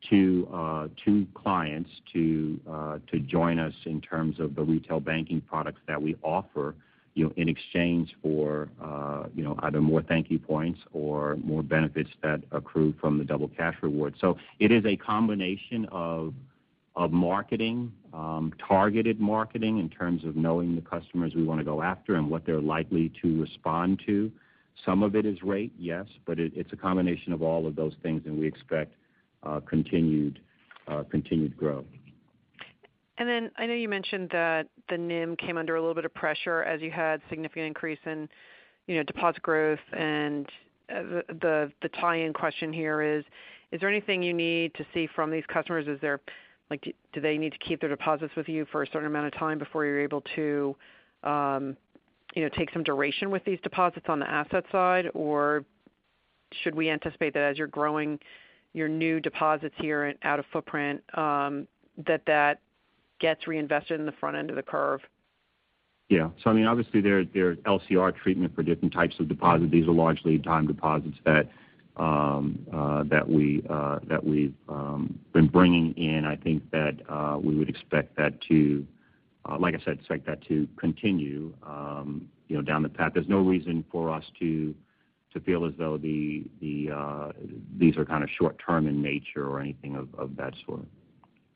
to 0.09 0.49
uh, 0.55 0.89
to 1.05 1.27
clients 1.35 1.91
to 2.15 2.59
uh, 2.67 2.99
to 3.13 3.19
join 3.19 3.59
us 3.59 3.75
in 3.85 4.01
terms 4.01 4.41
of 4.41 4.55
the 4.55 4.63
retail 4.63 5.01
banking 5.01 5.43
products 5.43 5.83
that 5.87 6.01
we 6.01 6.17
offer 6.23 6.75
in 7.15 7.49
exchange 7.49 8.15
for 8.23 8.69
uh, 8.83 9.25
you 9.35 9.43
know, 9.43 9.57
either 9.61 9.81
more 9.81 10.03
thank 10.03 10.31
you 10.31 10.39
points 10.39 10.81
or 10.93 11.37
more 11.43 11.63
benefits 11.63 12.11
that 12.23 12.41
accrue 12.53 12.95
from 13.01 13.19
the 13.19 13.25
Double 13.25 13.49
Cash 13.49 13.77
rewards. 13.83 14.17
It 14.59 14.71
is 14.73 14.85
a 14.87 14.97
combination 14.97 15.87
of 15.91 16.35
of 16.97 17.13
marketing, 17.13 17.93
um, 18.13 18.53
targeted 18.67 19.21
marketing 19.21 19.79
in 19.79 19.89
terms 19.89 20.25
of 20.25 20.37
knowing 20.37 20.75
the 20.75 20.83
customers 20.83 21.35
we 21.35 21.45
want 21.45 21.61
to 21.61 21.65
go 21.65 21.83
after 21.83 22.17
and 22.17 22.29
what 22.29 22.45
they're 22.45 22.61
likely 22.61 23.13
to 23.23 23.41
respond 23.41 24.03
to. 24.05 24.31
Some 24.85 25.03
of 25.03 25.15
it 25.15 25.25
is 25.25 25.43
rate, 25.43 25.73
yes, 25.79 26.07
but 26.27 26.39
it's 26.39 26.73
a 26.73 26.77
combination 26.77 27.33
of 27.33 27.43
all 27.43 27.67
of 27.67 27.77
those 27.77 27.95
things, 28.03 28.23
and 28.27 28.39
we 28.39 28.47
expect 28.47 28.95
uh, 29.43 29.61
continued 29.61 30.41
uh, 30.89 31.05
continued 31.05 31.57
growth. 31.57 31.85
I 33.29 33.67
know 33.67 33.75
you 33.75 33.89
mentioned 33.89 34.31
that 34.33 34.67
the 34.89 34.97
NIM 34.97 35.37
came 35.37 35.59
under 35.59 35.77
a 35.77 35.81
little 35.81 35.95
bit 35.95 36.05
of 36.05 36.15
pressure 36.15 36.63
as 36.63 36.81
you 36.81 36.91
had 36.91 37.21
significant 37.29 37.67
increase 37.67 37.99
in 38.07 38.29
you 38.87 38.97
know, 38.97 39.03
deposit 39.03 39.43
growth. 39.43 39.79
And 39.93 40.47
uh 40.91 41.23
the 41.29 41.71
tie-in 42.01 42.33
question 42.33 42.73
here 42.73 43.03
is 43.03 43.25
is 43.73 43.81
there 43.81 43.89
anything 43.89 44.23
you 44.23 44.33
need 44.35 44.75
to 44.75 44.85
see 44.93 45.09
from 45.15 45.31
these 45.31 45.45
customers? 45.53 45.87
Is 45.87 46.01
there 46.01 46.21
like, 46.71 46.95
Do 47.13 47.21
they 47.21 47.37
need 47.39 47.53
to 47.53 47.59
keep 47.59 47.81
their 47.81 47.91
deposits 47.91 48.35
with 48.37 48.49
you 48.49 48.67
for 48.73 48.83
a 48.83 48.87
certain 48.87 49.07
amount 49.07 49.27
of 49.27 49.39
time 49.39 49.59
before 49.59 49.85
you're 49.85 50.01
able 50.01 50.23
to 50.37 50.75
you 52.35 52.43
know, 52.43 52.49
take 52.57 52.71
some 52.73 52.83
duration 52.83 53.31
with 53.31 53.45
these 53.45 53.59
deposits 53.63 54.07
on 54.09 54.19
the 54.19 54.31
asset 54.31 54.65
side? 54.73 55.11
Or 55.15 55.65
should 56.63 56.75
we 56.75 56.91
anticipate 56.91 57.35
that 57.35 57.43
as 57.43 57.59
you're 57.59 57.67
growing 57.67 58.19
your 58.73 58.89
new 58.89 59.21
deposits 59.21 59.75
here 59.79 60.05
and 60.05 60.19
out 60.23 60.39
of 60.39 60.45
footprint, 60.53 61.03
that 61.15 62.23
that 62.27 62.61
gets 63.21 63.47
reinvested 63.47 64.01
in 64.01 64.07
the 64.07 64.13
front 64.13 64.37
end 64.37 64.51
of 64.51 64.57
the 64.57 64.63
curve? 64.63 65.01
Yeah. 66.09 66.31
So 66.43 66.51
I 66.51 66.53
mean, 66.53 66.67
obviously 66.67 67.01
there 67.01 67.21
are 67.21 67.55
LCR 67.57 68.17
treatment 68.17 68.55
for 68.55 68.65
different 68.65 68.93
types 68.93 69.15
of 69.21 69.29
deposits. 69.29 69.71
These 69.71 69.87
are 69.87 69.93
largely 69.93 70.39
time 70.39 70.67
deposits 70.67 71.17
that 71.25 71.49
um, 71.97 72.67
uh, 72.73 73.05
uh, 73.05 74.21
we've 74.23 74.55
um, 74.69 75.19
been 75.33 75.47
bringing 75.47 75.93
in. 75.95 76.25
I 76.25 76.37
think 76.37 76.69
that 76.71 76.97
uh, 77.09 77.39
we 77.39 77.57
would 77.57 77.69
expect 77.69 78.17
that 78.17 78.41
to, 78.49 78.87
like 79.59 79.75
I 79.75 79.85
said, 79.85 79.99
expect 79.99 80.27
that 80.27 80.43
to 80.49 80.67
continue 80.79 81.53
um, 81.63 82.29
down 82.67 82.83
the 82.83 82.89
path. 82.89 83.13
There's 83.15 83.29
no 83.29 83.41
reason 83.41 83.85
for 83.93 84.11
us 84.11 84.25
to 84.41 84.75
feel 85.45 85.65
as 85.65 85.73
though 85.79 85.97
these 85.97 86.47
are 86.61 87.33
kind 88.05 88.25
of 88.25 88.31
short-term 88.37 88.89
in 88.89 89.01
nature 89.01 89.47
or 89.47 89.61
anything 89.61 89.97
of 89.97 90.37
that 90.37 90.55
sort. 90.67 90.87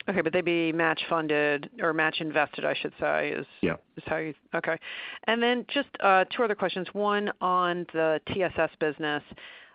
Okay. 0.08 0.20
But 0.20 0.32
they'd 0.32 0.44
be 0.44 0.72
match 0.72 1.00
funded 1.08 1.70
or 1.80 1.92
match 1.92 2.20
invested, 2.20 2.64
I 2.64 2.74
should 2.74 2.92
say. 3.00 3.30
Is- 3.30 3.46
Yeah. 3.60 3.76
Is 3.96 4.04
how 4.06 4.16
you... 4.18 4.34
Okay. 4.54 4.78
And 5.24 5.42
then 5.42 5.64
just 5.72 5.88
uh, 6.00 6.24
two 6.36 6.42
other 6.44 6.54
questions. 6.54 6.86
One 6.92 7.30
on 7.40 7.86
the 7.92 8.20
TSS 8.32 8.70
business. 8.80 9.22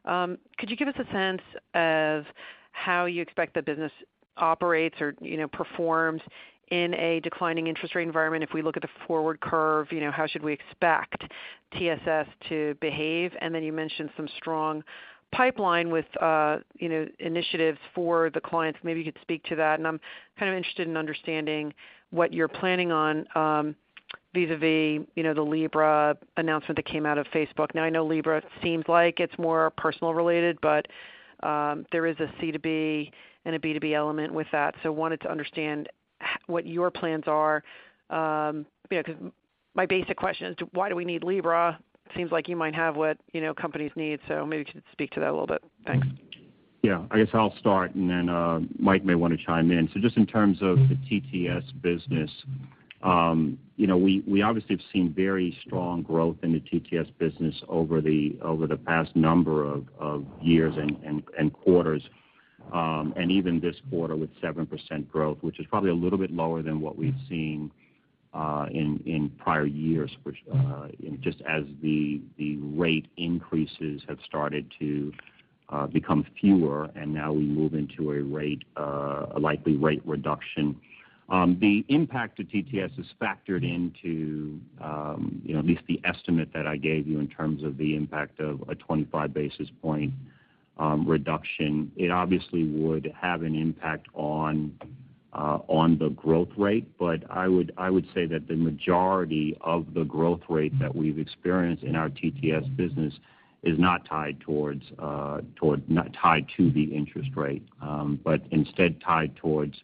Um, 0.05 0.37
could 0.57 0.69
you 0.69 0.75
give 0.77 0.87
us 0.87 0.95
a 0.99 1.11
sense 1.11 1.41
of 1.73 2.25
how 2.71 3.05
you 3.05 3.21
expect 3.21 3.53
the 3.53 3.61
business 3.61 3.91
operates 4.37 5.01
or 5.01 5.13
you 5.21 5.37
know, 5.37 5.47
performs 5.47 6.21
in 6.71 6.93
a 6.93 7.19
declining 7.21 7.67
interest 7.67 7.95
rate 7.95 8.07
environment? 8.07 8.43
If 8.43 8.53
we 8.53 8.61
look 8.61 8.77
at 8.77 8.83
the 8.83 8.89
forward 9.07 9.39
curve, 9.41 9.91
you 9.91 9.99
know, 9.99 10.11
how 10.11 10.27
should 10.27 10.43
we 10.43 10.53
expect 10.53 11.23
TSS 11.77 12.27
to 12.49 12.75
behave? 12.79 13.31
And 13.41 13.53
then 13.53 13.63
you 13.63 13.73
mentioned 13.73 14.09
some 14.15 14.27
strong 14.37 14.83
pipeline 15.31 15.89
with 15.89 16.05
uh, 16.21 16.57
you 16.75 16.89
know, 16.89 17.07
initiatives 17.19 17.79
for 17.93 18.29
the 18.31 18.41
clients. 18.41 18.79
Maybe 18.83 18.99
you 19.01 19.11
could 19.11 19.21
speak 19.21 19.43
to 19.45 19.55
that. 19.55 19.79
And 19.79 19.87
I'm 19.87 19.99
kind 20.37 20.51
of 20.51 20.57
interested 20.57 20.87
in 20.87 20.97
understanding 20.97 21.73
what 22.11 22.33
you're 22.33 22.47
planning 22.47 22.91
on 22.91 23.25
um, 23.35 23.75
vis-a-vis 24.33 25.05
you 25.15 25.23
know, 25.23 25.33
the 25.33 25.41
Libra 25.41 26.17
announcement 26.37 26.75
that 26.77 26.85
came 26.85 27.05
out 27.05 27.17
of 27.17 27.27
Facebook. 27.27 27.73
Now, 27.75 27.83
I 27.83 27.89
know 27.89 28.05
Libra 28.05 28.41
seems 28.63 28.85
like 28.87 29.19
it's 29.19 29.37
more 29.37 29.71
personal 29.77 30.13
related, 30.13 30.57
but 30.61 30.87
um, 31.43 31.85
there 31.91 32.05
is 32.05 32.17
a 32.19 32.27
C2B 32.41 33.11
and 33.45 33.55
a 33.55 33.59
B2B 33.59 33.93
element 33.93 34.33
with 34.33 34.47
that. 34.51 34.75
So 34.83 34.91
wanted 34.91 35.21
to 35.21 35.31
understand 35.31 35.89
what 36.47 36.65
your 36.65 36.91
plans 36.91 37.25
are. 37.27 37.63
Um, 38.09 38.65
you 38.89 38.97
know, 38.97 39.03
'cause 39.03 39.15
my 39.75 39.85
basic 39.85 40.17
question 40.17 40.47
is, 40.47 40.57
why 40.73 40.89
do 40.89 40.95
we 40.95 41.05
need 41.05 41.23
Libra? 41.23 41.79
Seems 42.15 42.31
like 42.31 42.47
you 42.47 42.55
might 42.55 42.75
have 42.75 42.95
what 42.95 43.17
you 43.33 43.41
know, 43.41 43.53
companies 43.53 43.91
need. 43.95 44.19
So 44.27 44.45
maybe 44.45 44.65
you 44.67 44.73
could 44.73 44.83
speak 44.91 45.11
to 45.11 45.19
that 45.19 45.29
a 45.29 45.31
little 45.31 45.47
bit. 45.47 45.63
Thanks. 45.85 46.07
Yeah. 46.81 47.03
I 47.11 47.17
guess 47.17 47.29
I'll 47.33 47.55
start 47.57 47.93
and 47.95 48.09
then 48.09 48.29
uh, 48.29 48.61
Mike 48.77 49.03
may 49.03 49.15
want 49.15 49.37
to 49.37 49.45
chime 49.45 49.71
in. 49.71 49.89
So 49.93 49.99
just 49.99 50.17
in 50.17 50.25
terms 50.25 50.59
of 50.61 50.77
the 50.77 50.97
TTS 51.09 51.81
business, 51.81 52.31
um, 53.01 53.57
you 53.77 53.87
know, 53.87 53.95
we 53.97 54.23
we 54.27 54.41
obviously 54.41 54.75
have 54.75 54.85
seen 54.91 55.13
very 55.13 55.57
strong 55.65 56.01
growth 56.01 56.35
in 56.43 56.51
the 56.51 56.59
TTS 56.59 57.07
business 57.17 57.55
over 57.69 58.01
the 58.01 58.37
over 58.41 58.67
the 58.67 58.75
past 58.75 59.15
number 59.15 59.63
of 59.65 59.85
of 59.99 60.25
years 60.41 60.73
and 60.77 61.53
quarters. 61.53 62.03
Um, 62.73 63.13
and 63.15 63.31
even 63.31 63.59
this 63.59 63.75
quarter 63.89 64.15
with 64.15 64.29
7% 64.41 65.09
growth, 65.09 65.39
which 65.41 65.59
is 65.59 65.65
probably 65.67 65.89
a 65.89 65.95
little 65.95 66.19
bit 66.19 66.29
lower 66.29 66.61
than 66.61 66.81
what 66.81 66.97
we've 66.97 67.15
seen 67.27 67.71
Uh, 68.31 68.67
in 68.71 69.31
prior 69.39 69.65
years, 69.65 70.11
uh, 70.53 70.87
just 71.19 71.41
as 71.49 71.63
the 71.81 72.21
rate 72.61 73.07
increases 73.17 74.03
have 74.07 74.19
started 74.23 74.71
to 74.79 75.11
uh, 75.69 75.87
become 75.87 76.23
fewer 76.39 76.89
and 76.95 77.11
now 77.11 77.33
we 77.33 77.41
move 77.41 77.73
into 77.73 78.11
a 78.11 79.39
likely 79.39 79.75
rate 79.77 80.01
reduction. 80.05 80.79
Um, 81.29 81.57
the 81.61 81.85
impact 81.89 82.37
to 82.37 82.43
TTS 82.43 82.99
is 82.99 83.05
factored 83.21 83.63
into 83.63 84.59
um, 84.81 85.41
at 85.47 85.65
least 85.65 85.81
the 85.87 86.01
estimate 86.03 86.49
that 86.53 86.65
I 86.65 86.77
gave 86.77 87.07
you 87.07 87.19
in 87.19 87.27
terms 87.27 87.63
of 87.63 87.77
the 87.77 87.95
impact 87.95 88.39
of 88.39 88.63
a 88.67 88.75
25 88.75 89.33
basis 89.33 89.69
point 89.81 90.13
um, 90.77 91.07
reduction. 91.07 91.91
It 91.95 92.09
obviously 92.09 92.63
would 92.63 93.13
have 93.19 93.43
an 93.43 93.55
impact 93.55 94.07
on 94.15 94.73
Uh, 95.31 95.59
the 95.99 96.09
growth 96.09 96.49
rate. 96.57 96.87
But 96.97 97.23
I 97.29 97.47
would 97.47 97.71
I 97.77 97.89
would 97.89 98.07
say 98.13 98.25
that 98.25 98.47
the 98.47 98.55
majority 98.55 99.57
of 99.61 99.93
the 99.93 100.03
growth 100.03 100.41
rate 100.49 100.77
that 100.79 100.95
we've 100.95 101.19
experienced 101.19 101.83
in 101.83 101.95
our 101.95 102.09
TTS 102.09 102.75
business 102.75 103.13
is 103.61 103.77
not 103.77 104.05
tied 104.05 104.39
towards 104.39 104.83
uh 104.97 105.41
toward 105.55 105.87
not 105.89 106.13
tied 106.13 106.47
to 106.57 106.71
the 106.71 106.83
interest 106.83 107.29
rate. 107.35 107.63
Um, 107.81 108.19
but 108.23 108.41
instead 108.51 109.01
tied 109.01 109.35
towards 109.35 109.75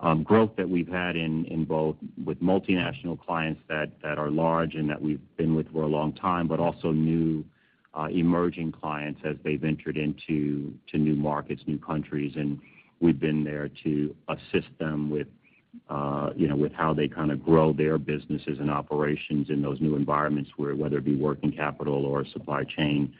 um, 0.00 0.22
growth 0.22 0.52
that 0.56 0.68
we've 0.68 0.88
had 0.88 1.16
in 1.16 1.44
in 1.46 1.64
both 1.64 1.96
with 2.24 2.40
multinational 2.40 3.18
clients 3.18 3.60
that 3.68 3.90
are 4.04 4.30
large 4.30 4.74
and 4.74 4.88
that 4.88 5.00
we've 5.00 5.20
been 5.36 5.54
with 5.54 5.70
for 5.72 5.82
a 5.82 5.88
long 5.88 6.12
time, 6.12 6.46
but 6.46 6.60
also 6.60 6.92
new 6.92 7.44
uh, 7.94 8.06
emerging 8.10 8.72
clients 8.72 9.20
as 9.24 9.36
they've 9.42 9.64
entered 9.64 9.96
into 9.96 10.72
to 10.90 10.98
new 10.98 11.16
markets, 11.16 11.62
new 11.66 11.78
countries. 11.78 12.34
We've 13.00 13.18
been 13.18 13.44
there 13.44 13.68
to 13.84 14.14
assist 14.28 14.68
them 14.78 15.10
with 15.10 15.28
uh, 15.88 16.30
you 16.36 16.48
know, 16.48 16.56
with 16.56 16.72
how 16.72 16.92
they 16.92 17.08
kind 17.08 17.30
of 17.30 17.42
grow 17.42 17.72
their 17.72 17.98
businesses 17.98 18.58
and 18.58 18.70
operations 18.70 19.48
in 19.50 19.62
those 19.62 19.80
new 19.80 19.96
environments, 19.96 20.50
where 20.56 20.74
whether 20.74 20.98
it 20.98 21.04
be 21.04 21.14
working 21.14 21.52
capital 21.52 22.04
or 22.04 22.26
supply 22.26 22.64
chain 22.64 23.14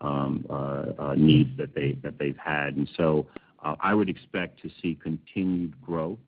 um, 0.00 0.44
uh, 0.48 0.84
uh, 0.98 1.14
needs 1.16 1.50
that 1.56 1.74
they've 1.74 2.36
had. 2.36 2.76
And 2.76 2.88
so 2.96 3.26
uh 3.62 3.74
I 3.80 3.94
would 3.94 4.08
expect 4.08 4.60
to 4.62 4.70
see 4.80 4.98
continued 5.02 5.80
growth 5.80 6.18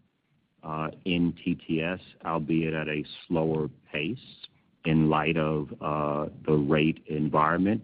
in 1.05 1.33
TTS, 1.47 2.01
albeit 2.25 2.75
at 2.75 2.89
a 2.89 3.05
slower 3.29 3.69
pace 3.93 4.19
in 4.85 5.09
light 5.09 5.37
of 5.37 5.69
the 6.47 6.53
rate 6.53 7.05
environment. 7.07 7.83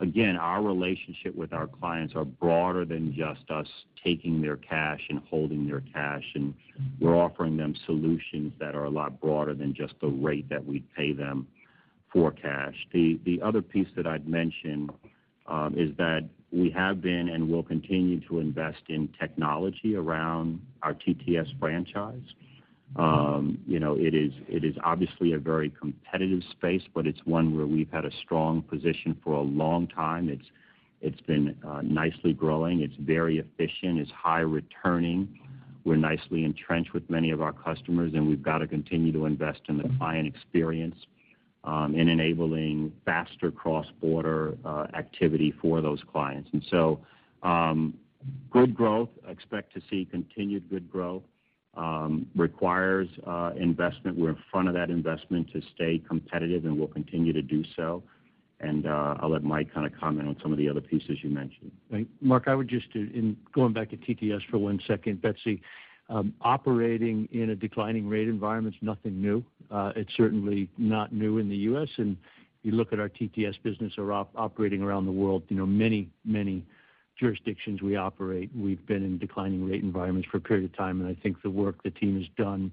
Again, 0.00 0.36
our 0.36 0.62
relationship 0.62 1.34
with 1.34 1.52
our 1.52 1.66
clients 1.66 2.14
are 2.16 2.24
broader 2.24 2.86
than 2.86 3.14
just 3.14 3.50
us 3.50 3.66
taking 4.02 4.40
their 4.40 4.56
cash 4.56 5.00
and 5.10 5.20
holding 5.28 5.66
their 5.66 5.82
cash, 5.92 6.24
and 6.34 6.54
we're 6.98 7.16
offering 7.16 7.58
them 7.58 7.74
solutions 7.84 8.52
that 8.58 8.74
are 8.74 8.84
a 8.84 8.90
lot 8.90 9.20
broader 9.20 9.52
than 9.52 9.74
just 9.74 9.94
the 10.00 10.08
rate 10.08 10.48
that 10.48 10.64
we 10.64 10.82
pay 10.96 11.12
them 11.12 11.46
for 12.10 12.30
cash. 12.30 12.74
The 12.92 13.20
the 13.26 13.42
other 13.42 13.60
piece 13.60 13.88
that 13.94 14.06
I'd 14.06 14.26
mention 14.26 14.90
um, 15.46 15.74
is 15.76 15.94
that 15.98 16.26
we 16.50 16.70
have 16.70 17.02
been 17.02 17.28
and 17.28 17.48
will 17.48 17.62
continue 17.62 18.20
to 18.28 18.38
invest 18.38 18.82
in 18.88 19.08
technology 19.20 19.96
around 19.96 20.60
our 20.82 20.94
TTS 20.94 21.58
franchise. 21.58 22.22
Um, 22.96 23.58
it 23.68 24.64
is 24.64 24.74
obviously 24.82 25.32
a 25.32 25.38
very 25.38 25.70
competitive 25.70 26.42
space, 26.50 26.82
but 26.94 27.06
it's 27.06 27.20
one 27.24 27.56
where 27.56 27.66
we've 27.66 27.90
had 27.90 28.04
a 28.04 28.10
strong 28.22 28.62
position 28.62 29.16
for 29.22 29.34
a 29.34 29.42
long 29.42 29.86
time. 29.86 30.28
It's 30.28 30.46
it's 31.00 31.20
been 31.22 31.56
uh, 31.66 31.80
nicely 31.82 32.34
growing. 32.34 32.82
It's 32.82 32.96
very 32.98 33.38
efficient. 33.38 33.98
It's 33.98 34.10
high 34.10 34.40
returning. 34.40 35.38
We're 35.84 35.96
nicely 35.96 36.44
entrenched 36.44 36.92
with 36.92 37.08
many 37.08 37.30
of 37.30 37.40
our 37.40 37.54
customers, 37.54 38.12
and 38.14 38.28
we've 38.28 38.42
got 38.42 38.58
to 38.58 38.66
continue 38.66 39.10
to 39.12 39.24
invest 39.24 39.62
in 39.68 39.78
the 39.78 39.88
client 39.96 40.26
experience 40.26 40.96
um, 41.64 41.94
in 41.94 42.08
enabling 42.08 42.92
faster 43.06 43.50
cross-border 43.50 44.58
uh, 44.64 44.88
activity 44.94 45.54
for 45.62 45.80
those 45.80 46.02
clients. 46.12 46.50
And 46.52 46.62
so 46.70 47.00
um 47.42 47.94
good 48.50 48.74
growth, 48.74 49.08
expect 49.28 49.72
to 49.74 49.80
see 49.88 50.04
continued 50.04 50.68
good 50.68 50.90
growth, 50.90 51.22
Um, 51.76 52.26
requires 52.34 53.08
uh, 53.24 53.52
investment. 53.56 54.18
We're 54.18 54.30
in 54.30 54.38
front 54.50 54.66
of 54.66 54.74
that 54.74 54.90
investment 54.90 55.52
to 55.52 55.62
stay 55.72 56.02
competitive, 56.06 56.64
and 56.64 56.76
we'll 56.76 56.88
continue 56.88 57.32
to 57.32 57.42
do 57.42 57.62
so. 57.76 58.02
And 58.58 58.86
uh 58.86 59.16
I'll 59.20 59.30
let 59.30 59.42
Mike 59.42 59.72
kind 59.72 59.86
of 59.86 59.98
comment 59.98 60.28
on 60.28 60.36
some 60.42 60.52
of 60.52 60.58
the 60.58 60.68
other 60.68 60.80
pieces 60.80 61.18
you 61.22 61.30
mentioned. 61.30 61.70
Right. 61.90 62.06
Mark, 62.20 62.44
I 62.46 62.54
would 62.54 62.68
just, 62.68 62.88
uh, 62.94 62.98
in 62.98 63.36
going 63.54 63.72
back 63.72 63.90
to 63.90 63.96
TTS 63.96 64.42
for 64.50 64.58
one 64.58 64.80
second, 64.86 65.22
Betsy, 65.22 65.62
um, 66.10 66.34
operating 66.42 67.28
in 67.32 67.50
a 67.50 67.56
declining 67.56 68.08
rate 68.08 68.28
environment 68.28 68.74
is 68.74 68.82
nothing 68.82 69.22
new. 69.22 69.44
Uh, 69.70 69.92
it's 69.94 70.12
certainly 70.16 70.68
not 70.76 71.12
new 71.12 71.38
in 71.38 71.48
the 71.48 71.56
U.S. 71.56 71.88
And 71.96 72.16
you 72.62 72.72
look 72.72 72.92
at 72.92 72.98
our 72.98 73.08
TTS 73.08 73.62
business 73.62 73.92
or 73.96 74.12
operating 74.12 74.82
around 74.82 75.06
the 75.06 75.12
world, 75.12 75.44
you 75.48 75.56
know, 75.56 75.66
many, 75.66 76.08
many 76.24 76.64
jurisdictions 77.20 77.82
we 77.82 77.96
operate, 77.96 78.50
we've 78.56 78.84
been 78.86 79.04
in 79.04 79.18
declining 79.18 79.68
rate 79.68 79.82
environments 79.82 80.26
for 80.30 80.38
a 80.38 80.40
period 80.40 80.64
of 80.64 80.76
time, 80.76 81.00
and 81.00 81.08
I 81.08 81.20
think 81.22 81.42
the 81.42 81.50
work 81.50 81.82
the 81.82 81.90
team 81.90 82.18
has 82.18 82.26
done 82.36 82.72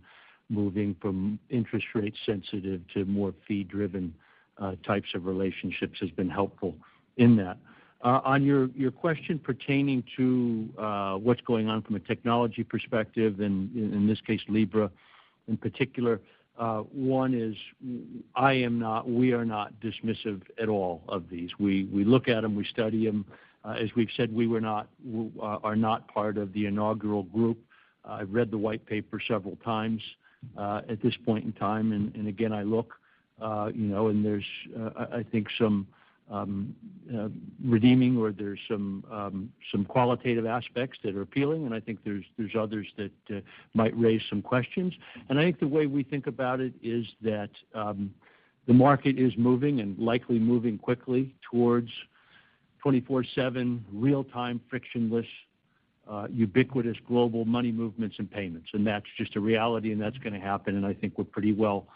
moving 0.50 0.96
from 1.02 1.38
interest 1.50 1.88
rate 1.94 2.16
sensitive 2.26 2.82
to 2.94 3.04
more 3.04 3.34
fee-driven 3.46 4.14
uh, 4.58 4.76
types 4.86 5.10
of 5.14 5.26
relationships 5.26 6.00
has 6.00 6.10
been 6.12 6.30
helpful 6.30 6.74
in 7.18 7.36
that. 7.36 7.58
Uh, 8.04 8.22
on 8.24 8.44
your 8.44 8.92
question 8.92 9.38
pertaining 9.40 10.04
to 10.16 10.70
uh, 10.78 11.16
what's 11.16 11.42
going 11.42 11.68
on 11.68 11.82
from 11.82 11.96
a 11.96 12.00
technology 12.00 12.64
perspective, 12.64 13.40
and 13.40 13.76
in 13.76 14.08
this 14.08 14.22
case, 14.22 14.40
Libra 14.48 14.90
in 15.48 15.58
particular, 15.58 16.22
one 16.92 17.34
is 17.34 17.56
I 18.36 18.54
am 18.54 18.80
not 18.80 19.10
we 19.10 19.34
are 19.34 19.46
not 19.46 19.74
dismissive 19.82 20.42
at 20.62 20.70
all 20.70 21.02
of 21.10 21.30
these. 21.30 21.50
We 21.60 21.88
look 21.92 22.28
at 22.28 22.42
them, 22.42 22.56
we 22.56 22.66
study 22.66 23.06
them. 23.06 23.26
Uh, 23.68 23.72
as 23.74 23.90
we've 23.96 24.10
said, 24.16 24.34
we 24.34 24.48
uh, 24.56 24.84
are 25.42 25.76
not 25.76 26.08
part 26.08 26.38
of 26.38 26.54
the 26.54 26.66
inaugural 26.66 27.24
group. 27.24 27.58
Uh, 28.08 28.14
I've 28.14 28.32
read 28.32 28.50
the 28.50 28.58
white 28.58 28.86
paper 28.86 29.20
several 29.26 29.58
times 29.58 30.02
at 30.58 31.02
this 31.02 31.16
point 31.26 31.44
in 31.44 31.52
time. 31.54 31.92
And 31.92 32.28
again, 32.28 32.54
I 32.54 32.64
look, 32.64 32.94
you 33.42 33.74
know, 33.74 34.08
and 34.08 34.26
there's 34.26 34.46
I 34.96 35.26
think 35.32 35.48
some 35.58 35.88
um, 36.32 36.76
redeeming 37.64 38.18
or 38.18 38.32
there's 38.32 38.60
um, 38.70 39.52
some 39.72 39.84
qualitative 39.86 40.46
aspects 40.46 41.00
that 41.04 41.16
are 41.16 41.22
appealing, 41.22 41.66
and 41.66 41.74
I 41.74 41.80
think 41.80 42.00
there's 42.06 42.56
others 42.58 42.88
that 42.98 43.44
might 43.74 43.98
raise 44.00 44.22
some 44.30 44.42
questions. 44.42 44.94
And 45.28 45.40
I 45.40 45.44
think 45.44 45.60
the 45.60 45.68
way 45.68 45.88
we 45.88 46.04
think 46.04 46.28
about 46.28 46.62
it 46.62 46.74
is 46.82 47.06
that 47.22 47.50
um, 47.74 48.14
the 48.66 48.74
market 48.74 49.18
is 49.20 49.34
moving 49.38 49.82
and 49.82 49.98
likely 49.98 50.40
moving 50.40 50.78
quickly 50.78 51.34
towards 51.50 51.90
24/7 52.88 53.84
real-time, 53.92 54.62
frictionless, 54.70 55.26
uh, 56.10 56.28
ubiquitous 56.32 56.98
global 57.06 57.44
money 57.44 57.72
movements 57.72 58.16
and 58.18 58.32
payments. 58.32 58.70
And 58.74 58.88
that's 58.88 59.06
just 59.18 59.36
a 59.36 59.42
reality, 59.42 59.92
and 59.92 60.02
that's 60.02 60.18
going 60.20 60.34
to 60.34 60.40
happen, 60.40 60.76
and 60.76 60.86
I 60.86 60.94
think 60.94 61.18
we're 61.18 61.26
pretty 61.26 61.52
well 61.52 61.88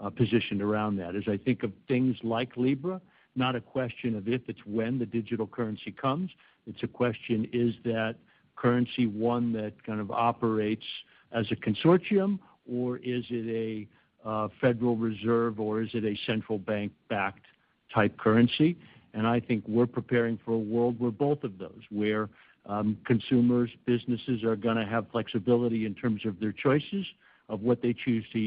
uh, 0.00 0.08
positioned 0.08 0.62
around 0.62 0.96
that. 0.96 1.14
As 1.14 1.24
I 1.28 1.36
think 1.36 1.64
of 1.64 1.72
things 1.86 2.16
like 2.22 2.56
Libra, 2.56 3.00
not 3.36 3.56
a 3.56 3.60
question 3.60 4.16
of 4.16 4.26
if, 4.26 4.40
it's 4.48 4.64
when 4.64 4.98
the 4.98 5.06
digital 5.06 5.46
currency 5.46 5.92
comes. 5.92 6.30
It's 6.66 6.82
a 6.82 6.88
question, 6.88 7.46
is 7.52 7.74
that 7.84 8.16
currency 8.56 9.06
one 9.06 9.52
that 9.52 9.84
kind 9.84 10.00
of 10.00 10.10
operates 10.10 10.84
as 11.32 11.46
a 11.50 11.56
consortium, 11.56 12.38
or 12.70 12.96
is 12.98 13.24
it 13.28 13.86
a 14.26 14.28
uh, 14.28 14.48
Federal 14.60 14.96
Reserve, 14.96 15.60
or 15.60 15.82
is 15.82 15.90
it 15.92 16.04
a 16.04 16.16
central 16.26 16.58
bank-backed 16.58 17.44
type 17.94 18.16
currency? 18.16 18.76
I 19.26 19.40
think 19.40 19.64
we're 19.66 19.86
preparing 19.86 20.38
for 20.44 20.52
a 20.52 20.58
world 20.58 20.98
where 20.98 21.10
both 21.10 21.44
of 21.44 21.58
those, 21.58 21.80
where 21.90 22.28
um, 22.66 22.98
consumers, 23.06 23.70
businesses 23.86 24.44
are 24.44 24.56
going 24.56 24.76
to 24.76 24.84
have 24.84 25.06
flexibility 25.10 25.86
in 25.86 25.94
terms 25.94 26.22
of 26.26 26.38
their 26.38 26.52
choices 26.52 27.06
of 27.48 27.62
what 27.62 27.80
they 27.80 27.94
choose 28.04 28.24
to 28.32 28.38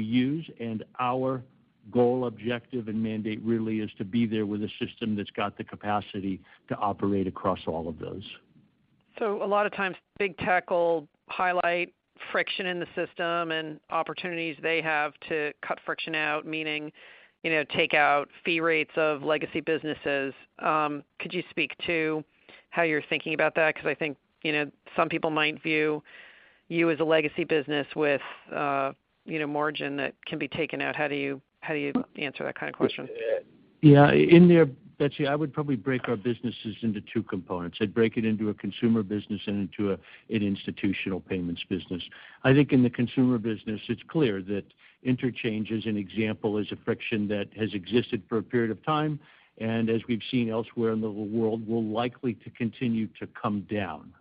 use. 0.00 0.50
And 0.58 0.84
our 0.98 1.42
goal, 1.90 2.26
objective, 2.26 2.88
and 2.88 3.02
mandate 3.02 3.40
really 3.42 3.80
is 3.80 3.90
to 3.98 4.04
be 4.04 4.26
there 4.26 4.46
with 4.46 4.62
a 4.62 4.70
system 4.84 5.16
that's 5.16 5.30
got 5.30 5.58
the 5.58 5.64
capacity 5.64 6.40
to 6.68 6.76
operate 6.76 7.26
across 7.26 7.58
all 7.66 7.88
of 7.88 7.98
those. 7.98 8.24
So 9.18 9.42
a 9.42 9.46
lot 9.46 9.66
of 9.66 9.74
times, 9.74 9.96
big 10.18 10.36
tech 10.38 10.70
will 10.70 11.06
highlight 11.28 11.92
friction 12.30 12.66
in 12.66 12.78
the 12.78 12.86
system 12.94 13.50
and 13.50 13.80
opportunities 13.90 14.56
they 14.62 14.80
have 14.80 15.12
to 15.28 15.52
cut 15.66 15.78
friction 15.84 16.14
out, 16.14 16.46
meaning 16.46 16.92
take 17.74 17.94
out 17.94 18.28
fee 18.44 18.60
rates 18.60 18.92
of 18.96 19.22
legacy 19.22 19.60
businesses. 19.60 20.34
Um, 20.58 21.02
could 21.18 21.32
you 21.32 21.42
speak 21.50 21.72
to 21.86 22.24
how 22.70 22.82
you're 22.82 23.02
thinking 23.08 23.34
about 23.34 23.54
that? 23.56 23.74
Because 23.74 23.88
I 23.88 23.94
think 23.94 24.16
you 24.42 24.52
know, 24.52 24.70
some 24.96 25.08
people 25.08 25.30
might 25.30 25.62
view 25.62 26.02
you 26.68 26.90
as 26.90 27.00
a 27.00 27.04
legacy 27.04 27.44
business 27.44 27.86
with 27.94 28.20
uh, 28.54 28.92
you 29.24 29.38
know, 29.38 29.46
margin 29.46 29.96
that 29.96 30.14
can 30.26 30.38
be 30.38 30.48
taken 30.48 30.80
out. 30.80 30.96
How 30.96 31.08
do 31.08 31.14
you 31.14 31.40
how 31.60 31.74
do 31.74 31.80
you 31.80 31.92
answer 32.16 32.44
that 32.44 32.58
kind 32.58 32.68
of 32.68 32.76
question? 32.76 33.08
Yeah. 33.82 34.10
In 34.12 34.48
there, 34.48 34.68
Betsy, 34.98 35.26
I 35.26 35.34
would 35.34 35.52
probably 35.52 35.76
break 35.76 36.08
our 36.08 36.16
businesses 36.16 36.76
into 36.82 37.00
two 37.12 37.22
components. 37.22 37.78
I'd 37.80 37.94
break 37.94 38.16
it 38.16 38.24
into 38.24 38.50
a 38.50 38.54
consumer 38.54 39.02
business 39.02 39.40
and 39.46 39.68
into 39.68 39.92
an 39.92 39.98
institutional 40.28 41.20
payments 41.20 41.62
business. 41.68 42.02
I 42.44 42.52
think 42.52 42.72
in 42.72 42.82
the 42.82 42.90
consumer 42.90 43.38
business, 43.38 43.80
it's 43.88 44.02
clear 44.08 44.42
that 44.42 44.64
interchange, 45.02 45.72
as 45.72 45.86
an 45.86 45.96
example, 45.96 46.58
is 46.58 46.70
a 46.72 46.76
friction 46.84 47.28
that 47.28 47.48
has 47.58 47.74
existed 47.74 48.22
for 48.28 48.38
a 48.38 48.42
period 48.42 48.70
of 48.70 48.84
time, 48.84 49.18
and 49.58 49.90
as 49.90 50.00
we've 50.08 50.22
seen 50.30 50.50
elsewhere 50.50 50.92
in 50.92 51.00
the 51.00 51.10
world, 51.10 51.66
will 51.66 51.84
likely 51.84 52.34
to 52.34 52.50
continue 52.50 53.06
to 53.18 53.26
come 53.40 53.66
down. 53.70 54.12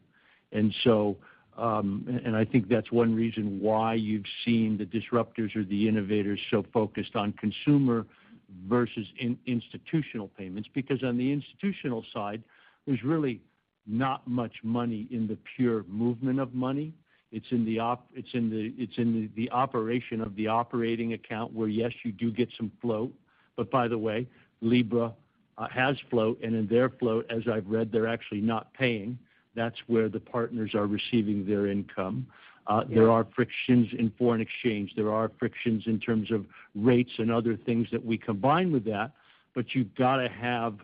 And 0.52 0.73
so 0.84 1.18
um 1.57 2.22
and 2.23 2.35
I 2.35 2.45
think 2.45 2.69
that's 2.69 2.91
one 2.91 3.14
reason 3.14 3.60
why 3.60 3.95
you've 3.95 4.26
seen 4.45 4.77
the 4.77 4.85
disruptors 4.85 5.53
or 5.56 5.65
the 5.65 5.88
innovators 5.88 6.39
so 6.49 6.64
focused 6.73 7.15
on 7.15 7.34
consumer 7.34 8.06
versus 8.68 9.07
institutional 9.45 10.28
payments. 10.30 10.69
Because 10.73 11.03
on 11.03 11.18
the 11.18 11.32
institutional 11.32 12.03
side, 12.14 12.44
there's 12.86 13.03
really 13.03 13.41
not 13.88 14.28
much 14.28 14.53
money 14.64 15.07
in 15.11 15.28
the 15.28 15.38
pure 15.56 15.84
movement 15.88 16.40
of 16.40 16.53
money. 16.53 16.94
It's 17.32 17.52
in 17.52 17.64
the 17.65 17.80
operation 19.52 20.22
of 20.22 20.36
the 20.36 20.48
operating 20.48 21.14
account 21.14 21.53
where, 21.53 21.69
yes, 21.69 21.91
you 22.03 22.11
do 22.11 22.32
get 22.32 22.49
some 22.57 22.72
float. 22.82 23.14
But 23.56 23.72
by 23.72 23.88
the 23.88 23.98
way, 23.98 24.28
Libra 24.61 25.14
uh, 25.57 25.68
has 25.69 25.98
float, 26.10 26.40
and 26.44 26.56
in 26.56 26.68
their 26.68 26.90
float, 26.90 27.26
as 27.30 27.44
I've 27.52 27.68
read, 27.68 27.91
they're 27.91 28.07
actually 28.07 28.41
not 28.41 28.73
paying. 28.73 29.18
That's 29.56 29.78
where 29.88 30.10
the 30.10 30.19
partners 30.19 30.76
are 30.76 30.88
receiving 30.88 31.45
their 31.45 31.68
income. 31.68 32.28
Uh, 32.72 32.85
there 32.88 33.11
are 33.11 33.27
frictions 33.35 33.89
in 33.99 34.10
foreign 34.18 34.39
exchange. 34.39 34.93
There 34.95 35.11
are 35.11 35.30
frictions 35.38 35.84
in 35.88 35.99
terms 35.99 36.31
of 36.31 36.45
rates 36.73 37.11
and 37.18 37.30
other 37.30 37.57
things 37.57 37.89
that 37.91 38.03
we 38.06 38.18
combine 38.18 38.72
with 38.72 38.85
that. 38.85 39.11
But 39.53 39.76
you've 39.76 39.93
got 39.95 40.18
to 40.18 40.30
have 40.30 40.76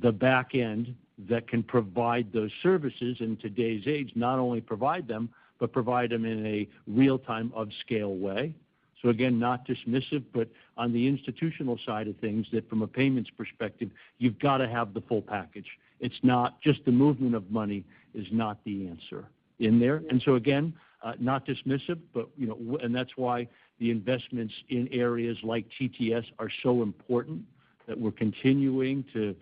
the 0.00 0.12
back 0.12 0.54
end 0.54 0.94
that 1.28 1.46
can 1.46 1.62
provide 1.62 2.32
those 2.32 2.50
services 2.62 3.18
in 3.20 3.36
today's 3.36 3.82
age, 3.86 4.12
not 4.14 4.38
only 4.38 4.62
provide 4.62 5.06
them, 5.06 5.28
but 5.58 5.74
provide 5.74 6.08
them 6.08 6.24
in 6.24 6.46
a 6.46 6.66
real-time, 6.86 7.52
of 7.54 7.68
scale 7.82 8.14
way. 8.14 8.54
So 9.02 9.10
again, 9.10 9.38
not 9.38 9.68
dismissive, 9.68 10.24
but 10.32 10.48
on 10.78 10.90
the 10.90 11.06
institutional 11.06 11.78
side 11.84 12.08
of 12.08 12.16
things, 12.16 12.46
that 12.54 12.66
from 12.70 12.80
a 12.80 12.86
payments 12.86 13.28
perspective, 13.36 13.90
you've 14.16 14.38
got 14.38 14.58
to 14.58 14.68
have 14.68 14.94
the 14.94 15.02
full 15.02 15.20
package. 15.20 15.68
It's 16.00 16.18
not 16.22 16.62
just 16.62 16.82
the 16.86 16.92
movement 16.92 17.34
of 17.34 17.50
money 17.50 17.84
is 18.14 18.26
not 18.32 18.56
the 18.64 18.88
answer 18.88 19.26
in 19.58 19.78
there. 19.78 20.02
And 20.08 20.22
so 20.24 20.36
again, 20.36 20.72
Uh, 21.06 21.12
not 21.20 21.46
dismissive, 21.46 22.00
but 22.12 22.28
you 22.36 22.48
know, 22.48 22.78
and 22.82 22.92
that's 22.92 23.16
why 23.16 23.46
the 23.78 23.92
investments 23.92 24.52
in 24.70 24.88
areas 24.90 25.36
like 25.44 25.64
TTS 25.80 26.24
are 26.40 26.50
so 26.64 26.82
important, 26.82 27.42
that 27.86 27.96
we're 27.96 28.10
continuing 28.10 29.04
to 29.12 29.36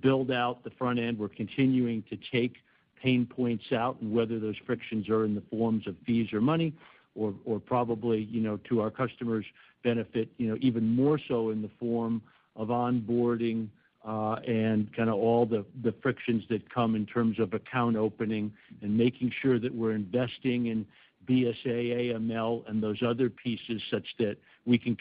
build 0.00 0.30
out 0.30 0.64
the 0.64 0.70
front 0.70 0.98
end. 0.98 1.18
We're 1.18 1.28
continuing 1.28 2.04
to 2.08 2.16
take 2.32 2.54
pain 3.02 3.26
points 3.26 3.70
out, 3.70 4.00
and 4.00 4.14
whether 4.14 4.38
those 4.38 4.54
frictions 4.64 5.10
are 5.10 5.26
in 5.26 5.34
the 5.34 5.42
forms 5.50 5.86
of 5.86 5.94
fees 6.06 6.32
or 6.32 6.40
money 6.40 6.72
or 7.16 7.60
probably 7.60 8.22
you 8.30 8.40
know, 8.40 8.58
to 8.68 8.80
our 8.80 8.90
customers' 8.90 9.44
benefit 9.84 10.28
you 10.38 10.48
know, 10.48 10.56
even 10.60 10.94
more 10.94 11.18
so 11.28 11.50
in 11.50 11.60
the 11.60 11.70
form 11.78 12.22
of 12.56 12.68
onboarding 12.68 13.68
uh, 14.06 14.36
and 14.46 14.94
kind 14.96 15.10
of 15.10 15.16
all 15.16 15.44
the 15.44 15.64
frictions 16.00 16.44
that 16.48 16.72
come 16.72 16.94
in 16.94 17.04
terms 17.04 17.38
of 17.38 17.52
account 17.52 17.96
opening 17.96 18.50
and 18.80 18.96
making 18.96 19.30
sure 19.42 19.58
that 19.58 19.74
we're 19.74 19.92
investing 19.92 20.66
in 20.66 20.86
BSA, 21.30 22.12
AML, 22.12 22.68
and 22.68 22.82
those 22.82 23.00
other 23.06 23.30
pieces 23.30 23.80
such 23.90 24.04
that 24.18 24.36
we 24.66 24.76
can 24.76 24.96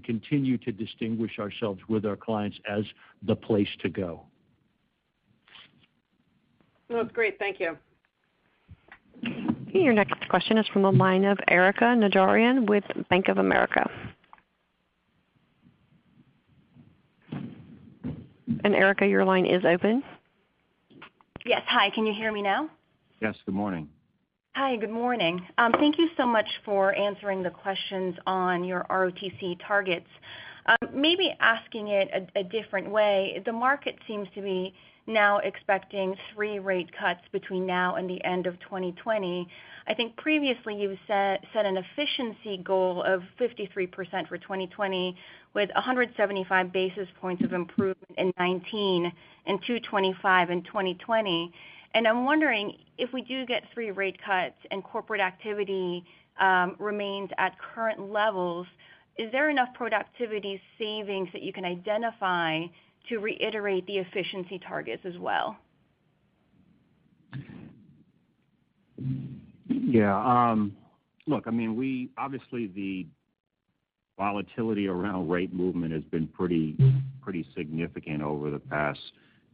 continue 0.00 0.58
to 0.58 0.72
distinguish 0.72 1.38
ourselves 1.38 1.80
with 1.88 2.04
our 2.04 2.16
clients 2.16 2.58
as 2.68 2.84
the 3.22 3.34
place 3.34 3.68
to 3.80 3.88
go. 3.88 4.22
That's 6.90 7.10
great. 7.12 7.38
Thank 7.38 7.60
you. 7.60 7.78
Your 9.72 9.94
next 9.94 10.28
question 10.28 10.58
is 10.58 10.66
from 10.72 10.82
the 10.82 10.92
line 10.92 11.24
of 11.24 11.38
Erika 11.48 11.84
Najarian 11.84 12.68
with 12.68 12.84
Bank 13.08 13.28
of 13.28 13.38
America. 13.38 13.90
Erika, 18.62 19.06
your 19.06 19.24
line 19.24 19.46
is 19.46 19.64
open. 19.64 20.02
Yes. 21.46 21.62
Hi, 21.66 21.90
can 21.90 22.06
you 22.06 22.12
hear 22.12 22.32
me 22.32 22.42
now? 22.42 22.68
Yes, 23.20 23.34
good 23.46 23.54
morning. 23.54 23.88
Hi, 24.56 24.76
good 24.76 24.88
morning. 24.88 25.44
Um, 25.58 25.72
thank 25.80 25.98
you 25.98 26.08
so 26.16 26.24
much 26.24 26.46
for 26.64 26.94
answering 26.94 27.42
the 27.42 27.50
questions 27.50 28.14
on 28.24 28.62
your 28.62 28.86
ROTCE 28.88 29.58
targets. 29.66 30.06
Um, 30.66 30.90
maybe 30.94 31.34
asking 31.40 31.88
it 31.88 32.30
a 32.36 32.44
different 32.44 32.88
way, 32.88 33.42
the 33.44 33.52
market 33.52 33.96
seems 34.06 34.28
to 34.36 34.40
be 34.40 34.72
now 35.08 35.38
expecting 35.38 36.14
three 36.32 36.60
rate 36.60 36.88
cuts 36.96 37.20
between 37.32 37.66
now 37.66 37.96
and 37.96 38.08
the 38.08 38.22
end 38.24 38.46
of 38.46 38.54
2020. 38.60 39.48
I 39.88 39.94
think 39.94 40.16
previously 40.16 40.76
you 40.76 40.96
set 41.08 41.40
an 41.56 41.76
efficiency 41.76 42.62
goal 42.62 43.02
of 43.02 43.22
53% 43.40 44.28
for 44.28 44.38
2020 44.38 45.16
with 45.54 45.68
175 45.74 46.72
basis 46.72 47.08
points 47.20 47.42
of 47.42 47.52
improvement 47.52 48.14
in 48.16 48.28
2019 48.28 49.12
and 49.46 49.58
225 49.66 50.50
in 50.50 50.62
2020. 50.62 51.52
I'm 51.94 52.24
wondering 52.24 52.76
if 52.98 53.12
we 53.12 53.22
do 53.22 53.46
get 53.46 53.62
three 53.72 53.90
rate 53.90 54.18
cuts 54.24 54.56
and 54.70 54.82
corporate 54.82 55.20
activity 55.20 56.04
um, 56.40 56.76
remains 56.78 57.30
at 57.38 57.56
current 57.58 58.10
levels, 58.10 58.66
is 59.16 59.30
there 59.30 59.48
enough 59.48 59.68
productivity 59.74 60.60
savings 60.78 61.28
that 61.32 61.42
you 61.42 61.52
can 61.52 61.64
identify 61.64 62.62
to 63.08 63.18
reiterate 63.18 63.86
the 63.86 63.98
efficiency 63.98 64.58
targets 64.58 65.02
as 65.04 65.16
well? 65.18 65.56
Yeah. 69.68 70.18
Um, 70.18 70.76
look, 71.26 71.44
I 71.46 71.50
mean, 71.50 71.76
we 71.76 72.10
obviously 72.18 72.66
the 72.68 73.06
volatility 74.18 74.88
around 74.88 75.28
rate 75.28 75.52
movement 75.52 75.92
has 75.92 76.02
been 76.04 76.26
pretty 76.28 76.76
pretty 77.20 77.46
significant 77.56 78.22
over 78.22 78.50
the 78.50 78.58
past 78.58 79.00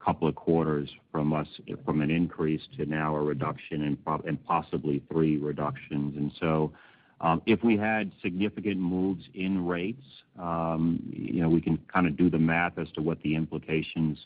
couple 0.05 0.27
of 0.27 0.35
quarters 0.35 0.89
from 1.13 1.33
us 1.33 1.47
from 1.85 2.01
an 2.01 2.11
increase 2.11 2.63
to 2.77 2.87
now 2.87 3.15
a 3.15 3.21
reduction 3.21 3.83
and 3.83 4.45
possibly 4.47 5.03
three 5.11 5.37
reductions. 5.37 6.17
And 6.17 6.33
so, 6.41 6.73
um, 7.21 7.43
if 7.45 7.63
we 7.63 7.77
had 7.77 8.11
significant 8.23 8.79
moves 8.79 9.25
in 9.35 9.67
rates, 9.67 10.07
you 10.37 11.43
know 11.43 11.49
we 11.49 11.61
can 11.61 11.79
kind 11.93 12.07
of 12.07 12.17
do 12.17 12.31
the 12.31 12.39
math 12.39 12.79
as 12.79 12.91
to 12.93 13.03
what 13.03 13.21
the 13.23 13.35
implications 13.35 14.19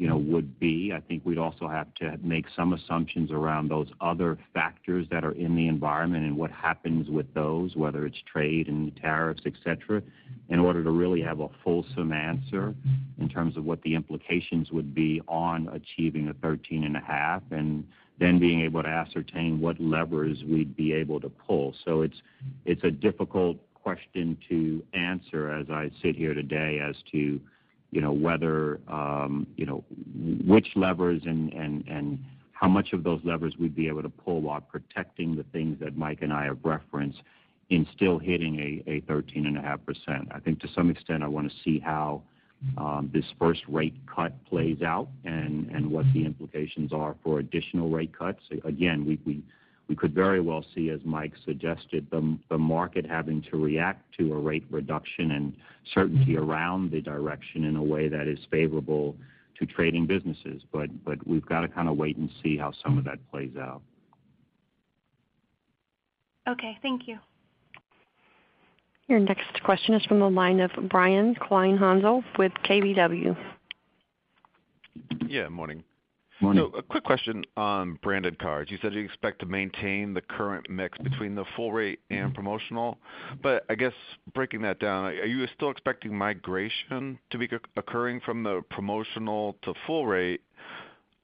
would 0.00 0.58
be. 0.60 0.92
I 0.94 1.00
think 1.00 1.24
we'd 1.24 1.38
also 1.38 1.68
have 1.68 1.92
to 1.96 2.16
make 2.22 2.46
some 2.54 2.72
assumptions 2.72 3.30
around 3.30 3.68
those 3.68 3.88
other 4.00 4.38
factors 4.54 5.06
that 5.10 5.24
are 5.24 5.32
in 5.32 5.56
the 5.56 5.68
environment 5.68 6.24
and 6.24 6.36
what 6.36 6.50
happens 6.50 7.08
with 7.08 7.32
those, 7.34 7.74
whether 7.74 8.06
it's 8.06 8.18
trade 8.30 8.68
and 8.68 8.94
tariffs, 8.96 9.42
et 9.44 9.54
cetera, 9.64 10.02
in 10.48 10.58
order 10.58 10.84
to 10.84 10.90
really 10.90 11.20
have 11.20 11.40
a 11.40 11.48
fulsome 11.64 12.12
answer 12.12 12.74
in 13.18 13.28
terms 13.28 13.56
of 13.56 13.64
what 13.64 13.82
the 13.82 13.94
implications 13.94 14.70
would 14.70 14.94
be 14.94 15.20
on 15.26 15.68
achieving 15.68 16.28
a 16.28 16.34
13.5, 16.34 17.42
and 17.50 17.84
then 18.20 18.38
being 18.38 18.60
able 18.60 18.82
to 18.82 18.88
ascertain 18.88 19.60
what 19.60 19.80
levers 19.80 20.42
we'd 20.44 20.76
be 20.76 20.92
able 20.92 21.20
to 21.20 21.28
pull. 21.28 21.74
So 21.84 22.02
it's, 22.02 22.20
it's 22.64 22.84
a 22.84 22.90
difficult 22.90 23.56
question 23.74 24.36
to 24.48 24.82
answer 24.92 25.50
as 25.50 25.70
I 25.70 25.90
sit 26.02 26.16
here 26.16 26.34
today 26.34 26.80
as 26.80 26.96
to 27.12 27.40
Um, 28.88 29.46
which 30.46 30.68
levers 30.76 31.22
and 31.24 31.52
and 31.52 32.18
how 32.52 32.68
much 32.68 32.92
of 32.92 33.04
those 33.04 33.20
levers 33.24 33.54
we'd 33.58 33.76
be 33.76 33.86
able 33.86 34.02
to 34.02 34.08
pull 34.08 34.40
while 34.40 34.60
protecting 34.60 35.36
the 35.36 35.44
things 35.52 35.78
that 35.80 35.96
Mike 35.96 36.22
and 36.22 36.32
I 36.32 36.44
have 36.46 36.58
referenced 36.64 37.22
in 37.70 37.86
still 37.94 38.18
hitting 38.18 38.82
a 38.86 39.00
13.5%. 39.02 40.34
I 40.34 40.40
think 40.40 40.58
to 40.60 40.68
some 40.74 40.90
extent, 40.90 41.22
I 41.22 41.28
want 41.28 41.50
to 41.50 41.56
see 41.62 41.78
how 41.78 42.22
um, 42.76 43.10
this 43.12 43.24
first 43.38 43.62
rate 43.68 43.94
cut 44.12 44.32
plays 44.46 44.82
out 44.82 45.08
and 45.70 45.90
what 45.90 46.06
the 46.12 46.24
implications 46.24 46.92
are 46.92 47.14
for 47.22 47.38
additional 47.38 47.90
rate 47.90 48.16
cuts. 48.16 48.40
Again, 48.64 49.06
we 49.88 49.96
could 49.96 50.14
very 50.14 50.40
well 50.40 50.64
see, 50.74 50.90
as 50.90 51.00
Mike 51.04 51.32
suggested, 51.44 52.06
the 52.10 52.58
market 52.58 53.06
having 53.06 53.42
to 53.50 53.56
react 53.56 54.02
to 54.18 54.34
a 54.34 54.38
rate 54.38 54.66
reduction 54.70 55.30
and 55.32 55.54
certainty 55.94 56.34
mm-hmm. 56.34 56.50
around 56.50 56.90
the 56.90 57.00
direction 57.00 57.64
in 57.64 57.76
a 57.76 57.82
way 57.82 58.08
that 58.08 58.28
is 58.28 58.38
favorable 58.50 59.16
to 59.58 59.66
trading 59.66 60.06
businesses. 60.06 60.62
But, 60.72 61.04
but 61.04 61.26
We've 61.26 61.44
got 61.44 61.62
to 61.62 61.68
kind 61.68 61.88
of 61.88 61.96
wait 61.96 62.18
and 62.18 62.30
see 62.42 62.56
how 62.58 62.72
some 62.82 62.98
of 62.98 63.04
that 63.04 63.18
plays 63.30 63.56
out. 63.58 63.80
Okay. 66.46 66.78
Thank 66.82 67.08
you. 67.08 67.18
Your 69.06 69.20
next 69.20 69.62
question 69.64 69.94
is 69.94 70.04
from 70.04 70.20
the 70.20 70.28
line 70.28 70.60
of 70.60 70.70
Brian 70.90 71.34
Kleinhanzl 71.34 72.22
with 72.38 72.52
KBW. 72.64 73.36
Yeah, 75.26 75.48
morning. 75.48 75.82
Morning. 76.40 76.70
A 76.76 76.82
quick 76.82 77.02
question 77.02 77.44
on 77.56 77.98
branded 78.02 78.38
cards. 78.38 78.70
You 78.70 78.78
said 78.80 78.94
you 78.94 79.04
expect 79.04 79.40
to 79.40 79.46
maintain 79.46 80.14
the 80.14 80.20
current 80.20 80.70
mix 80.70 80.96
between 80.98 81.34
the 81.34 81.44
full 81.56 81.72
rate 81.72 81.98
and 82.10 82.26
mm-hmm. 82.26 82.34
promotional. 82.34 82.98
But 83.42 83.64
I 83.68 83.74
guess 83.74 83.92
breaking 84.34 84.62
that 84.62 84.78
down, 84.78 85.06
are 85.06 85.26
you 85.26 85.46
still 85.56 85.70
expecting 85.70 86.16
migration 86.16 87.18
to 87.30 87.38
be 87.38 87.48
occurring 87.76 88.20
from 88.20 88.44
the 88.44 88.62
promotional 88.70 89.56
to 89.62 89.74
full 89.86 90.06
rate, 90.06 90.42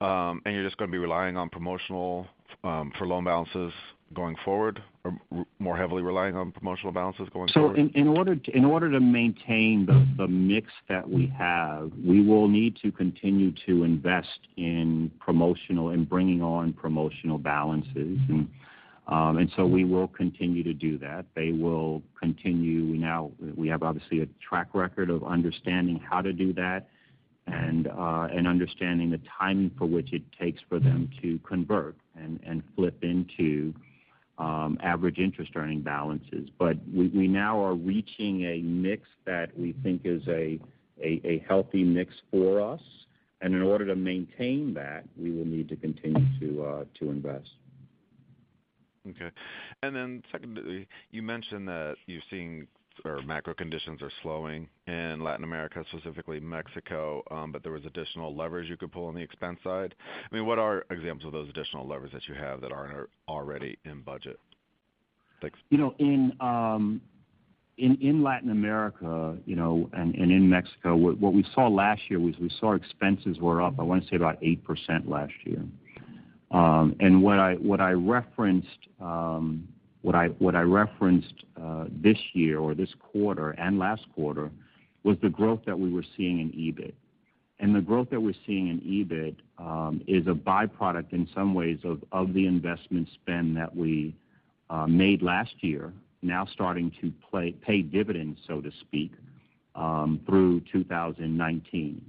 um, 0.00 0.42
and 0.44 0.54
you're 0.54 0.64
just 0.64 0.76
going 0.78 0.90
to 0.90 0.92
be 0.92 0.98
relying 0.98 1.36
on 1.36 1.48
promotional 1.48 2.26
um, 2.64 2.92
for 2.98 3.06
loan 3.06 3.24
balances 3.24 3.72
going 4.12 4.36
forward, 4.44 4.82
or 5.04 5.16
more 5.58 5.76
heavily 5.76 6.02
relying 6.02 6.36
on 6.36 6.52
promotional 6.52 6.92
balances 6.92 7.28
going 7.32 7.48
forward? 7.48 7.76
So 7.76 7.98
in 7.98 8.06
order 8.06 8.90
to 8.90 9.00
maintain 9.00 9.86
the 10.16 10.28
mix 10.28 10.68
that 10.88 11.08
we 11.08 11.32
have, 11.36 11.90
we 12.04 12.20
will 12.20 12.48
need 12.48 12.76
to 12.82 12.92
continue 12.92 13.52
to 13.66 13.84
invest 13.84 14.40
in 14.56 15.10
promotional 15.18 15.90
and 15.90 16.08
bringing 16.08 16.42
on 16.42 16.72
promotional 16.72 17.38
balances. 17.38 18.18
And 18.28 18.48
um 19.06 19.36
and 19.36 19.50
so 19.56 19.66
we 19.66 19.84
will 19.84 20.08
continue 20.08 20.62
to 20.62 20.72
do 20.72 20.96
that. 20.98 21.26
They 21.34 21.52
will 21.52 22.02
continue. 22.18 22.86
We 23.56 23.68
have 23.68 23.82
obviously 23.82 24.22
a 24.22 24.26
track 24.46 24.68
record 24.74 25.10
of 25.10 25.24
understanding 25.24 25.98
how 25.98 26.22
to 26.22 26.32
do 26.32 26.52
that 26.54 26.88
and 27.46 27.86
understanding 28.46 29.10
the 29.10 29.20
timing 29.38 29.70
for 29.76 29.86
which 29.86 30.12
it 30.12 30.22
takes 30.40 30.62
for 30.68 30.78
them 30.78 31.10
to 31.20 31.38
convert 31.40 31.96
and 32.16 32.62
flip 32.74 33.02
into 33.02 33.74
Um, 34.36 34.78
average 34.82 35.18
interest 35.18 35.52
earning 35.54 35.82
balances. 35.82 36.48
But 36.58 36.76
we 36.92 37.28
now 37.28 37.64
are 37.64 37.74
reaching 37.74 38.42
a 38.42 38.60
mix 38.62 39.06
that 39.26 39.56
we 39.56 39.76
think 39.84 40.00
is 40.04 40.26
a 40.26 40.58
healthy 41.46 41.84
mix 41.84 42.12
for 42.32 42.60
us. 42.60 42.80
And 43.40 43.54
in 43.54 43.62
order 43.62 43.86
to 43.86 43.94
maintain 43.94 44.74
that, 44.74 45.04
we 45.16 45.30
will 45.30 45.44
need 45.44 45.68
to 45.68 45.76
continue 45.76 46.26
to 46.40 46.64
uh, 46.64 46.84
invest. 47.02 47.50
Okay. 49.08 49.30
And 49.82 49.94
then 49.94 50.22
secondly, 50.32 50.88
you 51.10 51.22
mentioned 51.22 51.68
that 51.68 51.96
you're 52.06 52.22
seeing 52.30 52.66
macro 53.26 53.54
conditions 53.54 54.02
are 54.02 54.10
slowing 54.22 54.68
in 54.86 55.22
Latin 55.22 55.44
America, 55.44 55.84
specifically 55.90 56.40
Mexico, 56.40 57.22
um, 57.30 57.52
but 57.52 57.62
there 57.62 57.72
was 57.72 57.84
additional 57.84 58.34
leverage 58.34 58.68
you 58.68 58.76
could 58.76 58.92
pull 58.92 59.06
on 59.06 59.14
the 59.14 59.20
expense 59.20 59.58
side. 59.64 59.94
I 60.30 60.34
mean, 60.34 60.46
what 60.46 60.58
are 60.58 60.84
examples 60.90 61.26
of 61.26 61.32
those 61.32 61.48
additional 61.48 61.86
levers 61.86 62.10
that 62.12 62.26
you 62.28 62.34
have 62.34 62.60
that 62.60 62.72
aren't 62.72 63.08
already 63.28 63.78
in 63.84 64.02
budget? 64.02 64.38
Thanks. 65.40 65.58
You 65.70 65.78
know, 65.78 65.94
in 65.98 66.32
um, 66.40 67.00
Latin 67.78 68.50
America 68.50 69.36
you 69.44 69.56
know, 69.56 69.90
and 69.92 70.14
in 70.14 70.48
Mexico, 70.48 70.94
what 70.96 71.32
we 71.32 71.44
saw 71.54 71.68
last 71.68 72.02
year 72.08 72.20
was 72.20 72.34
we 72.40 72.50
saw 72.60 72.74
expenses 72.74 73.38
were 73.38 73.60
up, 73.60 73.74
I 73.78 73.82
want 73.82 74.04
to 74.04 74.08
say 74.08 74.16
about 74.16 74.40
8% 74.40 75.08
last 75.08 75.32
year. 75.44 75.62
Um 76.50 76.94
and 77.00 77.22
what 77.22 77.40
I 77.80 77.90
referenced 77.90 78.68
um, 79.00 79.66
what 80.04 80.54
I 80.54 80.60
referenced 80.60 81.44
uh, 81.60 81.86
this 81.90 82.18
year 82.34 82.58
or 82.58 82.74
this 82.74 82.90
quarter 82.98 83.52
and 83.52 83.78
last 83.78 84.02
quarter 84.14 84.50
was 85.02 85.16
the 85.22 85.30
growth 85.30 85.60
that 85.64 85.78
we 85.78 85.90
were 85.90 86.04
seeing 86.16 86.40
in 86.40 86.50
EBIT. 86.50 86.92
And 87.58 87.74
the 87.74 87.80
growth 87.80 88.10
that 88.10 88.20
we're 88.20 88.34
seeing 88.46 88.68
in 88.68 88.80
EBIT 88.80 89.36
um, 89.58 90.02
is 90.06 90.26
a 90.26 90.34
byproduct 90.34 91.12
in 91.12 91.26
some 91.34 91.54
ways 91.54 91.78
of 92.12 92.34
the 92.34 92.46
investment 92.46 93.08
spend 93.14 93.56
that 93.56 93.74
we 93.74 94.14
uh, 94.68 94.86
made 94.86 95.22
last 95.22 95.54
year, 95.60 95.92
now 96.20 96.46
starting 96.52 96.92
to 97.00 97.12
play 97.30 97.52
pay 97.52 97.80
dividends, 97.80 98.40
so 98.46 98.60
to 98.60 98.70
speak, 98.80 99.12
um, 99.74 100.20
through 100.26 100.60
2019. 100.70 102.00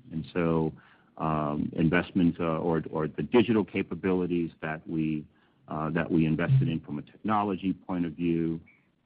Um, 1.17 1.71
investments 1.77 2.39
uh 2.41 2.57
or 2.57 2.83
or 2.91 3.07
the 3.07 3.23
digital 3.23 3.63
capabilities 3.63 4.51
that 4.61 4.81
we 4.85 5.23
Uh, 5.67 5.89
invested 6.25 6.67
in 6.67 6.79
from 6.85 6.99
a 6.99 7.01
technology 7.01 7.73
point 7.87 8.05
of 8.05 8.11
view, 8.13 8.59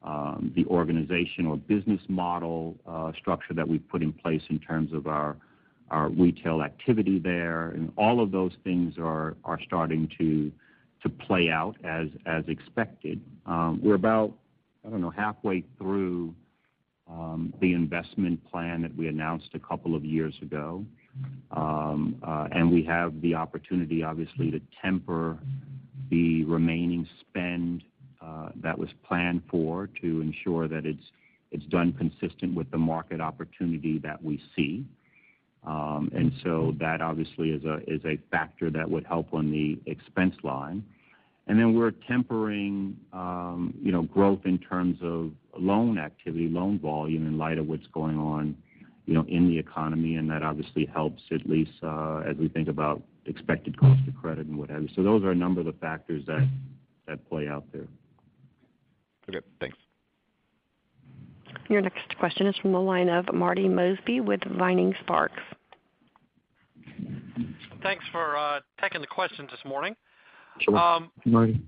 um, 0.03 0.51
the 0.55 0.65
organization 0.65 1.45
or 1.45 1.57
business 1.57 2.01
model 2.07 2.75
uh, 2.87 3.11
structure 3.19 3.53
that 3.53 3.67
we've 3.67 3.87
put 3.89 4.01
in 4.01 4.13
place 4.13 4.41
in 4.49 4.59
terms 4.59 4.93
of 4.93 5.07
our 5.07 5.37
retail 6.09 6.61
activity 6.61 7.19
there, 7.19 7.69
and 7.69 7.91
all 7.97 8.21
of 8.21 8.31
those 8.31 8.51
things 8.63 8.95
are 8.97 9.35
starting 9.65 10.09
to 10.17 10.51
play 11.27 11.49
out 11.49 11.75
as 11.83 12.07
expected. 12.47 13.19
Um, 13.45 13.79
we're 13.81 13.95
about, 13.95 14.33
I 14.85 14.89
don't 14.89 15.01
know, 15.01 15.09
halfway 15.09 15.63
through 15.77 16.35
um, 17.09 17.53
the 17.59 17.73
investment 17.73 18.39
plan 18.51 18.81
that 18.83 18.95
we 18.95 19.07
announced 19.07 19.49
a 19.53 19.59
couple 19.59 19.95
of 19.95 20.05
years 20.05 20.35
ago. 20.41 20.85
Uh, 21.51 22.47
and 22.51 22.71
we 22.71 22.83
have 22.83 23.19
the 23.21 23.33
opportunity, 23.33 24.03
obviously, 24.03 24.51
to 24.51 24.61
temper 24.81 25.39
the 26.09 26.43
remaining 26.45 27.07
spend 27.21 27.83
uh, 28.21 28.49
that 28.61 28.77
was 28.77 28.89
planned 29.07 29.41
for 29.49 29.87
to 30.01 30.21
ensure 30.21 30.67
that 30.67 30.85
it's 30.85 31.65
done 31.65 31.93
consistent 31.93 32.53
with 32.55 32.69
the 32.71 32.77
market 32.77 33.21
opportunity 33.21 33.99
that 33.99 34.23
we 34.23 34.41
see. 34.55 34.85
Um, 35.65 36.09
and 36.15 36.31
so 36.43 36.73
that 36.79 37.01
obviously 37.01 37.49
is 37.51 37.63
a 38.05 38.17
factor 38.31 38.69
that 38.69 38.89
would 38.89 39.05
help 39.05 39.33
on 39.33 39.51
the 39.51 39.79
expense 39.91 40.35
line. 40.43 40.83
And 41.47 41.59
then 41.59 41.73
we're 41.73 41.91
tempering 42.07 42.95
um, 43.11 43.73
you 43.81 43.91
know, 43.91 44.03
growth 44.03 44.41
in 44.45 44.59
terms 44.59 44.97
of 45.01 45.31
loan 45.57 45.97
activity, 45.97 46.47
loan 46.47 46.79
volume 46.79 47.25
in 47.25 47.37
light 47.37 47.57
of 47.57 47.67
what's 47.67 47.87
going 47.87 48.17
on 48.17 48.55
you 49.09 49.15
know, 49.15 49.25
in 49.27 49.49
the 49.49 49.57
economy, 49.57 50.17
and 50.17 50.29
that 50.29 50.43
obviously 50.43 50.85
helps 50.85 51.23
at 51.31 51.49
least 51.49 51.71
uh, 51.81 52.17
as 52.29 52.37
we 52.37 52.47
think 52.47 52.67
about 52.67 53.01
expected 53.29 53.77
cost 53.79 54.01
of 54.07 54.15
credit 54.15 54.47
and 54.47 54.57
what 54.57 54.69
have 54.69 54.81
you. 54.81 54.89
So 54.95 55.03
those 55.03 55.23
are 55.23 55.31
a 55.31 55.35
number 55.35 55.61
of 55.61 55.67
the 55.67 55.73
factors 55.73 56.23
that 56.25 57.29
play 57.29 57.47
out 57.47 57.65
there. 57.71 57.87
Okay, 59.29 59.45
thanks. 59.59 59.77
Your 61.69 61.81
next 61.81 62.17
question 62.17 62.47
is 62.47 62.55
from 62.57 62.71
the 62.71 62.81
line 62.81 63.09
of 63.09 63.31
Marty 63.33 63.67
Mosby 63.67 64.21
with 64.21 64.41
Vining 64.57 64.95
Sparks. 65.03 65.41
Thanks 67.83 68.03
for 68.11 68.35
uh, 68.35 68.59
taking 68.81 69.01
the 69.01 69.07
questions 69.07 69.49
this 69.51 69.59
morning. 69.65 69.95
Sure. 70.59 70.77
Um, 70.77 71.11
Marty. 71.25 71.61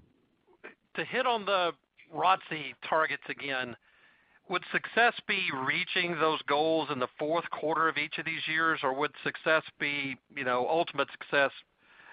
To 0.95 1.05
hit 1.05 1.25
on 1.25 1.45
the 1.45 1.71
ROTCE 2.13 2.73
targets 2.87 3.23
again, 3.29 3.75
would 4.51 4.63
success 4.73 5.13
be 5.27 5.39
reaching 5.65 6.19
those 6.19 6.41
goals 6.43 6.89
in 6.91 6.99
the 6.99 7.07
fourth 7.17 7.49
quarter 7.51 7.87
of 7.87 7.97
each 7.97 8.17
of 8.17 8.25
these 8.25 8.41
years, 8.47 8.81
or 8.83 8.93
would 8.93 9.11
success 9.23 9.63
be 9.79 10.17
you 10.35 10.43
know, 10.43 10.67
ultimate 10.69 11.07
success 11.11 11.51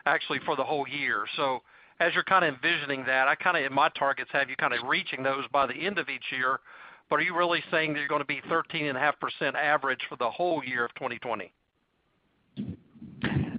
actually 0.07 0.39
for 0.47 0.55
the 0.55 0.63
whole 0.63 0.87
year? 0.87 1.25
So 1.37 1.59
as 1.99 2.15
you're 2.15 2.23
kind 2.23 2.45
of 2.45 2.55
envisioning 2.55 3.05
that, 3.07 3.27
I 3.27 3.35
kind 3.35 3.57
of 3.57 3.65
in 3.65 3.75
my 3.75 3.89
targets 3.91 4.31
have 4.33 4.49
you 4.49 4.57
kind 4.57 4.73
of 4.73 4.89
reaching 4.89 5.25
those 5.25 5.45
by 5.53 5.67
the 5.67 5.75
end 5.75 5.99
of 5.99 6.09
each 6.09 6.23
year. 6.31 6.61
But 7.11 7.17
are 7.17 7.23
you 7.23 7.37
really 7.37 7.63
saying 7.73 7.95
that 7.95 7.99
you're 7.99 8.09
going 8.09 8.21
to 8.21 8.27
be 8.27 8.41
13.5% 8.49 9.55
average 9.55 10.01
for 10.09 10.17
the 10.17 10.31
whole 10.31 10.63
year 10.65 10.85
of 10.85 10.95
2020? 10.95 11.53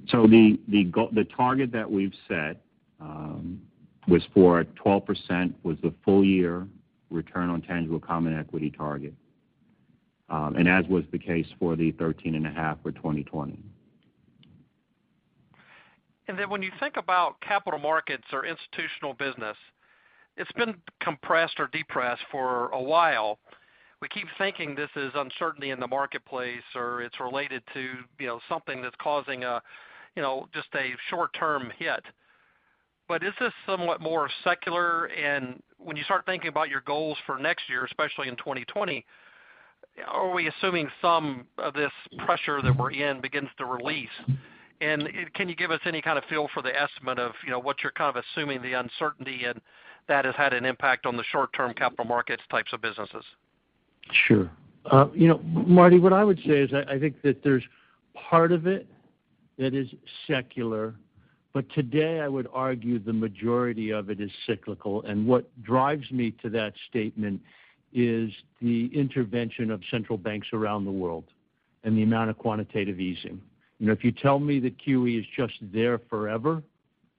So 0.10 0.26
The 0.26 1.28
target 1.36 1.72
that 1.74 1.90
we've 1.90 2.14
set 2.30 2.62
um, 3.02 3.60
was 4.08 4.24
for 4.34 4.64
12% 4.86 5.54
was 5.64 5.78
the 5.84 5.94
full 6.06 6.24
year 6.24 6.66
return 7.10 7.50
on 7.50 7.62
tangible 7.62 8.00
common 8.00 8.38
equity 8.38 8.70
target, 8.70 9.14
um, 10.30 10.56
and 10.56 10.68
as 10.68 10.86
was 10.88 11.04
the 11.12 11.20
case 11.20 11.48
for 11.60 11.76
the 11.76 11.92
13.5 11.94 12.78
for 12.82 12.92
2020. 12.92 13.60
When 16.48 16.62
you 16.62 16.72
think 16.80 16.96
about 16.98 17.42
capital 17.42 17.80
markets 17.80 18.26
or 18.32 18.46
institutional 18.46 19.14
business, 19.16 19.58
it's 20.38 20.52
been 20.54 20.76
compressed 21.02 21.60
or 21.60 21.68
depressed 21.68 22.22
for 22.32 22.70
a 22.70 22.82
while. 22.82 23.40
We 24.02 24.08
keep 24.08 24.28
thinking 24.38 24.76
this 24.76 24.90
is 24.96 25.12
uncertainty 25.16 25.72
in 25.72 25.80
the 25.80 25.88
marketplace, 25.88 26.64
or 26.76 27.02
it's 27.02 27.20
related 27.20 27.64
to 27.74 27.90
you 28.20 28.28
know, 28.28 28.40
something 28.48 28.82
that's 28.82 28.96
causing 29.02 29.44
a, 29.44 29.62
you 30.16 30.22
know, 30.22 30.48
just 30.54 30.68
a 30.76 30.92
short-term 31.10 31.72
hit. 31.78 32.04
But 33.10 33.24
is 33.24 33.34
this 33.40 33.52
somewhat 33.66 34.02
more 34.02 34.30
secular? 34.44 35.06
And 35.06 35.62
when 35.80 35.98
you 35.98 36.04
start 36.04 36.28
thinking 36.28 36.48
about 36.48 36.70
your 36.70 36.82
goals 36.82 37.18
for 37.26 37.40
next 37.40 37.64
year, 37.68 37.84
especially 37.84 38.28
in 38.28 38.36
2020, 38.38 39.04
are 40.08 40.32
we 40.32 40.48
assuming 40.48 40.88
some 41.02 41.48
of 41.58 41.74
this 41.74 41.92
pressure 42.20 42.62
that 42.62 42.78
we're 42.78 42.92
in 42.92 43.20
begins 43.20 43.50
to 43.58 43.66
release? 43.66 44.08
And 44.80 45.10
can 45.34 45.50
you 45.50 45.56
give 45.56 45.72
us 45.72 45.80
any 45.86 46.04
kind 46.04 46.20
of 46.20 46.24
feel 46.26 46.48
for 46.54 46.62
the 46.62 46.70
estimate 46.80 47.18
of 47.18 47.34
you 47.44 47.50
know, 47.50 47.60
what 47.60 47.78
you're 47.82 47.92
kind 47.92 48.16
of 48.16 48.24
assuming 48.24 48.62
the 48.62 48.74
uncertainty 48.74 49.42
and 49.44 49.60
that 50.08 50.24
has 50.26 50.36
had 50.36 50.54
an 50.54 50.64
impact 50.64 51.08
on 51.08 51.18
the 51.18 51.24
short-term 51.32 51.74
capital 51.74 52.06
markets 52.06 52.44
types 52.52 52.72
of 52.74 52.82
businesses? 52.82 53.26
Sure. 54.28 54.50
Uh, 54.86 55.08
you 55.16 55.28
know, 55.28 55.40
Marty, 55.44 56.00
what 56.00 56.14
I 56.14 56.24
would 56.24 56.40
say 56.46 56.62
is 56.62 56.70
I 56.74 57.00
think 57.00 57.22
that 57.24 57.44
there's 57.44 57.64
part 58.30 58.52
of 58.52 58.68
it 58.68 58.88
that 59.58 59.74
is 59.74 59.88
secular, 60.28 60.94
but 61.54 61.70
today 61.72 62.20
I 62.20 62.28
would 62.28 62.48
argue 62.54 63.00
the 63.00 63.14
majority 63.14 63.92
of 63.92 64.10
it 64.10 64.20
is 64.20 64.32
cyclical. 64.46 65.04
And 65.04 65.26
what 65.26 65.50
drives 65.64 66.10
me 66.12 66.32
to 66.44 66.50
that 66.52 66.74
statement 66.90 67.42
is 67.92 68.32
the 68.62 68.90
intervention 68.94 69.72
of 69.72 69.82
central 69.90 70.18
banks 70.18 70.48
around 70.54 70.86
the 70.86 70.92
world 70.92 71.26
and 71.84 71.98
the 71.98 72.04
amount 72.04 72.30
of 72.30 72.38
quantitative 72.38 73.00
easing. 73.00 73.42
You 73.80 73.88
know, 73.88 73.94
if 73.94 74.04
you 74.04 74.12
tell 74.12 74.40
me 74.40 74.60
that 74.60 74.78
QE 74.78 75.20
is 75.20 75.26
just 75.36 75.54
there 75.74 76.00
forever, 76.10 76.62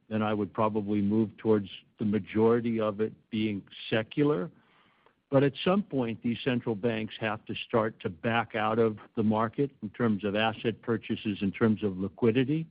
then 0.09 0.23
I 0.23 0.35
would 0.35 0.53
probably 0.53 1.01
move 1.01 1.31
towards 1.39 1.69
the 1.99 2.05
majority 2.05 2.81
of 2.81 3.01
it 3.01 3.13
being 3.31 3.63
secular. 3.89 4.51
But 5.31 5.43
at 5.45 5.53
some 5.65 5.83
point, 5.83 6.21
these 6.23 6.39
central 6.45 6.75
banks 6.75 7.15
have 7.21 7.45
to 7.47 7.55
start 7.69 7.99
to 8.01 8.11
back 8.11 8.55
out 8.57 8.79
of 8.79 8.99
the 9.17 9.23
market 9.23 9.71
in 9.83 9.89
terms 9.91 10.25
of 10.25 10.37
asset 10.37 10.83
purchases, 10.83 11.39
in 11.41 11.53
terms 11.53 11.83
of 11.83 11.99
liquidity. 11.99 12.67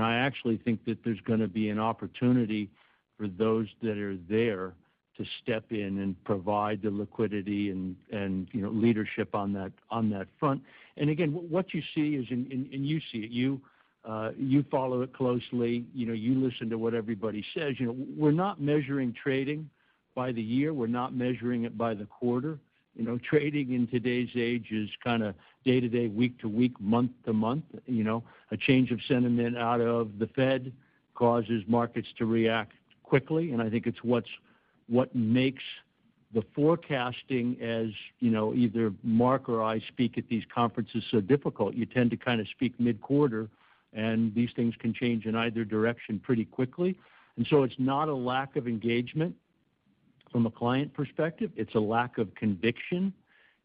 I 0.00 0.14
actually 0.16 0.58
think 0.58 0.84
that 0.84 0.98
there's 1.04 1.20
going 1.22 1.40
to 1.40 1.48
be 1.48 1.68
an 1.70 1.80
opportunity 1.80 2.70
for 3.18 3.26
those 3.26 3.66
that 3.82 3.98
are 3.98 4.16
there 4.28 4.74
to 5.18 5.24
step 5.42 5.64
in 5.70 5.98
and 5.98 6.24
provide 6.24 6.80
the 6.80 6.90
liquidity 6.90 7.70
and 7.70 8.48
leadership 8.54 9.34
on 9.34 9.52
that 9.52 10.26
front. 10.38 10.62
And 10.96 11.10
again, 11.10 11.30
what 11.32 11.74
you 11.74 11.82
see 11.94 12.14
is, 12.14 12.26
and 12.30 12.86
you 12.86 13.00
see 13.12 13.18
it, 13.18 13.30
you 13.30 13.60
uh, 14.04 14.30
follow 14.70 15.02
it 15.02 15.12
closely, 15.12 15.84
you 15.94 16.34
listen 16.34 16.70
to 16.70 16.78
what 16.78 16.94
everybody 16.94 17.44
says. 17.54 17.74
We're 17.80 18.30
not 18.30 18.60
measuring 18.60 19.12
trading 19.12 19.68
by 20.14 20.32
the 20.32 20.42
year. 20.42 20.72
We're 20.72 20.86
not 20.86 21.14
measuring 21.14 21.64
it 21.64 21.76
by 21.76 21.94
the 21.94 22.06
quarter. 22.06 22.58
You 22.94 23.04
know, 23.04 23.18
trading 23.18 23.72
in 23.72 23.86
today's 23.86 24.30
age 24.36 24.68
is 24.70 24.90
kind 25.02 25.22
of 25.22 25.34
day 25.64 25.80
to 25.80 25.88
day, 25.88 26.08
week 26.08 26.38
to 26.40 26.48
week, 26.48 26.78
month 26.80 27.12
to 27.24 27.32
month. 27.32 27.64
You 27.86 28.04
know, 28.04 28.22
a 28.50 28.56
change 28.56 28.90
of 28.90 29.00
sentiment 29.08 29.56
out 29.56 29.80
of 29.80 30.18
the 30.18 30.26
Fed 30.26 30.72
causes 31.14 31.62
markets 31.66 32.08
to 32.18 32.26
react 32.26 32.72
quickly, 33.02 33.52
and 33.52 33.62
I 33.62 33.70
think 33.70 33.86
it's 33.86 34.02
what's 34.02 34.28
what 34.88 35.14
makes 35.14 35.62
the 36.34 36.42
forecasting 36.54 37.56
as 37.60 37.88
you 38.20 38.30
know, 38.30 38.54
either 38.54 38.92
Mark 39.02 39.48
or 39.48 39.62
I 39.62 39.80
speak 39.80 40.18
at 40.18 40.28
these 40.28 40.44
conferences 40.54 41.04
so 41.10 41.20
difficult. 41.20 41.74
You 41.74 41.86
tend 41.86 42.10
to 42.10 42.16
kind 42.16 42.40
of 42.40 42.48
speak 42.48 42.78
mid-quarter, 42.80 43.48
and 43.92 44.34
these 44.34 44.50
things 44.56 44.74
can 44.78 44.94
change 44.94 45.26
in 45.26 45.34
either 45.34 45.64
direction 45.64 46.18
pretty 46.18 46.44
quickly. 46.44 46.98
And 47.36 47.46
so 47.48 47.62
it's 47.62 47.74
not 47.78 48.08
a 48.08 48.14
lack 48.14 48.56
of 48.56 48.66
engagement 48.66 49.34
from 50.32 50.46
a 50.46 50.50
client 50.50 50.92
perspective. 50.94 51.52
It's 51.56 51.74
a 51.74 51.80
lack 51.80 52.18
of 52.18 52.34
conviction. 52.34 53.12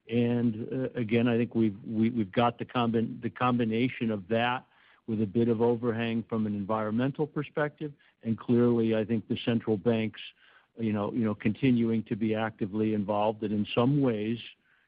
And 0.10 0.68
uh, 0.72 0.99
again, 0.99 1.27
I 1.27 1.38
think 1.38 1.56
we've 1.56 2.31
got 2.31 2.60
the 2.60 2.65
combination 2.65 4.11
of 4.11 4.27
that 4.27 4.65
with 5.07 5.22
a 5.22 5.26
bit 5.26 5.48
of 5.48 5.61
overhang 5.61 6.23
from 6.30 6.45
an 6.45 6.53
environmental 6.53 7.26
perspective. 7.26 7.91
And 8.23 8.38
clearly, 8.38 8.95
I 8.95 9.06
think 9.06 9.27
the 9.27 9.38
central 9.45 9.77
banks 9.77 10.19
continuing 11.39 12.03
to 12.03 12.15
be 12.15 12.35
actively 12.35 12.94
involved 12.94 13.44
and 13.44 13.52
in 13.52 13.65
some 13.73 14.02
ways 14.02 14.38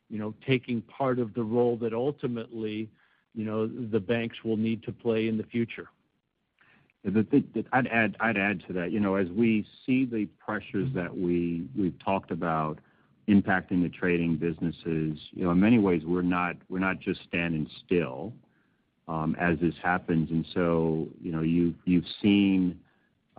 you 0.10 0.18
know, 0.18 0.34
taking 0.46 0.82
part 0.82 1.20
of 1.20 1.34
the 1.34 1.44
role 1.44 1.78
that 1.78 1.94
ultimately 1.94 2.90
you 3.36 3.46
know, 3.46 3.68
the 3.68 4.00
banks 4.00 4.44
will 4.44 4.58
need 4.58 4.84
to 4.84 4.92
play 4.92 5.28
in 5.28 5.38
the 5.38 5.44
future. 5.44 5.88
I'd 7.06 7.88
add 7.88 8.64
to 8.68 8.74
that. 8.74 8.92
You 8.92 9.00
know, 9.00 9.16
as 9.16 9.28
we 9.30 9.66
see 9.86 10.06
the 10.06 10.26
pressures 10.44 10.90
that 10.94 11.16
we've 11.16 11.94
talked 12.04 12.32
about 12.32 12.80
impacting 13.28 13.84
the 13.84 13.90
trading 13.90 14.36
businesses, 14.36 15.18
you 15.32 15.44
know, 15.44 15.52
in 15.52 15.60
many 15.60 15.80
ways, 15.80 16.04
we're 16.06 16.22
not 16.22 16.56
we're 16.68 16.80
not 16.80 17.00
just 17.00 17.22
standing 17.28 17.68
still 17.86 18.34
as 19.40 19.58
this 19.60 19.76
happens. 19.82 20.30
And 20.30 20.46
so, 20.54 21.08
you 21.22 21.32
know, 21.32 21.42
you've 21.42 21.76
you've 21.86 22.06
seen 22.22 22.80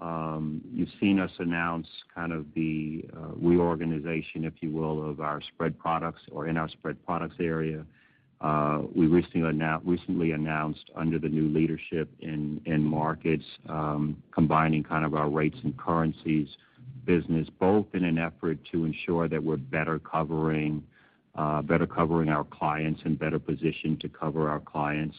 um 0.00 0.62
you've 0.72 0.88
seen 0.98 1.20
us 1.20 1.30
announce 1.38 1.86
kind 2.14 2.32
of 2.32 2.46
the 2.54 3.04
reorganization, 3.36 4.44
if 4.44 4.54
you 4.60 4.70
will, 4.70 5.08
of 5.08 5.20
our 5.20 5.40
spread 5.42 5.78
products 5.78 6.22
or 6.32 6.48
in 6.48 6.56
our 6.56 6.68
spread 6.68 7.04
products 7.04 7.36
area. 7.38 7.84
We 8.42 9.06
recently 9.06 10.32
announced 10.32 10.90
under 10.96 11.18
the 11.18 11.28
new 11.28 11.48
leadership 11.48 12.10
in 12.20 12.84
markets, 12.84 13.44
combining 14.32 14.82
kind 14.82 15.04
of 15.04 15.14
our 15.14 15.28
rates 15.28 15.58
and 15.62 15.76
currencies 15.76 16.48
business, 17.04 17.48
both 17.58 17.86
in 17.94 18.04
an 18.04 18.18
effort 18.18 18.58
to 18.72 18.84
ensure 18.84 19.28
that 19.28 19.42
we're 19.42 19.56
better 19.56 19.98
covering 19.98 20.82
uh 21.36 21.62
better 21.62 21.86
covering 21.86 22.28
our 22.28 22.42
clients 22.42 23.00
and 23.04 23.16
better 23.16 23.38
positioned 23.38 24.00
to 24.00 24.08
cover 24.08 24.50
our 24.50 24.58
clients. 24.60 25.16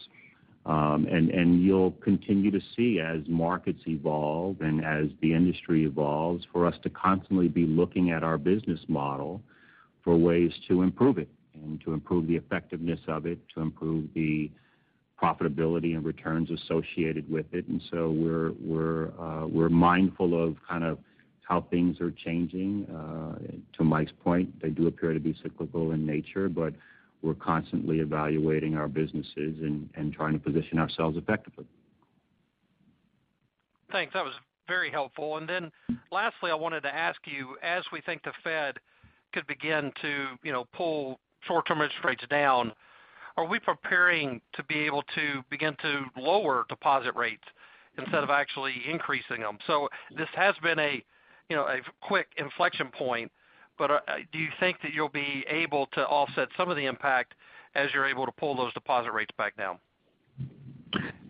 Um 0.65 1.07
and 1.09 1.63
you'll 1.63 1.91
continue 1.91 2.51
to 2.51 2.59
see 2.75 2.99
as 2.99 3.21
markets 3.27 3.81
evolve 3.87 4.59
and 4.61 4.83
as 4.83 5.07
the 5.21 5.33
industry 5.33 5.85
evolves, 5.85 6.45
for 6.51 6.65
us 6.65 6.75
to 6.83 6.89
constantly 6.89 7.47
be 7.47 7.65
looking 7.65 8.11
at 8.11 8.23
our 8.23 8.37
business 8.37 8.81
model 8.89 9.41
for 10.03 10.17
ways 10.17 10.51
to 10.67 10.81
improve 10.81 11.17
it 11.17 11.29
and 11.53 11.81
to 11.81 11.93
improve 11.93 12.27
the 12.27 12.35
effectiveness 12.35 12.99
of 13.07 13.25
it, 13.25 13.39
to 13.55 13.61
improve 13.61 14.07
the 14.13 14.49
profitability 15.21 15.95
and 15.95 16.03
returns 16.03 16.49
associated 16.49 17.29
with 17.29 17.45
it. 17.51 17.67
And 17.67 17.81
so 17.91 18.11
we're 18.11 18.51
we're 18.59 19.11
uh, 19.19 19.47
we're 19.47 19.69
mindful 19.69 20.41
of 20.41 20.55
kind 20.67 20.83
of 20.83 20.97
how 21.41 21.65
things 21.69 21.99
are 21.99 22.11
changing. 22.11 22.85
Uh, 22.85 23.37
to 23.77 23.83
Mike's 23.83 24.13
point, 24.23 24.61
they 24.61 24.69
do 24.69 24.87
appear 24.87 25.13
to 25.13 25.19
be 25.19 25.35
cyclical 25.43 25.91
in 25.91 26.05
nature, 26.05 26.47
but 26.49 26.73
we're 27.21 27.35
constantly 27.35 27.99
evaluating 27.99 28.75
our 28.75 28.87
businesses 28.87 29.29
and, 29.35 29.89
and 29.95 30.13
trying 30.13 30.33
to 30.33 30.39
position 30.39 30.79
ourselves 30.79 31.17
effectively. 31.17 31.65
Thanks. 33.91 34.13
That 34.13 34.23
was 34.23 34.33
very 34.67 34.89
helpful. 34.89 35.37
And 35.37 35.47
then 35.47 35.71
lastly, 36.11 36.49
I 36.49 36.55
wanted 36.55 36.81
to 36.81 36.95
ask 36.95 37.19
you, 37.25 37.57
as 37.61 37.83
we 37.91 38.01
think 38.01 38.23
the 38.23 38.31
Fed 38.43 38.77
could 39.33 39.45
begin 39.47 39.91
to, 40.01 40.27
you 40.43 40.51
know, 40.51 40.65
pull 40.73 41.19
short-term 41.47 41.81
interest 41.81 42.03
rates 42.03 42.23
down, 42.29 42.73
are 43.37 43.45
we 43.45 43.59
preparing 43.59 44.41
to 44.53 44.63
be 44.63 44.79
able 44.79 45.03
to 45.15 45.43
begin 45.49 45.75
to 45.81 46.05
lower 46.17 46.65
deposit 46.69 47.15
rates 47.15 47.43
instead 47.97 48.23
of 48.23 48.29
actually 48.29 48.75
increasing 48.87 49.41
them? 49.41 49.57
So 49.67 49.89
this 50.15 50.29
has 50.35 50.55
been 50.61 50.79
a, 50.79 51.03
you 51.49 51.55
know, 51.55 51.63
a 51.63 51.79
quick 52.01 52.27
inflection 52.37 52.89
point, 52.89 53.31
but 53.77 53.91
uh, 53.91 53.99
do 54.31 54.39
you 54.39 54.49
think 54.59 54.77
that 54.83 54.93
you'll 54.93 55.09
be 55.09 55.45
able 55.49 55.87
to 55.93 56.01
offset 56.05 56.49
some 56.57 56.69
of 56.69 56.77
the 56.77 56.85
impact 56.85 57.33
as 57.75 57.89
you're 57.93 58.05
able 58.05 58.25
to 58.25 58.31
pull 58.33 58.55
those 58.55 58.73
deposit 58.73 59.11
rates 59.11 59.31
back 59.37 59.55
down? 59.57 59.79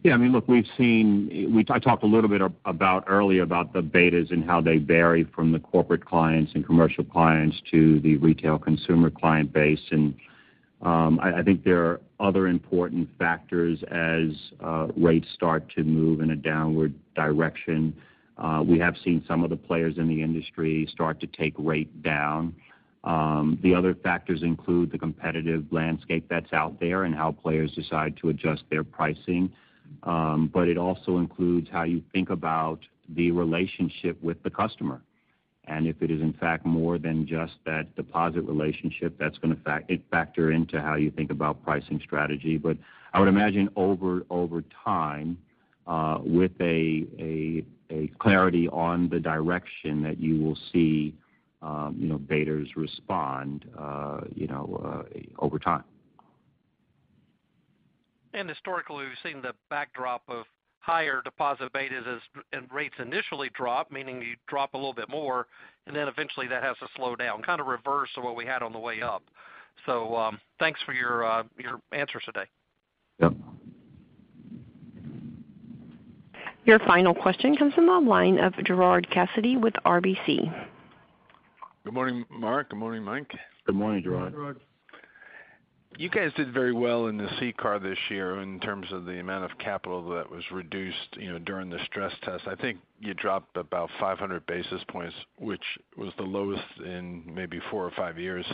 Yeah, 0.03 0.15
I 0.15 0.17
mean, 0.17 0.31
look, 0.31 0.47
we've 0.47 0.67
seen. 0.77 1.63
I 1.69 1.77
talked 1.77 2.03
a 2.03 2.07
little 2.07 2.29
bit 2.29 2.41
about 2.65 3.03
earlier 3.05 3.43
about 3.43 3.71
the 3.71 3.81
betas 3.81 4.31
and 4.31 4.43
how 4.43 4.59
they 4.59 4.77
vary 4.77 5.25
from 5.25 5.51
the 5.51 5.59
corporate 5.59 6.05
clients 6.05 6.53
and 6.55 6.65
commercial 6.65 7.03
clients 7.03 7.61
to 7.69 7.99
the 7.99 8.17
retail 8.17 8.57
consumer 8.57 9.11
client 9.11 9.53
base. 9.53 9.81
And 9.91 10.15
um, 10.81 11.19
I 11.21 11.43
think 11.43 11.63
there 11.63 11.85
are 11.85 12.01
other 12.19 12.47
important 12.47 13.09
factors 13.19 13.83
as 13.91 14.29
uh, 14.63 14.87
rates 14.97 15.27
start 15.35 15.69
to 15.75 15.83
move 15.83 16.21
in 16.21 16.31
a 16.31 16.35
downward 16.35 16.95
direction. 17.13 17.95
Uh, 18.39 18.63
we 18.65 18.79
have 18.79 18.95
seen 19.03 19.23
some 19.27 19.43
of 19.43 19.51
the 19.51 19.55
players 19.55 19.99
in 19.99 20.07
the 20.07 20.23
industry 20.23 20.89
start 20.91 21.19
to 21.19 21.27
take 21.27 21.53
rate 21.59 22.01
down. 22.01 22.55
Um, 23.03 23.59
the 23.61 23.75
other 23.75 23.93
factors 23.93 24.41
include 24.41 24.91
the 24.91 24.97
competitive 24.97 25.65
landscape 25.71 26.25
that's 26.27 26.53
out 26.53 26.79
there 26.79 27.03
and 27.03 27.13
how 27.13 27.33
players 27.33 27.71
decide 27.73 28.17
to 28.17 28.29
adjust 28.29 28.63
their 28.71 28.83
pricing. 28.83 29.51
It 30.71 30.77
also 30.77 31.17
includes 31.17 31.69
how 31.69 31.83
you 31.83 32.01
think 32.13 32.29
about 32.29 32.79
the 33.09 33.31
relationship 33.31 34.21
with 34.23 34.41
the 34.43 34.49
customer. 34.49 35.01
And 35.65 35.87
if 35.87 36.01
it 36.01 36.09
is 36.09 36.21
in 36.21 36.33
fact 36.33 36.65
more 36.65 36.97
than 36.97 37.27
just 37.27 37.53
that 37.65 37.95
deposit 37.95 38.41
relationship, 38.41 39.17
that's 39.19 39.37
gonna 39.37 39.57
factor 40.09 40.51
into 40.51 40.81
how 40.81 40.95
you 40.95 41.11
think 41.11 41.29
about 41.29 41.63
pricing 41.63 41.99
strategy. 42.03 42.57
But 42.57 42.77
I 43.13 43.19
would 43.19 43.27
imagine 43.27 43.69
over 43.75 44.25
over 44.29 44.63
time, 44.83 45.37
uh, 45.87 46.19
with 46.23 46.51
a 46.61 47.05
a, 47.19 47.63
a 47.89 48.07
clarity 48.19 48.67
on 48.69 49.09
the 49.09 49.19
direction 49.19 50.01
that 50.03 50.19
you 50.19 50.41
will 50.41 50.57
see, 50.71 51.13
um, 51.61 51.95
you 51.99 52.07
know, 52.07 52.17
betas 52.17 52.75
respond, 52.75 53.65
uh, 53.77 54.21
you 54.33 54.47
know, 54.47 54.81
uh, 54.83 55.19
over 55.39 55.59
time. 55.59 55.83
And 58.33 58.47
historically, 58.49 59.05
we've 59.05 59.17
seen 59.23 59.41
the 59.41 59.53
backdrop 59.69 60.23
of 60.27 60.45
higher 60.79 61.21
deposit 61.23 61.71
betas 61.73 62.19
and 62.53 62.67
rates 62.71 62.95
initially 62.99 63.49
drop, 63.53 63.91
meaning 63.91 64.21
you 64.21 64.35
drop 64.47 64.73
a 64.73 64.77
little 64.77 64.93
bit 64.93 65.09
more, 65.09 65.47
and 65.87 65.95
then 65.95 66.07
eventually 66.07 66.47
that 66.47 66.63
has 66.63 66.75
to 66.79 66.87
slow 66.95 67.15
down, 67.15 67.41
kind 67.43 67.61
of 67.61 67.67
reverse 67.67 68.09
of 68.17 68.23
what 68.23 68.35
we 68.35 68.45
had 68.45 68.63
on 68.63 68.73
the 68.73 68.79
way 68.79 69.01
up. 69.01 69.23
So 69.85 70.15
um 70.15 70.39
thanks 70.59 70.79
for 70.85 70.93
your 70.93 71.45
answers 71.93 72.23
today. 72.25 72.45
Yep. 73.19 73.33
Your 76.65 76.79
final 76.79 77.13
question 77.13 77.55
comes 77.55 77.73
from 77.73 77.87
the 77.87 77.99
line 77.99 78.39
of 78.39 78.53
Gerard 78.65 79.09
Cassidy 79.09 79.57
with 79.57 79.73
RBC. 79.85 80.67
Good 81.83 81.93
morning, 81.93 82.23
Mark. 82.29 82.69
Good 82.69 82.77
morning, 82.77 83.03
Mike. 83.03 83.31
Good 83.65 83.75
morning, 83.75 84.03
Gerard. 84.03 84.33
Good 84.33 84.39
morning, 84.39 84.55
Gerard. 84.55 84.70
You 85.97 86.09
guys 86.09 86.31
did 86.37 86.53
very 86.53 86.71
well 86.71 87.07
in 87.07 87.17
the 87.17 87.27
CCAR 87.39 87.81
this 87.81 87.97
year 88.09 88.41
in 88.41 88.59
terms 88.61 88.87
of 88.91 89.05
the 89.05 89.19
amount 89.19 89.43
of 89.43 89.57
capital 89.57 90.09
that 90.11 90.31
was 90.31 90.43
reduced, 90.49 91.17
you 91.17 91.31
know, 91.31 91.37
during 91.39 91.69
the 91.69 91.79
stress 91.85 92.13
test. 92.23 92.47
I 92.47 92.55
think 92.55 92.79
you 92.99 93.13
dropped 93.13 93.57
about 93.57 93.89
500 93.99 94.45
basis 94.45 94.81
points, 94.87 95.15
which 95.37 95.63
was 95.97 96.13
the 96.17 96.23
lowest 96.23 96.63
in 96.85 97.23
maybe 97.27 97.59
four 97.69 97.85
or 97.85 97.91
five 97.91 98.17
years. 98.17 98.45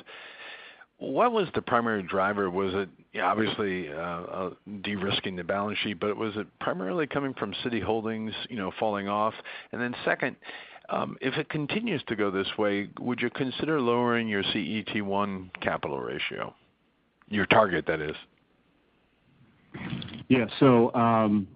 What 0.98 1.32
was 1.32 1.48
the 1.54 1.62
primary 1.62 2.02
driver? 2.02 2.50
Was 2.50 2.74
it 2.74 2.90
obviously 3.22 3.94
uh, 3.94 3.96
uh, 3.96 4.50
de-risking 4.82 5.36
the 5.36 5.44
balance 5.44 5.78
sheet, 5.84 6.00
but 6.00 6.18
was 6.18 6.36
it 6.38 6.48
primarily 6.60 7.06
coming 7.06 7.36
from 7.36 7.54
Citi 7.64 7.84
Holdings, 7.84 8.34
you 8.50 8.58
know, 8.58 8.72
falling 8.80 9.08
off? 9.08 9.36
Then 9.72 9.96
Second, 10.04 10.38
um, 10.90 11.18
if 11.22 11.36
it 11.36 11.50
continues 11.50 12.02
to 12.08 12.16
go 12.16 12.32
this 12.32 12.48
way, 12.58 12.90
would 13.00 13.22
you 13.22 13.30
consider 13.30 13.80
lowering 13.80 14.28
your 14.28 14.42
CET1 14.42 15.52
capital 15.62 16.00
ratio? 16.00 16.54
Your 17.30 17.46
target, 17.46 17.86
that 17.88 18.02
is. 18.02 18.16
Yeah. 20.30 20.46
So 20.60 20.94
um 20.94 21.48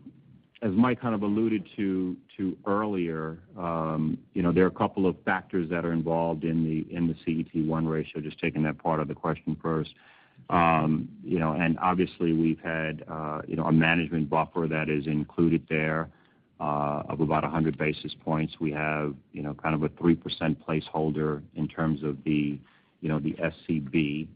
as 0.63 0.71
Mike 0.73 1.01
kind 1.01 1.15
of 1.15 1.23
alluded 1.23 1.67
to 1.75 2.15
to 2.37 2.55
earlier, 2.67 3.39
um, 3.57 4.17
you 4.33 4.43
know, 4.43 4.51
there 4.51 4.63
are 4.63 4.67
a 4.67 4.71
couple 4.71 5.07
of 5.07 5.15
factors 5.25 5.69
that 5.69 5.85
are 5.85 5.93
involved 5.93 6.43
in 6.43 6.63
the 6.63 6.95
in 6.95 7.07
the 7.07 7.15
CET1 7.25 7.89
ratio, 7.89 8.21
just 8.21 8.39
taking 8.39 8.63
that 8.63 8.77
part 8.77 8.99
of 8.99 9.07
the 9.07 9.15
question 9.15 9.57
first. 9.61 9.91
Um, 10.49 11.07
you 11.23 11.39
know, 11.39 11.53
and 11.53 11.77
obviously 11.79 12.33
we've 12.33 12.59
had, 12.59 13.03
uh, 13.07 13.41
you 13.47 13.55
know, 13.55 13.65
a 13.65 13.71
management 13.71 14.29
buffer 14.29 14.67
that 14.69 14.89
is 14.89 15.07
included 15.07 15.65
there, 15.69 16.09
uh, 16.59 17.03
of 17.09 17.21
about 17.21 17.43
100 17.43 17.77
basis 17.77 18.13
points. 18.23 18.55
We 18.59 18.71
have, 18.71 19.15
you 19.33 19.43
know, 19.43 19.53
kind 19.53 19.75
of 19.75 19.83
a 19.83 19.89
3% 19.89 20.17
placeholder 20.67 21.41
in 21.55 21.67
terms 21.67 22.03
of 22.03 22.17
the, 22.23 22.59
you 23.01 23.09
know, 23.09 23.19
the 23.19 23.33
SCB, 23.33 24.27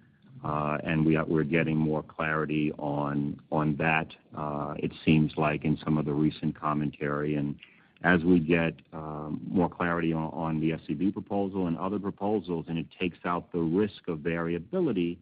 Uh, 0.43 0.77
and 0.83 1.05
we're 1.05 1.43
getting 1.43 1.77
more 1.77 2.03
clarity 2.03 2.71
on 2.77 3.39
on 3.51 3.75
that, 3.77 4.07
uh, 4.37 4.73
it 4.77 4.91
seems 5.03 5.33
like 5.37 5.65
in 5.65 5.77
some 5.83 5.97
of 5.97 6.05
the 6.05 6.13
recent 6.13 6.59
commentary. 6.59 7.35
And 7.35 7.55
as 8.03 8.23
we 8.23 8.39
get 8.39 8.75
um, 8.93 9.41
more 9.49 9.69
clarity 9.69 10.13
on 10.13 10.59
the 10.59 10.71
SCB 10.71 11.13
proposal 11.13 11.67
and 11.67 11.77
other 11.77 11.97
proposals, 11.97 12.65
and 12.67 12.77
it 12.77 12.85
takes 12.99 13.17
out 13.25 13.51
the 13.51 13.59
risk 13.59 14.07
of 14.07 14.19
variability 14.19 15.17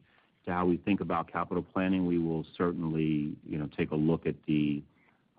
to 0.46 0.52
how 0.52 0.66
we 0.66 0.78
think 0.78 1.00
about 1.00 1.32
capital 1.32 1.64
planning, 1.74 2.06
we 2.06 2.18
will 2.18 2.46
certainly, 2.58 3.34
you 3.48 3.58
know, 3.58 3.70
take 3.78 3.92
a 3.92 3.96
look 3.96 4.26
at 4.26 4.36
the, 4.48 4.82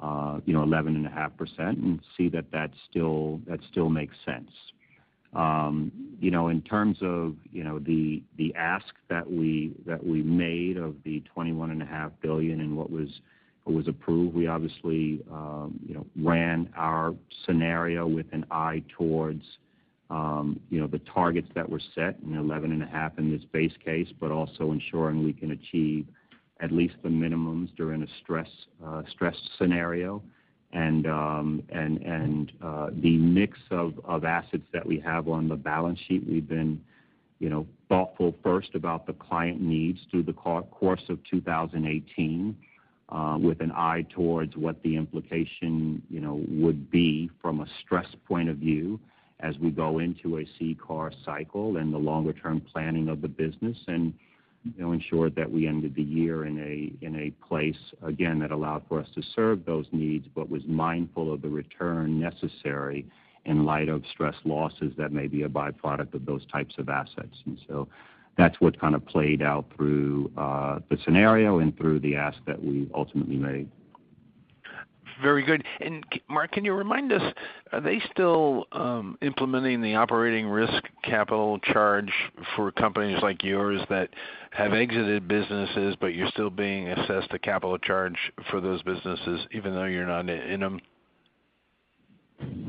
uh, 0.01 0.41
you 0.47 0.55
know, 0.55 0.65
11.5% 0.65 1.59
and 1.59 2.01
see 2.17 2.29
that 2.31 2.47
still 2.89 3.41
that 3.47 3.61
still 3.71 3.91
makes 3.91 4.17
sense. 4.25 4.51
Um, 5.35 5.93
you 6.21 6.31
know, 6.31 6.49
in 6.49 6.63
terms 6.63 6.99
of, 7.03 7.35
you 7.53 7.65
know, 7.65 7.79
the 7.79 8.23
the 8.39 8.55
ask 8.55 8.87
that 9.09 9.31
we 9.31 9.75
that 9.87 10.05
we 10.05 10.23
made 10.23 10.77
of 10.77 10.97
the 11.05 11.23
21.5 11.37 12.13
billion 12.23 12.61
and 12.61 12.77
what 12.77 12.91
was 12.91 13.89
approved, 13.89 14.35
we 14.35 14.47
obviously, 14.47 15.21
um, 15.31 15.79
you 15.87 15.95
know, 15.95 16.07
ran 16.17 16.71
our 16.77 17.15
scenario 17.45 18.07
with 18.07 18.27
an 18.33 18.45
eye 18.51 18.83
towards, 18.97 19.43
um, 20.11 20.61
you 20.71 20.81
know, 20.81 20.87
the 20.87 21.01
targets 21.01 21.49
that 21.55 21.69
were 21.69 21.81
set 21.95 22.17
in 22.23 22.33
11.5 22.33 23.19
in 23.19 23.31
this 23.33 23.45
base 23.53 23.73
case, 23.85 24.09
but 24.21 24.31
also 24.31 24.71
ensuring 24.71 25.25
we 25.25 25.33
can 25.33 25.53
achieve 25.53 26.07
at 26.61 26.71
least 26.71 26.95
the 27.03 27.09
minimums 27.09 27.75
during 27.77 28.03
a 28.03 28.07
stress 28.23 28.49
uh 28.85 29.03
stress 29.11 29.37
scenario. 29.59 30.23
And 30.75 31.07
um 31.07 31.63
and 31.71 32.03
and 32.03 32.53
uh 32.63 32.91
the 32.93 33.17
mix 33.17 33.59
of 33.71 33.99
of 34.05 34.25
assets 34.25 34.65
that 34.73 34.85
we 34.85 34.99
have 35.01 35.29
on 35.29 35.49
the 35.49 35.57
balance 35.57 35.99
sheet, 36.07 36.25
we've 36.29 36.49
been 36.49 36.81
you 37.39 37.49
know, 37.49 37.67
thoughtful 37.91 38.35
first 38.43 38.75
about 38.75 39.07
the 39.07 39.13
client 39.13 39.61
needs 39.61 40.01
through 40.11 40.23
the 40.23 40.33
course 40.33 41.03
of 41.09 41.19
2018, 41.31 42.57
with 43.39 43.61
an 43.61 43.73
eye 43.73 44.07
towards 44.15 44.57
what 44.57 44.83
the 44.83 44.97
implication 44.97 46.01
you 46.11 46.21
know, 46.21 46.43
would 46.49 46.91
be 46.91 47.31
from 47.43 47.61
a 47.61 47.67
stress 47.85 48.07
point 48.27 48.49
of 48.49 48.57
view 48.57 48.99
as 49.41 49.59
we 49.59 49.71
go 49.71 49.99
into 49.99 50.39
a 50.39 50.45
CCAR 50.59 51.13
cycle 51.25 51.77
and 51.77 51.93
the 51.93 51.99
longer-term 51.99 52.63
planning 52.73 53.09
of 53.09 53.21
the 53.21 53.29
business, 53.29 53.77
and 54.65 54.95
ensure 54.95 55.31
that 55.31 55.51
we 55.51 55.67
ended 55.67 55.95
the 55.95 56.03
year 56.03 56.47
in 56.47 56.59
a 56.59 57.05
in 57.05 57.17
a 57.17 57.31
place, 57.47 57.77
again, 58.03 58.39
that 58.41 58.51
allowed 58.51 58.83
for 58.89 59.01
us 59.01 59.09
to 59.15 59.23
serve 59.35 59.65
those 59.65 59.87
needs, 59.93 60.27
but 60.35 60.49
was 60.49 60.63
mindful 60.67 61.33
of 61.33 61.43
the 61.43 61.49
return 61.49 62.21
necessary 62.21 63.07
in 63.45 63.65
light 63.65 63.89
of 63.89 64.03
stress 64.11 64.35
losses 64.45 64.93
that 64.97 65.13
may 65.13 65.27
be 65.27 65.43
a 65.43 65.49
byproduct 65.49 66.15
of 66.15 66.25
those 66.25 66.47
types 66.47 66.75
of 66.79 66.89
assets. 66.89 67.37
And 67.45 67.59
so 67.69 67.89
that's 68.37 68.61
what 68.61 68.81
kind 68.81 68.95
of 68.95 69.05
played 69.05 69.43
out 69.43 69.67
through 69.77 70.31
uh, 70.37 70.81
the 70.89 70.99
scenario 71.05 71.59
and 71.59 71.77
through 71.77 72.01
the 72.01 72.17
ask 72.17 72.39
that 72.47 72.63
we 72.63 72.91
ultimately 72.95 73.37
made. 73.37 73.69
Very 75.23 75.45
good. 75.45 75.65
And 75.81 76.05
Mark, 76.29 76.53
can 76.53 76.65
you 76.65 76.73
remind 76.73 77.13
us, 77.13 77.23
are 77.73 77.81
they 77.81 78.01
still 78.11 78.67
um, 78.73 79.17
implementing 79.23 79.81
the 79.81 79.95
operating 79.95 80.47
risk 80.47 80.83
capital 81.03 81.59
charge 81.61 82.11
for 82.57 82.73
companies 82.73 83.19
like 83.23 83.43
yours 83.43 83.81
that 83.91 84.11
have 84.51 84.73
exited 84.73 85.29
businesses, 85.29 85.97
but 86.01 86.15
you're 86.15 86.29
still 86.29 86.51
being 86.51 86.89
assessed 86.89 87.33
a 87.33 87.39
capital 87.39 87.79
charge 87.79 88.17
for 88.51 88.61
those 88.61 88.83
businesses 88.83 89.47
even 89.53 89.75
though 89.75 89.85
you're 89.85 90.07
not 90.07 90.29
in 90.29 90.61
them? 90.61 90.81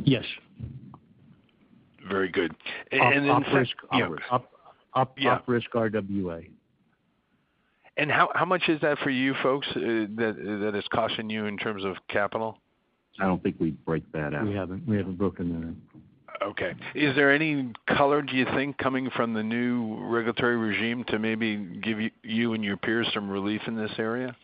Yes. 0.03 0.26
Very 2.07 2.30
good. 2.30 2.55
And 2.91 3.01
then- 3.26 3.30
Op-risk 5.26 5.72
RWA. 5.72 6.49
And 7.97 8.11
how 8.11 8.45
much 8.45 8.63
is 8.67 8.81
that 8.81 8.99
for 8.99 9.09
you 9.09 9.34
folks 9.41 9.67
uh, 9.76 9.80
that 9.80 10.73
is 10.76 10.84
costing 10.93 11.30
you 11.30 11.45
in 11.45 11.57
terms 11.57 11.85
of 11.85 11.95
capital? 12.09 12.57
I 13.19 13.26
don't 13.26 13.41
think 13.41 13.55
we 13.59 13.72
break 13.72 14.03
that 14.11 14.34
out. 14.34 14.45
We 14.45 14.53
haven't 14.55 15.17
broken 15.17 15.49
that 15.53 15.67
out. 15.67 15.76
Okay. 16.49 16.73
Is 16.93 17.15
there 17.15 17.31
any 17.31 17.72
color, 17.88 18.22
do 18.22 18.35
you 18.35 18.45
think, 18.53 18.77
coming 18.77 19.09
from 19.15 19.34
the 19.34 19.41
new 19.41 19.97
regulatory 20.09 20.57
regime 20.57 21.05
to 21.05 21.17
maybe 21.17 21.55
give 21.81 21.99
you 22.23 22.53
and 22.53 22.63
your 22.63 22.77
peers 22.77 23.07
some 23.13 23.30
relief 23.30 23.61
in 23.67 23.77
this 23.77 23.91
area? 23.97 24.35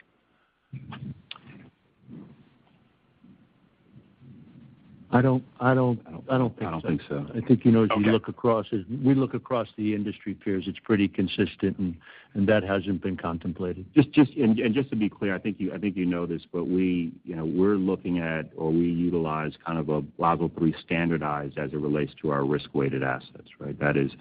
I 5.14 5.22
don't 5.22 5.44
I 5.60 5.74
don't, 5.74 6.00
I 6.30 6.38
don't 6.38 6.58
think 6.58 6.72
I 6.72 6.80
so. 6.80 6.88
I 6.88 6.90
think 6.90 7.02
so. 7.10 7.28
I 7.36 7.42
think, 7.46 7.66
you 7.66 7.72
know, 7.72 7.84
as 7.84 7.90
you 7.98 8.12
look 8.12 8.28
across 8.30 8.66
as 8.72 8.80
we 9.04 9.14
look 9.14 9.34
across 9.34 9.68
the 9.78 9.94
industry 9.94 10.34
peers, 10.34 10.66
it's 10.68 10.80
pretty 10.80 11.08
consistent, 11.08 11.78
and 11.78 11.96
and 12.34 12.48
that 12.48 12.64
hasn't 12.64 13.02
been 13.02 13.18
contemplated. 13.18 13.86
Just 13.94 14.12
just 14.12 14.32
and 14.36 14.58
just 14.74 14.90
to 14.92 14.96
be 14.96 15.10
clear, 15.10 15.36
I 15.36 15.40
think 15.40 15.60
you 15.60 15.74
I 15.74 15.78
think 15.78 15.98
you 15.98 16.06
know 16.06 16.26
this, 16.26 16.44
but 16.52 16.66
we, 16.66 17.12
you 17.26 17.36
know, 17.36 17.46
we're 17.46 17.76
looking 17.76 18.20
at, 18.20 18.52
or 18.56 18.72
we 18.72 18.86
utilize 18.86 19.54
kind 19.66 19.78
of 19.78 19.90
a 19.90 20.02
Basel 20.02 20.50
III 20.62 20.74
standardized 20.84 21.58
as 21.58 21.74
it 21.74 21.78
relates 21.78 22.14
to 22.22 22.32
our 22.32 22.46
risk-weighted 22.46 23.04
assets, 23.04 23.50
right? 23.60 23.78
That 23.80 23.98
is, 23.98 24.12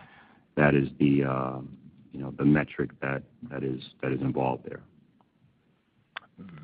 that 0.57 0.75
is 0.75 0.89
the, 0.99 1.25
uh, 1.25 1.59
you 2.12 2.21
know, 2.21 2.35
the 2.37 2.45
metric 2.45 2.91
that 3.01 3.23
that 3.49 3.62
is 3.62 3.81
that 4.03 4.11
is 4.12 4.21
involved 4.21 4.69
there. 4.69 4.81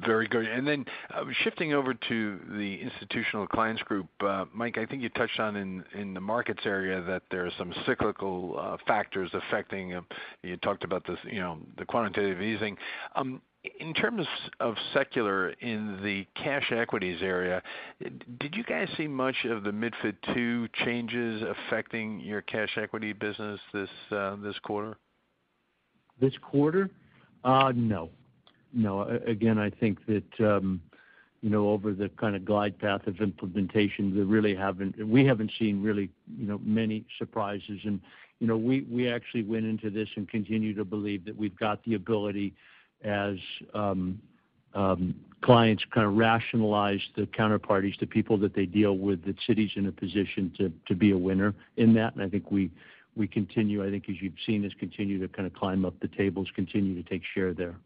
Very 0.05 0.27
good. 0.29 0.47
And 0.47 0.67
then 0.67 0.85
uh 1.15 1.25
shifting 1.43 1.73
over 1.73 1.95
to 1.95 2.39
the 2.51 2.81
Institutional 2.81 3.47
Clients 3.47 3.83
Group, 3.83 4.07
uh, 4.21 4.45
Mike, 4.55 4.79
I 4.79 4.87
think 4.87 5.03
you 5.03 5.09
touched 5.11 5.41
on 5.41 5.57
in 5.57 6.15
the 6.15 6.21
markets 6.21 6.63
area 6.65 7.03
that 7.03 7.23
there 7.31 7.47
are 7.47 7.53
some 7.59 7.73
cyclical 7.87 8.57
uh, 8.59 8.77
factors 8.87 9.31
affecting, 9.33 9.95
uh, 9.95 10.03
you 10.43 10.57
talked 10.59 10.85
about 10.85 11.07
this, 11.07 11.19
you 11.25 11.41
know, 11.41 11.59
the 11.79 11.85
quantitative 11.85 12.41
easing. 12.41 12.77
Um, 13.15 13.41
in 13.81 13.95
terms 13.95 14.27
of 14.61 14.75
secular 14.95 15.51
in 15.61 16.01
the 16.03 16.27
cash 16.41 16.71
equities 16.71 17.21
area, 17.23 17.63
did 18.39 18.55
you 18.55 18.63
guys 18.65 18.89
see 18.97 19.09
much 19.09 19.35
of 19.45 19.65
the 19.65 19.71
MiFID 19.71 20.15
II 20.37 20.69
changes 20.85 21.43
affecting 21.43 22.21
your 22.21 22.43
cash 22.43 22.77
equity 22.81 23.13
business 23.13 23.59
this 23.73 24.59
quarter? 24.63 24.97
This 26.21 26.35
quarter? 26.43 26.91
No. 27.45 28.11
No, 28.73 29.03
again, 29.03 29.59
I 29.59 29.71
think 29.71 30.05
that 30.07 30.41
um, 30.41 30.81
you 31.43 31.51
know, 31.51 31.69
over 31.69 31.93
the 31.93 32.09
kind 32.11 32.35
of 32.35 32.45
glide 32.45 32.79
path 32.79 33.07
of 33.07 33.21
implementation, 33.21 34.15
there 34.15 34.25
really 34.25 34.55
haven't 34.55 35.07
we 35.07 35.25
haven't 35.25 35.53
seen 35.59 35.83
really 35.83 36.11
you 36.39 36.47
know, 36.47 36.61
many 36.63 37.05
surprises. 37.19 37.81
And 37.85 38.01
you 38.41 38.47
know, 38.47 38.57
we 38.57 38.83
we 38.91 39.09
actually 39.09 39.45
went 39.45 39.65
into 39.65 39.91
this 39.91 40.09
and 40.17 40.29
continue 40.29 40.75
to 40.75 40.85
believe 40.85 41.25
that 41.25 41.37
we've 41.37 41.57
got 41.57 41.83
the 41.85 41.95
ability 41.95 42.55
as 43.05 43.37
um, 43.75 44.21
um, 44.75 45.15
clients 45.43 45.85
kind 45.95 46.07
of 46.07 46.17
rationalize 46.17 47.01
the 47.17 47.23
counterparties, 47.27 47.99
the 48.01 48.07
people 48.07 48.37
that 48.39 48.55
they 48.55 48.67
deal 48.67 48.99
with, 48.99 49.25
that 49.25 49.37
Citi's 49.49 49.73
in 49.77 49.87
a 49.87 49.93
position 49.93 50.53
to 50.87 50.95
be 50.95 51.13
a 51.13 51.19
winner 51.19 51.55
in 51.77 51.95
that. 51.95 52.15
And 52.15 52.23
I 52.23 52.29
think 52.29 52.51
we 52.51 52.71
we 53.17 53.27
continue, 53.27 53.85
I 53.87 53.91
think 53.91 54.09
as 54.11 54.17
you've 54.21 54.35
seen 54.45 54.67
us 54.67 54.73
continue 54.79 55.19
to 55.21 55.29
kind 55.29 55.47
of 55.47 55.55
climb 55.55 55.85
up 55.85 55.95
the 56.01 56.09
tables, 56.09 56.49
continue 56.55 57.01
to 57.03 57.09
take 57.09 57.23
share 57.35 57.55
there. 57.55 57.77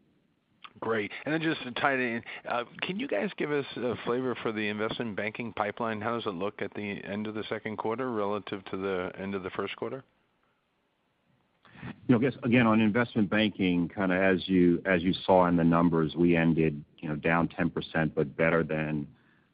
Great. 0.81 1.11
And 1.25 1.35
then 1.35 1.43
just 1.43 1.63
to 1.65 1.73
tie 1.73 1.95
it 1.95 2.01
in, 2.01 2.23
uh, 2.49 2.65
can 2.83 2.99
you 2.99 3.07
guys 3.07 3.29
give 3.37 3.53
us 3.53 3.67
a 3.77 3.95
flavor 4.07 4.35
for 4.43 4.51
the 4.51 4.67
investment 4.69 5.15
banking 5.15 5.53
pipeline? 5.53 6.01
How 6.01 6.15
does 6.15 6.27
it 6.27 6.35
look 6.35 6.63
at 6.63 6.73
the 6.75 7.03
end 7.05 7.27
of 7.27 7.35
the 7.35 7.45
second 7.49 7.77
quarter 7.77 8.11
relative 8.11 8.65
to 8.67 8.77
the 8.77 9.13
end 9.19 9.35
of 9.35 9.43
the 9.43 9.51
first 9.51 9.77
quarter? 9.77 10.03
I 12.13 12.19
guess, 12.19 12.35
again, 12.43 12.67
on 12.67 12.81
investment 12.81 13.31
banking, 13.31 13.89
kind 13.89 14.13
of 14.13 14.21
as 14.21 14.47
you 14.49 14.83
saw 15.25 15.47
in 15.47 15.57
the 15.57 15.65
numbers, 15.65 16.15
we 16.17 16.37
ended 16.37 16.83
down 17.23 17.49
10%, 17.49 18.11
but 18.15 18.37
better 18.37 18.63
than 18.63 19.07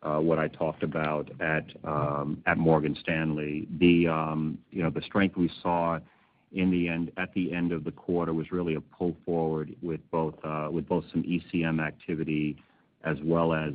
uh, 0.03 0.19
what 0.19 0.39
I 0.39 0.49
talked 0.49 0.83
about 0.83 1.31
at 1.41 1.65
um, 1.85 2.43
Morgan 2.57 2.97
Stanley. 3.01 3.69
Um, 4.09 4.59
the 4.73 5.03
strength 5.05 5.37
we 5.37 5.51
saw 5.63 5.99
at 6.55 7.33
the 7.35 7.53
end 7.53 7.73
of 7.73 7.85
the 7.85 7.93
quarter 7.93 8.33
was 8.33 8.53
really 8.53 8.75
a 8.75 8.81
pull 8.81 9.17
forward 9.25 9.75
with 9.83 10.01
both 10.11 10.35
uh 10.45 10.69
with 10.71 10.89
both 10.89 11.05
some 11.13 11.23
ECM 11.23 11.85
activity 11.85 12.57
as 13.05 13.17
well 13.23 13.55
as 13.55 13.73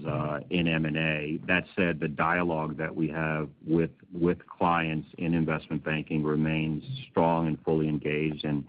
in 0.49 0.67
M&A. 0.67 1.39
That 1.47 1.63
said, 1.77 2.01
the 2.01 2.09
dialogue 2.09 2.77
that 2.77 2.93
we 2.93 3.07
have 3.09 3.49
with 3.65 3.91
with 4.13 4.37
clients 4.47 5.07
in 5.17 5.33
investment 5.33 5.83
banking 5.83 6.23
remains 6.23 6.83
strong 7.09 7.47
and 7.47 7.57
fully 7.63 7.87
engaged 7.87 8.43
and 8.43 8.65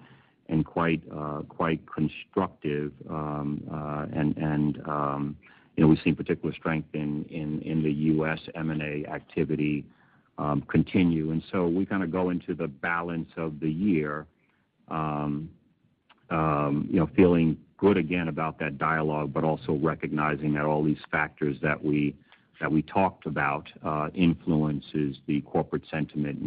and 0.49 0.65
quite 0.65 1.03
uh 1.12 1.43
quite 1.49 1.81
constructive. 1.93 2.93
And 3.09 4.37
and 4.37 4.77
you 5.77 5.83
know, 5.83 5.89
we've 5.89 5.99
seen 6.05 6.15
particular 6.15 6.55
strength 6.55 6.89
in 6.95 7.24
in 7.31 7.61
in 7.62 7.83
the 7.83 7.93
U.S. 7.93 8.39
M&A 8.55 9.05
activity 9.07 9.85
Um, 10.38 10.62
continue. 10.62 11.30
And 11.30 11.42
so 11.52 11.68
we 11.68 11.84
kind 11.84 12.02
of 12.02 12.10
go 12.10 12.30
into 12.30 12.54
the 12.54 12.66
balance 12.66 13.28
of 13.36 13.60
the 13.60 13.70
year 13.70 14.26
um, 14.88 15.50
um, 16.30 16.88
you 16.90 16.98
know, 16.98 17.09
feeling 17.14 17.56
good 17.76 17.96
again 17.96 18.28
about 18.28 18.59
that 18.60 18.78
dialogue, 18.78 19.32
but 19.32 19.44
also 19.44 19.74
recognizing 19.74 20.54
that 20.54 20.64
all 20.64 20.82
these 20.82 21.02
factors 21.10 21.56
that 21.62 21.84
we 21.84 22.14
that 22.60 22.70
we 22.70 22.80
talked 22.82 23.26
about 23.26 23.68
uh, 23.84 24.09
influences 24.14 25.16
the 25.26 25.40
corporate 25.40 25.82
sentiment 25.90 26.38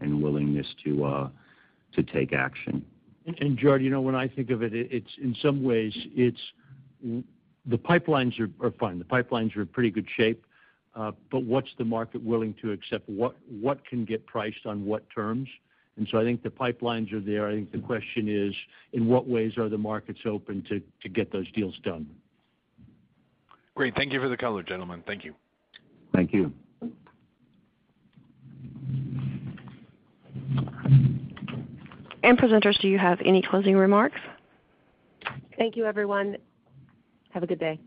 and 0.00 0.22
willingness 0.22 0.66
to 0.84 1.04
uh 1.04 1.28
to 1.94 2.02
take 2.02 2.32
action. 2.32 2.84
And 3.38 3.56
Gerard, 3.56 3.82
you 3.82 3.90
know, 3.90 4.00
when 4.00 4.14
I 4.14 4.26
think 4.26 4.50
of 4.50 4.62
it, 4.62 4.72
it's 4.74 5.10
in 5.22 5.36
some 5.40 5.62
ways, 5.62 5.92
it's 6.14 6.40
the 7.02 7.78
pipelines 7.78 8.38
are 8.40 8.70
fine. 8.72 8.98
The 8.98 9.04
pipelines 9.04 9.56
are 9.56 9.62
in 9.62 9.68
pretty 9.68 9.90
good 9.90 10.08
shape. 10.16 10.44
Uh, 10.94 11.12
but 11.30 11.44
what's 11.44 11.68
the 11.78 11.84
market 11.84 12.22
willing 12.22 12.54
to 12.60 12.72
accept? 12.72 13.08
What 13.08 13.84
can 13.86 14.04
get 14.04 14.26
priced 14.26 14.66
on 14.66 14.84
what 14.84 15.04
terms? 15.14 15.48
And 15.96 16.08
so 16.10 16.18
I 16.18 16.24
think 16.24 16.42
the 16.42 16.50
pipelines 16.50 17.12
are 17.12 17.20
there. 17.20 17.46
I 17.46 17.52
think 17.52 17.72
the 17.72 17.78
question 17.78 18.28
is, 18.28 18.54
in 18.92 19.06
what 19.06 19.28
ways 19.28 19.56
are 19.58 19.68
the 19.68 19.78
markets 19.78 20.20
open 20.24 20.64
to 20.68 21.08
get 21.08 21.32
those 21.32 21.50
deals 21.52 21.74
done? 21.84 22.08
Great. 23.74 23.94
Thank 23.94 24.12
you 24.12 24.20
for 24.20 24.28
the 24.28 24.36
color, 24.36 24.62
gentlemen. 24.62 25.02
Thank 25.06 25.24
you. 25.24 25.34
Thank 26.14 26.32
you. 26.32 26.52
And 32.22 32.38
presenters, 32.38 32.78
do 32.80 32.88
you 32.88 32.98
have 32.98 33.18
any 33.24 33.42
closing 33.42 33.76
remarks? 33.76 34.20
Thank 35.56 35.76
you, 35.76 35.86
everyone. 35.86 36.36
Have 37.30 37.42
a 37.42 37.46
good 37.46 37.60
day. 37.60 37.80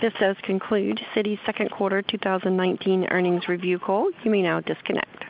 This 0.00 0.12
does 0.18 0.36
conclude 0.44 0.98
Citi's 1.14 1.38
second 1.44 1.70
quarter 1.70 2.00
2019 2.02 3.06
earnings 3.10 3.48
review 3.48 3.78
call. 3.78 4.10
You 4.24 4.30
may 4.30 4.42
now 4.42 4.60
disconnect. 4.60 5.21